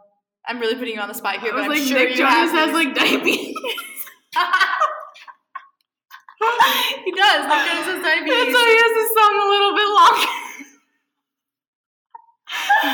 I'm 0.48 0.60
really 0.60 0.76
putting 0.76 0.96
you 0.96 1.02
on 1.02 1.08
the 1.10 1.14
spot 1.14 1.40
here, 1.40 1.52
I 1.54 1.56
but 1.62 1.68
was 1.68 1.78
I'm 1.78 1.84
like, 1.84 1.88
sure 1.88 2.00
Nick 2.00 2.10
you 2.12 2.16
Jonas 2.18 2.52
have 2.52 2.70
has 2.70 2.74
like 2.74 2.96
diabetes. 2.96 3.56
he 7.04 7.12
does. 7.12 7.42
Nick 7.48 7.64
Jonas 7.68 7.88
has 7.88 8.02
diabetes. 8.04 8.34
That's 8.38 8.54
why 8.54 8.66
he 8.68 8.78
has 8.78 8.94
this 8.96 9.12
song 9.18 9.34
a 9.36 9.48
little 9.50 9.74
bit 9.76 9.90
longer. 10.00 10.32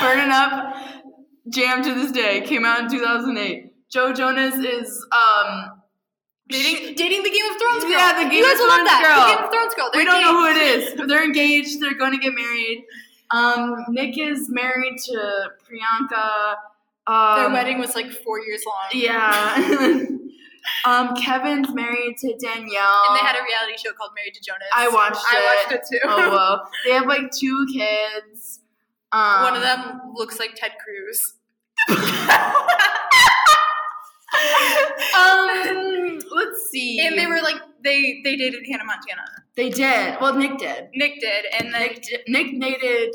Burning 0.00 0.30
Up, 0.32 0.76
jam 1.50 1.82
to 1.84 1.94
this 1.94 2.10
day, 2.12 2.40
came 2.42 2.64
out 2.64 2.80
in 2.80 2.88
2008. 2.90 3.72
Joe 3.90 4.12
Jonas 4.12 4.54
is, 4.56 5.06
um, 5.12 5.80
dating, 6.48 6.94
dating 6.96 7.22
the 7.22 7.30
Game 7.30 7.46
of 7.50 7.56
Thrones 7.58 7.84
girl. 7.84 7.92
Yeah, 7.92 8.24
the 8.24 8.28
Game 8.30 8.38
you 8.38 8.44
guys 8.44 8.54
of 8.54 8.66
Thrones 8.66 8.88
that. 8.88 9.02
girl. 9.04 9.20
The 9.22 9.34
Game 9.36 9.44
of 9.44 9.50
Thrones 9.52 9.74
girl. 9.74 9.90
They're 9.92 10.00
we 10.00 10.04
don't 10.04 10.22
know 10.22 10.40
who 10.40 10.46
it 10.50 10.56
is, 10.56 10.94
but 10.96 11.06
they're 11.08 11.24
engaged, 11.24 11.80
they're 11.80 11.94
going 11.94 12.12
to 12.12 12.18
get 12.18 12.32
married. 12.34 12.84
Um, 13.30 13.84
Nick 13.90 14.18
is 14.18 14.48
married 14.50 14.96
to 15.06 15.50
Priyanka. 15.64 16.56
Um, 17.06 17.36
Their 17.36 17.50
wedding 17.50 17.78
was 17.78 17.94
like 17.94 18.10
four 18.10 18.40
years 18.40 18.62
long. 18.66 18.88
Yeah. 18.92 20.06
um, 20.86 21.14
Kevin's 21.16 21.72
married 21.74 22.16
to 22.18 22.34
Danielle. 22.38 23.02
And 23.08 23.16
they 23.16 23.20
had 23.20 23.36
a 23.36 23.42
reality 23.42 23.76
show 23.76 23.92
called 23.92 24.12
Married 24.16 24.34
to 24.34 24.40
Jonas. 24.40 24.68
I 24.74 24.88
watched 24.88 25.24
I 25.30 25.64
watched 25.66 25.72
it. 25.72 25.80
it 25.92 26.00
too. 26.00 26.00
oh 26.04 26.30
well, 26.30 26.70
they 26.84 26.92
have 26.92 27.06
like 27.06 27.30
two 27.30 27.66
kids. 27.72 28.60
Um, 29.12 29.42
One 29.42 29.54
of 29.56 29.62
them 29.62 30.00
looks 30.14 30.38
like 30.38 30.54
Ted 30.56 30.72
Cruz. 30.82 31.34
um, 35.16 36.20
let's 36.34 36.70
see. 36.70 37.00
And 37.06 37.18
they 37.18 37.26
were 37.26 37.42
like 37.42 37.56
they 37.84 38.20
they 38.24 38.36
dated 38.36 38.64
Hannah 38.68 38.84
Montana. 38.84 39.22
They 39.56 39.70
did. 39.70 40.16
Well, 40.20 40.34
Nick 40.34 40.58
did. 40.58 40.88
Nick 40.94 41.20
did, 41.20 41.44
and 41.52 41.72
then 41.72 41.90
Nick, 42.26 42.54
Nick 42.54 42.60
dated. 42.60 43.14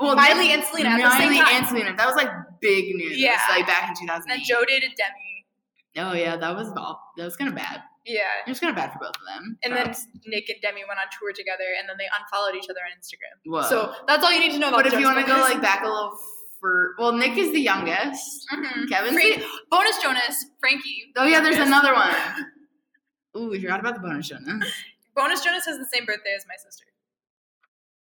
Well, 0.00 0.16
Miley 0.16 0.48
Nick- 0.48 0.58
and 0.58 0.64
Selena 0.64 0.88
at 0.90 0.98
the 1.02 1.10
same 1.18 1.34
Miley 1.34 1.54
and 1.54 1.66
Selena. 1.66 1.94
That 1.96 2.06
was 2.06 2.16
like 2.16 2.30
big 2.60 2.94
news. 2.94 3.18
Yeah. 3.18 3.40
Like 3.48 3.66
back 3.66 3.84
in 3.84 3.88
and 3.90 3.96
2008. 3.98 4.28
then 4.28 4.44
Joe 4.44 4.64
dated 4.66 4.92
Demi. 4.96 6.08
Oh 6.08 6.12
yeah, 6.14 6.36
that 6.36 6.54
was 6.56 6.68
all. 6.76 7.00
That 7.16 7.24
was 7.24 7.36
kind 7.36 7.48
of 7.48 7.54
bad. 7.56 7.82
Yeah. 8.04 8.20
It 8.46 8.50
was 8.50 8.60
kind 8.60 8.70
of 8.70 8.76
bad 8.76 8.92
for 8.92 8.98
both 8.98 9.16
of 9.16 9.22
them. 9.34 9.56
And 9.64 9.74
then. 9.74 9.94
Nick 10.26 10.48
and 10.50 10.58
Demi 10.60 10.82
went 10.86 10.98
on 11.00 11.06
tour 11.18 11.32
together, 11.32 11.64
and 11.78 11.88
then 11.88 11.96
they 11.98 12.06
unfollowed 12.20 12.54
each 12.56 12.68
other 12.68 12.80
on 12.84 12.92
Instagram. 12.98 13.34
Whoa. 13.46 13.62
So 13.68 13.94
that's 14.06 14.22
all 14.24 14.32
you 14.32 14.40
need 14.40 14.52
to 14.52 14.58
know 14.58 14.68
about. 14.68 14.84
but 14.84 14.92
if 14.92 14.98
you 14.98 15.06
want 15.06 15.18
to 15.20 15.26
go 15.26 15.38
like 15.40 15.62
back 15.62 15.82
a 15.84 15.88
little 15.88 16.18
for, 16.60 16.94
well, 16.98 17.12
Nick 17.12 17.36
is 17.38 17.52
the 17.52 17.60
youngest. 17.60 18.46
Mhm. 18.52 18.88
Kevin's 18.88 19.16
the, 19.16 19.44
bonus 19.70 20.02
Jonas, 20.02 20.46
Frankie. 20.60 21.12
oh 21.16 21.24
yeah, 21.26 21.40
there's 21.40 21.56
Youngest. 21.56 21.68
another 21.84 21.94
one. 21.94 22.14
Ooh, 23.36 23.50
we 23.50 23.60
forgot 23.60 23.80
about 23.80 23.94
the 23.94 24.00
bonus 24.00 24.28
Jonas. 24.28 24.64
Bonus 25.14 25.42
Jonas 25.44 25.64
has 25.66 25.78
the 25.78 25.86
same 25.92 26.04
birthday 26.06 26.34
as 26.36 26.44
my 26.48 26.54
sister. 26.56 26.84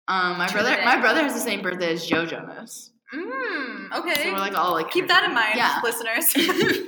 Um, 0.07 0.37
my 0.37 0.47
brother, 0.51 0.77
my 0.83 0.99
brother 0.99 1.21
has 1.23 1.33
the 1.33 1.39
same 1.39 1.61
birthday 1.61 1.93
as 1.93 2.05
Joe 2.05 2.25
Jonas. 2.25 2.91
Mm, 3.14 3.91
okay. 3.99 4.24
So 4.24 4.32
we're 4.32 4.39
like 4.39 4.55
all 4.57 4.74
like 4.74 4.89
Keep 4.91 5.07
that 5.07 5.24
in 5.26 5.34
mind, 5.34 5.55
Yeah. 5.55 5.80
listeners. 5.84 6.34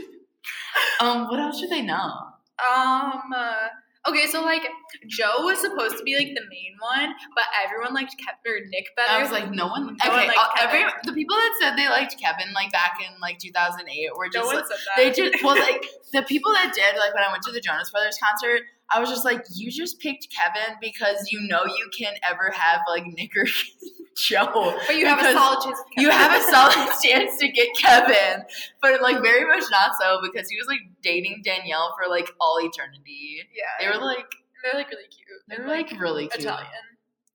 Um, 0.99 1.27
what 1.29 1.39
else 1.39 1.59
should 1.59 1.69
they 1.69 1.81
know? 1.81 2.11
um. 2.59 3.21
Uh, 3.35 3.67
okay, 4.07 4.27
so 4.27 4.43
like 4.43 4.63
Joe 5.07 5.43
was 5.43 5.59
supposed 5.61 5.97
to 5.97 6.03
be 6.03 6.15
like 6.15 6.27
the 6.35 6.43
main 6.49 6.75
one, 6.79 7.13
but 7.35 7.45
everyone 7.63 7.93
liked 7.93 8.15
Kevin 8.19 8.63
or 8.63 8.65
Nick 8.69 8.85
better. 8.95 9.11
I 9.11 9.21
was 9.21 9.31
like, 9.31 9.51
no 9.51 9.67
one. 9.67 9.85
No 9.87 9.91
okay, 10.05 10.09
one 10.09 10.27
liked 10.27 10.39
uh, 10.39 10.63
every 10.63 10.79
Kevin. 10.79 10.95
the 11.05 11.13
people 11.13 11.35
that 11.35 11.51
said 11.61 11.75
they 11.77 11.87
liked 11.89 12.15
Kevin 12.19 12.53
like 12.53 12.71
back 12.71 12.97
in 12.99 13.19
like 13.21 13.39
2008 13.39 13.87
were 14.17 14.25
no 14.25 14.31
just 14.31 14.45
one 14.47 14.55
like, 14.55 14.65
said 14.67 14.77
that. 14.77 14.95
they 14.97 15.11
just 15.11 15.43
well 15.43 15.55
like 15.55 15.85
the 16.13 16.23
people 16.23 16.51
that 16.53 16.73
did 16.75 16.97
like 16.99 17.13
when 17.13 17.23
I 17.23 17.31
went 17.31 17.43
to 17.43 17.51
the 17.51 17.61
Jonas 17.61 17.89
Brothers 17.91 18.17
concert, 18.23 18.61
I 18.93 18.99
was 18.99 19.09
just 19.09 19.25
like, 19.25 19.43
you 19.53 19.71
just 19.71 19.99
picked 19.99 20.27
Kevin 20.35 20.75
because 20.79 21.29
you 21.31 21.39
know 21.47 21.65
you 21.65 21.89
can't 21.97 22.17
ever 22.29 22.51
have 22.53 22.81
like 22.87 23.03
Nick 23.07 23.31
or 23.35 23.45
Joe. 24.17 24.77
but 24.87 24.95
you 24.95 25.05
have 25.07 25.19
a 25.19 25.33
solid 25.33 25.63
chance. 25.63 25.79
You 25.97 26.09
have 26.11 26.39
a 26.39 26.43
solid 26.51 26.91
chance 27.03 27.37
to 27.39 27.47
get 27.51 27.67
Kevin, 27.77 28.43
but 28.81 29.01
like 29.01 29.21
very 29.21 29.45
much 29.45 29.63
not 29.71 29.91
so 29.99 30.19
because 30.21 30.47
he 30.49 30.55
was 30.57 30.67
like 30.67 30.79
dating 31.01 31.41
Danielle 31.43 31.95
for 32.01 32.09
like 32.09 32.29
all 32.39 32.57
eternity. 32.61 33.41
Yeah, 33.55 33.63
They 33.79 33.87
were 33.97 34.03
like 34.03 34.25
they're 34.63 34.79
like 34.79 34.89
really 34.89 35.07
cute. 35.09 35.27
they 35.49 35.55
and, 35.55 35.65
were 35.65 35.71
like 35.71 35.91
really 35.99 36.27
cute. 36.27 36.43
Italian. 36.45 36.69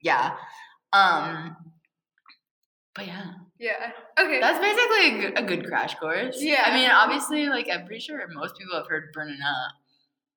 Yeah. 0.02 0.36
Um. 0.92 1.56
But 2.94 3.06
yeah, 3.06 3.24
Yeah. 3.58 3.92
Okay. 4.18 4.40
that's 4.40 4.58
basically 4.58 5.06
a 5.06 5.20
good, 5.30 5.38
a 5.38 5.42
good 5.42 5.66
crash 5.66 5.94
course. 5.96 6.36
Yeah. 6.40 6.62
I 6.64 6.74
mean, 6.74 6.90
obviously, 6.90 7.46
like 7.46 7.68
I'm 7.70 7.86
pretty 7.86 8.00
sure 8.00 8.20
most 8.32 8.56
people 8.56 8.76
have 8.76 8.86
heard 8.88 9.10
"Burning 9.12 9.38
Up," 9.42 9.72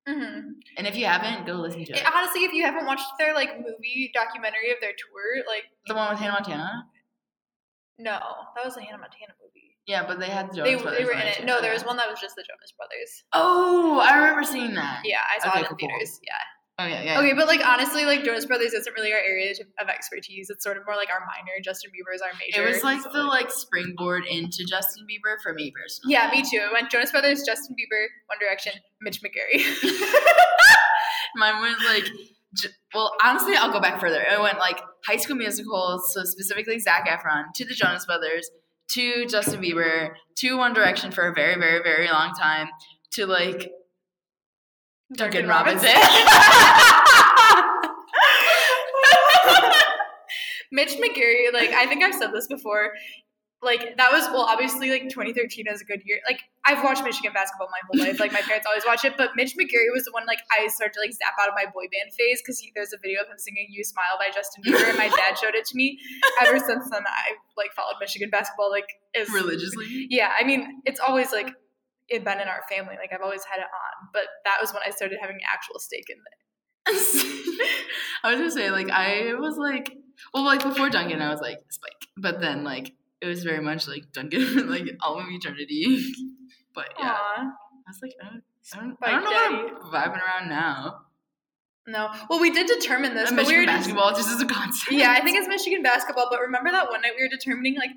hmm 0.06 0.40
and 0.76 0.86
if 0.86 0.96
you 0.96 1.06
haven't, 1.06 1.46
go 1.46 1.54
listen 1.54 1.84
to 1.84 1.92
it. 1.92 2.02
honestly, 2.12 2.44
if 2.44 2.52
you 2.52 2.62
haven't 2.64 2.86
watched 2.86 3.06
their 3.18 3.32
like 3.34 3.56
movie 3.58 4.10
documentary 4.14 4.70
of 4.70 4.76
their 4.80 4.92
tour, 4.92 5.44
like 5.48 5.64
The 5.86 5.94
one 5.94 6.10
with 6.10 6.18
Hannah 6.18 6.32
Montana. 6.34 6.86
no, 7.98 8.18
that 8.56 8.64
was 8.64 8.76
a 8.76 8.80
Hannah 8.82 8.98
Montana 8.98 9.32
movie. 9.42 9.76
Yeah, 9.86 10.06
but 10.06 10.18
they 10.18 10.26
had 10.28 10.50
the 10.52 10.62
They, 10.62 10.74
Brothers 10.76 10.98
they 10.98 11.04
were 11.04 11.12
in 11.12 11.18
it. 11.20 11.34
too. 11.36 11.44
No, 11.44 11.60
there 11.60 11.72
was 11.72 11.84
one 11.84 11.96
that 11.98 12.08
was 12.08 12.18
just 12.20 12.36
the 12.36 12.42
Jonas 12.42 12.72
Brothers. 12.76 13.24
Oh, 13.34 14.00
I 14.00 14.16
remember 14.16 14.42
seeing 14.42 14.74
that. 14.74 15.02
Yeah, 15.04 15.20
I 15.34 15.38
saw 15.42 15.50
Okay, 15.50 15.58
it 15.60 15.62
in 15.62 15.68
cool. 15.68 15.76
theaters. 15.88 16.20
Yeah. 16.22 16.32
Oh 16.78 16.86
yeah, 16.86 17.02
yeah. 17.02 17.18
Okay, 17.20 17.34
but 17.34 17.46
like 17.46 17.64
honestly, 17.64 18.04
like 18.04 18.24
Jonas 18.24 18.46
Brothers 18.46 18.72
isn't 18.72 18.92
really 18.94 19.12
our 19.12 19.18
area 19.20 19.54
of 19.80 19.88
expertise. 19.88 20.50
It's 20.50 20.64
sort 20.64 20.76
of 20.76 20.84
more 20.84 20.96
like 20.96 21.08
our 21.08 21.20
minor. 21.20 21.52
Justin 21.62 21.92
Bieber 21.92 22.12
is 22.12 22.20
our 22.20 22.32
major. 22.36 22.66
It 22.66 22.74
was 22.74 22.82
like 22.82 23.00
so, 23.00 23.10
the 23.12 23.22
like 23.22 23.52
springboard 23.52 24.24
into 24.26 24.64
Justin 24.68 25.06
Bieber 25.08 25.40
for 25.40 25.52
me 25.54 25.70
personally. 25.70 26.14
Yeah, 26.14 26.28
me 26.32 26.42
too. 26.42 26.66
I 26.68 26.72
went 26.72 26.90
Jonas 26.90 27.12
Brothers, 27.12 27.44
Justin 27.46 27.76
Bieber, 27.76 28.06
One 28.26 28.38
Direction, 28.40 28.72
Mitch 29.00 29.22
McGary. 29.22 29.64
Mine 31.36 31.62
went 31.62 31.78
like, 31.84 32.10
well, 32.92 33.12
honestly, 33.22 33.54
I'll 33.54 33.72
go 33.72 33.80
back 33.80 34.00
further. 34.00 34.24
I 34.28 34.40
went 34.40 34.58
like 34.58 34.80
High 35.06 35.18
School 35.18 35.36
Musical, 35.36 36.02
so 36.08 36.24
specifically 36.24 36.80
Zac 36.80 37.06
Efron, 37.06 37.52
to 37.54 37.64
the 37.64 37.74
Jonas 37.74 38.04
Brothers, 38.06 38.50
to 38.90 39.26
Justin 39.26 39.62
Bieber, 39.62 40.10
to 40.38 40.58
One 40.58 40.74
Direction 40.74 41.12
for 41.12 41.28
a 41.28 41.32
very, 41.32 41.54
very, 41.54 41.84
very 41.84 42.08
long 42.08 42.32
time, 42.34 42.68
to 43.12 43.26
like 43.26 43.70
Duncan 45.16 45.46
Robinson. 45.48 45.88
Mitch 50.72 50.96
McGary, 50.98 51.52
like 51.52 51.70
I 51.70 51.86
think 51.86 52.02
I've 52.02 52.14
said 52.14 52.32
this 52.32 52.48
before. 52.48 52.92
Like 53.62 53.96
that 53.96 54.12
was 54.12 54.28
well, 54.28 54.42
obviously 54.42 54.90
like 54.90 55.08
2013 55.08 55.64
was 55.70 55.80
a 55.80 55.84
good 55.84 56.02
year. 56.04 56.20
Like 56.28 56.40
I've 56.66 56.84
watched 56.84 57.02
Michigan 57.02 57.32
basketball 57.32 57.68
my 57.72 57.80
whole 57.88 58.06
life. 58.06 58.20
Like 58.20 58.32
my 58.32 58.42
parents 58.42 58.66
always 58.66 58.84
watch 58.84 59.04
it, 59.06 59.16
but 59.16 59.30
Mitch 59.36 59.56
McGary 59.56 59.88
was 59.94 60.04
the 60.04 60.12
one 60.12 60.26
like 60.26 60.40
I 60.52 60.66
started 60.68 60.92
to 60.94 61.00
like 61.00 61.12
zap 61.12 61.32
out 61.40 61.48
of 61.48 61.54
my 61.56 61.64
boy 61.64 61.88
band 61.88 62.12
phase 62.12 62.42
because 62.42 62.60
there's 62.74 62.92
a 62.92 62.98
video 63.00 63.22
of 63.22 63.28
him 63.28 63.38
singing 63.38 63.66
"You 63.70 63.82
Smile" 63.82 64.18
by 64.18 64.28
Justin 64.34 64.62
Bieber, 64.66 64.86
and 64.86 64.98
my 64.98 65.08
dad 65.08 65.38
showed 65.40 65.54
it 65.54 65.64
to 65.64 65.76
me. 65.76 65.98
Ever 66.42 66.58
since 66.58 66.90
then, 66.90 67.02
I've 67.08 67.40
like 67.56 67.72
followed 67.72 67.96
Michigan 68.00 68.28
basketball 68.28 68.70
like 68.70 68.88
is 69.14 69.30
Religiously. 69.30 70.08
Yeah, 70.10 70.32
I 70.38 70.44
mean 70.44 70.82
it's 70.84 71.00
always 71.00 71.32
like 71.32 71.54
it 72.08 72.24
been 72.24 72.40
in 72.40 72.48
our 72.48 72.62
family. 72.68 72.96
Like 72.98 73.12
I've 73.12 73.22
always 73.22 73.44
had 73.44 73.58
it 73.58 73.66
on, 73.66 74.08
but 74.12 74.24
that 74.44 74.58
was 74.60 74.72
when 74.72 74.82
I 74.86 74.90
started 74.90 75.18
having 75.20 75.38
actual 75.50 75.78
stake 75.78 76.08
in 76.08 76.16
it. 76.16 76.38
I 78.22 78.30
was 78.30 78.38
gonna 78.38 78.50
say, 78.50 78.70
like, 78.70 78.90
I 78.90 79.34
was 79.34 79.56
like, 79.56 79.90
well, 80.32 80.44
like 80.44 80.62
before 80.62 80.90
Duncan, 80.90 81.22
I 81.22 81.30
was 81.30 81.40
like 81.40 81.58
Spike, 81.70 82.08
but 82.16 82.40
then 82.40 82.64
like 82.64 82.92
it 83.20 83.26
was 83.26 83.42
very 83.42 83.62
much 83.62 83.88
like 83.88 84.12
Duncan, 84.12 84.68
like 84.70 84.84
all 85.00 85.18
of 85.18 85.26
eternity. 85.28 86.12
But 86.74 86.88
yeah, 86.98 87.16
Aw. 87.16 87.40
I 87.40 87.90
was 87.90 87.98
like, 88.02 88.12
I 88.22 88.24
don't, 88.26 88.42
I 88.72 88.80
don't, 88.80 88.98
I 89.02 89.10
don't 89.10 89.24
know 89.24 89.30
what 89.92 90.04
I'm 90.04 90.12
vibing 90.12 90.22
around 90.22 90.48
now. 90.48 91.00
No. 91.86 92.10
Well, 92.30 92.40
we 92.40 92.50
did 92.50 92.66
determine 92.66 93.14
this, 93.14 93.28
And 93.28 93.36
but 93.36 93.46
we 93.46 93.52
Michigan 93.52 93.74
were 93.74 93.78
basketball 93.78 94.14
just 94.14 94.30
as 94.30 94.40
a 94.40 94.46
concept. 94.46 94.92
Yeah, 94.92 95.12
I 95.12 95.20
think 95.20 95.36
it's 95.38 95.48
Michigan 95.48 95.82
basketball. 95.82 96.28
But 96.30 96.40
remember 96.40 96.70
that 96.70 96.88
one 96.88 97.02
night 97.02 97.12
we 97.16 97.22
were 97.22 97.28
determining 97.28 97.76
like 97.76 97.90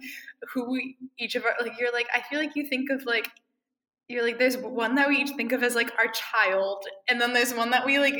who 0.53 0.69
we 0.69 0.97
each 1.17 1.35
of 1.35 1.45
our 1.45 1.53
like. 1.61 1.79
You're 1.79 1.93
like, 1.93 2.07
I 2.13 2.21
feel 2.21 2.39
like 2.39 2.55
you 2.55 2.67
think 2.67 2.89
of 2.89 3.05
like. 3.05 3.29
You're 4.07 4.23
like, 4.23 4.39
there's 4.39 4.57
one 4.57 4.95
that 4.95 5.09
we 5.09 5.17
each 5.17 5.31
think 5.31 5.51
of 5.51 5.63
as 5.63 5.75
like 5.75 5.91
our 5.97 6.07
child, 6.07 6.85
and 7.09 7.19
then 7.19 7.33
there's 7.33 7.53
one 7.53 7.71
that 7.71 7.85
we 7.85 7.99
like, 7.99 8.15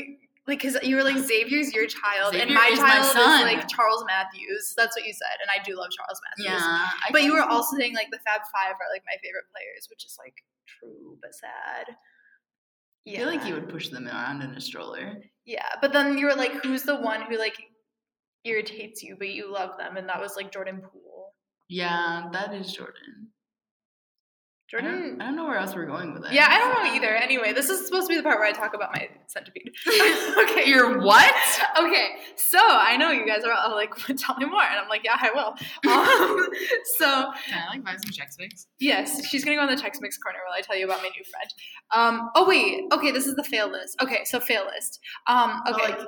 like, 0.46 0.60
cause 0.62 0.76
you 0.82 0.96
were 0.96 1.02
like 1.02 1.16
Xavier's 1.16 1.72
your 1.72 1.86
child, 1.86 2.34
and 2.34 2.52
my 2.52 2.68
is 2.72 2.80
my 2.80 2.88
child 2.88 3.12
son. 3.12 3.48
is 3.48 3.54
like 3.56 3.68
Charles 3.68 4.04
Matthews. 4.06 4.74
That's 4.76 4.96
what 4.96 5.06
you 5.06 5.12
said, 5.12 5.40
and 5.40 5.50
I 5.50 5.62
do 5.62 5.76
love 5.76 5.88
Charles 5.90 6.20
Matthews. 6.28 6.60
yeah. 6.60 6.86
I 6.86 7.08
But 7.10 7.22
you 7.22 7.32
were 7.34 7.42
also 7.42 7.76
saying 7.76 7.94
like 7.94 8.08
the 8.10 8.18
Fab 8.18 8.42
Five 8.52 8.74
are 8.74 8.92
like 8.92 9.02
my 9.06 9.16
favorite 9.22 9.44
players, 9.52 9.88
which 9.90 10.04
is 10.04 10.16
like 10.18 10.34
true 10.66 11.16
but 11.22 11.34
sad. 11.34 11.96
I 13.06 13.16
feel 13.16 13.26
like 13.28 13.46
you 13.46 13.54
would 13.54 13.70
push 13.70 13.88
them 13.88 14.06
around 14.06 14.42
in 14.42 14.50
a 14.50 14.60
stroller. 14.60 15.22
Yeah, 15.46 15.68
but 15.80 15.94
then 15.94 16.18
you 16.18 16.26
were 16.26 16.34
like, 16.34 16.52
who's 16.62 16.82
the 16.82 16.96
one 16.96 17.22
who 17.22 17.38
like 17.38 17.56
irritates 18.44 19.02
you, 19.02 19.16
but 19.18 19.30
you 19.30 19.50
love 19.50 19.78
them, 19.78 19.96
and 19.96 20.08
that 20.08 20.20
was 20.20 20.36
like 20.36 20.52
Jordan 20.52 20.82
Poole. 20.82 21.32
Yeah, 21.68 22.28
that 22.32 22.52
is 22.54 22.72
Jordan. 22.72 23.28
I 24.68 24.80
Jordan. 24.82 25.00
don't, 25.00 25.22
I 25.22 25.24
don't 25.26 25.36
know 25.36 25.44
where 25.46 25.56
else 25.56 25.74
we're 25.74 25.86
going 25.86 26.12
with 26.12 26.24
that. 26.24 26.32
Yeah, 26.34 26.46
I 26.50 26.58
don't 26.58 26.72
know 26.84 26.94
either. 26.94 27.14
Anyway, 27.16 27.54
this 27.54 27.70
is 27.70 27.86
supposed 27.86 28.06
to 28.06 28.12
be 28.12 28.16
the 28.18 28.22
part 28.22 28.38
where 28.38 28.46
I 28.46 28.52
talk 28.52 28.74
about 28.74 28.92
my 28.92 29.08
centipede. 29.26 29.72
okay. 29.88 30.68
You're 30.68 31.00
what? 31.00 31.34
Okay, 31.78 32.08
so 32.36 32.58
I 32.60 32.96
know 32.96 33.10
you 33.12 33.24
guys 33.26 33.44
are 33.44 33.52
all 33.52 33.74
like, 33.74 33.94
tell 34.18 34.36
me 34.36 34.44
more, 34.46 34.62
and 34.62 34.78
I'm 34.80 34.88
like, 34.88 35.04
yeah, 35.04 35.16
I 35.16 35.30
will. 35.32 35.54
Um, 35.90 36.48
so 36.98 37.32
Can 37.46 37.62
I 37.62 37.68
like 37.70 37.84
buy 37.84 37.92
some 37.92 38.10
Chex 38.10 38.36
Mix? 38.38 38.66
yes, 38.80 39.24
she's 39.28 39.44
gonna 39.44 39.56
go 39.56 39.62
on 39.62 39.68
the 39.68 39.80
Chex 39.80 40.00
Mix 40.00 40.18
corner 40.18 40.40
while 40.46 40.58
I 40.58 40.60
tell 40.60 40.76
you 40.76 40.84
about 40.84 40.98
my 41.00 41.08
new 41.08 41.22
friend. 41.30 41.50
Um, 41.94 42.30
oh 42.34 42.46
wait, 42.48 42.82
okay, 42.92 43.12
this 43.12 43.26
is 43.26 43.36
the 43.36 43.44
fail 43.44 43.70
list. 43.70 43.96
Okay, 44.02 44.24
so 44.24 44.40
fail 44.40 44.64
list. 44.66 44.98
Um, 45.28 45.62
Oh, 45.66 45.72
okay, 45.74 45.92
like, 45.94 45.98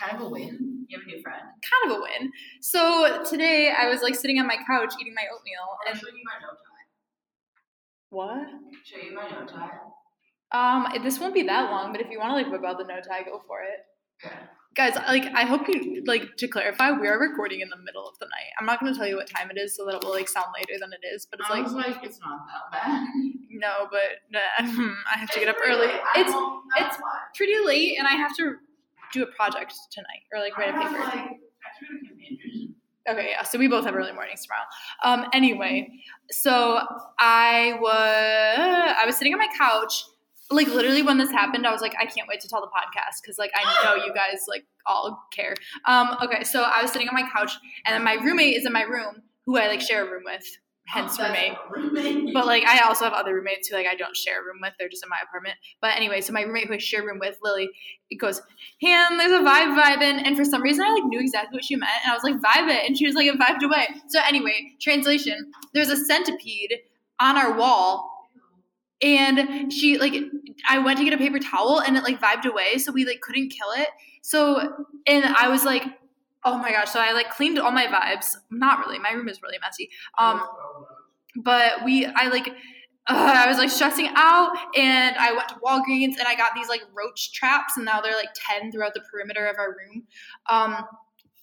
kind 0.00 0.16
of 0.16 0.26
a 0.26 0.28
win. 0.28 0.84
You 0.88 0.98
have 0.98 1.06
a 1.06 1.10
new 1.10 1.22
friend. 1.22 1.40
kind 1.40 1.92
of 1.92 1.98
a 1.98 2.00
win. 2.02 2.32
So 2.60 3.22
today 3.30 3.72
I 3.76 3.88
was 3.88 4.02
like 4.02 4.16
sitting 4.16 4.40
on 4.40 4.46
my 4.48 4.56
couch 4.66 4.92
eating 5.00 5.14
my 5.14 5.22
oatmeal, 5.32 5.78
and 5.88 5.96
show 5.98 6.08
you 6.08 6.22
my 6.24 6.40
No 6.42 6.48
Thai. 6.48 6.56
What? 8.14 8.46
Show 8.84 9.04
you 9.04 9.12
my 9.12 9.28
No 9.28 9.44
Thai. 9.44 9.70
Um, 10.52 11.02
this 11.02 11.18
won't 11.18 11.34
be 11.34 11.42
that 11.42 11.68
long, 11.72 11.90
but 11.90 12.00
if 12.00 12.08
you 12.10 12.20
want 12.20 12.30
to 12.30 12.36
like 12.36 12.46
whip 12.46 12.64
out 12.64 12.78
the 12.78 12.84
note 12.84 13.02
tag, 13.02 13.24
go 13.26 13.42
for 13.44 13.62
it. 13.62 13.80
Yeah. 14.22 14.30
Guys, 14.76 14.94
like 15.08 15.26
I 15.34 15.42
hope 15.44 15.66
you 15.66 16.04
like 16.06 16.36
to 16.36 16.46
clarify, 16.46 16.92
we 16.92 17.08
are 17.08 17.18
recording 17.18 17.60
in 17.60 17.70
the 17.70 17.76
middle 17.76 18.06
of 18.06 18.16
the 18.20 18.26
night. 18.26 18.52
I'm 18.60 18.66
not 18.66 18.78
gonna 18.78 18.94
tell 18.94 19.08
you 19.08 19.16
what 19.16 19.28
time 19.28 19.50
it 19.50 19.58
is 19.58 19.74
so 19.76 19.84
that 19.86 19.96
it 19.96 20.04
will 20.04 20.12
like 20.12 20.28
sound 20.28 20.46
later 20.56 20.78
than 20.80 20.92
it 20.92 21.04
is, 21.04 21.26
but 21.28 21.40
it's 21.40 21.50
I 21.50 21.58
like 21.60 21.72
like, 21.72 22.04
it's 22.04 22.20
not 22.20 22.46
that 22.46 22.70
bad. 22.70 23.08
no, 23.50 23.88
but 23.90 24.22
uh, 24.32 24.38
I 25.12 25.18
have 25.18 25.30
to 25.30 25.40
get 25.40 25.48
up 25.48 25.56
early. 25.66 25.88
It's 26.14 26.32
it's 26.76 26.96
pretty 27.34 27.56
late 27.64 27.98
and 27.98 28.06
I 28.06 28.12
have 28.12 28.36
to 28.36 28.58
do 29.12 29.24
a 29.24 29.26
project 29.26 29.74
tonight 29.90 30.22
or 30.32 30.38
like 30.38 30.56
write 30.56 30.70
a 30.70 30.78
paper. 30.78 31.36
Okay, 33.08 33.28
yeah. 33.30 33.42
So 33.42 33.58
we 33.58 33.68
both 33.68 33.84
have 33.84 33.94
early 33.94 34.12
mornings 34.12 34.46
tomorrow. 34.46 34.64
Um, 35.04 35.28
anyway, 35.34 35.90
so 36.30 36.80
I 37.18 37.76
was 37.80 38.96
I 38.98 39.04
was 39.04 39.16
sitting 39.16 39.34
on 39.34 39.38
my 39.38 39.48
couch, 39.58 40.04
like 40.50 40.68
literally 40.68 41.02
when 41.02 41.18
this 41.18 41.30
happened, 41.30 41.66
I 41.66 41.72
was 41.72 41.82
like, 41.82 41.94
I 41.98 42.06
can't 42.06 42.28
wait 42.28 42.40
to 42.40 42.48
tell 42.48 42.60
the 42.60 42.68
podcast 42.68 43.20
because 43.22 43.38
like 43.38 43.52
I 43.54 43.84
know 43.84 44.02
you 44.02 44.14
guys 44.14 44.46
like 44.48 44.64
all 44.86 45.26
care. 45.32 45.54
Um, 45.86 46.16
okay, 46.22 46.44
so 46.44 46.62
I 46.62 46.82
was 46.82 46.92
sitting 46.92 47.08
on 47.08 47.14
my 47.14 47.28
couch, 47.30 47.52
and 47.86 47.94
then 47.94 48.04
my 48.04 48.14
roommate 48.14 48.56
is 48.56 48.66
in 48.66 48.72
my 48.72 48.82
room, 48.82 49.22
who 49.44 49.58
I 49.58 49.66
like 49.66 49.80
share 49.80 50.06
a 50.06 50.10
room 50.10 50.22
with, 50.24 50.44
hence 50.86 51.16
oh, 51.18 51.24
roommate. 51.70 52.34
But 52.34 52.46
like 52.46 52.64
I 52.64 52.80
also 52.86 53.04
have 53.04 53.12
other 53.12 53.34
roommates 53.34 53.68
who 53.68 53.76
like 53.76 53.86
I 53.86 53.94
don't 53.94 54.16
share 54.16 54.40
a 54.40 54.44
room 54.44 54.58
with. 54.60 54.72
They're 54.78 54.88
just 54.88 55.02
in 55.02 55.08
my 55.08 55.18
apartment. 55.22 55.56
But 55.80 55.96
anyway, 55.96 56.20
so 56.20 56.32
my 56.32 56.42
roommate 56.42 56.68
who 56.68 56.74
I 56.74 56.78
share 56.78 57.02
a 57.02 57.06
room 57.06 57.18
with, 57.18 57.38
Lily, 57.42 57.70
it 58.10 58.16
goes, 58.16 58.42
"Han, 58.82 59.18
there's 59.18 59.32
a 59.32 59.40
vibe 59.40 59.78
vibing," 59.78 60.22
and 60.24 60.36
for 60.36 60.44
some 60.44 60.62
reason 60.62 60.84
I 60.84 60.90
like 60.90 61.04
knew 61.04 61.20
exactly 61.20 61.56
what 61.56 61.64
she 61.64 61.76
meant, 61.76 61.92
and 62.04 62.12
I 62.12 62.14
was 62.14 62.22
like, 62.22 62.36
"Vibe 62.36 62.70
it," 62.70 62.86
and 62.86 62.96
she 62.96 63.06
was 63.06 63.14
like, 63.14 63.26
"It 63.26 63.38
vibed 63.38 63.62
away." 63.62 63.88
So 64.08 64.20
anyway, 64.26 64.72
translation: 64.80 65.52
there's 65.72 65.90
a 65.90 65.96
centipede 65.96 66.80
on 67.20 67.36
our 67.36 67.56
wall. 67.56 68.10
And 69.02 69.72
she 69.72 69.98
like 69.98 70.14
I 70.66 70.78
went 70.78 70.98
to 70.98 71.04
get 71.04 71.12
a 71.12 71.18
paper 71.18 71.38
towel 71.38 71.80
and 71.80 71.96
it 71.96 72.04
like 72.04 72.20
vibed 72.20 72.46
away, 72.46 72.78
so 72.78 72.92
we 72.92 73.04
like 73.04 73.20
couldn't 73.20 73.50
kill 73.50 73.68
it. 73.76 73.88
So 74.22 74.86
and 75.06 75.24
I 75.24 75.48
was 75.48 75.64
like, 75.64 75.82
oh 76.44 76.58
my 76.58 76.70
gosh. 76.70 76.90
So 76.90 77.00
I 77.00 77.12
like 77.12 77.30
cleaned 77.30 77.58
all 77.58 77.72
my 77.72 77.86
vibes. 77.86 78.36
Not 78.50 78.78
really. 78.80 78.98
My 78.98 79.10
room 79.10 79.28
is 79.28 79.42
really 79.42 79.58
messy. 79.60 79.90
Um, 80.18 80.46
but 81.36 81.84
we 81.84 82.06
I 82.06 82.28
like 82.28 82.48
uh, 83.06 83.42
I 83.44 83.48
was 83.48 83.58
like 83.58 83.70
stressing 83.70 84.08
out 84.14 84.56
and 84.76 85.16
I 85.16 85.32
went 85.32 85.48
to 85.48 85.56
Walgreens 85.56 86.18
and 86.18 86.26
I 86.26 86.34
got 86.34 86.52
these 86.54 86.68
like 86.68 86.82
roach 86.94 87.32
traps 87.32 87.76
and 87.76 87.84
now 87.84 88.00
they're 88.00 88.16
like 88.16 88.30
10 88.60 88.72
throughout 88.72 88.94
the 88.94 89.02
perimeter 89.10 89.46
of 89.46 89.56
our 89.58 89.70
room. 89.70 90.04
Um 90.48 90.84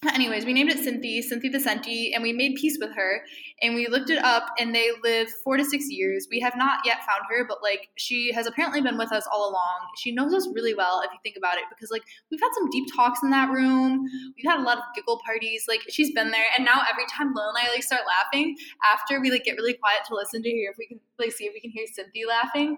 anyways, 0.14 0.44
we 0.44 0.52
named 0.52 0.70
it 0.70 0.78
Cynthia, 0.78 1.22
Cynthia 1.22 1.50
the 1.50 1.60
Senti, 1.60 2.12
and 2.12 2.24
we 2.24 2.32
made 2.32 2.56
peace 2.56 2.76
with 2.80 2.92
her 2.96 3.22
and 3.60 3.72
we 3.74 3.86
looked 3.86 4.10
it 4.10 4.18
up 4.24 4.46
and 4.58 4.74
they 4.74 4.90
live 5.04 5.28
4 5.44 5.58
to 5.58 5.64
6 5.64 5.90
years. 5.90 6.26
We 6.28 6.40
have 6.40 6.56
not 6.56 6.80
yet 6.84 6.98
found 7.06 7.22
her, 7.30 7.46
but 7.46 7.62
like 7.62 7.88
she 7.96 8.32
has 8.32 8.48
apparently 8.48 8.80
been 8.80 8.98
with 8.98 9.12
us 9.12 9.24
all 9.32 9.48
along. 9.48 9.86
She 9.96 10.10
knows 10.10 10.34
us 10.34 10.48
really 10.52 10.74
well 10.74 11.02
if 11.04 11.12
you 11.12 11.18
think 11.22 11.36
about 11.36 11.56
it 11.56 11.64
because 11.70 11.92
like 11.92 12.02
we've 12.30 12.40
had 12.40 12.50
some 12.54 12.68
deep 12.70 12.88
talks 12.92 13.20
in 13.22 13.30
that 13.30 13.52
room. 13.52 14.04
We've 14.36 14.50
had 14.50 14.58
a 14.58 14.62
lot 14.62 14.78
of 14.78 14.84
giggle 14.96 15.20
parties. 15.24 15.66
Like 15.68 15.82
she's 15.88 16.12
been 16.12 16.32
there 16.32 16.46
and 16.56 16.64
now 16.64 16.82
every 16.90 17.04
time 17.06 17.32
Lil 17.32 17.50
and 17.50 17.58
I 17.58 17.70
like 17.70 17.84
start 17.84 18.02
laughing 18.06 18.56
after 18.92 19.20
we 19.20 19.30
like 19.30 19.44
get 19.44 19.56
really 19.56 19.74
quiet 19.74 20.00
to 20.08 20.16
listen 20.16 20.42
to 20.42 20.50
hear 20.50 20.72
if 20.72 20.78
we 20.78 20.86
can 20.86 20.98
like 21.20 21.30
see 21.30 21.44
if 21.44 21.52
we 21.54 21.60
can 21.60 21.70
hear 21.70 21.86
Cynthia 21.86 22.26
laughing. 22.26 22.76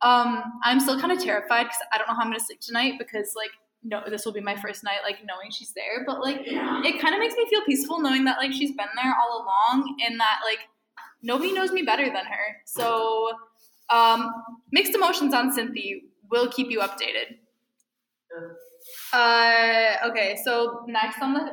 Um 0.00 0.42
I'm 0.64 0.80
still 0.80 0.98
kind 0.98 1.12
of 1.12 1.22
terrified 1.22 1.66
cuz 1.66 1.76
I 1.92 1.98
don't 1.98 2.08
know 2.08 2.14
how 2.14 2.22
I'm 2.22 2.32
to 2.32 2.40
sleep 2.40 2.60
tonight 2.60 2.94
because 2.98 3.34
like 3.36 3.50
no, 3.84 4.02
this 4.08 4.24
will 4.24 4.32
be 4.32 4.40
my 4.40 4.56
first 4.56 4.84
night, 4.84 4.98
like 5.02 5.18
knowing 5.24 5.50
she's 5.50 5.72
there. 5.72 6.04
But 6.06 6.20
like, 6.20 6.40
it 6.44 7.00
kind 7.00 7.14
of 7.14 7.20
makes 7.20 7.34
me 7.34 7.46
feel 7.48 7.62
peaceful 7.64 8.00
knowing 8.00 8.24
that 8.24 8.38
like 8.38 8.52
she's 8.52 8.70
been 8.70 8.86
there 8.96 9.14
all 9.20 9.42
along, 9.42 9.96
and 10.06 10.20
that 10.20 10.40
like 10.44 10.60
nobody 11.22 11.52
knows 11.52 11.72
me 11.72 11.82
better 11.82 12.06
than 12.06 12.24
her. 12.24 12.56
So, 12.66 13.30
um, 13.90 14.30
mixed 14.70 14.94
emotions 14.94 15.34
on 15.34 15.52
Cynthia. 15.52 15.96
We'll 16.30 16.50
keep 16.50 16.70
you 16.70 16.80
updated. 16.80 17.36
Uh, 19.12 20.08
okay. 20.08 20.38
So 20.44 20.84
next 20.86 21.20
on 21.20 21.34
the, 21.34 21.52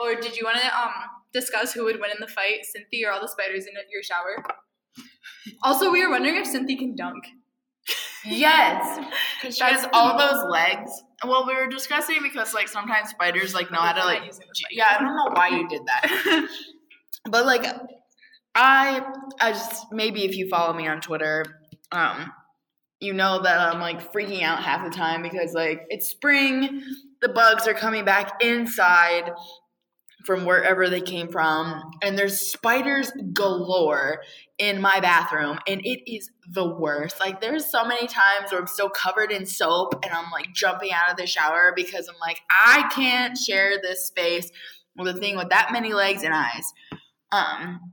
or 0.00 0.14
did 0.14 0.36
you 0.36 0.44
want 0.44 0.58
to 0.58 0.78
um 0.78 0.92
discuss 1.32 1.72
who 1.72 1.84
would 1.84 2.00
win 2.00 2.10
in 2.10 2.18
the 2.20 2.28
fight, 2.28 2.64
Cynthia 2.64 3.08
or 3.08 3.12
all 3.12 3.20
the 3.20 3.28
spiders 3.28 3.66
in 3.66 3.72
your 3.90 4.02
shower? 4.02 4.44
Also, 5.62 5.90
we 5.90 6.04
were 6.04 6.10
wondering 6.10 6.36
if 6.36 6.46
Cynthia 6.46 6.76
can 6.76 6.94
dunk. 6.94 7.24
Yes, 8.24 9.04
because 9.40 9.56
she 9.56 9.64
has 9.64 9.86
all 9.92 10.16
those 10.16 10.48
legs. 10.48 11.02
Well, 11.26 11.46
we 11.46 11.54
were 11.54 11.68
discussing 11.68 12.18
because 12.22 12.52
like 12.52 12.68
sometimes 12.68 13.10
spiders 13.10 13.54
like 13.54 13.70
know 13.70 13.78
how 13.78 13.92
to 13.92 14.04
like. 14.04 14.32
Yeah, 14.70 14.96
I 14.98 15.02
don't 15.02 15.16
know 15.16 15.30
why 15.32 15.48
you 15.48 15.68
did 15.68 15.82
that, 15.86 16.48
but 17.30 17.46
like 17.46 17.64
I, 18.54 19.02
I 19.40 19.52
just 19.52 19.86
maybe 19.92 20.24
if 20.24 20.36
you 20.36 20.48
follow 20.48 20.72
me 20.72 20.86
on 20.88 21.00
Twitter, 21.00 21.44
um, 21.92 22.32
you 23.00 23.12
know 23.12 23.42
that 23.42 23.58
I'm 23.58 23.80
like 23.80 24.12
freaking 24.12 24.42
out 24.42 24.62
half 24.62 24.84
the 24.84 24.96
time 24.96 25.22
because 25.22 25.54
like 25.54 25.82
it's 25.88 26.08
spring, 26.08 26.82
the 27.20 27.28
bugs 27.28 27.66
are 27.66 27.74
coming 27.74 28.04
back 28.04 28.42
inside 28.42 29.32
from 30.24 30.44
wherever 30.44 30.88
they 30.88 31.00
came 31.00 31.28
from, 31.28 31.90
and 32.02 32.18
there's 32.18 32.40
spiders 32.40 33.10
galore 33.32 34.22
in 34.58 34.80
my 34.80 35.00
bathroom, 35.00 35.58
and 35.66 35.80
it 35.84 36.10
is 36.10 36.30
the 36.48 36.66
worst. 36.66 37.18
Like, 37.20 37.40
there's 37.40 37.66
so 37.66 37.84
many 37.84 38.06
times 38.06 38.50
where 38.50 38.60
I'm 38.60 38.66
still 38.66 38.90
covered 38.90 39.32
in 39.32 39.46
soap 39.46 40.04
and 40.04 40.12
I'm 40.12 40.30
like 40.30 40.52
jumping 40.52 40.92
out 40.92 41.10
of 41.10 41.16
the 41.16 41.26
shower 41.26 41.72
because 41.74 42.08
I'm 42.08 42.18
like, 42.20 42.40
I 42.50 42.88
can't 42.94 43.36
share 43.36 43.80
this 43.80 44.06
space 44.06 44.50
with 44.96 45.08
a 45.08 45.18
thing 45.18 45.36
with 45.36 45.48
that 45.50 45.70
many 45.72 45.92
legs 45.92 46.22
and 46.22 46.34
eyes. 46.34 46.72
Um, 47.32 47.92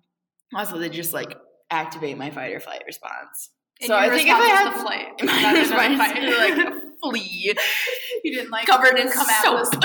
also, 0.53 0.77
they 0.77 0.89
just 0.89 1.13
like 1.13 1.38
activate 1.71 2.17
my 2.17 2.30
fight 2.30 2.53
or 2.53 2.59
flight 2.59 2.84
response. 2.86 3.51
And 3.82 3.88
so 3.88 3.95
I 3.95 4.09
think 4.09 4.27
if 4.27 4.36
I 4.36 4.47
had 4.47 4.73
the 4.73 4.80
flight, 4.82 5.07
my 5.23 5.59
response 5.59 5.97
fight. 5.97 6.23
like 6.23 6.88
flee 7.02 7.54
you 8.24 8.34
didn't 8.36 8.52
like 8.52 8.68
covered 8.68 8.97
in 8.97 9.10
come 9.10 9.28
out 9.30 9.68
soap. 9.68 9.82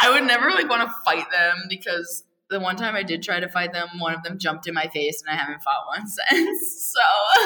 I 0.00 0.10
would 0.10 0.26
never 0.26 0.50
like 0.50 0.68
want 0.68 0.88
to 0.88 0.94
fight 1.04 1.30
them 1.30 1.64
because 1.68 2.24
the 2.50 2.60
one 2.60 2.76
time 2.76 2.94
I 2.94 3.02
did 3.02 3.22
try 3.22 3.40
to 3.40 3.48
fight 3.48 3.72
them, 3.72 3.88
one 3.98 4.14
of 4.14 4.22
them 4.22 4.38
jumped 4.38 4.68
in 4.68 4.74
my 4.74 4.88
face, 4.88 5.22
and 5.22 5.34
I 5.34 5.40
haven't 5.40 5.62
fought 5.62 5.86
one 5.86 6.06
since. 6.30 6.94
So, 6.94 7.44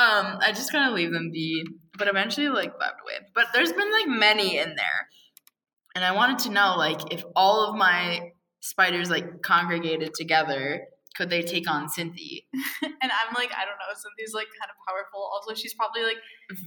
um, 0.00 0.38
I 0.40 0.52
just 0.54 0.72
kind 0.72 0.88
of 0.88 0.94
leave 0.94 1.12
them 1.12 1.30
be. 1.30 1.64
But 1.98 2.08
eventually, 2.08 2.48
like, 2.48 2.74
vibed 2.74 3.02
away. 3.02 3.26
But 3.34 3.46
there's 3.52 3.72
been 3.72 3.92
like 3.92 4.08
many 4.08 4.58
in 4.58 4.74
there, 4.76 5.08
and 5.94 6.04
I 6.04 6.12
wanted 6.12 6.38
to 6.40 6.50
know 6.50 6.76
like 6.76 7.12
if 7.12 7.24
all 7.36 7.68
of 7.68 7.76
my 7.76 8.32
spiders 8.60 9.10
like 9.10 9.42
congregated 9.42 10.14
together, 10.14 10.86
could 11.20 11.28
they 11.28 11.42
take 11.42 11.68
on 11.70 11.86
Cynthia? 11.90 12.40
and 12.82 13.10
I'm 13.12 13.34
like, 13.34 13.50
I 13.52 13.66
don't 13.68 13.76
know. 13.76 13.92
Cynthia's 13.94 14.32
like 14.32 14.46
kind 14.58 14.70
of 14.72 14.76
powerful. 14.88 15.20
Also, 15.34 15.52
she's 15.54 15.74
probably 15.74 16.02
like, 16.02 16.16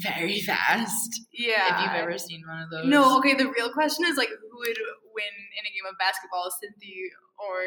Very 0.04 0.40
fast. 0.42 1.22
yeah. 1.34 1.74
If 1.74 1.82
you've 1.82 1.96
ever 2.04 2.18
seen 2.20 2.44
one 2.48 2.62
of 2.62 2.70
those. 2.70 2.86
No, 2.86 3.18
okay. 3.18 3.34
The 3.34 3.50
real 3.50 3.72
question 3.74 4.06
is 4.06 4.16
like, 4.16 4.30
who 4.30 4.58
would 4.60 4.78
win 5.16 5.34
in 5.58 5.66
a 5.66 5.72
game 5.74 5.90
of 5.90 5.98
basketball, 5.98 6.52
Cynthia 6.62 7.10
or 7.40 7.62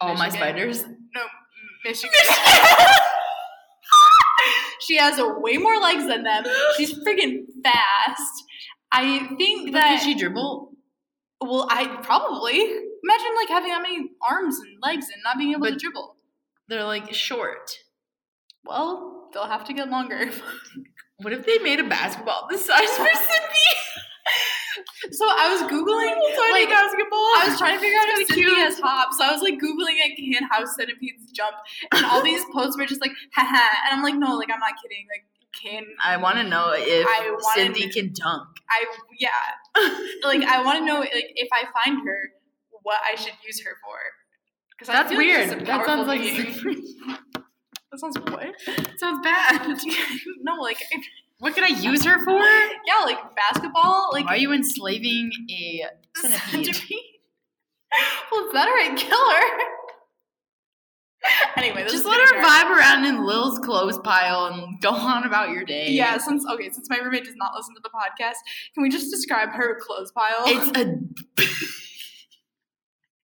all 0.00 0.16
my 0.16 0.28
spiders. 0.28 0.82
no 1.14 1.22
Michigan? 1.84 2.10
she 4.80 4.96
has 4.96 5.20
way 5.38 5.56
more 5.58 5.76
legs 5.78 6.06
than 6.06 6.24
them. 6.24 6.44
She's 6.76 6.92
freaking 7.06 7.44
fast. 7.62 8.42
I 8.92 9.26
think 9.38 9.72
But 9.72 9.80
that 9.80 9.98
can 10.00 10.04
she 10.04 10.14
dribble? 10.18 10.72
well, 11.40 11.66
I 11.70 11.86
probably 12.02 12.58
imagine 12.60 13.34
like 13.36 13.48
having 13.48 13.68
that 13.70 13.82
many 13.82 14.10
arms 14.28 14.58
and 14.58 14.78
legs 14.82 15.06
and 15.12 15.22
not 15.22 15.38
being 15.38 15.52
able 15.52 15.66
to 15.66 15.76
dribble. 15.76 16.15
They're 16.68 16.84
like 16.84 17.12
short. 17.14 17.70
Well, 18.64 19.28
they'll 19.32 19.46
have 19.46 19.64
to 19.64 19.72
get 19.72 19.88
longer. 19.88 20.30
What 21.18 21.32
if 21.32 21.46
they 21.46 21.56
made 21.60 21.80
a 21.80 21.84
basketball 21.88 22.46
this 22.50 22.66
size 22.66 22.90
for 22.90 23.06
Cynthia? 23.14 23.74
so 25.12 25.24
I 25.24 25.48
was 25.50 25.62
googling 25.62 26.12
like 26.52 26.68
basketball. 26.68 27.24
I 27.40 27.46
was 27.48 27.58
trying 27.58 27.72
to 27.74 27.80
figure 27.80 27.98
out 27.98 28.08
if 28.08 28.28
Cynthia 28.28 28.44
cute. 28.44 28.58
has 28.58 28.78
hops. 28.78 29.16
So 29.16 29.24
I 29.24 29.32
was 29.32 29.40
like 29.40 29.54
googling 29.54 29.96
like 29.96 30.16
can 30.16 30.46
how 30.50 30.64
centipedes 30.66 31.32
jump, 31.32 31.56
and 31.94 32.04
all 32.04 32.22
these 32.22 32.42
posts 32.52 32.76
were 32.76 32.84
just 32.84 33.00
like 33.00 33.12
haha, 33.34 33.64
and 33.88 33.96
I'm 33.96 34.02
like 34.02 34.14
no, 34.16 34.36
like 34.36 34.50
I'm 34.52 34.60
not 34.60 34.72
kidding. 34.82 35.06
Like 35.08 35.24
can 35.56 35.84
I 36.04 36.18
want 36.18 36.36
to 36.36 36.44
know 36.44 36.74
if 36.76 37.06
wanna 37.06 37.38
Cindy 37.54 37.88
can 37.88 38.12
dunk. 38.12 38.48
I 38.68 38.84
yeah 39.18 39.30
like 40.22 40.42
I 40.42 40.62
want 40.62 40.78
to 40.80 40.84
know 40.84 41.00
like 41.00 41.32
if 41.34 41.48
I 41.50 41.64
find 41.72 42.06
her 42.06 42.18
what 42.82 42.98
I 43.10 43.16
should 43.16 43.32
use 43.46 43.64
her 43.64 43.72
for. 43.82 43.96
Because 44.78 44.92
That's 44.92 45.10
weird. 45.10 45.50
That 45.50 45.64
That 45.66 45.86
sounds 45.86 46.06
like 46.06 46.20
that 47.90 47.98
sounds 48.00 48.18
what? 48.18 48.54
sounds 48.98 49.20
bad. 49.22 49.78
no, 50.42 50.54
like 50.60 50.78
What 51.38 51.54
could 51.54 51.64
I 51.64 51.68
use 51.68 52.02
her 52.04 52.18
for? 52.24 52.38
yeah, 52.40 53.04
like 53.04 53.18
basketball. 53.36 54.08
Like 54.12 54.24
Why 54.26 54.34
are 54.34 54.38
you 54.38 54.52
enslaving 54.52 55.30
a 55.50 55.82
centipede? 56.16 56.74
centipede. 56.74 56.98
well, 58.32 58.52
better 58.52 58.70
I 58.72 58.94
kill 58.96 59.30
her. 59.32 59.42
anyway, 61.56 61.82
this 61.82 61.92
Just 61.92 62.04
let 62.06 62.20
her 62.20 62.42
vibe 62.42 62.70
around 62.76 63.04
in 63.04 63.24
Lil's 63.26 63.58
clothes 63.58 63.98
pile 63.98 64.46
and 64.46 64.80
go 64.80 64.90
on 64.90 65.24
about 65.24 65.50
your 65.50 65.64
day. 65.64 65.90
Yeah, 65.90 66.16
since 66.18 66.46
okay, 66.50 66.70
since 66.70 66.88
my 66.88 66.98
roommate 66.98 67.24
does 67.24 67.36
not 67.36 67.52
listen 67.54 67.74
to 67.74 67.80
the 67.82 67.90
podcast, 67.90 68.36
can 68.74 68.82
we 68.82 68.88
just 68.88 69.10
describe 69.10 69.50
her 69.50 69.78
clothes 69.80 70.12
pile? 70.12 70.44
It's 70.46 70.78
a 70.78 70.98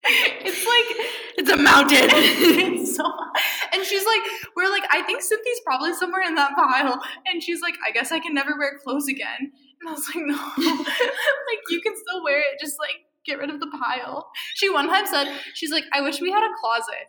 it's 0.44 0.66
like 0.66 1.06
it's 1.38 1.50
a 1.50 1.56
mountain. 1.56 2.08
it's 2.12 2.96
so 2.96 3.04
and 3.72 3.84
she's 3.84 4.04
like 4.04 4.20
we're 4.56 4.68
like 4.68 4.82
i 4.90 5.00
think 5.02 5.22
cynthia's 5.22 5.60
probably 5.64 5.92
somewhere 5.94 6.22
in 6.22 6.34
that 6.34 6.54
pile. 6.56 7.00
And 7.26 7.42
she's 7.42 7.60
like 7.60 7.74
i 7.86 7.92
guess 7.92 8.10
i 8.10 8.18
can 8.18 8.34
never 8.34 8.56
wear 8.58 8.78
clothes 8.82 9.06
again. 9.08 9.52
And 9.80 9.88
i 9.88 9.92
was 9.92 10.04
like 10.14 10.24
no. 10.26 10.34
Like 10.34 11.60
you 11.70 11.80
can 11.80 11.94
still 11.96 12.24
wear 12.24 12.40
it 12.40 12.58
just 12.60 12.76
like 12.80 12.96
get 13.24 13.38
rid 13.38 13.50
of 13.50 13.60
the 13.60 13.68
pile. 13.80 14.28
She 14.54 14.68
one 14.68 14.88
time 14.88 15.06
said 15.06 15.32
she's 15.54 15.70
like 15.70 15.84
i 15.94 16.00
wish 16.00 16.20
we 16.20 16.30
had 16.32 16.42
a 16.42 16.50
closet. 16.60 17.06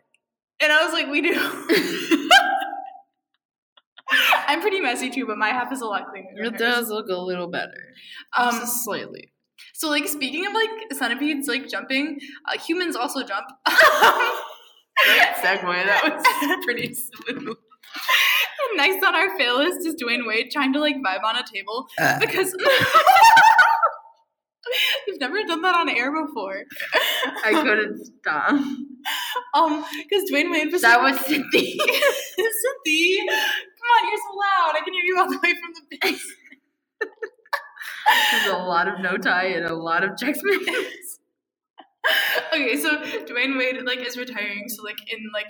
And 0.59 0.71
i 0.71 0.83
was 0.83 0.93
like 0.93 1.07
we 1.07 1.21
do. 1.21 1.33
I'm 4.47 4.61
pretty 4.61 4.79
messy 4.81 5.09
too 5.09 5.25
but 5.25 5.37
my 5.37 5.49
half 5.49 5.71
is 5.71 5.81
a 5.81 5.85
lot 5.85 6.03
cleaner 6.11 6.29
it 6.35 6.57
does 6.59 6.89
look 6.89 7.07
a 7.09 7.15
little 7.17 7.47
better. 7.47 7.93
um 8.37 8.51
Just 8.51 8.83
slightly. 8.83 9.32
So 9.73 9.89
like 9.89 10.07
speaking 10.07 10.45
of 10.45 10.53
like 10.53 10.69
centipedes 10.93 11.47
like 11.47 11.67
jumping, 11.69 12.19
uh, 12.47 12.57
humans 12.59 12.95
also 12.95 13.23
jump. 13.23 13.45
Great 13.65 15.33
segue. 15.41 15.85
That 15.85 16.01
was 16.03 16.23
pretty 16.65 16.93
smooth. 16.93 17.57
Next 18.75 19.03
on 19.05 19.13
our 19.15 19.37
fail 19.37 19.57
list 19.57 19.85
is 19.85 19.95
Dwyane 20.01 20.25
Wade 20.27 20.49
trying 20.51 20.73
to 20.73 20.79
like 20.79 20.95
vibe 20.97 21.23
on 21.23 21.35
a 21.35 21.43
table 21.51 21.87
Uh. 21.99 22.17
because 22.19 22.55
you've 25.07 25.19
never 25.19 25.43
done 25.43 25.61
that 25.61 25.75
on 25.75 25.89
air 25.89 26.11
before. 26.25 26.63
I 27.45 27.51
couldn't 27.61 28.05
stop. 28.05 28.49
Um, 29.53 29.85
because 29.97 30.23
Dwyane 30.31 30.49
Wade 30.51 30.71
was 30.71 30.81
That 30.81 31.01
like, 31.01 31.13
was 31.15 31.25
Cynthia. 31.25 31.75
Cynthia. 31.75 33.23
Come 33.25 33.89
on, 33.91 34.09
you're 34.09 34.17
so 34.17 34.33
loud. 34.37 34.75
I 34.75 34.81
can 34.83 34.93
hear 34.93 35.03
you 35.05 35.17
all 35.19 35.29
the 35.29 35.37
way 35.43 35.53
from 35.53 35.73
the 35.89 35.97
base. 36.01 36.25
There's 38.31 38.53
a 38.53 38.57
lot 38.57 38.87
of 38.87 38.99
No 38.99 39.17
Thai 39.17 39.45
and 39.45 39.65
a 39.65 39.75
lot 39.75 40.03
of 40.03 40.17
checks 40.17 40.39
minutes. 40.43 41.19
okay, 42.53 42.77
so 42.77 42.97
Dwyane 43.25 43.57
Wade 43.57 43.81
like 43.85 43.99
is 43.99 44.17
retiring, 44.17 44.67
so 44.67 44.83
like 44.83 44.97
in 45.11 45.19
like 45.33 45.49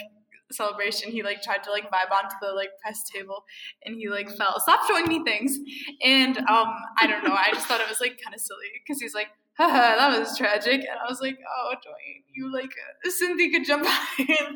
celebration, 0.51 1.11
he 1.11 1.23
like 1.23 1.41
tried 1.41 1.63
to 1.63 1.71
like 1.71 1.85
vibe 1.85 2.11
onto 2.11 2.35
the 2.41 2.53
like 2.53 2.69
press 2.81 3.03
table 3.13 3.43
and 3.85 3.95
he 3.95 4.09
like 4.09 4.29
fell. 4.29 4.59
Stop 4.59 4.87
showing 4.87 5.07
me 5.07 5.23
things. 5.23 5.57
And 6.03 6.37
um, 6.37 6.73
I 6.99 7.07
don't 7.07 7.23
know. 7.23 7.33
I 7.33 7.51
just 7.53 7.67
thought 7.67 7.81
it 7.81 7.89
was 7.89 7.99
like 7.99 8.19
kind 8.23 8.33
of 8.33 8.39
silly 8.39 8.67
because 8.85 9.01
he's 9.01 9.13
like, 9.15 9.27
haha, 9.57 9.97
that 9.97 10.19
was 10.19 10.37
tragic. 10.37 10.81
And 10.81 10.99
I 11.03 11.09
was 11.09 11.21
like, 11.21 11.37
oh, 11.57 11.73
Dwyane, 11.75 12.23
you 12.33 12.53
like 12.53 12.71
uh, 13.05 13.09
Cynthia 13.09 13.49
could 13.51 13.65
jump 13.65 13.85
higher. 13.87 14.49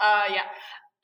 uh, 0.00 0.24
yeah. 0.32 0.46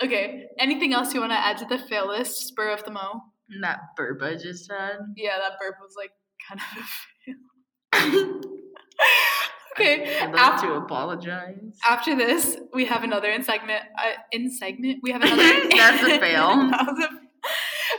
Okay. 0.03 0.47
Anything 0.59 0.93
else 0.93 1.15
you 1.15 1.21
want 1.21 1.33
to 1.33 1.39
add 1.39 1.59
to 1.59 1.67
the 1.67 1.79
fail 1.79 2.09
list? 2.09 2.47
Spur 2.49 2.71
of 2.71 2.85
the 2.85 2.91
mo. 2.91 3.23
That 3.61 3.81
burp 3.97 4.23
I 4.23 4.35
just 4.37 4.71
had. 4.71 4.99
Yeah, 5.17 5.39
that 5.39 5.59
burp 5.61 5.77
was 5.81 5.95
like 5.97 6.13
kind 6.49 6.61
of 6.61 6.83
a 6.83 8.03
fail. 8.11 8.41
okay. 9.77 10.19
I'd 10.21 10.33
like 10.33 10.55
af- 10.55 10.61
to 10.63 10.73
apologize. 10.75 11.79
After 11.85 12.15
this, 12.17 12.57
we 12.73 12.85
have 12.87 13.03
another 13.05 13.31
in 13.31 13.43
segment. 13.43 13.83
Uh, 13.99 14.13
in 14.33 14.51
segment, 14.51 15.01
we 15.03 15.11
have 15.13 15.23
another. 15.25 15.69
That's 15.71 16.03
a 16.03 16.19
fail. 16.21 16.57
That 16.71 16.87
was 16.87 17.05
a- 17.05 17.19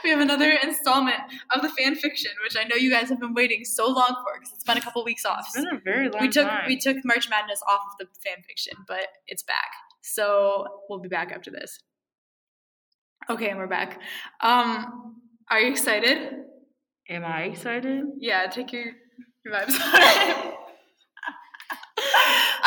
we 0.03 0.09
have 0.11 0.19
another 0.19 0.51
installment 0.51 1.17
of 1.55 1.61
the 1.63 1.69
fan 1.69 1.95
fiction, 1.95 2.31
which 2.43 2.55
I 2.57 2.63
know 2.67 2.75
you 2.75 2.91
guys 2.91 3.09
have 3.09 3.19
been 3.19 3.33
waiting 3.33 3.63
so 3.65 3.87
long 3.87 4.15
for 4.23 4.39
because 4.39 4.53
it's 4.53 4.63
been 4.63 4.77
a 4.77 4.81
couple 4.81 5.03
weeks 5.03 5.25
off. 5.25 5.45
It's 5.47 5.55
been 5.55 5.67
a 5.75 5.79
very 5.83 6.09
long 6.09 6.21
we 6.21 6.29
took 6.29 6.47
time. 6.47 6.65
we 6.67 6.77
took 6.77 6.97
March 7.03 7.27
Madness 7.29 7.59
off 7.69 7.79
of 7.91 7.97
the 7.99 8.05
fan 8.23 8.43
fiction, 8.47 8.73
but 8.87 9.07
it's 9.27 9.41
back. 9.41 9.71
So 10.03 10.67
we'll 10.89 10.99
be 10.99 11.07
back 11.09 11.31
after 11.31 11.49
this. 11.49 11.79
Okay, 13.29 13.49
and 13.49 13.57
we're 13.57 13.65
back. 13.67 13.99
Um, 14.41 15.21
are 15.51 15.59
you 15.59 15.71
excited? 15.71 16.33
Am 17.09 17.23
I 17.25 17.43
excited? 17.43 18.03
Yeah, 18.19 18.47
take 18.47 18.71
your 18.73 18.85
your 19.45 19.53
vibes. 19.53 19.75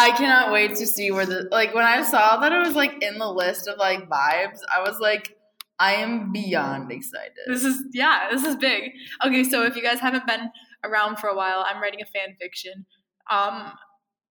I 0.00 0.12
cannot 0.16 0.52
wait 0.52 0.76
to 0.76 0.86
see 0.86 1.10
where 1.10 1.26
the 1.26 1.48
like 1.50 1.74
when 1.74 1.84
I 1.84 2.02
saw 2.02 2.38
that 2.40 2.52
it 2.52 2.58
was 2.58 2.74
like 2.76 3.02
in 3.02 3.18
the 3.18 3.30
list 3.30 3.66
of 3.68 3.78
like 3.78 4.08
vibes, 4.08 4.58
I 4.72 4.80
was 4.80 4.98
like, 5.00 5.36
I 5.78 5.94
am 5.94 6.30
beyond 6.32 6.90
excited. 6.92 7.32
This 7.48 7.64
is 7.64 7.82
yeah, 7.92 8.28
this 8.30 8.44
is 8.44 8.56
big. 8.56 8.92
Okay, 9.24 9.42
so 9.44 9.64
if 9.64 9.74
you 9.76 9.82
guys 9.82 9.98
haven't 10.00 10.26
been 10.26 10.50
around 10.84 11.16
for 11.18 11.28
a 11.28 11.34
while, 11.36 11.64
I'm 11.68 11.82
writing 11.82 12.00
a 12.00 12.06
fan 12.06 12.36
fiction. 12.40 12.86
Um 13.30 13.72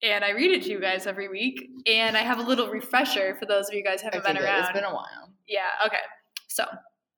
and 0.02 0.22
I 0.22 0.30
read 0.30 0.50
it 0.50 0.64
to 0.64 0.70
you 0.70 0.80
guys 0.80 1.06
every 1.06 1.28
week. 1.28 1.66
And 1.86 2.14
I 2.16 2.20
have 2.20 2.38
a 2.38 2.42
little 2.42 2.68
refresher 2.68 3.34
for 3.36 3.46
those 3.46 3.68
of 3.68 3.74
you 3.74 3.82
guys 3.82 4.02
who 4.02 4.06
haven't 4.06 4.20
Okay, 4.20 4.32
been 4.34 4.42
good. 4.42 4.44
around. 4.48 4.64
It's 4.64 4.72
been 4.72 4.84
a 4.84 4.92
while. 4.94 5.32
yeah, 5.48 5.60
okay. 5.86 5.96
So 6.48 6.64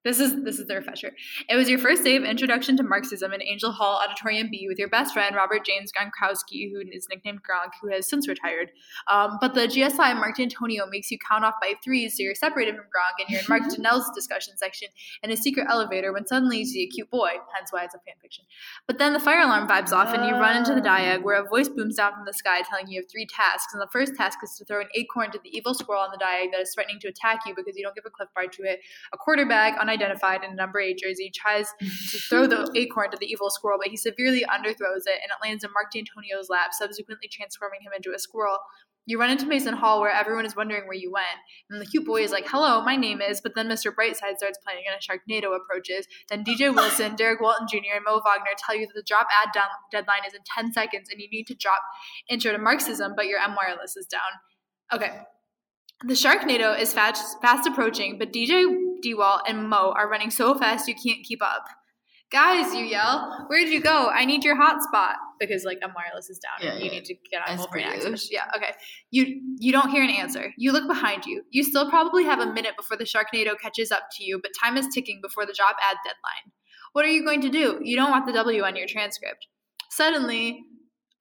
this 0.07 0.21
is 0.21 0.45
this 0.45 0.61
is 0.61 0.69
the 0.69 0.77
refresher. 0.77 1.11
It 1.49 1.57
was 1.57 1.69
your 1.69 1.81
first 1.81 2.05
day 2.05 2.15
of 2.15 2.23
introduction 2.23 2.77
to 2.77 2.85
Marxism 2.85 3.33
in 3.33 3.43
Angell 3.43 3.73
Hall 3.73 4.01
Auditorium 4.01 4.49
B 4.53 4.67
with 4.69 4.79
your 4.79 4.89
best 4.89 5.13
friend 5.13 5.35
Robert 5.35 5.67
James 5.67 5.91
Gronkowski, 5.91 6.71
who 6.71 6.81
is 6.93 7.09
nicknamed 7.11 7.41
Gronk, 7.43 7.73
who 7.83 7.91
has 7.91 8.09
since 8.09 8.29
retired. 8.29 8.71
Um, 9.09 9.39
but 9.41 9.55
the 9.55 9.63
GSI 9.63 10.15
Mark 10.15 10.37
Dantonio 10.37 10.89
makes 10.89 11.11
you 11.11 11.19
count 11.19 11.45
off 11.45 11.55
by 11.61 11.75
threes, 11.83 12.17
so 12.17 12.23
you're 12.23 12.37
separated 12.37 12.77
from 12.77 12.85
Gronk, 12.85 13.19
and 13.19 13.29
you're 13.29 13.41
in 13.41 13.47
Mark 13.49 13.63
Janelle's 13.75 14.09
discussion 14.15 14.57
section 14.57 14.89
in 15.25 15.33
a 15.33 15.37
secret 15.37 15.67
elevator 15.69 16.13
when 16.13 16.25
suddenly 16.25 16.59
you 16.59 16.67
see 16.67 16.85
a 16.85 16.87
cute 16.87 17.11
boy. 17.11 17.31
Hence 17.57 17.73
why 17.73 17.83
it's 17.83 17.95
a 17.97 17.99
fan 17.99 18.15
fiction. 18.23 18.45
But 18.87 18.99
then 18.99 19.13
the 19.13 19.19
fire 19.19 19.41
alarm 19.41 19.67
vibes 19.67 19.91
off, 19.91 20.15
and 20.15 20.25
you 20.25 20.35
run 20.35 20.57
into 20.57 20.73
the 20.73 20.81
diag 20.81 21.25
where 21.25 21.43
a 21.43 21.49
voice 21.49 21.69
booms 21.69 21.97
down 21.97 22.13
from 22.15 22.27
the 22.27 22.33
sky 22.33 22.63
telling 22.63 22.87
you 22.87 23.01
of 23.01 23.11
three 23.11 23.27
tasks. 23.27 23.75
And 23.75 23.83
the 23.83 23.89
first 23.93 24.15
task 24.15 24.39
is 24.45 24.55
to 24.59 24.65
throw 24.65 24.83
an 24.83 24.89
acorn 24.95 25.33
to 25.33 25.41
the 25.43 25.51
evil 25.51 25.75
squirrel 25.75 26.03
on 26.03 26.11
the 26.13 26.25
diag 26.25 26.53
that 26.53 26.61
is 26.61 26.73
threatening 26.73 27.01
to 27.01 27.09
attack 27.09 27.41
you 27.45 27.55
because 27.57 27.77
you 27.77 27.83
don't 27.83 27.97
give 27.97 28.05
a 28.07 28.11
Clif 28.11 28.29
Bar 28.37 28.47
to 28.47 28.63
it. 28.63 28.79
A 29.13 29.17
quarterback, 29.17 29.77
unidentified, 29.97 30.45
in 30.45 30.53
a 30.53 30.55
number 30.55 30.81
eight 30.81 30.99
jersey, 30.99 31.31
tries 31.35 31.69
to 31.81 32.19
throw 32.19 32.47
the 32.47 32.71
acorn 32.77 33.11
to 33.11 33.17
the 33.19 33.27
evil 33.27 33.51
squirrel, 33.51 33.79
but 33.83 33.89
he 33.89 33.97
severely 33.97 34.45
underthrows 34.45 35.05
it, 35.07 35.21
and 35.23 35.31
it 35.31 35.43
lands 35.43 35.65
in 35.65 35.71
Mark 35.73 35.93
Dantonio's 35.93 36.49
lap, 36.49 36.71
subsequently 36.73 37.29
transforming 37.29 37.81
him 37.83 37.93
into 37.95 38.15
a 38.15 38.19
squirrel. 38.19 38.59
You 39.09 39.21
run 39.21 39.31
into 39.31 39.47
Mason 39.47 39.75
Hall 39.75 40.01
where 40.01 40.11
everyone 40.11 40.47
is 40.47 40.57
wondering 40.57 40.89
where 40.89 40.97
you 40.97 41.13
went. 41.13 41.39
And 41.71 41.81
the 41.81 41.87
cute 41.87 42.05
boy 42.05 42.23
is 42.23 42.33
like, 42.33 42.49
hello, 42.49 42.83
my 42.83 42.97
name 42.97 43.21
is, 43.21 43.41
but 43.41 43.55
then 43.55 43.69
Mr. 43.69 43.95
Brightside 43.95 44.39
starts 44.39 44.59
playing 44.67 44.83
and 44.85 44.97
a 44.99 45.01
Sharknado 45.01 45.57
approaches. 45.57 46.09
Then 46.29 46.43
DJ 46.45 46.75
Wilson, 46.75 47.15
Derrick 47.15 47.41
Walton 47.41 47.69
Jr., 47.71 47.95
and 47.95 48.05
Mo 48.05 48.21
Wagner 48.25 48.51
tell 48.59 48.75
you 48.75 48.85
that 48.85 48.95
the 48.95 49.05
drop 49.07 49.29
ad 49.45 49.51
down- 49.55 49.69
deadline 49.93 50.27
is 50.27 50.35
in 50.35 50.41
10 50.45 50.73
seconds 50.73 51.09
and 51.09 51.21
you 51.21 51.29
need 51.31 51.47
to 51.47 51.55
drop 51.55 51.83
intro 52.29 52.51
to 52.51 52.59
Marxism, 52.59 53.15
but 53.15 53.27
your 53.27 53.39
M 53.39 53.55
wireless 53.55 53.97
is 53.97 54.07
down. 54.07 54.21
Okay. 54.93 55.21
The 56.05 56.15
Sharknado 56.15 56.79
is 56.79 56.93
fast, 56.93 57.41
fast 57.41 57.67
approaching, 57.67 58.19
but 58.19 58.33
DJ 58.33 58.67
D-Wall 59.01 59.41
and 59.49 59.69
Mo 59.69 59.95
are 59.97 60.09
running 60.09 60.31
so 60.31 60.55
fast 60.55 60.89
you 60.89 60.95
can't 60.95 61.25
keep 61.25 61.43
up. 61.43 61.65
Guys, 62.31 62.75
you 62.75 62.85
yell, 62.85 63.47
where'd 63.47 63.69
you 63.69 63.81
go? 63.81 64.11
I 64.13 64.25
need 64.25 64.45
your 64.45 64.57
hotspot. 64.57 65.15
Because 65.39 65.65
like 65.65 65.79
M 65.83 65.93
wireless 65.95 66.29
is 66.29 66.39
down. 66.39 66.55
Yeah, 66.61 66.73
and 66.73 66.81
you 66.81 66.87
yeah. 66.87 66.93
need 66.93 67.05
to 67.05 67.15
get 67.31 67.49
on 67.49 67.59
access. 67.77 68.29
Yeah, 68.33 68.47
okay. 68.57 68.73
You 69.11 69.41
you 69.59 69.71
don't 69.71 69.91
hear 69.91 70.03
an 70.03 70.11
answer. 70.11 70.53
You 70.57 70.73
look 70.73 70.89
behind 70.89 71.25
you. 71.25 71.43
You 71.51 71.63
still 71.63 71.89
probably 71.89 72.25
have 72.25 72.41
a 72.41 72.53
minute 72.53 72.73
before 72.77 72.97
the 72.97 73.05
Sharknado 73.05 73.57
catches 73.61 73.93
up 73.93 74.05
to 74.17 74.25
you, 74.25 74.41
but 74.43 74.51
time 74.61 74.77
is 74.77 74.89
ticking 74.93 75.21
before 75.23 75.47
the 75.47 75.53
job 75.53 75.77
ad 75.81 75.99
deadline. 76.05 76.53
What 76.95 77.05
are 77.05 77.11
you 77.11 77.25
going 77.25 77.43
to 77.43 77.51
do? 77.51 77.79
You 77.83 77.97
don't 77.97 78.11
want 78.11 78.27
the 78.27 78.33
W 78.33 78.65
on 78.65 78.75
your 78.75 78.89
transcript. 78.89 79.47
Suddenly, 79.91 80.65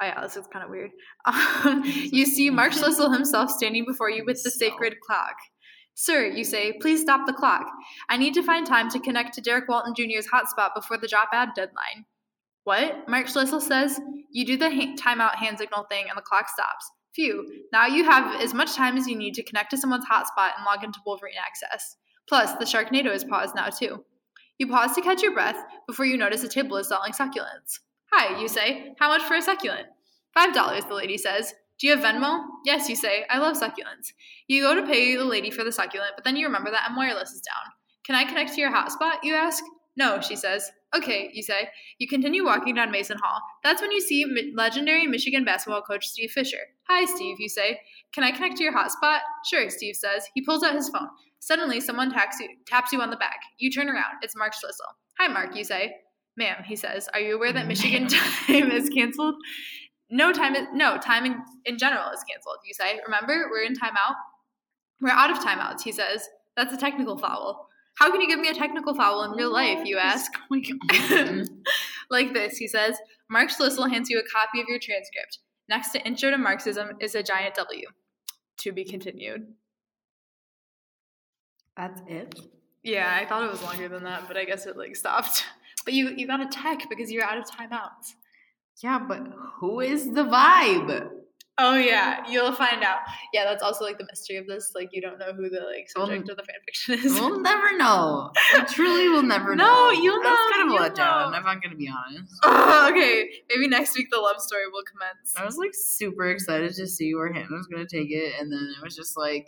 oh 0.02 0.06
yeah, 0.06 0.22
this 0.22 0.36
is 0.36 0.48
kind 0.52 0.64
of 0.64 0.72
weird. 0.72 0.92
Um, 1.28 1.84
you 1.86 2.26
see 2.26 2.50
Mark 2.50 2.74
Schlissel 2.74 3.12
himself 3.12 3.50
standing 3.50 3.86
before 3.86 4.10
you 4.10 4.24
with 4.26 4.44
the 4.44 4.52
sacred 4.52 5.00
clock. 5.00 5.36
Sir, 5.96 6.26
you 6.26 6.44
say, 6.44 6.74
please 6.82 7.02
stop 7.02 7.26
the 7.26 7.34
clock. 7.34 7.66
I 8.10 8.18
need 8.18 8.34
to 8.34 8.44
find 8.44 8.68
time 8.68 8.90
to 8.90 9.00
connect 9.00 9.34
to 9.36 9.42
Derrick 9.42 9.70
Walton 9.70 9.94
Jr.'s 9.96 10.28
hotspot 10.28 10.76
before 10.76 10.98
the 10.98 11.08
drop 11.08 11.30
ad 11.32 11.50
deadline. 11.56 12.06
What? 12.66 13.08
Mark 13.08 13.28
Schlissel 13.28 13.62
says. 13.62 14.00
You 14.32 14.46
do 14.46 14.58
the 14.58 14.70
ha- 14.70 14.96
timeout 14.98 15.36
hand 15.36 15.58
signal 15.58 15.86
thing 15.90 16.06
and 16.10 16.18
the 16.18 16.22
clock 16.22 16.50
stops. 16.50 16.92
Phew. 17.14 17.64
Now 17.72 17.86
you 17.86 18.04
have 18.04 18.42
as 18.42 18.54
much 18.54 18.76
time 18.76 18.98
as 18.98 19.08
you 19.08 19.16
need 19.16 19.36
to 19.36 19.44
connect 19.44 19.72
to 19.72 19.78
someone's 19.78 20.06
hotspot 20.06 20.52
and 20.58 20.66
log 20.66 20.84
into 20.84 21.00
Wolverine 21.06 21.36
Access. 21.40 21.96
Plus, 22.28 22.52
the 22.54 22.66
Sharknado 22.66 23.14
is 23.14 23.24
paused 23.24 23.56
now 23.56 23.70
too. 23.70 24.04
You 24.58 24.68
pause 24.68 24.94
to 24.96 25.02
catch 25.02 25.22
your 25.22 25.34
breath 25.34 25.64
before 25.88 26.06
you 26.06 26.18
notice 26.18 26.44
a 26.44 26.50
table 26.50 26.76
is 26.78 26.90
selling 26.90 27.14
succulents. 27.14 27.80
Hi, 28.18 28.40
you 28.40 28.48
say. 28.48 28.94
How 28.98 29.10
much 29.10 29.24
for 29.24 29.36
a 29.36 29.42
succulent? 29.42 29.88
Five 30.34 30.54
dollars, 30.54 30.86
the 30.86 30.94
lady 30.94 31.18
says. 31.18 31.54
Do 31.78 31.88
you 31.88 31.98
have 31.98 32.06
Venmo? 32.06 32.46
Yes, 32.64 32.88
you 32.88 32.96
say. 32.96 33.26
I 33.30 33.40
love 33.40 33.58
succulents. 33.58 34.14
You 34.48 34.62
go 34.62 34.74
to 34.74 34.88
pay 34.88 35.18
the 35.18 35.26
lady 35.26 35.52
for 35.52 35.66
the 35.66 35.72
succulent, 35.74 36.14
but 36.16 36.24
then 36.24 36.38
you 36.38 36.46
remember 36.46 36.72
that 36.72 36.90
M 36.90 36.96
wireless 36.96 37.32
is 37.32 37.42
down. 37.42 37.74
Can 38.06 38.16
I 38.16 38.24
connect 38.24 38.54
to 38.54 38.62
your 38.62 38.72
hotspot? 38.72 39.16
You 39.24 39.36
ask. 39.36 39.62
No, 39.98 40.22
she 40.22 40.38
says. 40.38 40.72
Okay, 40.96 41.30
you 41.34 41.44
say. 41.44 41.68
You 42.00 42.08
continue 42.08 42.46
walking 42.46 42.76
down 42.76 42.90
Mason 42.90 43.18
Hall. 43.22 43.42
That's 43.66 43.82
when 43.82 43.92
you 43.92 44.00
see 44.00 44.24
mi- 44.24 44.54
legendary 44.56 45.08
Michigan 45.08 45.44
basketball 45.44 45.82
coach 45.82 46.08
Steve 46.08 46.32
Fisher. 46.32 46.70
Hi, 46.88 47.04
Steve, 47.04 47.36
you 47.40 47.50
say. 47.50 47.82
Can 48.14 48.24
I 48.24 48.32
connect 48.32 48.56
to 48.58 48.64
your 48.64 48.74
hotspot? 48.74 49.20
Sure, 49.46 49.70
Steve 49.70 49.98
says. 49.98 50.26
He 50.34 50.42
pulls 50.42 50.64
out 50.64 50.74
his 50.74 50.88
phone. 50.88 51.10
Suddenly, 51.40 51.82
someone 51.82 52.12
taps 52.12 52.38
you, 52.40 52.48
taps 52.66 52.94
you 52.94 53.02
on 53.02 53.10
the 53.10 53.18
back. 53.18 53.42
You 53.58 53.70
turn 53.70 53.90
around. 53.90 54.20
It's 54.22 54.38
Mark 54.38 54.54
Schlissel. 54.54 54.94
Hi, 55.20 55.28
Mark, 55.28 55.54
you 55.54 55.66
say. 55.66 55.96
Ma'am, 56.38 56.64
he 56.66 56.76
says. 56.76 57.08
Are 57.14 57.20
you 57.20 57.36
aware 57.36 57.54
that 57.54 57.66
mm. 57.66 57.70
Michigan 57.70 58.08
time 58.48 58.72
is 58.72 58.90
canceled? 58.90 59.36
No 60.10 60.32
time 60.32 60.56
is 60.56 60.68
no 60.74 60.98
time 60.98 61.26
in, 61.26 61.42
in 61.66 61.78
general 61.78 62.10
is 62.12 62.24
canceled. 62.30 62.58
You 62.66 62.74
say. 62.74 63.00
Remember, 63.06 63.48
we're 63.50 63.64
in 63.64 63.74
timeout. 63.74 64.16
We're 65.02 65.10
out 65.10 65.32
of 65.32 65.40
timeouts. 65.40 65.82
He 65.82 65.92
says. 65.92 66.28
That's 66.56 66.74
a 66.74 66.78
technical 66.78 67.18
foul. 67.18 67.68
How 67.98 68.12
can 68.12 68.22
you 68.22 68.28
give 68.28 68.40
me 68.40 68.50
a 68.50 68.54
technical 68.54 68.94
foul 68.96 69.24
in 69.24 69.32
real 69.32 69.52
life? 69.52 69.86
You 69.86 69.98
ask. 69.98 70.32
like 72.10 72.34
this, 72.34 72.58
he 72.58 72.68
says. 72.68 72.98
Mark 73.30 73.50
Schlissel 73.50 73.90
hands 73.90 74.10
you 74.10 74.20
a 74.20 74.24
copy 74.24 74.62
of 74.62 74.68
your 74.68 74.80
transcript. 74.80 75.40
Next 75.68 75.92
to 75.92 76.06
Intro 76.06 76.30
to 76.32 76.38
Marxism 76.38 76.92
is 77.00 77.16
a 77.16 77.24
giant 77.24 77.56
W. 77.56 77.88
To 78.60 78.72
be 78.72 78.86
continued. 78.86 79.48
That's 81.76 82.02
it. 82.08 82.40
Yeah, 82.84 83.18
I 83.20 83.26
thought 83.26 83.44
it 83.44 83.52
was 83.52 83.64
longer 83.64 83.88
than 83.88 84.04
that, 84.04 84.28
but 84.28 84.38
I 84.38 84.46
guess 84.46 84.66
it 84.66 84.78
like 84.78 84.96
stopped. 84.96 85.44
But 85.86 85.94
you 85.94 86.10
you 86.16 86.28
got 86.28 86.42
a 86.42 86.48
tech 86.48 86.90
because 86.90 87.12
you're 87.12 87.24
out 87.24 87.38
of 87.38 87.46
timeouts. 87.46 88.14
Yeah, 88.84 89.00
but 89.00 89.22
who 89.60 89.80
is 89.80 90.12
the 90.12 90.24
vibe? 90.24 91.10
Oh 91.58 91.76
yeah, 91.78 92.22
you'll 92.30 92.52
find 92.52 92.84
out. 92.84 92.98
Yeah, 93.32 93.46
that's 93.46 93.64
also 93.64 93.86
like 93.86 93.98
the 93.98 94.06
mystery 94.12 94.36
of 94.36 94.46
this. 94.46 94.74
Like 94.76 94.90
you 94.92 95.02
don't 95.02 95.18
know 95.18 95.32
who 95.32 95.50
the 95.50 95.62
like 95.62 95.88
Well, 95.96 96.08
subject 96.08 96.28
of 96.30 96.36
the 96.36 96.44
fanfiction 96.44 97.06
is. 97.06 97.14
We'll 97.14 97.40
never 97.40 97.78
know. 97.78 98.32
We 98.54 98.66
truly 98.66 99.08
will 99.08 99.24
never 99.36 99.56
No, 99.56 99.64
know. 99.64 99.92
No, 99.94 100.02
you'll 100.02 100.22
That's 100.22 100.36
know, 100.36 100.52
kind 100.52 100.70
of 100.70 100.76
a 100.76 100.90
letdown, 100.90 101.40
if 101.40 101.46
I'm 101.46 101.62
gonna 101.62 101.78
be 101.78 101.90
honest. 101.90 102.34
okay, 102.92 103.30
maybe 103.50 103.70
next 103.70 103.96
week 103.98 104.08
the 104.12 104.20
love 104.20 104.42
story 104.42 104.64
will 104.70 104.84
commence. 104.84 105.34
I 105.38 105.46
was 105.46 105.56
like 105.58 105.72
super 105.74 106.26
excited 106.30 106.74
to 106.74 106.88
see 106.88 107.16
where 107.16 107.32
Hannah 107.32 107.48
was 107.56 107.68
gonna 107.68 107.88
take 107.88 108.12
it, 108.12 108.34
and 108.40 108.52
then 108.52 108.74
it 108.78 108.84
was 108.84 108.94
just 108.96 109.16
like 109.16 109.48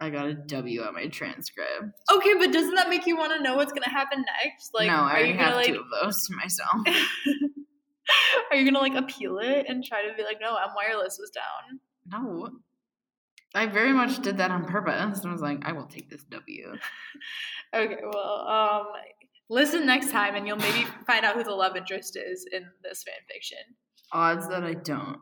I 0.00 0.08
got 0.10 0.26
a 0.26 0.34
W 0.34 0.82
on 0.82 0.94
my 0.94 1.06
transcript. 1.08 1.84
Okay, 2.10 2.34
but 2.38 2.52
doesn't 2.52 2.74
that 2.74 2.88
make 2.88 3.06
you 3.06 3.16
want 3.16 3.32
to 3.36 3.42
know 3.42 3.56
what's 3.56 3.72
gonna 3.72 3.90
happen 3.90 4.24
next? 4.42 4.70
Like, 4.72 4.86
no, 4.86 4.94
I 4.94 4.96
are 4.96 5.10
already 5.10 5.32
have 5.32 5.54
like, 5.54 5.66
two 5.66 5.80
of 5.80 5.86
those 6.02 6.26
to 6.26 6.36
myself. 6.36 6.70
are 8.50 8.56
you 8.56 8.64
gonna 8.64 8.82
like 8.82 8.94
appeal 8.94 9.38
it 9.38 9.66
and 9.68 9.84
try 9.84 10.06
to 10.06 10.14
be 10.14 10.22
like, 10.22 10.38
no, 10.40 10.56
M 10.56 10.70
Wireless 10.74 11.18
was 11.20 11.30
down? 11.30 11.80
no. 12.06 12.50
I 13.52 13.66
very 13.66 13.92
much 13.92 14.22
did 14.22 14.38
that 14.38 14.52
on 14.52 14.64
purpose. 14.64 15.24
I 15.24 15.32
was 15.32 15.40
like, 15.40 15.66
I 15.66 15.72
will 15.72 15.86
take 15.86 16.08
this 16.08 16.22
W. 16.24 16.72
Okay, 17.72 17.98
well, 18.02 18.48
um, 18.48 18.86
listen 19.48 19.86
next 19.86 20.10
time 20.10 20.34
and 20.34 20.44
you'll 20.44 20.56
maybe 20.56 20.84
find 21.06 21.24
out 21.24 21.36
who 21.36 21.44
the 21.44 21.54
love 21.54 21.76
interest 21.76 22.16
is 22.16 22.44
in 22.50 22.66
this 22.82 23.04
fan 23.04 23.14
fiction. 23.32 23.58
Odds 24.12 24.48
that 24.48 24.64
I 24.64 24.74
don't. 24.74 25.18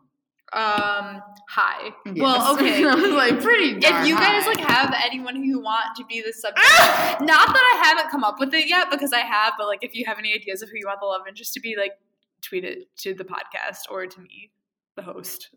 Um, 0.52 1.20
hi. 1.48 1.90
Yes. 2.06 2.16
Well, 2.16 2.54
okay. 2.56 2.82
I 2.84 2.94
was 2.94 3.12
like 3.12 3.40
pretty 3.40 3.76
if 3.76 4.06
you 4.06 4.14
guys 4.16 4.44
high. 4.44 4.46
like 4.46 4.60
have 4.60 4.94
anyone 5.04 5.36
who 5.36 5.42
you 5.42 5.60
want 5.60 5.94
to 5.96 6.04
be 6.06 6.22
the 6.22 6.32
subject, 6.32 6.64
not 7.20 7.48
that 7.48 7.80
I 7.82 7.86
haven't 7.86 8.10
come 8.10 8.24
up 8.24 8.40
with 8.40 8.54
it 8.54 8.66
yet 8.66 8.90
because 8.90 9.12
I 9.12 9.20
have, 9.20 9.54
but 9.58 9.66
like 9.66 9.80
if 9.82 9.94
you 9.94 10.04
have 10.06 10.18
any 10.18 10.32
ideas 10.32 10.62
of 10.62 10.70
who 10.70 10.76
you 10.76 10.86
want 10.86 11.00
the 11.00 11.06
love 11.06 11.22
interest 11.28 11.52
to 11.54 11.60
be, 11.60 11.76
like 11.76 11.92
tweet 12.40 12.64
it 12.64 12.96
to 12.98 13.12
the 13.12 13.24
podcast 13.24 13.90
or 13.90 14.06
to 14.06 14.20
me, 14.20 14.50
the 14.96 15.02
host, 15.02 15.50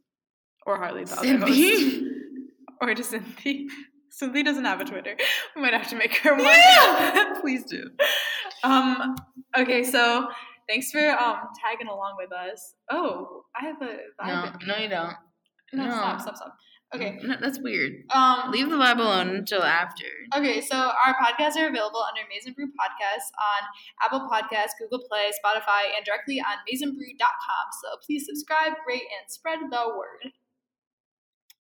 or 0.65 0.77
Harley, 0.77 1.05
the 1.05 1.18
other 1.18 1.38
host, 1.38 1.53
Cynthia? 1.53 2.09
or 2.81 2.93
to 2.93 3.03
Cynthia. 3.03 3.68
Cynthia 4.09 4.43
doesn't 4.43 4.65
have 4.65 4.81
a 4.81 4.85
Twitter. 4.85 5.15
We 5.55 5.61
might 5.61 5.73
have 5.73 5.88
to 5.89 5.95
make 5.95 6.18
her 6.18 6.34
one. 6.34 6.43
Yeah. 6.43 7.35
Please 7.39 7.63
do. 7.63 7.91
Um. 8.65 9.15
Okay. 9.57 9.85
So 9.85 10.27
thanks 10.67 10.91
for 10.91 11.09
um 11.09 11.39
tagging 11.63 11.88
along 11.88 12.15
with 12.17 12.31
us. 12.31 12.75
Oh, 12.89 13.43
I 13.55 13.65
have 13.65 13.81
a 13.81 13.97
vibe. 14.21 14.65
No, 14.65 14.73
no, 14.73 14.79
you 14.79 14.89
don't. 14.89 15.13
no, 15.73 15.85
no. 15.85 15.91
stop, 15.91 16.21
stop, 16.21 16.38
stop. 16.38 16.57
Okay. 16.93 17.19
No, 17.23 17.35
that's 17.39 17.59
weird. 17.59 17.93
Um. 18.13 18.51
Leave 18.51 18.69
the 18.69 18.75
vibe 18.75 18.99
alone 18.99 19.29
until 19.29 19.63
after. 19.63 20.05
Okay, 20.35 20.59
so 20.59 20.75
our 20.75 21.15
podcasts 21.15 21.55
are 21.57 21.67
available 21.69 22.03
under 22.03 22.27
Maize 22.29 22.45
n 22.45 22.53
Brew 22.53 22.67
Podcasts 22.67 23.31
on 23.39 23.67
Apple 24.03 24.27
Podcasts, 24.29 24.71
Google 24.77 25.05
Play, 25.07 25.31
Spotify, 25.31 25.95
and 25.95 26.05
directly 26.05 26.41
on 26.41 26.57
maizenbrew.com. 26.67 27.65
So 27.81 27.97
please 28.05 28.25
subscribe, 28.25 28.73
rate, 28.85 29.03
and 29.03 29.31
spread 29.31 29.59
the 29.69 29.88
word. 29.97 30.33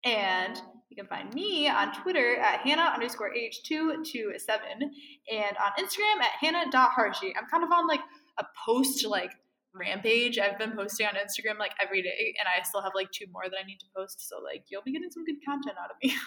And 0.05 0.61
you 0.89 0.97
can 0.97 1.07
find 1.07 1.35
me 1.35 1.69
on 1.69 1.93
Twitter 1.93 2.37
at 2.37 2.61
Hannah 2.61 2.93
underscore 2.95 3.33
H227 3.35 4.39
and 4.81 5.57
on 5.59 5.85
Instagram 5.85 6.23
at 6.23 6.31
Hannah.Harshy. 6.41 7.33
I'm 7.37 7.49
kind 7.51 7.65
of 7.65 7.73
on 7.73 7.89
like 7.89 8.01
a 8.39 8.45
post 8.65 9.07
like 9.07 9.33
rampage. 9.75 10.39
I've 10.39 10.59
been 10.59 10.73
posting 10.73 11.07
on 11.07 11.15
Instagram 11.15 11.59
like 11.59 11.73
every 11.83 12.03
day 12.03 12.35
and 12.39 12.49
I 12.49 12.63
still 12.63 12.83
have 12.83 12.93
like 12.95 13.11
two 13.11 13.27
more 13.33 13.43
that 13.45 13.57
I 13.63 13.67
need 13.67 13.79
to 13.81 13.87
post. 13.95 14.29
So 14.29 14.39
like 14.43 14.65
you'll 14.69 14.83
be 14.83 14.93
getting 14.93 15.11
some 15.11 15.25
good 15.25 15.45
content 15.47 15.77
out 15.83 15.91
of 15.91 15.97
me. 16.03 16.15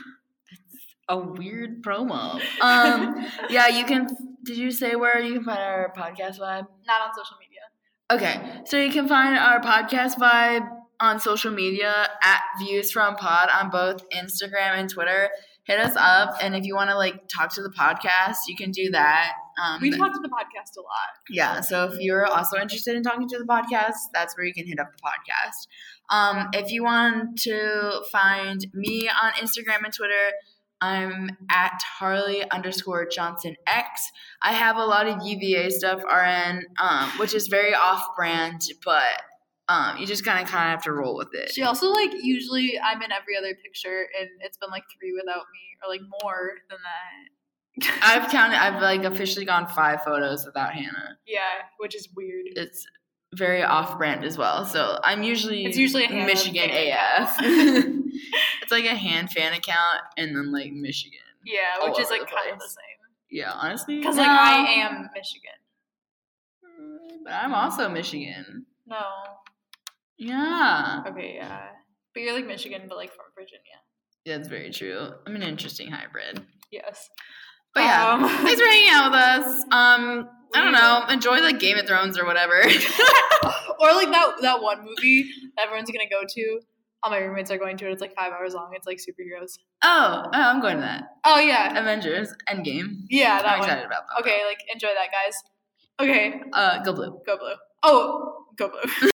A 1.09 1.17
weird 1.17 1.81
promo. 1.81 2.39
Um, 2.61 3.25
yeah, 3.49 3.67
you 3.67 3.83
can. 3.83 4.07
Did 4.43 4.57
you 4.57 4.69
say 4.69 4.95
where 4.95 5.19
you 5.19 5.33
can 5.33 5.43
find 5.43 5.57
our 5.57 5.91
podcast 5.97 6.37
vibe? 6.37 6.67
Not 6.85 7.01
on 7.01 7.15
social 7.15 7.37
media. 7.39 7.59
Okay, 8.11 8.61
so 8.65 8.77
you 8.77 8.91
can 8.91 9.07
find 9.07 9.35
our 9.35 9.59
podcast 9.59 10.17
vibe 10.17 10.67
on 10.99 11.19
social 11.19 11.51
media 11.51 12.09
at 12.21 12.41
Views 12.59 12.91
from 12.91 13.15
Pod 13.15 13.49
on 13.49 13.71
both 13.71 14.07
Instagram 14.11 14.77
and 14.77 14.87
Twitter. 14.87 15.31
Hit 15.63 15.79
us 15.79 15.95
up, 15.95 16.35
and 16.43 16.55
if 16.55 16.63
you 16.63 16.75
want 16.75 16.91
to 16.91 16.95
like 16.95 17.27
talk 17.27 17.53
to 17.55 17.63
the 17.63 17.69
podcast, 17.69 18.37
you 18.47 18.55
can 18.55 18.69
do 18.69 18.91
that. 18.91 19.33
Um, 19.61 19.81
We 19.81 19.91
talk 19.91 20.13
to 20.13 20.19
the 20.21 20.29
podcast 20.29 20.77
a 20.77 20.81
lot. 20.81 21.09
yeah, 21.29 21.59
so 21.61 21.85
if 21.85 21.99
you're 21.99 22.25
also 22.25 22.57
interested 22.57 22.95
in 22.95 23.03
talking 23.03 23.27
to 23.29 23.37
the 23.37 23.45
podcast, 23.45 23.95
that's 24.13 24.37
where 24.37 24.45
you 24.45 24.53
can 24.53 24.65
hit 24.65 24.79
up 24.79 24.87
the 24.95 25.01
podcast. 25.03 25.67
Um, 26.15 26.49
if 26.53 26.71
you 26.71 26.83
want 26.83 27.37
to 27.39 28.01
find 28.11 28.65
me 28.73 29.09
on 29.21 29.31
Instagram 29.33 29.83
and 29.83 29.93
Twitter, 29.93 30.31
I'm 30.81 31.31
at 31.51 31.79
Harley 31.99 32.49
underscore 32.51 33.05
Johnson 33.05 33.55
X. 33.67 34.11
I 34.41 34.53
have 34.53 34.77
a 34.77 34.85
lot 34.85 35.07
of 35.07 35.17
UVA 35.25 35.69
stuff 35.71 36.01
RN, 36.03 36.63
um, 36.79 37.09
which 37.17 37.33
is 37.33 37.47
very 37.47 37.73
off 37.75 38.15
brand, 38.15 38.61
but 38.85 39.21
um, 39.67 39.97
you 39.97 40.07
just 40.07 40.23
kind 40.25 40.41
of 40.41 40.49
kind 40.49 40.69
of 40.69 40.71
have 40.71 40.83
to 40.85 40.93
roll 40.93 41.15
with 41.17 41.29
it. 41.33 41.51
She 41.51 41.63
also 41.63 41.89
like 41.91 42.11
usually 42.23 42.79
I'm 42.79 43.01
in 43.01 43.11
every 43.11 43.37
other 43.37 43.53
picture 43.63 44.07
and 44.19 44.29
it's 44.39 44.57
been 44.57 44.69
like 44.71 44.83
three 44.97 45.13
without 45.13 45.43
me 45.53 45.77
or 45.83 45.89
like 45.91 46.01
more 46.23 46.53
than 46.69 46.79
that. 46.81 47.38
I've 48.01 48.29
counted. 48.31 48.61
I've 48.61 48.81
like 48.81 49.03
officially 49.03 49.45
gone 49.45 49.67
five 49.67 50.03
photos 50.03 50.45
without 50.45 50.73
Hannah. 50.73 51.17
Yeah, 51.25 51.39
which 51.77 51.95
is 51.95 52.09
weird. 52.15 52.47
It's 52.55 52.85
very 53.35 53.63
off 53.63 53.97
brand 53.97 54.23
as 54.23 54.37
well. 54.37 54.65
So 54.65 54.99
I'm 55.03 55.23
usually 55.23 55.65
It's 55.65 55.77
usually 55.77 56.05
a 56.05 56.25
Michigan 56.25 56.69
AF. 56.69 57.37
it's 57.39 58.71
like 58.71 58.85
a 58.85 58.95
hand 58.95 59.31
fan 59.31 59.53
account 59.53 60.01
and 60.17 60.35
then 60.35 60.51
like 60.51 60.71
Michigan. 60.71 61.19
yeah, 61.45 61.87
which 61.87 61.99
is 61.99 62.09
like 62.09 62.21
kind 62.21 62.51
of 62.51 62.59
the 62.59 62.67
same. 62.67 62.85
Yeah, 63.29 63.51
honestly. 63.53 63.97
Because 63.99 64.15
no. 64.15 64.23
like 64.23 64.31
I 64.31 64.57
am 64.57 65.09
Michigan. 65.13 65.51
Mm, 66.65 67.23
but 67.23 67.33
I'm 67.33 67.53
also 67.53 67.87
Michigan. 67.89 68.65
No. 68.87 69.03
Yeah. 70.17 71.03
Okay, 71.07 71.35
yeah. 71.35 71.67
But 72.13 72.23
you're 72.23 72.33
like 72.33 72.47
Michigan, 72.47 72.83
but 72.89 72.97
like 72.97 73.11
from 73.11 73.25
Virginia. 73.35 73.61
Yeah, 74.25 74.37
that's 74.37 74.49
very 74.49 74.71
true. 74.71 75.11
I'm 75.25 75.35
an 75.35 75.43
interesting 75.43 75.91
hybrid. 75.91 76.45
Yes. 76.71 77.09
But 77.79 77.85
yeah, 77.85 78.13
Um, 78.13 78.29
thanks 78.45 78.59
for 78.61 78.67
hanging 78.67 78.89
out 78.91 79.11
with 79.11 79.19
us. 79.19 79.61
Um, 79.71 80.29
I 80.53 80.61
don't 80.63 80.73
know. 80.73 81.05
Enjoy 81.09 81.39
like 81.41 81.59
Game 81.59 81.77
of 81.77 81.87
Thrones 81.87 82.17
or 82.19 82.25
whatever. 82.25 82.55
or 82.63 83.93
like 83.93 84.09
that 84.11 84.33
that 84.41 84.61
one 84.61 84.83
movie 84.83 85.29
that 85.55 85.65
everyone's 85.65 85.89
gonna 85.91 86.09
go 86.09 86.21
to. 86.27 86.59
All 87.01 87.11
my 87.11 87.19
roommates 87.19 87.49
are 87.49 87.57
going 87.57 87.77
to 87.77 87.87
it. 87.87 87.93
It's 87.93 88.01
like 88.01 88.13
five 88.13 88.33
hours 88.33 88.53
long. 88.53 88.71
It's 88.73 88.85
like 88.85 88.97
superheroes. 88.97 89.53
oh, 89.85 90.23
oh, 90.25 90.29
I'm 90.33 90.59
going 90.59 90.75
to 90.75 90.81
that. 90.81 91.03
Oh 91.23 91.39
yeah, 91.39 91.79
Avengers 91.79 92.33
Endgame. 92.49 93.03
yeah, 93.09 93.37
that 93.41 93.47
I'm 93.47 93.59
one. 93.59 93.69
excited 93.69 93.85
about 93.85 94.03
that. 94.09 94.19
Okay, 94.21 94.41
like 94.45 94.59
enjoy 94.73 94.89
that, 94.89 95.07
guys. 95.09 95.35
Okay, 96.01 96.41
Uh, 96.51 96.83
go 96.83 96.91
blue. 96.91 97.21
go 97.25 97.37
blue. 97.37 97.53
Oh, 97.83 98.45
go 98.57 98.67
blue. 98.69 98.81